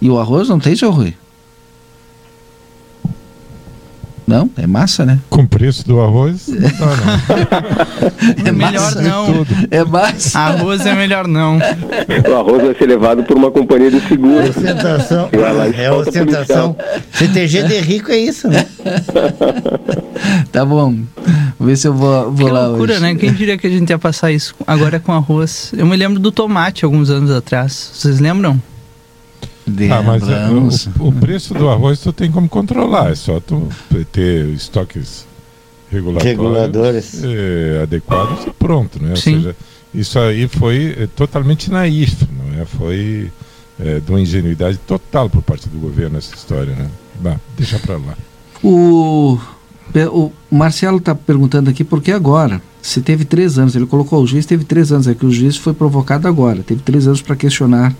E 0.00 0.08
o 0.08 0.20
arroz 0.20 0.48
não 0.48 0.60
tem, 0.60 0.76
seu 0.76 0.92
Rui? 0.92 1.14
Não, 4.26 4.48
é 4.56 4.66
massa, 4.66 5.04
né? 5.04 5.18
Com 5.28 5.42
o 5.42 5.46
preço 5.46 5.86
do 5.86 6.00
arroz? 6.00 6.48
Não, 6.48 6.58
não. 6.96 8.46
é 8.46 8.52
melhor 8.52 8.94
não. 8.96 9.46
É 9.70 9.84
massa. 9.84 10.38
Arroz 10.38 10.86
é 10.86 10.94
melhor 10.94 11.26
não. 11.28 11.58
O 11.58 12.34
arroz 12.34 12.62
vai 12.64 12.74
ser 12.74 12.86
levado 12.86 13.22
por 13.24 13.36
uma 13.36 13.50
companhia 13.50 13.90
de 13.90 14.00
seguro. 14.08 14.48
Ostentação. 14.48 15.28
É 15.76 15.90
ostentação. 15.92 16.76
CTG 17.12 17.64
de 17.64 17.80
rico 17.80 18.10
é 18.10 18.16
isso, 18.16 18.48
né? 18.48 18.66
tá 20.50 20.64
bom. 20.64 20.94
Vou 21.58 21.68
ver 21.68 21.76
se 21.76 21.86
eu 21.88 21.94
vou, 21.94 22.30
vou 22.32 22.46
que 22.46 22.52
lá 22.52 22.66
loucura, 22.68 22.94
hoje. 22.94 23.02
né? 23.02 23.14
Quem 23.14 23.32
diria 23.32 23.58
que 23.58 23.66
a 23.66 23.70
gente 23.70 23.90
ia 23.90 23.98
passar 23.98 24.32
isso 24.32 24.54
agora 24.66 24.98
com 24.98 25.12
arroz? 25.12 25.72
Eu 25.76 25.86
me 25.86 25.96
lembro 25.96 26.18
do 26.18 26.32
tomate 26.32 26.84
alguns 26.84 27.10
anos 27.10 27.30
atrás. 27.30 27.90
Vocês 27.94 28.18
lembram? 28.20 28.60
Ah, 29.90 30.02
mas 30.02 30.28
é, 30.28 30.48
o, 30.50 31.08
o, 31.08 31.12
preço 31.12 31.54
do 31.54 31.70
arroz 31.70 31.98
tu 31.98 32.12
tem 32.12 32.30
como 32.30 32.48
controlar, 32.48 33.12
é 33.12 33.14
só 33.14 33.40
tu 33.40 33.66
ter 34.12 34.46
estoques 34.48 35.26
regulatórios 35.90 36.36
reguladores 36.36 37.24
é, 37.24 37.82
adequados 37.82 38.46
e 38.46 38.50
pronto, 38.50 39.02
né? 39.02 39.16
Sim. 39.16 39.36
Ou 39.36 39.40
seja, 39.40 39.56
isso 39.94 40.18
aí 40.18 40.48
foi 40.48 40.94
é, 40.98 41.06
totalmente 41.06 41.70
naif, 41.70 42.26
não 42.30 42.60
é? 42.60 42.64
Foi 42.64 43.32
é, 43.78 44.00
de 44.00 44.10
uma 44.10 44.20
ingenuidade 44.20 44.78
total 44.78 45.30
por 45.30 45.42
parte 45.42 45.68
do 45.68 45.78
governo 45.78 46.18
essa 46.18 46.34
história, 46.34 46.74
né? 46.74 46.90
Bah, 47.20 47.40
deixa 47.56 47.78
para 47.78 47.96
lá. 47.96 48.16
O, 48.62 49.38
o 50.12 50.32
Marcelo 50.50 50.98
está 50.98 51.14
perguntando 51.14 51.70
aqui 51.70 51.84
por 51.84 52.02
que 52.02 52.12
agora? 52.12 52.60
Se 52.82 53.00
teve 53.00 53.24
três 53.24 53.58
anos, 53.58 53.74
ele 53.74 53.86
colocou 53.86 54.22
o 54.22 54.26
juiz, 54.26 54.44
teve 54.44 54.64
três 54.64 54.92
anos, 54.92 55.06
é 55.06 55.14
que 55.14 55.24
o 55.24 55.30
juiz 55.30 55.56
foi 55.56 55.72
provocado 55.72 56.28
agora, 56.28 56.62
teve 56.62 56.82
três 56.82 57.06
anos 57.06 57.22
para 57.22 57.36
questionar 57.36 57.94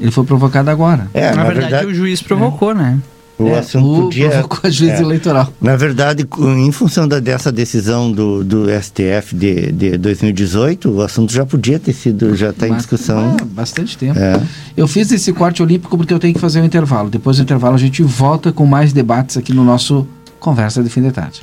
ele 0.00 0.10
foi 0.10 0.24
provocado 0.24 0.70
agora. 0.70 1.08
É, 1.12 1.30
na, 1.30 1.36
na 1.36 1.44
verdade, 1.44 1.70
verdade, 1.70 1.86
o 1.86 1.94
juiz 1.94 2.22
provocou, 2.22 2.72
é. 2.72 2.74
né? 2.74 2.98
O 3.40 3.48
é, 3.48 3.58
assunto 3.58 4.02
podia. 4.02 4.42
Com 4.42 4.66
a 4.66 4.70
juíza 4.70 4.96
é, 4.96 5.00
eleitoral. 5.00 5.50
Na 5.60 5.74
verdade, 5.74 6.26
em 6.38 6.70
função 6.70 7.08
da, 7.08 7.18
dessa 7.18 7.50
decisão 7.50 8.12
do, 8.12 8.44
do 8.44 8.66
STF 8.68 9.34
de, 9.34 9.72
de 9.72 9.96
2018, 9.96 10.90
o 10.90 11.00
assunto 11.00 11.32
já 11.32 11.46
podia 11.46 11.78
ter 11.78 11.94
sido, 11.94 12.36
já 12.36 12.50
está 12.50 12.68
em 12.68 12.76
discussão. 12.76 13.36
É, 13.40 13.44
bastante 13.44 13.96
tempo. 13.96 14.18
É. 14.18 14.38
Eu 14.76 14.86
fiz 14.86 15.10
esse 15.10 15.32
corte 15.32 15.62
olímpico 15.62 15.96
porque 15.96 16.12
eu 16.12 16.18
tenho 16.18 16.34
que 16.34 16.40
fazer 16.40 16.60
um 16.60 16.64
intervalo. 16.64 17.08
Depois 17.08 17.38
do 17.38 17.42
intervalo 17.42 17.74
a 17.74 17.78
gente 17.78 18.02
volta 18.02 18.52
com 18.52 18.66
mais 18.66 18.92
debates 18.92 19.38
aqui 19.38 19.54
no 19.54 19.64
nosso 19.64 20.06
Conversa 20.38 20.82
de 20.82 20.90
Fim 20.90 21.02
de 21.02 21.10
Tarde. 21.10 21.42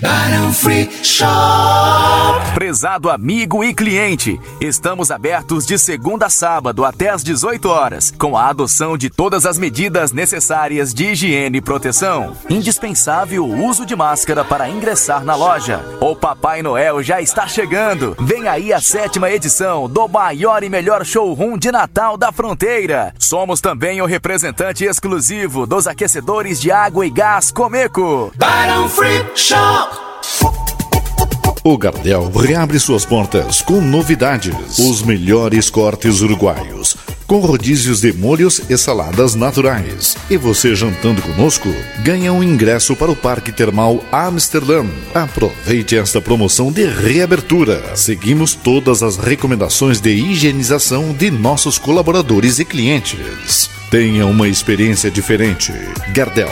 Barão 0.00 0.52
Free 0.52 0.88
Shop. 1.02 1.28
Prezado 2.54 3.10
amigo 3.10 3.64
e 3.64 3.74
cliente, 3.74 4.38
estamos 4.60 5.10
abertos 5.10 5.66
de 5.66 5.78
segunda 5.78 6.26
a 6.26 6.30
sábado 6.30 6.84
até 6.84 7.08
às 7.08 7.24
18 7.24 7.68
horas, 7.68 8.12
com 8.18 8.36
a 8.36 8.48
adoção 8.48 8.96
de 8.96 9.08
todas 9.08 9.46
as 9.46 9.58
medidas 9.58 10.12
necessárias 10.12 10.92
de 10.92 11.06
higiene 11.06 11.58
e 11.58 11.62
proteção. 11.62 12.36
Indispensável 12.50 13.44
o 13.44 13.66
uso 13.66 13.86
de 13.86 13.96
máscara 13.96 14.44
para 14.44 14.68
ingressar 14.68 15.24
na 15.24 15.34
loja. 15.34 15.84
O 16.00 16.14
Papai 16.14 16.62
Noel 16.62 17.02
já 17.02 17.20
está 17.20 17.46
chegando. 17.46 18.16
Vem 18.20 18.48
aí 18.48 18.72
a 18.72 18.80
sétima 18.80 19.30
edição 19.30 19.88
do 19.88 20.06
maior 20.08 20.62
e 20.62 20.68
melhor 20.68 21.04
showroom 21.04 21.56
de 21.56 21.72
Natal 21.72 22.16
da 22.16 22.30
fronteira. 22.30 23.14
Somos 23.18 23.60
também 23.60 24.02
o 24.02 24.06
representante 24.06 24.84
exclusivo 24.84 25.66
dos 25.66 25.86
aquecedores 25.86 26.60
de 26.60 26.70
água 26.70 27.06
e 27.06 27.10
gás 27.10 27.50
Comeco. 27.50 28.32
Barão 28.36 28.88
Free 28.88 29.24
Shop. 29.34 29.61
O 31.64 31.78
Gardel 31.78 32.28
reabre 32.32 32.76
suas 32.80 33.06
portas 33.06 33.62
com 33.62 33.80
novidades. 33.80 34.80
Os 34.80 35.00
melhores 35.00 35.70
cortes 35.70 36.20
uruguaios, 36.20 36.96
com 37.24 37.38
rodízios 37.38 38.00
de 38.00 38.12
molhos 38.12 38.60
e 38.68 38.76
saladas 38.76 39.36
naturais. 39.36 40.16
E 40.28 40.36
você 40.36 40.74
jantando 40.74 41.22
conosco, 41.22 41.72
ganha 42.02 42.32
um 42.32 42.42
ingresso 42.42 42.96
para 42.96 43.12
o 43.12 43.16
Parque 43.16 43.52
Termal 43.52 44.02
Amsterdã. 44.10 44.84
Aproveite 45.14 45.96
esta 45.96 46.20
promoção 46.20 46.72
de 46.72 46.84
reabertura. 46.84 47.96
Seguimos 47.96 48.54
todas 48.54 49.00
as 49.00 49.16
recomendações 49.16 50.00
de 50.00 50.10
higienização 50.10 51.12
de 51.12 51.30
nossos 51.30 51.78
colaboradores 51.78 52.58
e 52.58 52.64
clientes. 52.64 53.70
Tenha 53.88 54.26
uma 54.26 54.48
experiência 54.48 55.12
diferente. 55.12 55.72
Gardel 56.12 56.50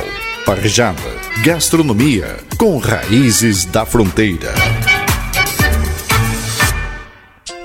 parjada, 0.51 1.17
gastronomia 1.45 2.39
com 2.59 2.77
raízes 2.79 3.65
da 3.65 3.87
fronteira. 3.87 4.53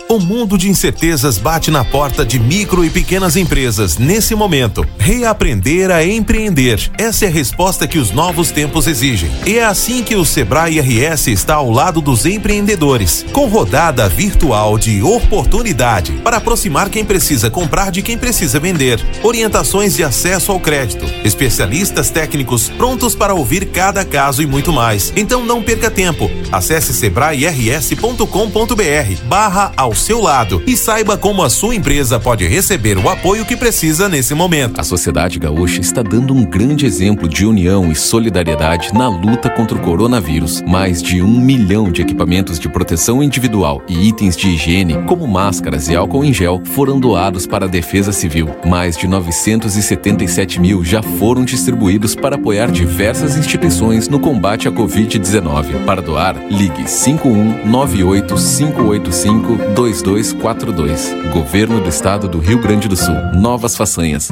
O 0.07 0.19
mundo 0.19 0.55
de 0.55 0.69
incertezas 0.69 1.39
bate 1.39 1.71
na 1.71 1.83
porta 1.83 2.23
de 2.23 2.37
micro 2.37 2.85
e 2.85 2.91
pequenas 2.91 3.35
empresas 3.35 3.97
nesse 3.97 4.35
momento. 4.35 4.85
Reaprender 4.99 5.89
a 5.89 6.05
empreender. 6.05 6.91
Essa 6.95 7.25
é 7.25 7.27
a 7.27 7.31
resposta 7.31 7.87
que 7.87 7.97
os 7.97 8.11
novos 8.11 8.51
tempos 8.51 8.85
exigem. 8.85 9.31
E 9.47 9.57
é 9.57 9.65
assim 9.65 10.03
que 10.03 10.15
o 10.15 10.23
Sebrae 10.23 10.79
RS 10.79 11.29
está 11.29 11.55
ao 11.55 11.71
lado 11.71 12.01
dos 12.01 12.23
empreendedores, 12.27 13.25
com 13.31 13.47
rodada 13.47 14.07
virtual 14.07 14.77
de 14.77 15.01
oportunidade 15.01 16.11
para 16.23 16.37
aproximar 16.37 16.87
quem 16.89 17.03
precisa 17.03 17.49
comprar 17.49 17.89
de 17.89 18.03
quem 18.03 18.15
precisa 18.15 18.59
vender. 18.59 19.03
Orientações 19.23 19.95
de 19.95 20.03
acesso 20.03 20.51
ao 20.51 20.59
crédito, 20.59 21.05
especialistas 21.23 22.11
técnicos 22.11 22.69
prontos 22.69 23.15
para 23.15 23.33
ouvir 23.33 23.65
cada 23.71 24.05
caso 24.05 24.43
e 24.43 24.45
muito 24.45 24.71
mais. 24.71 25.11
Então 25.15 25.43
não 25.43 25.63
perca 25.63 25.89
tempo. 25.89 26.29
Acesse 26.51 26.93
sebrae-rs.com.br 26.93 28.25
barra 29.27 29.71
ao 29.75 29.94
seu 29.95 30.21
lado 30.21 30.61
e 30.67 30.75
saiba 30.75 31.17
como 31.17 31.43
a 31.43 31.49
sua 31.49 31.75
empresa 31.75 32.19
pode 32.19 32.45
receber 32.47 32.97
o 32.97 33.09
apoio 33.09 33.45
que 33.45 33.55
precisa 33.55 34.09
nesse 34.09 34.33
momento. 34.33 34.79
A 34.79 34.83
sociedade 34.83 35.39
gaúcha 35.39 35.81
está 35.81 36.01
dando 36.01 36.33
um 36.33 36.43
grande 36.43 36.85
exemplo 36.85 37.27
de 37.27 37.45
união 37.45 37.91
e 37.91 37.95
solidariedade 37.95 38.93
na 38.93 39.07
luta 39.07 39.49
contra 39.49 39.77
o 39.77 39.81
coronavírus. 39.81 40.61
Mais 40.61 41.01
de 41.01 41.21
um 41.21 41.39
milhão 41.39 41.91
de 41.91 42.01
equipamentos 42.01 42.59
de 42.59 42.69
proteção 42.69 43.23
individual 43.23 43.81
e 43.87 44.07
itens 44.07 44.35
de 44.35 44.49
higiene, 44.49 45.03
como 45.07 45.27
máscaras 45.27 45.87
e 45.87 45.95
álcool 45.95 46.23
em 46.23 46.33
gel, 46.33 46.61
foram 46.73 46.99
doados 46.99 47.47
para 47.47 47.65
a 47.65 47.69
Defesa 47.69 48.11
Civil. 48.11 48.49
Mais 48.65 48.97
de 48.97 49.07
977 49.07 50.59
mil 50.59 50.83
já 50.83 51.01
foram 51.01 51.43
distribuídos 51.45 52.15
para 52.15 52.35
apoiar 52.35 52.71
diversas 52.71 53.37
instituições 53.37 54.07
no 54.07 54.19
combate 54.19 54.67
à 54.67 54.71
Covid-19. 54.71 55.85
Para 55.85 56.01
doar, 56.01 56.35
ligue 56.49 56.89
51 56.89 57.65
98 57.67 58.35
585 58.35 59.57
2242. 59.85 61.13
Governo 61.31 61.79
do 61.79 61.89
Estado 61.89 62.27
do 62.27 62.39
Rio 62.39 62.59
Grande 62.59 62.87
do 62.87 62.95
Sul. 62.95 63.13
Novas 63.35 63.77
façanhas. 63.77 64.31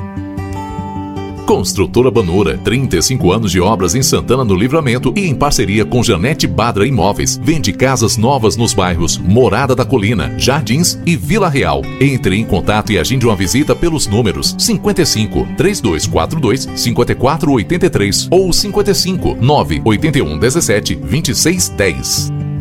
Construtora 1.45 2.09
Banura, 2.09 2.57
35 2.57 3.31
anos 3.31 3.51
de 3.51 3.59
obras 3.59 3.93
em 3.93 4.01
Santana 4.01 4.45
do 4.45 4.55
Livramento 4.55 5.13
e 5.15 5.27
em 5.27 5.35
parceria 5.35 5.85
com 5.85 6.01
Janete 6.01 6.47
Badra 6.47 6.87
Imóveis. 6.87 7.39
Vende 7.43 7.73
casas 7.73 8.17
novas 8.17 8.55
nos 8.55 8.73
bairros 8.73 9.17
Morada 9.17 9.75
da 9.75 9.85
Colina, 9.85 10.33
Jardins 10.39 10.97
e 11.05 11.15
Vila 11.15 11.49
Real. 11.49 11.81
Entre 11.99 12.37
em 12.37 12.45
contato 12.45 12.91
e 12.91 12.97
agende 12.97 13.25
uma 13.25 13.35
visita 13.35 13.75
pelos 13.75 14.07
números 14.07 14.55
55 14.57 15.47
3242 15.57 16.69
5483 16.75 18.27
ou 18.31 18.51
55 18.51 19.35
981 19.35 20.39
17 20.39 20.95
2610. 20.95 22.52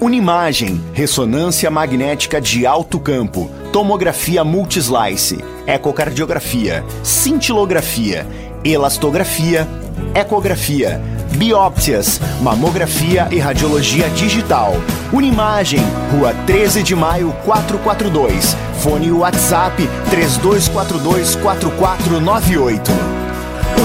Unimagem, 0.00 0.80
ressonância 0.92 1.68
magnética 1.72 2.40
de 2.40 2.64
alto 2.64 3.00
campo, 3.00 3.50
tomografia 3.72 4.44
multislice, 4.44 5.38
ecocardiografia, 5.66 6.84
cintilografia, 7.02 8.24
elastografia, 8.64 9.66
ecografia, 10.14 11.00
biópsias, 11.36 12.20
mamografia 12.40 13.26
e 13.32 13.40
radiologia 13.40 14.08
digital. 14.10 14.74
Unimagem, 15.12 15.80
Rua 16.12 16.32
13 16.46 16.84
de 16.84 16.94
Maio 16.94 17.34
442. 17.44 18.56
Fone 18.80 19.10
WhatsApp 19.10 19.82
32424498. 20.12 22.88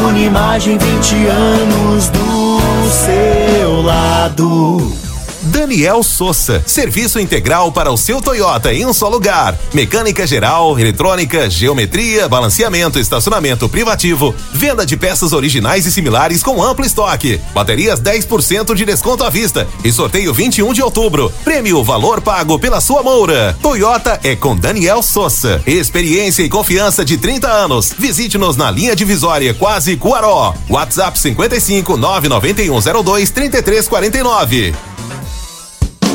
Unimagem 0.08 0.78
20 0.78 1.26
anos 1.26 2.10
do 2.10 2.60
seu 2.92 3.82
lado. 3.82 5.13
Daniel 5.54 6.02
Souza. 6.02 6.64
Serviço 6.66 7.20
integral 7.20 7.72
para 7.72 7.92
o 7.92 7.96
seu 7.96 8.20
Toyota 8.20 8.74
em 8.74 8.88
um 8.88 8.92
só 8.92 9.08
lugar. 9.08 9.56
Mecânica 9.72 10.26
geral, 10.26 10.80
eletrônica, 10.80 11.48
geometria, 11.48 12.28
balanceamento, 12.28 12.98
estacionamento 12.98 13.70
privativo, 13.70 14.34
venda 14.52 14.84
de 14.84 14.98
peças 14.98 15.32
originais 15.32 15.86
e 15.86 15.92
similares 15.92 16.42
com 16.42 16.62
amplo 16.62 16.84
estoque. 16.84 17.40
Baterias 17.54 18.02
10% 18.02 18.74
de 18.74 18.84
desconto 18.84 19.24
à 19.24 19.30
vista 19.30 19.68
e 19.84 19.92
sorteio 19.92 20.34
21 20.34 20.74
de 20.74 20.82
outubro. 20.82 21.32
Prêmio 21.44 21.84
valor 21.84 22.20
pago 22.20 22.58
pela 22.58 22.82
sua 22.82 23.04
moura. 23.04 23.56
Toyota 23.62 24.20
é 24.24 24.36
com 24.36 24.56
Daniel 24.56 25.04
Souza. 25.04 25.62
Experiência 25.68 26.42
e 26.42 26.50
confiança 26.50 27.06
de 27.06 27.16
30 27.16 27.48
anos. 27.48 27.94
Visite-nos 27.96 28.58
na 28.58 28.72
linha 28.72 28.96
divisória 28.96 29.54
Quase 29.54 29.98
Cuaró. 29.98 30.56
WhatsApp 30.68 31.18
55 31.20 31.96
99102 31.96 33.30
3349. 33.30 34.93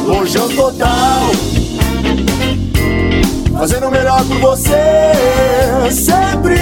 Lojão 0.09 0.49
Total. 0.49 1.21
Fazendo 3.53 3.89
o 3.89 3.91
melhor 3.91 4.25
por 4.25 4.39
você, 4.39 4.73
sempre. 5.91 6.57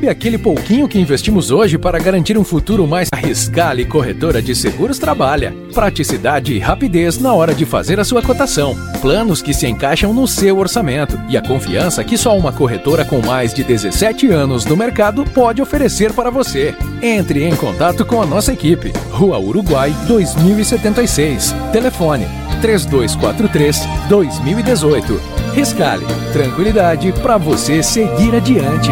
Sabe 0.03 0.11
aquele 0.11 0.37
pouquinho 0.37 0.85
que 0.85 0.99
investimos 0.99 1.49
hoje 1.49 1.77
para 1.77 1.97
garantir 1.97 2.37
um 2.37 2.43
futuro 2.43 2.85
mais? 2.85 3.07
A 3.13 3.15
Riscale 3.15 3.85
Corretora 3.85 4.41
de 4.41 4.53
Seguros 4.53 4.99
trabalha. 4.99 5.55
Praticidade 5.73 6.51
e 6.51 6.59
rapidez 6.59 7.17
na 7.17 7.33
hora 7.33 7.53
de 7.53 7.65
fazer 7.65 8.01
a 8.01 8.03
sua 8.03 8.21
cotação. 8.21 8.75
Planos 8.99 9.41
que 9.41 9.53
se 9.53 9.65
encaixam 9.65 10.13
no 10.13 10.27
seu 10.27 10.57
orçamento. 10.57 11.17
E 11.29 11.37
a 11.37 11.41
confiança 11.41 12.03
que 12.03 12.17
só 12.17 12.37
uma 12.37 12.51
corretora 12.51 13.05
com 13.05 13.21
mais 13.21 13.53
de 13.53 13.63
17 13.63 14.27
anos 14.27 14.65
no 14.65 14.75
mercado 14.75 15.23
pode 15.23 15.61
oferecer 15.61 16.11
para 16.11 16.29
você. 16.29 16.75
Entre 17.01 17.45
em 17.45 17.55
contato 17.55 18.05
com 18.05 18.21
a 18.21 18.25
nossa 18.25 18.51
equipe. 18.51 18.91
Rua 19.09 19.39
Uruguai 19.39 19.95
2076. 20.05 21.55
Telefone 21.71 22.25
3243 22.61 23.79
2018. 24.09 25.21
Riscale, 25.53 26.05
tranquilidade 26.33 27.13
para 27.21 27.37
você 27.37 27.81
seguir 27.81 28.35
adiante. 28.35 28.91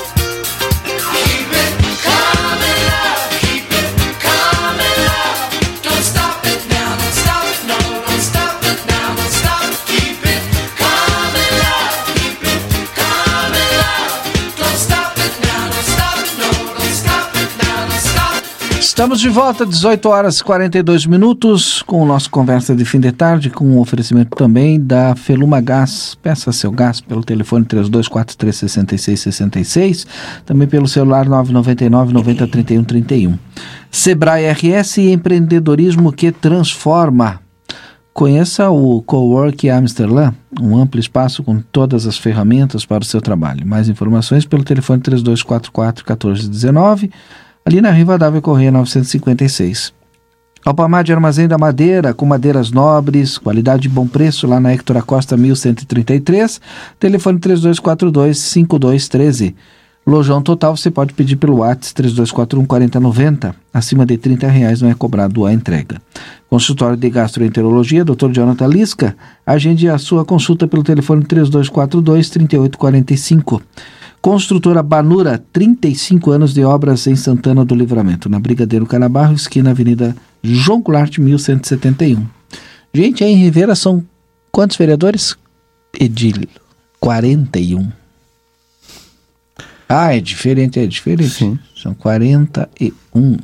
Estamos 19.01 19.19
de 19.19 19.29
volta, 19.29 19.65
18 19.65 20.09
horas 20.09 20.37
e 20.37 20.43
42 20.43 21.07
minutos, 21.07 21.81
com 21.81 22.03
o 22.03 22.05
nosso 22.05 22.29
Conversa 22.29 22.75
de 22.75 22.85
Fim 22.85 22.99
de 22.99 23.11
Tarde, 23.11 23.49
com 23.49 23.65
um 23.65 23.79
oferecimento 23.79 24.37
também 24.37 24.79
da 24.79 25.15
Feluma 25.15 25.59
Gás. 25.59 26.15
Peça 26.21 26.51
seu 26.51 26.71
gás 26.71 27.01
pelo 27.01 27.23
telefone 27.23 27.65
3243-6666, 27.65 30.05
também 30.45 30.67
pelo 30.67 30.87
celular 30.87 31.27
999 31.27 32.13
90 32.13 32.47
31 32.47 32.83
31. 32.83 33.39
Sebrae 33.89 34.45
RS 34.51 34.97
e 34.97 35.09
empreendedorismo 35.09 36.13
que 36.13 36.31
transforma. 36.31 37.39
Conheça 38.13 38.69
o 38.69 39.01
Cowork 39.01 39.67
Amsterdã, 39.67 40.31
um 40.61 40.77
amplo 40.77 40.99
espaço 40.99 41.41
com 41.41 41.59
todas 41.71 42.05
as 42.05 42.19
ferramentas 42.19 42.85
para 42.85 43.01
o 43.01 43.05
seu 43.05 43.19
trabalho. 43.19 43.65
Mais 43.65 43.89
informações 43.89 44.45
pelo 44.45 44.63
telefone 44.63 45.01
3244 45.01 46.03
1419 46.05 47.09
ali 47.65 47.81
na 47.81 47.91
Rivadavia 47.91 48.41
Correia 48.41 48.71
956. 48.71 49.93
Alpamar 50.63 51.03
de 51.03 51.11
Armazém 51.11 51.47
da 51.47 51.57
Madeira, 51.57 52.13
com 52.13 52.23
madeiras 52.25 52.69
nobres, 52.69 53.39
qualidade 53.39 53.87
e 53.87 53.89
bom 53.89 54.07
preço, 54.07 54.45
lá 54.45 54.59
na 54.59 54.71
Hector 54.71 54.97
Acosta 54.97 55.35
1133, 55.35 56.61
telefone 56.99 57.39
3242-5213. 57.39 59.55
Lojão 60.05 60.39
total 60.41 60.75
você 60.75 60.91
pode 60.91 61.13
pedir 61.13 61.35
pelo 61.35 61.57
WhatsApp 61.57 62.09
3241-4090. 62.09 63.53
Acima 63.71 64.03
de 64.05 64.17
30 64.17 64.47
reais 64.47 64.81
não 64.81 64.89
é 64.89 64.95
cobrado 64.95 65.45
a 65.45 65.53
entrega. 65.53 66.01
Consultório 66.49 66.97
de 66.97 67.07
Gastroenterologia, 67.09 68.03
Dr. 68.03 68.31
Jonathan 68.31 68.67
Lisca. 68.67 69.15
Agende 69.45 69.87
a 69.87 69.99
sua 69.99 70.25
consulta 70.25 70.67
pelo 70.67 70.83
telefone 70.83 71.23
3242-3845. 71.25 73.61
Construtora 74.21 74.83
Banura, 74.83 75.43
35 75.51 76.29
anos 76.29 76.53
de 76.53 76.63
obras 76.63 77.07
em 77.07 77.15
Santana 77.15 77.65
do 77.65 77.73
Livramento, 77.73 78.29
na 78.29 78.39
Brigadeiro 78.39 78.85
Canabarro, 78.85 79.33
esquina 79.33 79.71
Avenida 79.71 80.15
João 80.43 80.79
Goulart, 80.79 81.17
1171. 81.17 82.27
Gente, 82.93 83.23
aí 83.23 83.31
em 83.31 83.37
Rivera 83.37 83.73
são 83.73 84.05
quantos 84.51 84.77
vereadores? 84.77 85.35
Edil, 85.99 86.47
41. 86.99 87.91
Ah, 89.89 90.15
é 90.15 90.19
diferente, 90.19 90.79
é 90.79 90.85
diferente. 90.85 91.31
Sim. 91.31 91.59
São 91.75 91.95
41. 91.95 93.37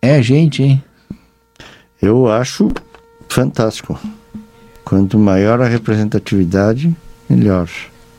É 0.00 0.22
gente, 0.22 0.62
hein? 0.62 0.82
Eu 2.00 2.26
acho 2.26 2.70
fantástico. 3.28 4.00
Quanto 4.82 5.18
maior 5.18 5.60
a 5.60 5.68
representatividade, 5.68 6.96
melhor 7.28 7.68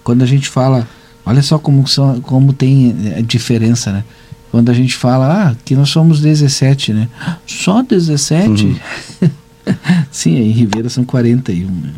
quando 0.04 0.24
a 0.24 0.26
gente 0.26 0.47
fala, 0.47 0.88
olha 1.26 1.41
só 1.41 1.58
como, 1.60 1.84
como 2.24 2.54
tem 2.54 2.95
eh, 3.16 3.22
diferença, 3.22 3.91
né? 3.91 4.04
Quando 4.52 4.70
a 4.70 4.74
gente 4.74 4.97
fala, 4.97 5.49
ah, 5.49 5.56
que 5.64 5.76
nós 5.76 5.89
somos 5.89 6.20
17, 6.20 6.93
né? 6.93 7.08
Só 7.45 7.82
17? 7.82 8.66
Uhum. 8.66 9.30
Sim, 10.12 10.36
em 10.36 10.52
Ribeira 10.52 10.89
são 10.89 11.06
41, 11.06 11.70
né? 11.70 11.89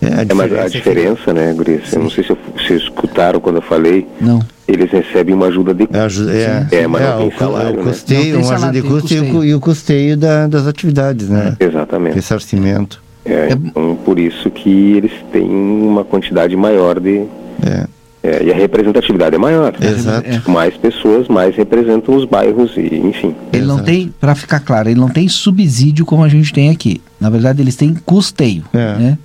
É, 0.00 0.22
é, 0.30 0.34
mas 0.34 0.52
a 0.52 0.68
diferença, 0.68 1.32
né, 1.32 1.52
Gris? 1.54 1.92
Eu 1.92 2.02
não 2.02 2.10
sei 2.10 2.24
se 2.24 2.36
vocês 2.54 2.82
escutaram 2.82 3.40
quando 3.40 3.56
eu 3.56 3.62
falei. 3.62 4.06
Não. 4.20 4.40
Eles 4.68 4.90
recebem 4.90 5.34
uma 5.34 5.46
ajuda 5.46 5.74
de 5.74 5.86
custo. 5.86 5.96
É, 5.96 6.04
ajuda, 6.04 6.32
é, 6.34 6.68
é 6.70 6.86
mas 6.86 7.02
é, 7.02 7.06
não 7.06 7.18
tem 7.18 7.28
o, 7.28 7.38
salário, 7.38 7.80
o 7.80 7.84
custeio, 7.84 8.36
né? 8.36 8.42
uma 8.44 8.54
ajuda 8.54 8.72
de 8.72 8.82
custo. 8.82 9.14
E, 9.14 9.54
o, 9.54 9.60
custeio 9.60 10.16
da, 10.16 10.46
das 10.46 10.66
atividades, 10.66 11.28
né? 11.28 11.56
Exatamente. 11.58 12.14
Ressarcimento. 12.14 13.02
É, 13.24 13.52
então, 13.52 13.96
por 14.04 14.18
isso 14.18 14.50
que 14.50 14.92
eles 14.96 15.12
têm 15.32 15.48
uma 15.48 16.04
quantidade 16.04 16.54
maior 16.56 17.00
de. 17.00 17.24
É. 17.64 17.86
É, 18.22 18.42
e 18.42 18.50
a 18.50 18.54
representatividade 18.54 19.34
é 19.34 19.38
maior. 19.38 19.74
Exato. 19.78 20.26
É. 20.26 20.50
Mais 20.50 20.74
pessoas 20.76 21.28
mais 21.28 21.54
representam 21.54 22.16
os 22.16 22.24
bairros 22.24 22.74
e 22.74 22.96
enfim. 22.96 23.34
Ele 23.52 23.66
não 23.66 23.82
tem, 23.82 24.14
para 24.18 24.34
ficar 24.34 24.60
claro, 24.60 24.88
ele 24.88 24.98
não 24.98 25.10
tem 25.10 25.28
subsídio 25.28 26.06
como 26.06 26.24
a 26.24 26.28
gente 26.28 26.50
tem 26.50 26.70
aqui. 26.70 27.02
Na 27.20 27.28
verdade, 27.28 27.60
eles 27.60 27.76
têm 27.76 27.94
custeio, 27.94 28.64
é. 28.72 28.94
né? 28.96 29.18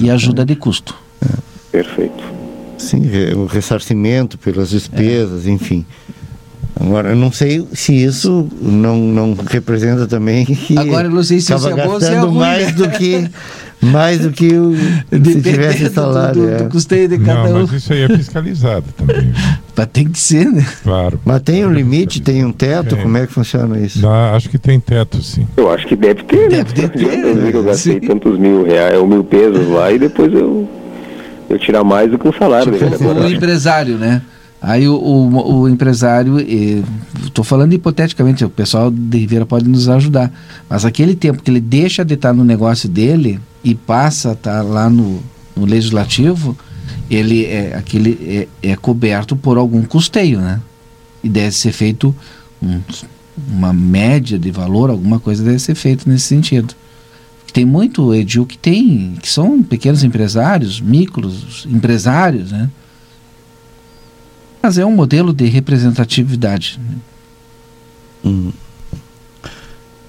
E 0.00 0.10
ajuda 0.10 0.42
de 0.42 0.56
custo. 0.56 0.96
É. 1.22 1.28
Perfeito. 1.70 2.24
Sim, 2.78 3.02
o 3.34 3.44
ressarcimento 3.44 4.38
pelas 4.38 4.70
despesas, 4.70 5.46
enfim. 5.46 5.84
Agora, 6.78 7.08
eu 7.10 7.16
não 7.16 7.32
sei 7.32 7.66
se 7.72 7.94
isso 7.94 8.48
não, 8.60 8.96
não 8.98 9.34
representa 9.48 10.06
também 10.06 10.44
que 10.44 10.76
Agora, 10.78 11.08
não 11.08 11.22
sei 11.22 11.40
se 11.40 11.52
isso 11.54 11.68
é 11.68 11.74
bom 11.74 11.92
ou 11.94 12.00
se 12.00 12.12
é 12.12 12.18
ruim, 12.18 12.38
mais 12.38 12.66
né? 12.66 12.72
do 12.72 12.88
que 12.90 13.30
Mais 13.80 14.18
do 14.20 14.30
que 14.30 14.52
o, 14.54 14.74
se 15.10 15.40
tivesse 15.42 15.88
salário. 15.90 16.42
Do, 16.42 16.50
do, 16.58 16.64
do 16.64 16.70
custeio 16.70 17.08
de 17.08 17.18
cada 17.18 17.48
Não, 17.48 17.56
um. 17.56 17.60
mas 17.62 17.72
isso 17.72 17.92
aí 17.92 18.02
é 18.02 18.08
fiscalizado 18.08 18.84
também. 18.96 19.32
Mas 19.76 19.88
tem 19.92 20.08
que 20.08 20.18
ser, 20.18 20.46
né? 20.50 20.64
Claro. 20.82 21.20
Mas 21.22 21.42
tem 21.42 21.66
um 21.66 21.70
limite, 21.70 22.22
tem 22.22 22.42
um 22.42 22.50
teto? 22.50 22.94
Tem. 22.94 23.02
Como 23.02 23.14
é 23.18 23.26
que 23.26 23.32
funciona 23.34 23.78
isso? 23.78 24.00
Não, 24.00 24.10
acho 24.34 24.48
que 24.48 24.56
tem 24.58 24.80
teto, 24.80 25.22
sim. 25.22 25.46
Eu 25.54 25.70
acho 25.70 25.86
que 25.86 25.94
deve 25.94 26.22
ter, 26.24 26.48
né? 26.50 26.64
Deve 26.64 26.88
ter, 26.88 26.98
Não 27.04 27.10
adianta 27.12 27.34
né? 27.34 27.50
eu 27.52 27.62
gastei 27.62 27.92
Sim. 28.00 28.00
tantos 28.00 28.38
mil 28.38 28.64
reais, 28.64 28.98
ou 28.98 29.06
mil 29.06 29.22
pesos 29.22 29.68
lá 29.68 29.92
e 29.92 29.98
depois 29.98 30.32
eu, 30.32 30.66
eu 31.50 31.58
tirar 31.58 31.84
mais 31.84 32.10
do 32.10 32.18
que 32.18 32.26
o 32.26 32.32
salário 32.32 32.72
Tipo, 32.72 32.88
vereador. 32.88 33.16
o 33.22 33.28
empresário, 33.30 33.98
né? 33.98 34.22
Aí 34.66 34.88
o, 34.88 34.96
o, 34.96 35.60
o 35.60 35.68
empresário, 35.68 36.40
estou 37.24 37.44
falando 37.44 37.72
hipoteticamente, 37.72 38.44
o 38.44 38.50
pessoal 38.50 38.90
de 38.90 39.16
Ribeira 39.16 39.46
pode 39.46 39.68
nos 39.68 39.88
ajudar, 39.88 40.32
mas 40.68 40.84
aquele 40.84 41.14
tempo 41.14 41.40
que 41.40 41.48
ele 41.48 41.60
deixa 41.60 42.04
de 42.04 42.14
estar 42.14 42.32
no 42.32 42.42
negócio 42.42 42.88
dele 42.88 43.38
e 43.62 43.76
passa 43.76 44.30
a 44.30 44.32
estar 44.32 44.62
lá 44.62 44.90
no, 44.90 45.22
no 45.54 45.64
legislativo, 45.64 46.58
ele 47.08 47.44
é, 47.44 47.76
aquele 47.76 48.48
é, 48.62 48.70
é 48.72 48.74
coberto 48.74 49.36
por 49.36 49.56
algum 49.56 49.84
custeio, 49.84 50.40
né? 50.40 50.60
E 51.22 51.28
deve 51.28 51.52
ser 51.54 51.70
feito 51.70 52.12
um- 52.60 52.80
uma 53.48 53.72
média 53.72 54.36
de 54.36 54.50
valor, 54.50 54.90
alguma 54.90 55.20
coisa 55.20 55.44
deve 55.44 55.60
ser 55.60 55.76
feito 55.76 56.08
nesse 56.08 56.24
sentido. 56.24 56.74
Tem 57.52 57.64
muito 57.64 58.12
edil 58.12 58.44
que 58.44 58.58
tem, 58.58 59.14
que 59.22 59.28
são 59.28 59.62
pequenos 59.62 60.02
empresários, 60.02 60.80
micros 60.80 61.68
empresários, 61.70 62.50
né? 62.50 62.68
Mas 64.66 64.78
é 64.78 64.84
um 64.84 64.90
modelo 64.90 65.32
de 65.32 65.44
representatividade. 65.46 66.80
né? 66.82 66.96
Hum. 68.24 68.50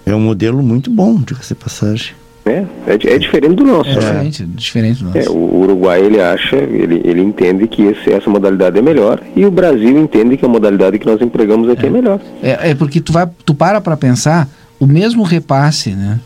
É 0.04 0.16
um 0.16 0.20
modelo 0.20 0.64
muito 0.64 0.90
bom, 0.90 1.22
diga-se 1.22 1.50
de 1.50 1.60
passagem. 1.60 2.14
É, 2.44 2.66
é, 2.88 2.94
é 3.14 3.20
diferente 3.20 3.54
do 3.54 3.64
nosso. 3.64 3.88
É 3.92 3.94
né? 3.94 4.00
diferente, 4.00 4.46
diferente 4.46 5.04
do 5.04 5.06
nosso. 5.12 5.18
É, 5.20 5.30
o 5.30 5.60
Uruguai 5.60 6.02
ele 6.04 6.20
acha, 6.20 6.56
ele, 6.56 7.04
ele 7.06 7.22
entende 7.22 7.68
que 7.68 7.84
esse- 7.84 8.12
essa 8.12 8.28
modalidade 8.32 8.80
é 8.80 8.82
melhor 8.82 9.22
e 9.36 9.46
o 9.46 9.52
Brasil 9.52 9.96
entende 10.02 10.36
que 10.38 10.44
a 10.46 10.50
modalidade 10.50 10.98
que 10.98 11.06
nós 11.06 11.22
empregamos 11.22 11.70
aqui 11.70 11.86
é, 11.86 11.90
melhor. 11.92 12.20
É, 12.42 12.72
é 12.72 12.74
porque 12.74 13.00
tu 13.00 13.14
vai, 13.14 13.30
tu 13.46 13.54
para 13.54 13.80
para 13.80 13.96
pensar, 13.96 14.50
o 14.80 14.88
mesmo 14.88 15.22
repasse, 15.22 15.92
né? 15.92 16.20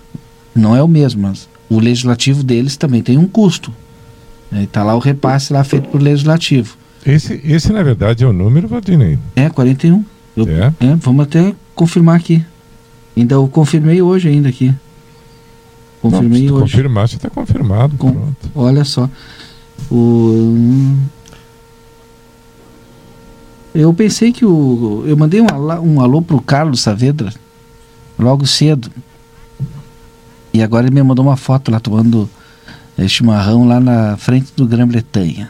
Não 0.56 0.74
é 0.74 0.82
o 0.82 0.88
mesmo, 0.88 1.24
mas 1.24 1.50
o 1.70 1.80
legislativo 1.82 2.44
deles 2.44 2.78
também 2.78 3.02
tem 3.04 3.18
um 3.18 3.28
custo. 3.28 3.74
Né? 4.50 4.64
E 4.64 4.68
tá 4.68 4.86
lá 4.86 4.96
o 4.96 5.00
repasse 5.00 5.52
lá 5.52 5.66
feito 5.66 5.90
por 5.90 6.02
legislativo. 6.02 6.80
Esse, 7.06 7.42
esse 7.44 7.72
na 7.74 7.82
verdade, 7.84 8.24
é 8.24 8.28
o 8.28 8.34
número, 8.34 8.68
Valdinei. 8.68 9.18
É, 9.36 9.50
41. 9.50 10.04
Eu, 10.38 10.48
É? 10.48 10.74
é, 10.80 10.96
vamos 10.96 11.24
até 11.26 11.54
confirmar 11.76 12.16
aqui. 12.18 12.44
Ainda 13.18 13.36
eu 13.36 13.48
confirmei 13.48 14.02
hoje 14.02 14.30
ainda 14.30 14.50
aqui. 14.50 14.74
Confirmei 16.02 16.46
Não, 16.48 16.56
hoje. 16.56 16.64
confirmar, 16.74 17.08
já 17.08 17.18
está 17.18 17.30
confirmado. 17.30 17.98
Com- 17.98 18.12
pronto. 18.12 18.52
Olha 18.56 18.84
só. 18.86 19.10
O, 19.90 19.96
hum, 19.96 21.00
eu 23.74 23.94
pensei 23.94 24.32
que 24.32 24.46
o. 24.46 25.04
Eu 25.06 25.16
mandei 25.18 25.42
um, 25.42 25.48
alá, 25.52 25.80
um 25.80 26.02
alô 26.02 26.22
pro 26.22 26.42
Carlos 26.42 26.82
Saavedra 26.82 27.34
logo 28.18 28.46
cedo. 28.46 28.90
E 30.54 30.62
agora 30.62 30.86
ele 30.88 30.94
me 30.96 31.02
mandou 31.04 31.26
uma 31.26 31.38
foto 31.38 31.72
lá 31.72 31.80
tomando 31.80 32.30
eh, 32.98 33.08
chimarrão 33.08 33.66
lá 33.66 33.80
na 33.80 34.18
frente 34.18 34.52
do 34.56 34.66
Grã-Bretanha. 34.68 35.50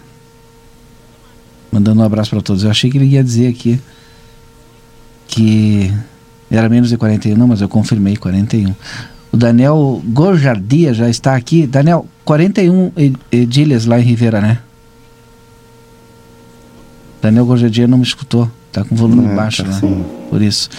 Mandando 1.72 2.02
um 2.02 2.04
abraço 2.04 2.32
para 2.32 2.42
todos. 2.42 2.64
Eu 2.64 2.70
achei 2.72 2.90
que 2.90 2.98
ele 2.98 3.06
ia 3.06 3.24
dizer 3.24 3.48
aqui 3.48 3.80
que 5.28 5.92
era 6.50 6.68
menos 6.68 6.90
de 6.90 6.98
41, 6.98 7.38
não, 7.38 7.48
mas 7.48 7.62
eu 7.62 7.70
confirmei 7.70 8.18
41. 8.18 8.76
O 9.32 9.38
Daniel 9.38 10.02
Gorjardia 10.08 10.94
já 10.94 11.10
está 11.10 11.36
aqui. 11.36 11.66
Daniel, 11.66 12.06
41 12.26 12.92
ed- 12.98 13.18
edilhas 13.32 13.86
lá 13.86 13.98
em 14.00 14.04
Rivera, 14.04 14.42
né? 14.42 14.60
Daniel 17.22 17.46
Gorjardia 17.46 17.88
não 17.88 17.98
me 18.00 18.04
escutou. 18.04 18.50
Tá 18.72 18.84
com 18.86 18.96
volume 18.96 19.26
É, 19.28 19.36
baixo 19.36 19.64
tá 19.64 19.70
lá. 19.70 19.76
sim. 19.80 20.06
Por 20.30 20.42
isso. 20.42 20.70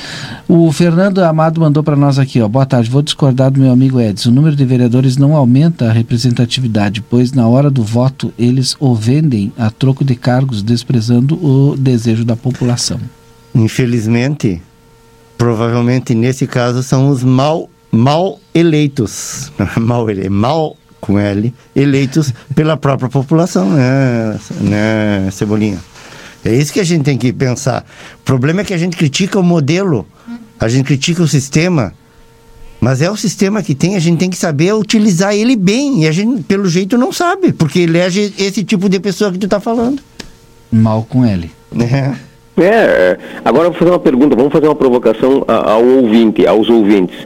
O 0.48 0.72
Fernando 0.72 1.18
Amado 1.18 1.60
mandou 1.60 1.82
para 1.82 1.94
nós 1.94 2.18
aqui, 2.18 2.40
ó. 2.40 2.48
Boa 2.48 2.64
tarde. 2.64 2.88
Vou 2.88 3.02
discordar 3.02 3.50
do 3.50 3.60
meu 3.60 3.70
amigo 3.70 4.00
Edson. 4.00 4.30
O 4.30 4.32
número 4.32 4.56
de 4.56 4.64
vereadores 4.64 5.18
não 5.18 5.36
aumenta 5.36 5.88
a 5.88 5.92
representatividade, 5.92 7.02
pois 7.02 7.32
na 7.32 7.46
hora 7.46 7.70
do 7.70 7.82
voto 7.82 8.32
eles 8.38 8.74
o 8.80 8.94
vendem 8.94 9.52
a 9.58 9.70
troco 9.70 10.04
de 10.04 10.14
cargos, 10.16 10.62
desprezando 10.62 11.34
o 11.34 11.76
desejo 11.76 12.24
da 12.24 12.34
população. 12.34 12.98
Infelizmente, 13.54 14.62
provavelmente 15.36 16.14
nesse 16.14 16.46
caso 16.46 16.82
são 16.82 17.08
os 17.08 17.22
mal, 17.22 17.68
mal 17.90 18.40
eleitos. 18.54 19.52
mal, 19.78 20.08
ele, 20.08 20.28
mal 20.30 20.76
com 21.00 21.18
L, 21.18 21.52
eleitos 21.74 22.32
pela 22.54 22.76
própria 22.76 23.08
população, 23.10 23.68
né, 23.70 24.38
né, 24.60 25.28
Cebolinha? 25.32 25.78
É 26.44 26.54
isso 26.54 26.72
que 26.72 26.80
a 26.80 26.84
gente 26.84 27.04
tem 27.04 27.16
que 27.16 27.32
pensar. 27.32 27.84
O 28.20 28.24
problema 28.24 28.62
é 28.62 28.64
que 28.64 28.74
a 28.74 28.78
gente 28.78 28.96
critica 28.96 29.38
o 29.38 29.42
modelo, 29.42 30.06
a 30.58 30.68
gente 30.68 30.86
critica 30.86 31.22
o 31.22 31.28
sistema, 31.28 31.92
mas 32.80 33.00
é 33.00 33.08
o 33.10 33.16
sistema 33.16 33.62
que 33.62 33.74
tem, 33.74 33.94
a 33.94 34.00
gente 34.00 34.18
tem 34.18 34.28
que 34.28 34.36
saber 34.36 34.74
utilizar 34.74 35.34
ele 35.34 35.54
bem. 35.54 36.02
E 36.02 36.08
a 36.08 36.12
gente, 36.12 36.42
pelo 36.42 36.68
jeito, 36.68 36.98
não 36.98 37.12
sabe, 37.12 37.52
porque 37.52 37.80
elege 37.80 38.34
esse 38.36 38.64
tipo 38.64 38.88
de 38.88 38.98
pessoa 38.98 39.30
que 39.30 39.38
tu 39.38 39.44
está 39.46 39.60
falando. 39.60 40.00
Mal 40.70 41.06
com 41.08 41.24
L. 41.24 41.50
É. 41.78 42.32
É, 42.60 43.18
agora 43.44 43.66
eu 43.66 43.70
vou 43.70 43.78
fazer 43.78 43.90
uma 43.90 43.98
pergunta, 43.98 44.36
vamos 44.36 44.52
fazer 44.52 44.66
uma 44.66 44.74
provocação 44.74 45.44
ao 45.48 45.82
ouvinte, 45.84 46.46
aos 46.46 46.68
ouvintes. 46.68 47.16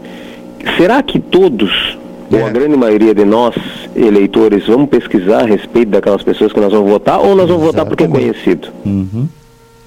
Será 0.77 1.03
que 1.03 1.19
todos, 1.19 1.99
ou 2.31 2.47
a 2.47 2.51
grande 2.51 2.77
maioria 2.77 3.15
de 3.15 3.25
nós, 3.25 3.55
eleitores, 3.95 4.67
vamos 4.67 4.89
pesquisar 4.89 5.43
a 5.43 5.47
respeito 5.47 5.91
daquelas 5.91 6.23
pessoas 6.23 6.53
que 6.53 6.61
nós 6.61 6.73
vamos 6.73 6.91
votar 6.91 7.21
ou 7.21 7.35
nós 7.35 7.49
vamos 7.49 7.65
votar 7.65 7.87
porque 7.87 8.05
é 8.05 8.09
conhecido? 8.09 8.69
Uhum. 8.85 9.29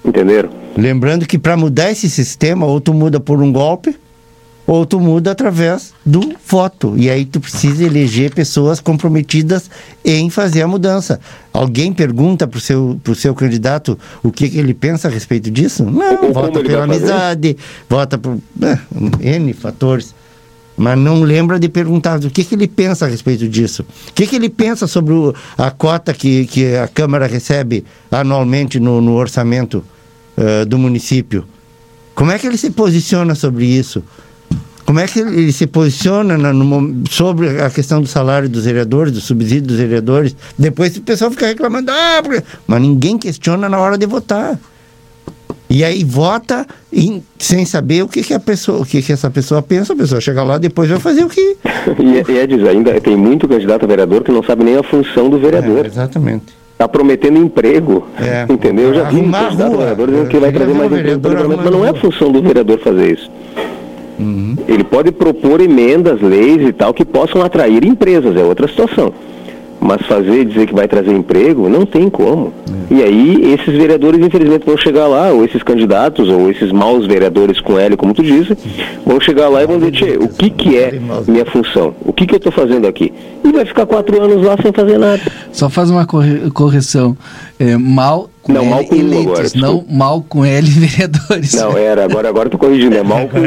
Entenderam? 0.04 0.50
Lembrando 0.78 1.26
que 1.26 1.38
para 1.38 1.58
mudar 1.58 1.92
esse 1.92 2.10
sistema, 2.10 2.66
ou 2.66 2.80
tu 2.80 2.94
muda 2.94 3.20
por 3.20 3.42
um 3.42 3.52
golpe, 3.52 3.96
ou 4.70 4.86
tu 4.86 5.00
muda 5.00 5.32
através 5.32 5.94
do 6.06 6.22
voto. 6.46 6.94
E 6.96 7.10
aí 7.10 7.26
tu 7.26 7.40
precisa 7.40 7.84
eleger 7.84 8.32
pessoas 8.36 8.80
comprometidas 8.80 9.68
em 10.06 10.30
fazer 10.30 10.62
a 10.62 10.68
mudança. 10.68 11.20
Alguém 11.52 11.92
pergunta 11.92 12.48
pro 12.48 12.60
seu, 12.60 13.00
pro 13.04 13.16
seu 13.16 13.34
candidato 13.34 13.98
o 14.22 14.32
que, 14.32 14.48
que 14.48 14.60
ele 14.60 14.76
pensa 14.76 15.08
a 15.08 15.12
respeito 15.12 15.50
disso? 15.50 15.84
Não, 15.84 16.24
Ou 16.24 16.32
vota 16.32 16.62
pela 16.62 16.84
amizade, 16.84 17.58
vota 17.90 18.16
por 18.20 18.38
é, 18.62 19.38
N 19.38 19.54
fatores. 19.54 20.14
Mas 20.80 20.98
não 20.98 21.22
lembra 21.24 21.60
de 21.60 21.68
perguntar 21.68 22.20
o 22.24 22.30
que, 22.30 22.44
que 22.44 22.56
ele 22.56 22.68
pensa 22.68 23.06
a 23.06 23.10
respeito 23.10 23.48
disso. 23.50 23.84
O 24.10 24.14
que, 24.14 24.26
que 24.26 24.36
ele 24.38 24.50
pensa 24.50 24.88
sobre 24.88 25.14
o- 25.14 25.36
a 25.58 25.70
cota 25.70 26.14
que, 26.14 26.46
que 26.48 26.76
a 26.78 26.88
Câmara 26.88 27.28
recebe 27.28 27.84
anualmente 28.10 28.80
no, 28.80 29.02
no 29.02 29.14
orçamento 29.16 29.84
eh, 30.38 30.64
do 30.64 30.78
município. 30.78 31.44
Como 32.16 32.32
é 32.32 32.40
que 32.40 32.48
ele 32.48 32.58
se 32.58 32.70
posiciona 32.72 33.36
sobre 33.36 33.66
isso? 33.66 34.02
Como 34.86 35.00
é 35.00 35.06
que 35.08 35.20
ele 35.20 35.52
se 35.52 35.68
posiciona 35.68 36.38
na- 36.38 36.54
no 36.54 37.04
sobre 37.12 37.62
a 37.62 37.70
questão 37.70 38.02
do 38.02 38.08
salário 38.08 38.48
dos 38.50 38.64
vereadores, 38.66 39.12
do 39.14 39.22
subsídio 39.22 39.64
dos 39.68 39.78
vereadores? 39.78 40.36
Depois 40.58 40.96
o 40.98 41.02
pessoal 41.02 41.30
fica 41.30 41.46
reclamando, 41.48 41.92
ah, 41.92 42.22
porque-" 42.24 42.44
mas 42.66 42.82
ninguém 42.82 43.18
questiona 43.18 43.68
na 43.70 43.78
hora 43.80 43.98
de 43.98 44.06
votar. 44.06 44.58
E 45.70 45.84
aí 45.84 46.04
vota 46.04 46.66
em- 46.92 47.24
sem 47.38 47.64
saber 47.64 48.04
o 48.04 48.08
que, 48.08 48.24
que 48.24 48.34
a 48.34 48.40
pessoa, 48.40 48.82
o 48.82 48.86
que, 48.86 49.02
que 49.04 49.14
essa 49.14 49.30
pessoa 49.30 49.62
pensa, 49.62 49.94
a 49.94 49.96
pessoa 49.96 50.20
chega 50.20 50.42
lá 50.42 50.58
depois 50.58 50.90
vai 50.90 51.00
fazer 51.00 51.24
o 51.24 51.30
que. 51.30 51.58
E, 52.00 52.32
e 52.32 52.38
é 52.38 52.70
ainda 52.70 53.00
tem 53.00 53.16
muito 53.16 53.48
candidato 53.48 53.84
a 53.86 53.88
vereador 53.88 54.24
que 54.24 54.32
não 54.32 54.42
sabe 54.44 54.64
nem 54.64 54.76
a 54.78 54.84
função 54.84 55.30
do 55.30 55.38
vereador. 55.38 55.86
exatamente. 55.86 56.58
Está 56.74 56.88
prometendo 56.88 57.38
emprego, 57.38 58.08
É. 58.20 58.46
entendeu? 58.52 58.86
Eu 58.90 58.94
já 58.96 59.04
vi 59.10 59.18
um 59.18 59.30
a 59.36 59.40
candidato 59.44 59.74
a 59.74 59.78
vereador 59.78 60.08
dizendo 60.08 60.28
que 60.30 60.38
vai 60.40 60.52
trazer 60.52 60.74
mais 60.74 60.92
emprego 60.92 61.58
mas 61.58 61.72
não 61.72 61.86
é 61.86 61.90
rua. 61.90 62.00
função 62.00 62.32
do 62.32 62.42
vereador 62.42 62.80
fazer 62.80 63.14
isso. 63.14 63.30
Uhum. 64.18 64.56
Ele 64.68 64.84
pode 64.84 65.12
propor 65.12 65.62
emendas, 65.62 66.22
leis 66.22 66.68
e 66.68 66.74
tal 66.74 66.94
que 66.94 67.06
possam 67.06 67.42
atrair 67.42 67.84
empresas, 67.86 68.36
é 68.36 68.44
outra 68.44 68.68
situação. 68.68 69.14
Mas 69.82 70.06
fazer 70.08 70.44
dizer 70.46 70.68
que 70.68 70.74
vai 70.76 70.88
trazer 70.90 71.12
emprego, 71.12 71.70
não 71.70 71.86
tem 71.86 72.10
como. 72.10 72.52
É. 72.92 72.96
E 72.96 73.02
aí, 73.04 73.54
esses 73.54 73.74
vereadores, 73.74 74.20
infelizmente, 74.26 74.66
vão 74.66 74.76
chegar 74.78 75.08
lá, 75.08 75.32
ou 75.32 75.46
esses 75.46 75.64
candidatos, 75.64 76.28
ou 76.28 76.52
esses 76.52 76.70
maus 76.72 77.06
vereadores 77.08 77.62
com 77.62 77.80
L, 77.80 77.96
como 77.96 78.14
tu 78.14 78.22
disse, 78.22 78.58
vão 79.06 79.20
chegar 79.22 79.48
lá 79.48 79.64
e 79.64 79.68
vão 79.68 79.80
dizer, 79.80 79.92
"Tchê, 79.92 80.18
o 80.20 80.28
que, 80.28 80.50
que 80.50 80.78
é 80.78 81.00
minha 81.28 81.46
função? 81.46 81.96
O 82.06 82.12
que, 82.12 82.26
que 82.28 82.34
eu 82.34 82.38
estou 82.38 82.52
fazendo 82.52 82.88
aqui? 82.88 83.14
E 83.44 83.52
vai 83.54 83.66
ficar 83.66 83.86
quatro 83.86 84.22
anos 84.22 84.46
lá 84.46 84.58
sem 84.62 84.72
fazer 84.74 84.98
nada. 84.98 85.22
Só 85.54 85.70
faz 85.70 85.90
uma 85.90 86.06
corre- 86.06 86.50
correção. 86.52 87.16
É, 87.58 87.78
mal 87.78 88.30
com 88.42 88.52
Não, 88.52 88.62
L 88.64 88.70
mal 88.70 88.84
com 88.86 88.96
eleitos, 88.96 89.30
agora, 89.30 89.50
não 89.56 89.86
mal 89.90 90.22
com 90.28 90.44
L 90.46 90.68
vereadores. 90.70 91.54
Não, 91.54 91.78
era, 91.78 92.04
agora, 92.04 92.28
agora 92.28 92.50
tô 92.50 92.58
corrigindo, 92.58 92.98
é 92.98 93.04
mal 93.04 93.30
com... 93.30 93.40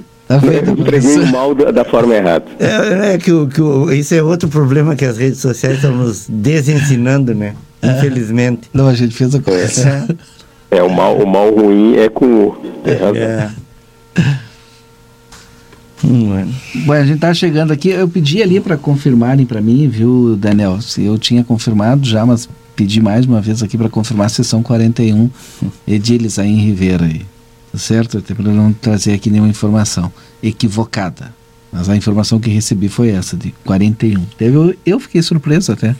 Tá 0.30 0.36
vendo? 0.36 0.80
Entreguei 0.80 1.18
o 1.18 1.26
mal 1.26 1.52
da, 1.56 1.72
da 1.72 1.84
forma 1.84 2.14
errada. 2.14 2.44
É, 2.60 3.14
é 3.14 3.18
que, 3.18 3.32
o, 3.32 3.48
que 3.48 3.60
o, 3.60 3.90
isso 3.90 4.14
é 4.14 4.22
outro 4.22 4.48
problema 4.48 4.94
que 4.94 5.04
as 5.04 5.18
redes 5.18 5.40
sociais 5.40 5.74
estão 5.74 5.90
nos 5.90 6.28
desensinando, 6.28 7.34
né? 7.34 7.56
Infelizmente. 7.82 8.70
Não, 8.72 8.86
a 8.86 8.94
gente 8.94 9.12
fez 9.12 9.34
a 9.34 9.40
correção. 9.40 10.06
É, 10.70 10.80
o 10.84 10.88
mal, 10.88 11.16
o 11.16 11.26
mal 11.26 11.52
ruim 11.52 11.96
é 11.96 12.08
com 12.08 12.26
o. 12.26 12.50
Razão. 12.86 13.16
É. 13.16 13.50
Hum, 16.02 16.50
Bom, 16.86 16.94
a 16.94 17.04
gente 17.04 17.18
tá 17.18 17.34
chegando 17.34 17.72
aqui. 17.72 17.90
Eu 17.90 18.08
pedi 18.08 18.42
ali 18.42 18.58
para 18.58 18.74
confirmarem 18.74 19.44
para 19.44 19.60
mim, 19.60 19.86
viu, 19.86 20.34
Daniel? 20.34 20.80
Se 20.80 21.04
eu 21.04 21.18
tinha 21.18 21.44
confirmado 21.44 22.08
já, 22.08 22.24
mas 22.24 22.48
pedi 22.74 23.02
mais 23.02 23.26
uma 23.26 23.38
vez 23.38 23.62
aqui 23.62 23.76
para 23.76 23.90
confirmar 23.90 24.24
a 24.26 24.30
sessão 24.30 24.62
41 24.62 25.28
Ediles 25.86 26.38
aí 26.38 26.48
em 26.48 26.56
Ribeira 26.56 27.04
aí. 27.04 27.20
Tá 27.72 27.78
certo? 27.78 28.18
Até 28.18 28.34
para 28.34 28.50
não 28.50 28.72
trazer 28.72 29.12
aqui 29.12 29.30
nenhuma 29.30 29.48
informação 29.48 30.12
equivocada. 30.42 31.32
Mas 31.72 31.88
a 31.88 31.96
informação 31.96 32.40
que 32.40 32.50
recebi 32.50 32.88
foi 32.88 33.10
essa, 33.10 33.36
de 33.36 33.54
41. 33.64 34.24
Teve, 34.36 34.78
eu, 34.84 34.98
fiquei 34.98 35.22
surpreso 35.22 35.72
até. 35.72 35.94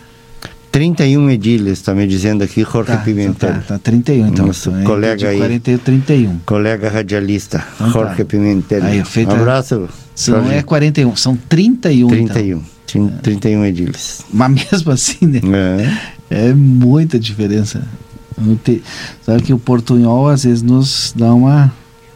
31 0.73 1.31
edílias, 1.31 1.79
está 1.79 1.95
me 1.95 2.07
dizendo 2.07 2.45
aqui, 2.45 2.63
Jorge 2.63 2.93
tá, 2.93 2.99
Pimentel. 2.99 3.55
Tá, 3.55 3.61
tá, 3.61 3.79
31 3.79 4.29
então. 4.29 4.47
Nosso 4.47 4.71
então, 4.71 4.85
colega 4.85 5.29
aí. 5.29 5.39
41, 5.39 5.79
31. 5.79 6.39
Colega 6.47 6.89
radialista, 6.89 7.65
então, 7.75 7.91
Jorge 7.91 8.17
tá. 8.17 8.25
Pimentel. 8.25 8.85
Aí, 8.85 9.05
feita, 9.05 9.35
um 9.35 9.37
abraço. 9.37 9.89
Se 10.15 10.31
não 10.31 10.51
é 10.51 10.63
41, 10.63 11.17
são 11.17 11.37
31. 11.37 12.09
31. 12.09 12.63
Então. 12.85 13.09
31 13.23 13.65
edílias. 13.65 14.23
Mas 14.33 14.67
mesmo 14.73 14.93
assim, 14.93 15.27
né? 15.27 15.41
É, 16.31 16.49
é 16.49 16.55
muita 16.55 17.19
diferença. 17.19 17.83
Sabe 19.23 19.43
que 19.43 19.53
o 19.53 19.59
portunhol 19.59 20.29
às 20.29 20.45
vezes 20.45 20.63
nos 20.63 21.13
dá 21.17 21.35
uma 21.35 21.73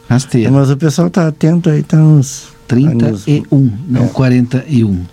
rasteira. 0.09 0.51
Mas 0.51 0.71
o 0.71 0.77
pessoal 0.77 1.11
tá 1.11 1.29
atento 1.29 1.71
aí, 1.71 1.83
tá 1.83 1.99
uns 1.99 2.49
31, 2.67 3.73
não 3.89 4.05
é. 4.05 4.09
41. 4.09 5.05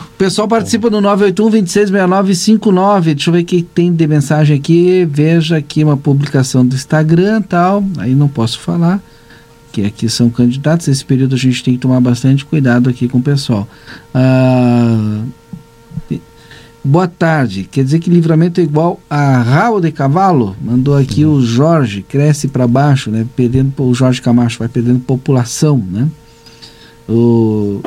O 0.00 0.18
pessoal 0.18 0.48
participa 0.48 0.90
no 0.90 1.00
981-266959. 1.00 3.14
Deixa 3.14 3.30
eu 3.30 3.34
ver 3.34 3.42
o 3.42 3.44
que 3.44 3.62
tem 3.62 3.92
de 3.92 4.06
mensagem 4.06 4.56
aqui. 4.56 5.06
Veja 5.08 5.58
aqui 5.58 5.84
uma 5.84 5.96
publicação 5.96 6.66
do 6.66 6.74
Instagram 6.74 7.40
tal. 7.42 7.84
Aí 7.98 8.16
não 8.16 8.26
posso 8.26 8.58
falar. 8.58 9.00
Que 9.70 9.84
aqui 9.84 10.08
são 10.08 10.28
candidatos. 10.28 10.88
Esse 10.88 11.04
período 11.04 11.36
a 11.36 11.38
gente 11.38 11.62
tem 11.62 11.74
que 11.74 11.80
tomar 11.80 12.00
bastante 12.00 12.44
cuidado 12.44 12.90
aqui 12.90 13.06
com 13.06 13.18
o 13.18 13.22
pessoal. 13.22 13.68
Ah, 14.12 15.22
boa 16.84 17.08
tarde. 17.08 17.68
Quer 17.70 17.84
dizer 17.84 17.98
que 17.98 18.10
livramento 18.10 18.60
é 18.60 18.64
igual 18.64 19.00
a 19.08 19.42
rabo 19.42 19.80
de 19.80 19.92
cavalo? 19.92 20.56
Mandou 20.62 20.96
aqui 20.96 21.24
o 21.24 21.40
Jorge. 21.40 22.02
Cresce 22.02 22.48
para 22.48 22.66
baixo, 22.66 23.10
né? 23.10 23.26
Perdendo, 23.36 23.72
o 23.82 23.94
Jorge 23.94 24.22
Camacho 24.22 24.58
vai 24.58 24.68
perdendo 24.68 25.00
população, 25.00 25.78
né? 25.78 26.08
O 27.08 27.80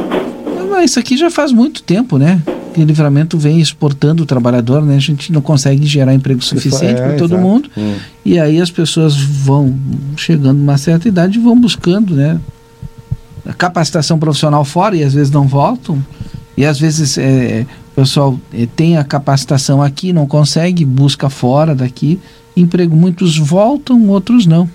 isso 0.83 0.99
aqui 0.99 1.17
já 1.17 1.29
faz 1.29 1.51
muito 1.51 1.83
tempo, 1.83 2.17
né? 2.17 2.41
Que 2.73 2.81
o 2.81 2.85
livramento 2.85 3.37
vem 3.37 3.59
exportando 3.59 4.23
o 4.23 4.25
trabalhador, 4.25 4.83
né? 4.83 4.95
A 4.95 4.99
gente 4.99 5.31
não 5.31 5.41
consegue 5.41 5.85
gerar 5.85 6.13
emprego 6.13 6.41
suficiente 6.41 6.99
é, 6.99 7.07
para 7.07 7.17
todo 7.17 7.33
exato. 7.33 7.41
mundo. 7.41 7.69
Hum. 7.77 7.95
E 8.23 8.39
aí 8.39 8.59
as 8.61 8.71
pessoas 8.71 9.15
vão 9.17 9.77
chegando 10.15 10.59
uma 10.59 10.77
certa 10.77 11.07
idade 11.07 11.37
e 11.37 11.41
vão 11.41 11.59
buscando, 11.59 12.15
né? 12.15 12.39
A 13.45 13.53
capacitação 13.53 14.17
profissional 14.17 14.63
fora 14.63 14.95
e 14.95 15.03
às 15.03 15.13
vezes 15.13 15.31
não 15.31 15.47
voltam. 15.47 16.03
E 16.55 16.65
às 16.65 16.79
vezes 16.79 17.17
é, 17.17 17.65
o 17.91 17.95
pessoal 17.95 18.37
é, 18.53 18.67
tem 18.75 18.97
a 18.97 19.03
capacitação 19.03 19.81
aqui, 19.81 20.13
não 20.13 20.25
consegue, 20.25 20.85
busca 20.85 21.29
fora 21.29 21.75
daqui. 21.75 22.19
Emprego, 22.55 22.95
muitos 22.95 23.37
voltam, 23.37 24.07
outros 24.09 24.45
não. 24.45 24.69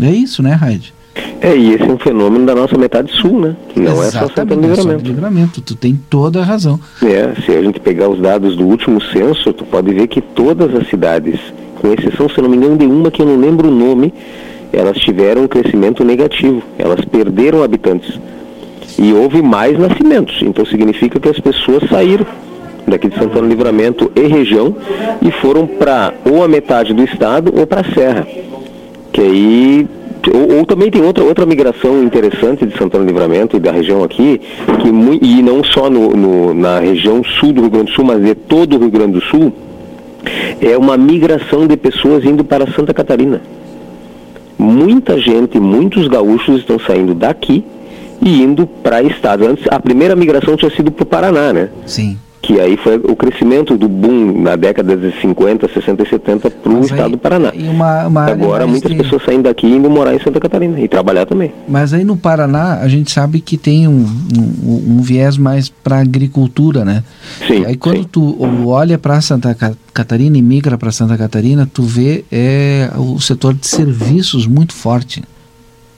É 0.00 0.10
isso, 0.10 0.42
né, 0.42 0.52
Raid? 0.52 0.92
É, 1.40 1.56
e 1.56 1.72
esse 1.72 1.84
é 1.84 1.86
um 1.86 1.98
fenômeno 1.98 2.44
da 2.44 2.54
nossa 2.54 2.76
metade 2.76 3.10
sul, 3.12 3.40
né? 3.40 3.56
Que 3.68 3.80
não 3.80 3.92
Exatamente, 3.92 4.16
é 4.16 4.20
só 4.20 4.28
Santana 4.28 4.60
do 4.60 4.68
Livramento. 4.68 5.04
Livramento. 5.06 5.60
Tu 5.60 5.74
tem 5.74 5.98
toda 6.10 6.40
a 6.40 6.44
razão. 6.44 6.78
É, 7.02 7.34
se 7.40 7.52
a 7.52 7.62
gente 7.62 7.80
pegar 7.80 8.08
os 8.08 8.20
dados 8.20 8.56
do 8.56 8.66
último 8.66 9.00
censo, 9.00 9.52
tu 9.52 9.64
pode 9.64 9.92
ver 9.94 10.08
que 10.08 10.20
todas 10.20 10.74
as 10.74 10.88
cidades, 10.88 11.38
com 11.80 11.92
exceção, 11.92 12.28
se 12.28 12.40
não 12.40 12.48
me 12.48 12.56
engano, 12.56 12.76
de 12.76 12.86
uma 12.86 13.10
que 13.10 13.22
eu 13.22 13.26
não 13.26 13.36
lembro 13.36 13.68
o 13.68 13.70
nome, 13.70 14.12
elas 14.72 14.98
tiveram 14.98 15.44
um 15.44 15.48
crescimento 15.48 16.04
negativo. 16.04 16.62
Elas 16.78 17.04
perderam 17.04 17.62
habitantes. 17.62 18.18
E 18.98 19.12
houve 19.12 19.40
mais 19.40 19.78
nascimentos. 19.78 20.42
Então 20.42 20.66
significa 20.66 21.20
que 21.20 21.28
as 21.28 21.38
pessoas 21.38 21.88
saíram 21.88 22.26
daqui 22.86 23.08
de 23.08 23.18
Santana 23.18 23.46
Livramento 23.46 24.10
e 24.14 24.26
região 24.26 24.74
e 25.20 25.30
foram 25.30 25.66
para 25.66 26.14
ou 26.24 26.42
a 26.42 26.48
metade 26.48 26.94
do 26.94 27.02
estado 27.02 27.52
ou 27.56 27.66
para 27.66 27.80
a 27.80 27.94
serra. 27.94 28.26
Que 29.12 29.20
aí 29.20 29.88
ou, 30.32 30.58
ou, 30.58 30.66
também 30.66 30.90
tem 30.90 31.02
outra, 31.02 31.22
outra 31.22 31.46
migração 31.46 32.02
interessante 32.02 32.66
de 32.66 32.76
Santana 32.76 33.04
Livramento 33.04 33.56
e 33.56 33.60
da 33.60 33.70
região 33.70 34.02
aqui, 34.02 34.40
que, 34.80 35.24
e 35.24 35.42
não 35.42 35.62
só 35.62 35.88
no, 35.88 36.10
no, 36.10 36.54
na 36.54 36.80
região 36.80 37.22
sul 37.22 37.52
do 37.52 37.60
Rio 37.62 37.70
Grande 37.70 37.92
do 37.92 37.94
Sul, 37.94 38.04
mas 38.04 38.22
de 38.22 38.34
todo 38.34 38.76
o 38.76 38.80
Rio 38.80 38.90
Grande 38.90 39.12
do 39.12 39.20
Sul, 39.20 39.52
é 40.60 40.76
uma 40.76 40.96
migração 40.96 41.66
de 41.66 41.76
pessoas 41.76 42.24
indo 42.24 42.44
para 42.44 42.70
Santa 42.72 42.92
Catarina. 42.92 43.40
Muita 44.58 45.20
gente, 45.20 45.60
muitos 45.60 46.08
gaúchos 46.08 46.60
estão 46.60 46.78
saindo 46.78 47.14
daqui 47.14 47.64
e 48.20 48.42
indo 48.42 48.66
para 48.66 49.02
estados. 49.02 49.46
Antes, 49.46 49.64
a 49.70 49.78
primeira 49.78 50.16
migração 50.16 50.56
tinha 50.56 50.70
sido 50.70 50.90
para 50.90 51.02
o 51.02 51.06
Paraná, 51.06 51.52
né? 51.52 51.68
Sim 51.84 52.18
que 52.46 52.60
aí 52.60 52.76
foi 52.76 52.96
o 52.96 53.16
crescimento 53.16 53.76
do 53.76 53.88
boom 53.88 54.40
na 54.40 54.54
década 54.54 54.96
de 54.96 55.10
50, 55.20 55.68
60 55.68 56.02
e 56.04 56.08
70 56.08 56.50
para 56.50 56.72
o 56.72 56.80
estado 56.80 57.10
do 57.10 57.18
Paraná. 57.18 57.52
Uma, 57.52 58.06
uma 58.06 58.24
Agora 58.26 58.64
muitas 58.68 58.92
de... 58.92 58.96
pessoas 58.96 59.24
saindo 59.24 59.42
daqui 59.42 59.66
e 59.66 59.74
indo 59.74 59.90
morar 59.90 60.14
em 60.14 60.20
Santa 60.20 60.38
Catarina 60.38 60.78
e 60.78 60.86
trabalhar 60.86 61.26
também. 61.26 61.52
Mas 61.68 61.92
aí 61.92 62.04
no 62.04 62.16
Paraná 62.16 62.78
a 62.80 62.86
gente 62.86 63.10
sabe 63.10 63.40
que 63.40 63.56
tem 63.56 63.88
um, 63.88 64.06
um, 64.38 64.98
um 64.98 65.02
viés 65.02 65.36
mais 65.36 65.68
para 65.68 65.98
agricultura, 65.98 66.84
né? 66.84 67.02
Sim. 67.48 67.64
Aí 67.64 67.76
quando 67.76 68.02
sim. 68.02 68.08
tu 68.12 68.36
olha 68.68 68.96
para 68.96 69.20
Santa 69.20 69.56
Catarina 69.92 70.38
e 70.38 70.42
migra 70.42 70.78
para 70.78 70.92
Santa 70.92 71.18
Catarina, 71.18 71.68
tu 71.72 71.82
vê 71.82 72.24
é, 72.30 72.90
o 72.96 73.20
setor 73.20 73.54
de 73.54 73.66
serviços 73.66 74.46
muito 74.46 74.72
forte 74.72 75.20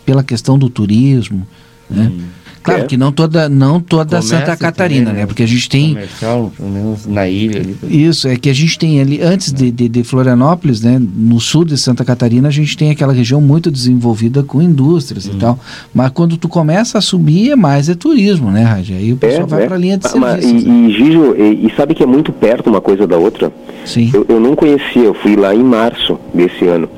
pela 0.07 0.25
questão 0.25 0.59
do 0.59 0.71
turismo, 0.71 1.47
né? 1.91 2.11
Hum. 2.11 2.39
Claro 2.69 2.85
é. 2.85 2.87
que 2.87 2.97
não 2.97 3.13
toda, 3.13 3.49
não 3.49 3.81
toda 3.81 4.21
Santa 4.21 4.57
Catarina, 4.57 5.07
também, 5.07 5.15
né? 5.15 5.21
né? 5.21 5.27
Porque 5.27 5.43
a 5.43 5.47
gente 5.47 5.69
tem. 5.69 5.95
Comercial, 5.95 6.53
pelo 6.57 6.69
menos 6.69 7.07
na 7.07 7.29
ilha 7.29 7.61
ali. 7.61 7.77
Isso, 7.83 8.29
é 8.29 8.37
que 8.37 8.51
a 8.51 8.55
gente 8.55 8.79
tem 8.79 9.01
ali, 9.01 9.21
antes 9.23 9.53
de, 9.53 9.71
de, 9.71 9.89
de, 9.89 10.05
Florianópolis, 10.05 10.83
né? 10.83 11.01
No 11.01 11.41
sul 11.41 11.65
de 11.65 11.77
Santa 11.79 12.05
Catarina, 12.05 12.49
a 12.49 12.51
gente 12.51 12.77
tem 12.77 12.91
aquela 12.91 13.13
região 13.13 13.41
muito 13.41 13.71
desenvolvida 13.71 14.43
com 14.43 14.61
indústrias 14.61 15.27
hum. 15.27 15.33
e 15.35 15.39
tal. 15.39 15.59
Mas 15.95 16.11
quando 16.11 16.37
tu 16.37 16.49
começa 16.49 16.99
a 16.99 17.01
subir, 17.01 17.51
é 17.51 17.57
mais 17.57 17.89
é 17.89 17.95
turismo, 17.95 18.51
né, 18.51 18.63
Raja? 18.63 18.95
Aí 18.95 19.13
o 19.13 19.17
pessoal 19.17 19.45
é, 19.45 19.47
vai 19.47 19.63
é. 19.63 19.67
para 19.67 19.77
a 19.77 19.79
linha 19.79 19.99
de 19.99 20.07
ah, 20.07 20.11
serviços. 20.11 20.63
E, 20.63 20.69
né? 20.69 20.89
e 20.89 20.93
Gijo, 20.93 21.35
e, 21.37 21.67
e, 21.67 21.73
sabe 21.77 21.95
que 21.95 22.03
é 22.03 22.07
muito 22.07 22.33
perto 22.33 22.69
uma 22.69 22.81
coisa 22.81 23.07
da 23.07 23.17
outra? 23.17 23.53
Sim. 23.85 24.11
Eu, 24.13 24.27
eu 24.29 24.41
não 24.41 24.55
conhecia, 24.55 25.03
eu 25.03 25.15
fui 25.15 25.37
lá 25.37 25.55
em 25.55 25.63
março 25.63 26.19
desse 26.35 26.67
ano. 26.67 26.89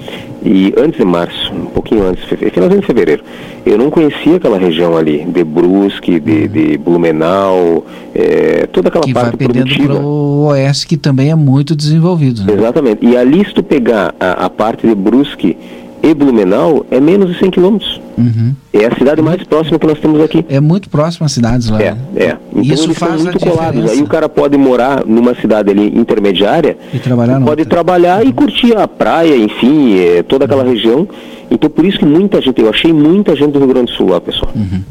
E 0.43 0.73
antes 0.77 0.99
de 0.99 1.05
março, 1.05 1.53
um 1.53 1.67
pouquinho 1.67 2.07
antes, 2.07 2.25
finalzinho 2.25 2.81
de 2.81 2.87
fevereiro, 2.87 3.23
eu 3.67 3.77
não 3.77 3.91
conhecia 3.91 4.37
aquela 4.37 4.59
região 4.59 4.97
ali, 4.97 5.25
de 5.25 5.45
Brusque, 5.45 6.19
de, 6.19 6.49
de 6.49 6.79
Blumenau, 6.79 7.85
é, 8.15 8.67
toda 8.73 8.89
aquela 8.89 9.05
que 9.05 9.13
parte 9.13 9.37
vai 9.37 9.49
produtiva. 9.49 9.95
para 9.95 10.03
o 10.03 10.47
oeste, 10.47 10.87
que 10.87 10.97
também 10.97 11.31
é 11.31 11.35
muito 11.35 11.77
desenvolvido. 11.77 12.45
Né? 12.45 12.55
Exatamente. 12.55 13.05
E 13.05 13.17
ali, 13.17 13.45
se 13.45 13.53
tu 13.53 13.63
pegar 13.63 14.15
a, 14.19 14.47
a 14.47 14.51
parte 14.51 14.87
de 14.87 14.95
Brusque 14.95 15.57
e 16.03 16.15
Blumenau, 16.15 16.87
é 16.91 16.99
menos 16.99 17.31
de 17.31 17.39
100 17.39 17.51
quilômetros. 17.51 18.01
Uhum. 18.17 18.55
É 18.73 18.87
a 18.87 18.95
cidade 18.97 19.21
mais 19.21 19.43
próxima 19.43 19.79
que 19.79 19.87
nós 19.87 19.99
temos 19.99 20.21
aqui. 20.21 20.45
É 20.49 20.61
muito 20.61 20.89
próxima 20.89 21.27
às 21.27 21.33
cidades 21.33 21.69
lá. 21.69 21.81
É, 21.83 21.93
né? 21.93 21.99
é. 22.17 22.37
Então 22.51 22.63
Isso 22.63 22.85
eles 22.85 22.99
faz 22.99 23.23
muito 23.23 23.39
colados. 23.39 23.91
Aí 23.91 24.03
o 24.03 24.07
cara 24.07 24.29
pode 24.29 24.57
morar 24.57 25.05
numa 25.05 25.35
cidade 25.35 25.71
ali 25.71 25.87
intermediária 25.99 26.77
e 26.93 26.99
trabalhar 26.99 27.41
pode 27.41 27.65
trabalhar 27.65 28.27
e 28.27 28.33
curtir 28.33 28.77
a 28.77 28.89
praia, 28.89 29.37
enfim, 29.37 29.99
é, 29.99 30.23
toda 30.23 30.45
aquela 30.45 30.65
uhum. 30.65 30.71
região. 30.71 31.09
Então 31.51 31.69
por 31.69 31.85
isso 31.85 31.99
que 31.99 32.05
muita 32.05 32.41
gente, 32.41 32.61
eu 32.61 32.71
achei 32.71 32.93
muita 32.93 33.37
gente 33.37 33.53
do 33.53 33.59
Rio 33.59 33.69
Grande 33.69 33.93
do 33.93 33.97
Sul 33.97 34.11
lá, 34.11 34.21
pessoal. 34.21 34.53
Uhum. 34.55 34.83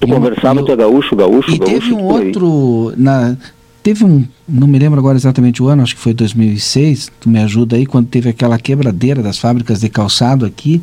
Tu 0.00 0.06
e 0.06 0.10
conversava, 0.10 0.62
tu 0.62 0.72
é 0.72 0.76
gaúcho, 0.76 1.14
gaúcho, 1.14 1.50
e 1.52 1.58
gaúcho. 1.58 1.76
E 1.76 1.80
teve 1.80 1.92
um 1.94 2.04
outro, 2.04 2.92
na, 2.96 3.36
teve 3.82 4.04
um, 4.04 4.24
não 4.48 4.66
me 4.66 4.78
lembro 4.78 4.98
agora 4.98 5.16
exatamente 5.16 5.62
o 5.62 5.68
ano, 5.68 5.82
acho 5.82 5.94
que 5.94 6.00
foi 6.00 6.12
2006, 6.14 7.10
tu 7.20 7.28
me 7.28 7.38
ajuda 7.38 7.76
aí, 7.76 7.86
quando 7.86 8.06
teve 8.08 8.28
aquela 8.28 8.58
quebradeira 8.58 9.22
das 9.22 9.38
fábricas 9.38 9.80
de 9.80 9.88
calçado 9.88 10.44
aqui, 10.44 10.82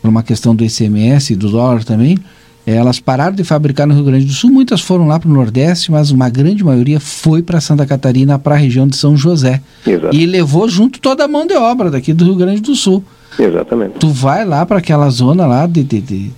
por 0.00 0.08
uma 0.08 0.22
questão 0.22 0.54
do 0.54 0.64
ICMS 0.64 1.32
e 1.32 1.36
do 1.36 1.50
dólar 1.50 1.84
também, 1.84 2.18
elas 2.66 3.00
pararam 3.00 3.34
de 3.34 3.44
fabricar 3.44 3.86
no 3.86 3.94
Rio 3.94 4.04
Grande 4.04 4.26
do 4.26 4.32
Sul, 4.32 4.50
muitas 4.50 4.80
foram 4.80 5.06
lá 5.06 5.18
para 5.18 5.30
o 5.30 5.32
Nordeste, 5.32 5.90
mas 5.90 6.10
uma 6.10 6.28
grande 6.28 6.62
maioria 6.62 7.00
foi 7.00 7.42
para 7.42 7.60
Santa 7.60 7.86
Catarina, 7.86 8.38
para 8.38 8.54
a 8.54 8.58
região 8.58 8.86
de 8.86 8.96
São 8.96 9.16
José. 9.16 9.62
Exato. 9.86 10.14
E 10.14 10.26
levou 10.26 10.68
junto 10.68 11.00
toda 11.00 11.24
a 11.24 11.28
mão 11.28 11.46
de 11.46 11.54
obra 11.54 11.90
daqui 11.90 12.12
do 12.12 12.24
Rio 12.24 12.34
Grande 12.34 12.60
do 12.60 12.74
Sul. 12.74 13.02
Exatamente. 13.38 13.94
Tu 13.98 14.08
vai 14.10 14.44
lá 14.44 14.66
para 14.66 14.78
aquela 14.78 15.08
zona 15.08 15.46
lá, 15.46 15.66
de, 15.66 15.82
de, 15.82 16.00
de, 16.00 16.30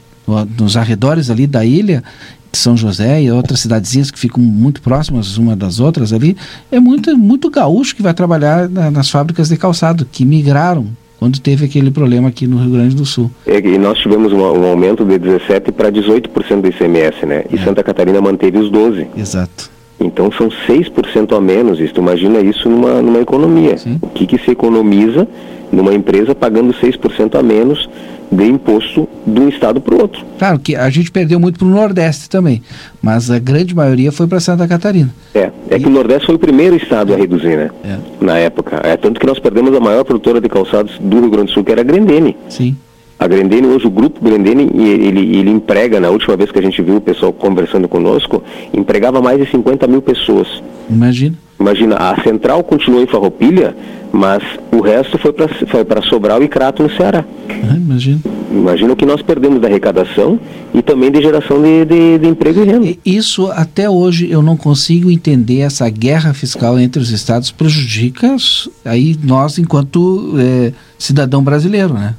nos 0.59 0.77
arredores 0.77 1.31
ali 1.31 1.47
da 1.47 1.65
ilha, 1.65 2.05
São 2.53 2.77
José 2.77 3.23
e 3.23 3.31
outras 3.31 3.61
cidadezinhas 3.61 4.11
que 4.11 4.19
ficam 4.19 4.43
muito 4.43 4.83
próximas 4.83 5.39
uma 5.39 5.55
das 5.55 5.81
outras 5.81 6.13
ali, 6.13 6.37
é 6.71 6.81
muito, 6.81 7.17
muito 7.17 7.51
gaúcho 7.51 7.95
que 7.95 8.03
vai 8.03 8.13
trabalhar 8.13 8.69
na, 8.69 8.91
nas 8.91 9.11
fábricas 9.11 9.49
de 9.49 9.57
calçado, 9.57 10.07
que 10.11 10.25
migraram 10.25 10.87
quando 11.19 11.39
teve 11.39 11.67
aquele 11.67 11.91
problema 11.91 12.29
aqui 12.29 12.47
no 12.47 12.57
Rio 12.57 12.71
Grande 12.71 12.97
do 12.97 13.05
Sul. 13.05 13.31
É, 13.47 13.59
e 13.59 13.77
nós 13.77 13.99
tivemos 13.99 14.33
um, 14.33 14.39
um 14.39 14.65
aumento 14.65 15.05
de 15.05 15.19
17% 15.19 15.71
para 15.73 15.93
18% 15.93 16.61
do 16.63 16.69
ICMS, 16.69 17.27
né? 17.27 17.45
E 17.51 17.57
é. 17.57 17.63
Santa 17.63 17.83
Catarina 17.83 18.23
manteve 18.23 18.57
os 18.59 18.71
12%. 18.71 19.07
Exato. 19.17 19.71
Então 20.01 20.33
são 20.33 20.49
6% 20.49 21.37
a 21.37 21.41
menos. 21.41 21.79
Isso, 21.79 21.93
imagina 21.99 22.41
isso 22.41 22.71
numa, 22.71 23.03
numa 23.03 23.21
economia. 23.21 23.77
Sim. 23.77 23.99
O 24.01 24.09
que, 24.09 24.27
que 24.27 24.39
se 24.39 24.51
economiza 24.51 25.29
numa 25.71 25.93
empresa 25.93 26.35
pagando 26.35 26.73
6% 26.73 27.39
a 27.39 27.43
menos 27.43 27.89
de 28.31 28.44
imposto 28.44 29.09
de 29.27 29.40
um 29.40 29.48
estado 29.48 29.81
para 29.81 29.94
o 29.94 30.01
outro. 30.01 30.24
Claro 30.39 30.59
que 30.59 30.77
a 30.77 30.89
gente 30.89 31.11
perdeu 31.11 31.40
muito 31.40 31.59
para 31.59 31.69
o 31.69 31.70
Nordeste 31.70 32.28
também, 32.28 32.62
mas 33.02 33.31
a 33.31 33.39
grande 33.39 33.74
maioria 33.74 34.12
foi 34.12 34.27
para 34.27 34.40
Santa 34.40 34.66
Catarina. 34.69 35.12
É, 35.35 35.51
é 35.69 35.77
e... 35.77 35.81
que 35.81 35.86
o 35.86 35.90
Nordeste 35.90 36.27
foi 36.27 36.35
o 36.36 36.39
primeiro 36.39 36.77
estado 36.77 37.12
a 37.12 37.16
reduzir, 37.16 37.57
né? 37.57 37.70
É. 37.85 38.24
Na 38.24 38.39
época. 38.39 38.81
É 38.85 38.97
tanto 38.97 39.19
que 39.19 39.27
nós 39.27 39.39
perdemos 39.39 39.74
a 39.74 39.81
maior 39.81 40.05
produtora 40.05 40.40
de 40.40 40.48
calçados 40.48 40.98
do 40.98 41.20
Rio 41.20 41.31
Grande 41.31 41.47
do 41.47 41.52
Sul, 41.52 41.65
que 41.65 41.73
era 41.73 41.81
a 41.81 41.85
Grendene. 41.85 42.36
Sim. 42.48 42.77
A 43.21 43.29
Grendene, 43.29 43.67
hoje 43.67 43.87
o 43.87 43.91
grupo 43.91 44.25
Grendene, 44.25 44.71
ele, 44.75 45.37
ele 45.37 45.51
emprega, 45.51 46.01
na 46.01 46.09
última 46.09 46.39
vez 46.39 46.51
que 46.51 46.59
a 46.59 46.63
gente 46.63 46.81
viu 46.81 46.97
o 46.97 47.01
pessoal 47.03 47.35
conversando 47.35 47.87
conosco, 47.87 48.43
empregava 48.73 49.21
mais 49.21 49.39
de 49.39 49.51
50 49.51 49.87
mil 49.87 50.01
pessoas. 50.01 50.49
Imagina. 50.89 51.37
Imagina, 51.61 51.97
a 51.97 52.23
central 52.23 52.65
continuou 52.65 53.03
em 53.03 53.07
Farroupilha, 53.07 53.77
mas 54.11 54.43
o 54.73 54.81
resto 54.81 55.19
foi 55.19 55.35
para 55.35 55.49
foi 55.49 55.85
Sobral 56.09 56.43
e 56.43 56.49
Crato 56.49 56.83
no 56.83 56.91
Ceará. 56.91 57.23
Ah, 57.51 57.77
imagina. 57.77 58.21
Imagina 58.51 58.95
o 58.95 58.97
que 58.97 59.05
nós 59.05 59.21
perdemos 59.21 59.61
da 59.61 59.69
arrecadação 59.69 60.41
e 60.73 60.81
também 60.81 61.11
de 61.11 61.21
geração 61.21 61.61
de, 61.61 61.85
de, 61.85 62.19
de 62.21 62.27
emprego 62.27 62.63
e 62.63 62.65
renda. 62.65 62.97
Isso 63.05 63.51
até 63.53 63.91
hoje 63.91 64.31
eu 64.31 64.41
não 64.41 64.57
consigo 64.57 65.11
entender 65.11 65.59
essa 65.59 65.91
guerra 65.91 66.33
fiscal 66.33 66.79
entre 66.79 67.03
os 67.03 67.11
estados 67.11 67.51
prejudica 67.51 68.35
aí 68.83 69.15
nós 69.23 69.59
enquanto 69.59 70.35
é, 70.39 70.73
cidadão 70.99 71.45
brasileiro, 71.45 71.93
né? 71.93 72.15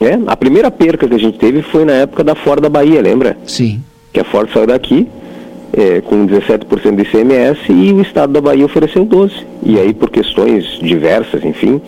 É, 0.00 0.18
a 0.26 0.36
primeira 0.36 0.70
perca 0.70 1.08
que 1.08 1.14
a 1.14 1.18
gente 1.18 1.38
teve 1.38 1.62
foi 1.62 1.84
na 1.84 1.92
época 1.92 2.22
da 2.22 2.34
Ford 2.34 2.60
da 2.60 2.68
Bahia, 2.68 3.02
lembra? 3.02 3.36
Sim. 3.44 3.82
Que 4.12 4.20
a 4.20 4.24
Ford 4.24 4.48
saiu 4.52 4.66
daqui 4.66 5.08
é, 5.72 6.00
com 6.00 6.26
17% 6.26 6.96
de 6.96 7.02
ICMS 7.02 7.60
e 7.70 7.92
o 7.92 8.00
Estado 8.00 8.32
da 8.32 8.40
Bahia 8.40 8.64
ofereceu 8.64 9.04
12%. 9.04 9.44
E 9.62 9.78
aí, 9.78 9.92
por 9.92 10.10
questões 10.10 10.64
diversas, 10.80 11.44
enfim, 11.44 11.80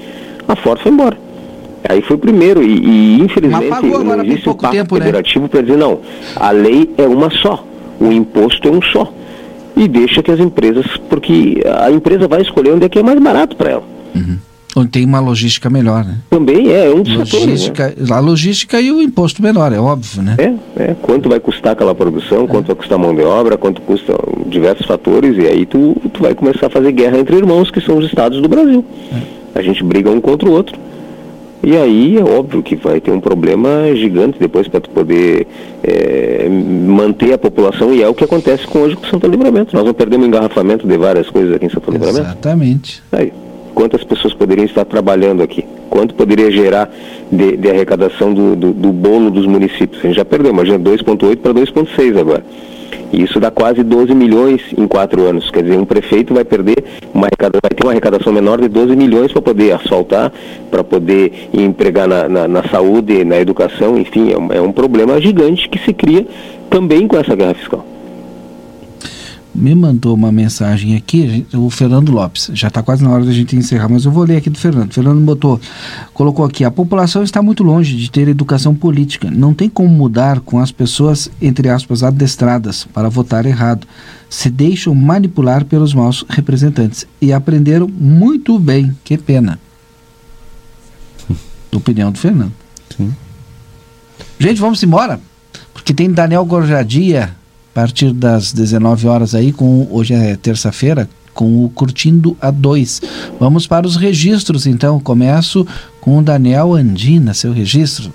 a 0.47 0.57
Ford 0.57 0.81
foi 0.81 0.93
embora. 0.93 1.16
Aí 1.89 2.03
foi 2.03 2.16
o 2.16 2.19
primeiro, 2.19 2.62
e, 2.62 2.66
e 2.66 3.20
infelizmente 3.20 3.70
não 3.70 4.23
existe 4.23 4.49
um 4.49 4.55
pacto 4.55 4.77
tempo, 4.77 4.95
né? 4.97 5.01
federativo 5.01 5.45
né? 5.45 5.49
para 5.49 5.62
dizer, 5.62 5.78
não, 5.78 6.01
a 6.37 6.51
lei 6.51 6.91
é 6.99 7.07
uma 7.07 7.31
só, 7.31 7.65
o 7.99 8.12
imposto 8.12 8.69
é 8.69 8.70
um 8.70 8.82
só. 8.82 9.12
E 9.77 9.89
deixa 9.89 10.23
que 10.23 10.31
as 10.31 10.39
empresas, 10.39 10.85
porque 11.09 11.62
a 11.65 11.91
empresa 11.91 12.28
vai 12.28 12.43
escolher 12.43 12.73
onde 12.73 12.85
é 12.85 12.89
que 12.89 12.99
é 12.99 13.03
mais 13.03 13.19
barato 13.19 13.57
para 13.57 13.70
ela. 13.70 13.82
Uhum. 14.15 14.37
Onde 14.77 14.89
tem 14.89 15.05
uma 15.05 15.19
logística 15.19 15.69
melhor, 15.69 16.05
né? 16.05 16.19
Também 16.31 16.71
é, 16.71 16.87
é 16.87 16.95
um 16.95 17.03
dos 17.03 17.17
logística, 17.17 17.85
fatores, 17.89 18.09
né? 18.09 18.17
A 18.17 18.21
logística 18.21 18.81
e 18.81 18.93
o 18.93 19.03
imposto 19.03 19.43
menor, 19.43 19.73
é 19.73 19.81
óbvio, 19.81 20.23
né? 20.23 20.37
É, 20.39 20.83
é. 20.83 20.97
Quanto 21.03 21.29
vai 21.29 21.41
custar 21.41 21.73
aquela 21.73 21.95
produção, 21.95 22.45
é. 22.45 22.47
quanto 22.47 22.69
vai 22.69 22.77
custar 22.77 22.97
a 22.97 23.01
mão 23.01 23.15
de 23.15 23.23
obra, 23.23 23.59
quanto 23.59 23.81
custa 23.83 24.15
diversos 24.47 24.87
fatores, 24.87 25.37
e 25.37 25.47
aí 25.47 25.67
tu, 25.67 25.97
tu 26.13 26.23
vai 26.23 26.35
começar 26.35 26.67
a 26.67 26.71
fazer 26.71 26.93
guerra 26.93 27.19
entre 27.19 27.37
irmãos, 27.37 27.71
que 27.71 27.81
são 27.81 27.99
os 27.99 28.07
estados 28.07 28.41
do 28.41 28.49
Brasil. 28.49 28.85
É. 29.13 29.59
A 29.59 29.63
gente 29.63 29.83
briga 29.83 30.09
um 30.09 30.21
contra 30.21 30.49
o 30.49 30.53
outro. 30.53 30.79
E 31.63 31.77
aí 31.77 32.17
é 32.17 32.23
óbvio 32.23 32.63
que 32.63 32.75
vai 32.75 33.01
ter 33.01 33.11
um 33.11 33.21
problema 33.21 33.95
gigante 33.95 34.39
depois 34.39 34.67
para 34.67 34.81
tu 34.81 34.89
poder 34.91 35.47
é, 35.83 36.49
manter 36.49 37.35
a 37.35 37.39
população 37.39 37.93
e 37.93 38.03
é 38.03 38.09
o 38.09 38.15
que 38.15 38.25
acontece 38.25 38.67
com 38.67 38.79
hoje 38.79 38.97
com 38.97 39.05
Santo 39.07 39.27
Livramento. 39.27 39.77
Nós 39.77 39.85
não 39.85 39.93
perdemos 39.93 40.27
engarrafamento 40.27 40.87
de 40.87 40.97
várias 40.97 41.29
coisas 41.29 41.57
aqui 41.57 41.67
em 41.67 41.69
Santo 41.69 41.91
Livramento. 41.91 42.21
Exatamente. 42.21 43.03
Aí 43.13 43.31
quantas 43.75 44.05
pessoas 44.05 44.35
poderiam 44.35 44.65
estar 44.65 44.85
trabalhando 44.85 45.43
aqui, 45.43 45.65
quanto 45.89 46.15
poderia 46.15 46.51
gerar 46.51 46.91
de, 47.31 47.57
de 47.57 47.71
arrecadação 47.71 48.33
do, 48.33 48.57
do, 48.57 48.73
do, 48.73 48.93
bolo 48.93 49.31
dos 49.31 49.47
municípios. 49.47 50.01
A 50.05 50.07
gente 50.07 50.17
já 50.17 50.25
perdeu, 50.25 50.53
imagina 50.53 50.79
2,8 50.79 51.37
para 51.39 51.55
2,6 51.55 52.19
agora. 52.19 52.45
E 53.13 53.23
isso 53.23 53.41
dá 53.41 53.51
quase 53.51 53.83
12 53.83 54.15
milhões 54.15 54.63
em 54.77 54.87
quatro 54.87 55.23
anos. 55.23 55.51
Quer 55.51 55.65
dizer, 55.65 55.79
um 55.79 55.85
prefeito 55.85 56.33
vai 56.33 56.45
perder 56.45 56.85
uma 57.13 57.29
vai 57.41 57.71
ter 57.75 57.83
uma 57.83 57.93
arrecadação 57.93 58.33
menor 58.33 58.61
de 58.61 58.69
12 58.69 58.95
milhões 58.95 59.33
para 59.33 59.43
poder 59.43 59.73
asfaltar, 59.73 60.33
para 60.71 60.85
poder 60.85 61.49
empregar 61.53 62.07
na, 62.07 62.29
na, 62.29 62.49
na, 62.49 62.63
saúde, 62.69 63.25
na 63.25 63.39
educação, 63.41 63.99
enfim, 63.99 64.33
é 64.33 64.39
um, 64.39 64.53
é 64.53 64.61
um 64.61 64.73
problema 64.73 65.21
gigante 65.21 65.69
que 65.69 65.79
se 65.79 65.93
cria 65.93 66.27
também 66.69 67.09
com 67.09 67.17
essa 67.17 67.35
guerra 67.35 67.55
fiscal 67.55 67.85
me 69.55 69.74
mandou 69.74 70.14
uma 70.14 70.31
mensagem 70.31 70.97
aqui, 70.97 71.47
o 71.52 71.68
Fernando 71.70 72.12
Lopes. 72.12 72.51
Já 72.55 72.68
está 72.68 72.82
quase 72.82 73.02
na 73.02 73.10
hora 73.10 73.24
da 73.24 73.32
gente 73.32 73.56
encerrar, 73.56 73.89
mas 73.89 74.05
eu 74.05 74.12
vou 74.12 74.24
ler 74.24 74.36
aqui 74.36 74.48
do 74.48 74.59
Fernando. 74.59 74.90
O 74.90 74.94
Fernando 74.94 75.20
botou, 75.20 75.60
colocou 76.14 76.44
aqui: 76.44 76.64
a 76.64 76.70
população 76.70 77.22
está 77.22 77.43
muito 77.43 77.62
longe 77.62 77.97
de 77.97 78.10
ter 78.10 78.28
educação 78.28 78.74
política. 78.74 79.31
Não 79.31 79.52
tem 79.52 79.68
como 79.68 79.89
mudar 79.89 80.40
com 80.40 80.59
as 80.59 80.70
pessoas, 80.70 81.31
entre 81.40 81.68
aspas, 81.68 82.02
adestradas 82.02 82.86
para 82.93 83.09
votar 83.09 83.44
errado. 83.44 83.86
Se 84.28 84.48
deixam 84.48 84.94
manipular 84.94 85.64
pelos 85.64 85.93
maus 85.93 86.24
representantes. 86.28 87.06
E 87.20 87.32
aprenderam 87.32 87.89
muito 87.89 88.59
bem. 88.59 88.97
Que 89.02 89.18
pena. 89.18 89.59
Opinião 91.74 92.12
do 92.12 92.18
Fernando. 92.18 92.52
Sim. 92.97 93.12
Gente, 94.39 94.60
vamos 94.60 94.82
embora. 94.82 95.20
Porque 95.74 95.93
tem 95.93 96.10
Daniel 96.10 96.44
Gorjadia 96.44 97.35
partir 97.81 98.12
das 98.12 98.52
19 98.52 99.09
horas 99.09 99.35
aí, 99.35 99.55
com 99.55 99.89
hoje 99.90 100.12
é 100.12 100.36
terça-feira, 100.36 101.09
com 101.32 101.65
o 101.65 101.70
Curtindo 101.70 102.36
a 102.39 102.51
2. 102.51 103.01
Vamos 103.40 103.66
para 103.66 103.86
os 103.86 103.97
registros, 103.97 104.66
então. 104.66 105.01
Começo 105.01 105.66
com 105.98 106.19
o 106.19 106.23
Daniel 106.23 106.74
Andina, 106.74 107.32
seu 107.32 107.55
registro. 107.55 108.12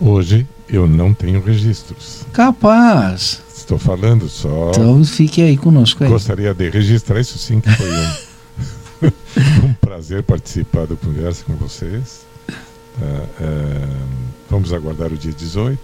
Hoje 0.00 0.46
eu 0.70 0.88
não 0.88 1.12
tenho 1.12 1.42
registros. 1.44 2.24
Capaz. 2.32 3.42
Estou 3.54 3.76
falando 3.76 4.26
só. 4.26 4.70
Então 4.70 5.04
fique 5.04 5.42
aí 5.42 5.58
conosco. 5.58 6.02
Aí. 6.02 6.08
Gostaria 6.08 6.54
de 6.54 6.70
registrar 6.70 7.20
isso 7.20 7.36
sim, 7.36 7.60
que 7.60 7.70
foi 7.72 7.90
um, 7.90 9.66
um 9.68 9.74
prazer 9.74 10.22
participar 10.22 10.86
do 10.86 10.96
Conversa 10.96 11.44
com 11.44 11.56
vocês. 11.56 12.22
Uh, 12.48 13.04
uh, 13.04 14.06
vamos 14.48 14.72
aguardar 14.72 15.12
o 15.12 15.16
dia 15.18 15.32
18. 15.32 15.78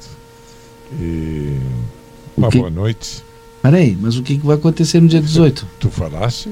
E 0.99 1.59
uma 2.39 2.51
boa 2.51 2.71
noite. 2.71 3.23
Peraí, 3.63 3.97
mas 4.01 4.17
o 4.17 4.23
que, 4.23 4.39
vai 4.39 4.57
acontecer 4.57 5.01
no 5.01 5.09
dia 5.09 5.21
18? 5.21 5.67
Tu 5.79 5.91
falaste? 5.91 6.51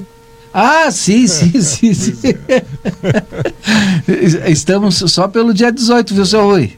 Ah, 0.53 0.91
sim, 0.91 1.27
sim, 1.27 1.61
sim. 1.61 1.93
sim. 1.93 2.35
É. 2.49 2.65
Estamos 4.51 4.97
só 4.97 5.29
pelo 5.29 5.53
dia 5.53 5.71
18, 5.71 6.15
viu, 6.15 6.25
seu 6.25 6.45
Rui? 6.45 6.73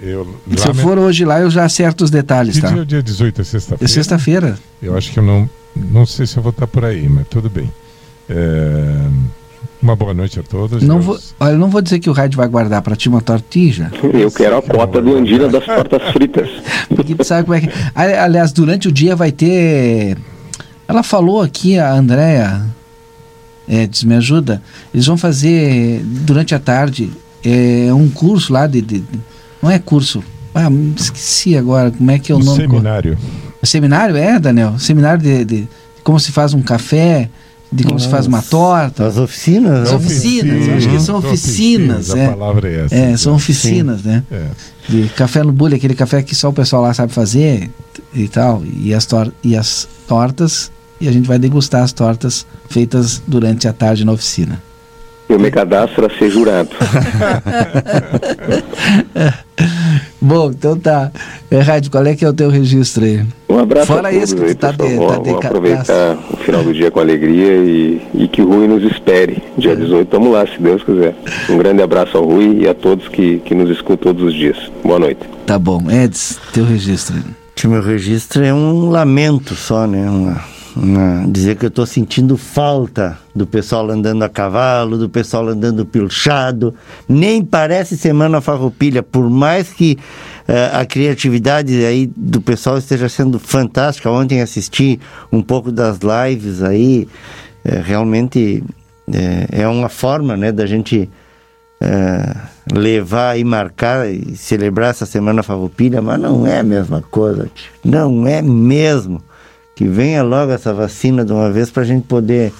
Eu, 0.00 0.34
Se 0.56 0.68
eu 0.68 0.74
for 0.74 0.98
hoje 0.98 1.24
lá, 1.24 1.40
eu 1.40 1.50
já 1.50 1.64
acerto 1.64 2.04
os 2.04 2.10
detalhes, 2.10 2.56
que 2.56 2.62
tá? 2.62 2.68
Dia, 2.68 2.86
dia 2.86 3.02
18 3.02 3.40
é 3.40 3.44
sexta-feira? 3.44 3.84
É 3.84 3.88
sexta-feira. 3.88 4.58
Eu 4.80 4.96
acho 4.96 5.12
que 5.12 5.18
eu 5.18 5.22
não. 5.22 5.50
Não 5.76 6.06
sei 6.06 6.26
se 6.26 6.36
eu 6.36 6.42
vou 6.42 6.50
estar 6.50 6.66
por 6.66 6.84
aí, 6.84 7.08
mas 7.08 7.26
tudo 7.28 7.50
bem. 7.50 7.70
É, 8.28 9.08
uma 9.80 9.94
boa 9.94 10.12
noite 10.12 10.40
a 10.40 10.42
todos. 10.42 10.82
Não 10.82 11.00
vou, 11.00 11.18
olha, 11.38 11.56
não 11.56 11.68
vou 11.68 11.80
dizer 11.80 11.98
que 12.00 12.10
o 12.10 12.12
rádio 12.12 12.36
vai 12.36 12.48
guardar 12.48 12.82
para 12.82 12.96
ti 12.96 13.08
uma 13.08 13.20
tortilha. 13.20 13.90
Eu 14.12 14.30
quero 14.30 14.58
a 14.58 14.62
cota 14.62 15.00
do 15.00 15.16
Andina 15.16 15.48
das 15.48 15.64
tortas 15.64 16.02
fritas. 16.12 16.48
Porque 16.94 17.14
tu 17.14 17.24
sabe 17.24 17.44
como 17.44 17.54
é 17.54 17.60
que. 17.60 17.68
Aliás, 17.94 18.52
durante 18.52 18.88
o 18.88 18.92
dia 18.92 19.14
vai 19.14 19.30
ter. 19.30 20.18
Ela 20.86 21.02
falou 21.02 21.42
aqui, 21.42 21.78
a 21.78 21.92
Andrea. 21.92 22.62
É, 23.68 23.86
diz, 23.86 24.02
me 24.02 24.14
ajuda. 24.14 24.62
Eles 24.92 25.06
vão 25.06 25.16
fazer 25.16 26.02
durante 26.02 26.54
a 26.54 26.58
tarde 26.58 27.10
é, 27.44 27.92
um 27.92 28.08
curso 28.08 28.52
lá 28.52 28.66
de, 28.66 28.80
de, 28.80 29.04
Não 29.62 29.70
é 29.70 29.78
curso. 29.78 30.24
Ah, 30.54 30.68
esqueci 30.96 31.56
agora 31.56 31.90
como 31.90 32.10
é 32.10 32.18
que 32.18 32.32
é 32.32 32.34
o 32.34 32.38
um 32.38 32.42
nome. 32.42 32.62
Seminário. 32.62 33.18
Seminário, 33.62 34.16
é, 34.16 34.38
Daniel? 34.38 34.78
Seminário 34.78 35.22
de, 35.22 35.44
de 35.44 35.68
como 36.02 36.18
se 36.18 36.32
faz 36.32 36.54
um 36.54 36.62
café 36.62 37.28
de 37.70 37.82
como 37.84 37.94
Nossa. 37.96 38.06
se 38.06 38.10
faz 38.10 38.26
uma 38.26 38.40
torta. 38.42 39.06
As 39.06 39.16
oficinas, 39.18 39.88
As 39.88 39.92
oficinas, 39.94 40.56
oficinas. 40.56 40.76
acho 40.78 40.88
que 40.88 41.00
são 41.00 41.16
oficinas. 41.18 42.08
oficinas 42.10 42.16
é. 42.16 42.26
A 42.26 42.30
palavra 42.30 42.68
é 42.70 42.84
essa. 42.84 42.94
É, 42.94 43.16
são 43.16 43.34
oficinas, 43.34 44.00
Sim. 44.00 44.08
né? 44.08 44.22
É. 44.30 44.46
De 44.88 45.08
café 45.10 45.42
no 45.42 45.52
bule, 45.52 45.76
aquele 45.76 45.94
café 45.94 46.22
que 46.22 46.34
só 46.34 46.48
o 46.48 46.52
pessoal 46.52 46.82
lá 46.82 46.94
sabe 46.94 47.12
fazer 47.12 47.70
e 48.14 48.26
tal. 48.26 48.62
E 48.64 48.94
as, 48.94 49.04
tor 49.04 49.32
e 49.44 49.54
as 49.54 49.86
tortas, 50.06 50.72
e 51.00 51.06
a 51.08 51.12
gente 51.12 51.26
vai 51.28 51.38
degustar 51.38 51.82
as 51.82 51.92
tortas 51.92 52.46
feitas 52.70 53.22
durante 53.26 53.68
a 53.68 53.72
tarde 53.72 54.04
na 54.04 54.12
oficina. 54.12 54.62
Eu 55.28 55.38
me 55.38 55.50
cadastro 55.50 56.06
a 56.06 56.10
ser 56.18 56.30
jurado. 56.30 56.70
Bom, 60.20 60.50
então 60.50 60.76
tá. 60.78 61.12
É, 61.50 61.60
Rádio, 61.60 61.90
qual 61.90 62.04
é 62.04 62.14
que 62.14 62.24
é 62.24 62.28
o 62.28 62.32
teu 62.32 62.50
registro 62.50 63.04
aí? 63.04 63.24
Um 63.48 63.58
abraço 63.58 63.86
Fora 63.86 64.08
a 64.08 64.10
todos 64.10 64.24
esse 64.24 64.36
que 64.36 64.44
aí, 64.44 64.54
tá 64.54 64.72
de, 64.72 64.76
vamos, 64.78 65.06
tá 65.06 65.18
vamos 65.18 65.46
aproveitar 65.46 66.18
o 66.30 66.36
final 66.38 66.64
do 66.64 66.74
dia 66.74 66.90
com 66.90 67.00
alegria 67.00 67.54
e, 67.54 68.02
e 68.14 68.28
que 68.28 68.42
o 68.42 68.48
Rui 68.48 68.66
nos 68.66 68.82
espere. 68.82 69.42
Dia 69.56 69.76
18, 69.76 70.08
vamos 70.10 70.32
lá, 70.32 70.46
se 70.46 70.60
Deus 70.60 70.82
quiser. 70.82 71.14
Um 71.48 71.56
grande 71.56 71.82
abraço 71.82 72.16
ao 72.16 72.24
Rui 72.24 72.62
e 72.62 72.68
a 72.68 72.74
todos 72.74 73.08
que, 73.08 73.38
que 73.44 73.54
nos 73.54 73.70
escutam 73.70 74.12
todos 74.12 74.24
os 74.24 74.34
dias. 74.34 74.56
Boa 74.84 74.98
noite. 74.98 75.20
Tá 75.46 75.58
bom. 75.58 75.82
Eds, 75.90 76.38
teu 76.52 76.64
registro. 76.64 77.16
O 77.64 77.68
meu 77.68 77.82
registro 77.82 78.44
é 78.44 78.54
um 78.54 78.88
lamento 78.88 79.54
só, 79.54 79.86
né? 79.86 80.08
Uma 80.08 80.40
dizer 81.30 81.56
que 81.56 81.64
eu 81.64 81.68
estou 81.68 81.86
sentindo 81.86 82.36
falta 82.36 83.18
do 83.34 83.46
pessoal 83.46 83.90
andando 83.90 84.22
a 84.22 84.28
cavalo, 84.28 84.98
do 84.98 85.08
pessoal 85.08 85.48
andando 85.48 85.84
pilchado. 85.86 86.74
Nem 87.08 87.44
parece 87.44 87.96
semana 87.96 88.40
farroupilha, 88.40 89.02
por 89.02 89.28
mais 89.28 89.70
que 89.70 89.98
uh, 90.48 90.78
a 90.80 90.84
criatividade 90.84 91.84
aí 91.84 92.10
do 92.16 92.40
pessoal 92.40 92.78
esteja 92.78 93.08
sendo 93.08 93.38
fantástica. 93.38 94.10
Ontem 94.10 94.40
assisti 94.40 95.00
um 95.32 95.42
pouco 95.42 95.70
das 95.70 95.98
lives 95.98 96.62
aí, 96.62 97.08
é, 97.64 97.80
realmente 97.80 98.62
é, 99.12 99.62
é 99.62 99.68
uma 99.68 99.88
forma 99.88 100.36
né, 100.36 100.52
da 100.52 100.66
gente 100.66 101.08
levar 102.72 103.38
e 103.38 103.44
marcar 103.44 104.10
e 104.10 104.36
celebrar 104.36 104.90
essa 104.90 105.06
Semana 105.06 105.44
Farroupilha, 105.44 106.02
mas 106.02 106.20
não 106.20 106.44
é 106.44 106.58
a 106.58 106.62
mesma 106.64 107.02
coisa, 107.02 107.48
não 107.84 108.26
é 108.26 108.42
mesmo. 108.42 109.22
Que 109.78 109.86
venha 109.86 110.24
logo 110.24 110.50
essa 110.50 110.74
vacina 110.74 111.24
de 111.24 111.32
uma 111.32 111.52
vez 111.52 111.70
para 111.70 111.84
a 111.84 111.86
gente 111.86 112.02
poder 112.02 112.52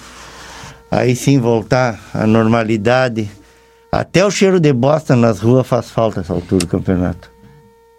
aí 0.88 1.16
sim 1.16 1.40
voltar 1.40 1.98
à 2.14 2.24
normalidade. 2.28 3.28
Até 3.90 4.24
o 4.24 4.30
cheiro 4.30 4.60
de 4.60 4.72
bosta 4.72 5.16
nas 5.16 5.40
ruas 5.40 5.66
faz 5.66 5.90
falta 5.90 6.20
essa 6.20 6.32
altura 6.32 6.60
do 6.60 6.68
campeonato. 6.68 7.28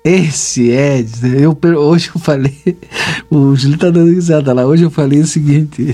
Esse 0.05 0.71
é, 0.71 1.03
eu, 1.37 1.57
hoje 1.77 2.11
eu 2.15 2.21
falei, 2.21 2.77
o 3.29 3.53
Júlio 3.57 3.77
tá 3.77 3.89
dando 3.89 4.09
risada 4.09 4.53
lá, 4.53 4.65
hoje 4.65 4.83
eu 4.83 4.89
falei 4.89 5.19
o 5.19 5.27
seguinte, 5.27 5.93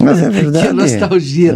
mas 0.00 0.22
é 0.22 0.30
verdade. 0.30 0.64
que 0.64 0.70
a 0.70 0.72
nostalgia. 0.72 1.50
É, 1.50 1.54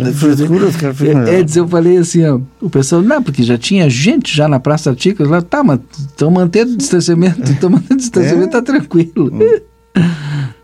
né? 1.15 1.39
é, 1.39 1.43
dizer, 1.45 1.61
eu 1.61 1.69
falei 1.69 1.99
assim, 1.99 2.27
ó, 2.27 2.41
o 2.61 2.69
pessoal, 2.69 3.03
não, 3.03 3.23
porque 3.23 3.45
já 3.45 3.57
tinha 3.57 3.89
gente 3.89 4.37
já 4.37 4.49
na 4.49 4.59
Praça 4.59 4.91
Artícola, 4.91 5.31
lá, 5.31 5.43
tá, 5.43 5.63
mas 5.63 5.79
estão 5.97 6.29
mantendo 6.29 6.73
o 6.73 6.77
distanciamento, 6.77 7.49
estão 7.53 7.71
mantendo 7.71 7.95
o 7.95 7.99
distanciamento, 7.99 8.49
é? 8.49 8.51
tá 8.51 8.63
tranquilo. 8.63 9.33
Hum. 9.33 9.61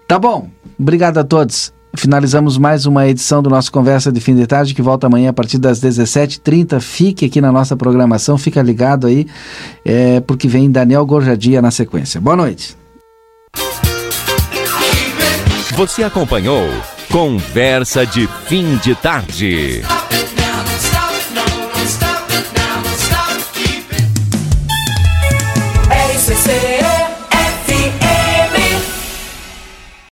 Tá 0.06 0.18
bom, 0.18 0.48
obrigado 0.78 1.18
a 1.18 1.24
todos. 1.24 1.72
Finalizamos 1.96 2.58
mais 2.58 2.86
uma 2.86 3.06
edição 3.06 3.40
do 3.40 3.48
nosso 3.48 3.70
Conversa 3.70 4.10
de 4.10 4.20
Fim 4.20 4.34
de 4.34 4.46
Tarde, 4.46 4.74
que 4.74 4.82
volta 4.82 5.06
amanhã 5.06 5.30
a 5.30 5.32
partir 5.32 5.58
das 5.58 5.80
17h30. 5.80 6.80
Fique 6.80 7.26
aqui 7.26 7.40
na 7.40 7.52
nossa 7.52 7.76
programação, 7.76 8.36
fica 8.36 8.60
ligado 8.60 9.06
aí, 9.06 9.26
é, 9.84 10.20
porque 10.20 10.48
vem 10.48 10.70
Daniel 10.70 11.06
Gorjadia 11.06 11.62
na 11.62 11.70
sequência. 11.70 12.20
Boa 12.20 12.36
noite. 12.36 12.76
Você 15.76 16.02
acompanhou 16.02 16.68
Conversa 17.10 18.04
de 18.04 18.26
Fim 18.46 18.76
de 18.76 18.94
Tarde. 18.96 19.82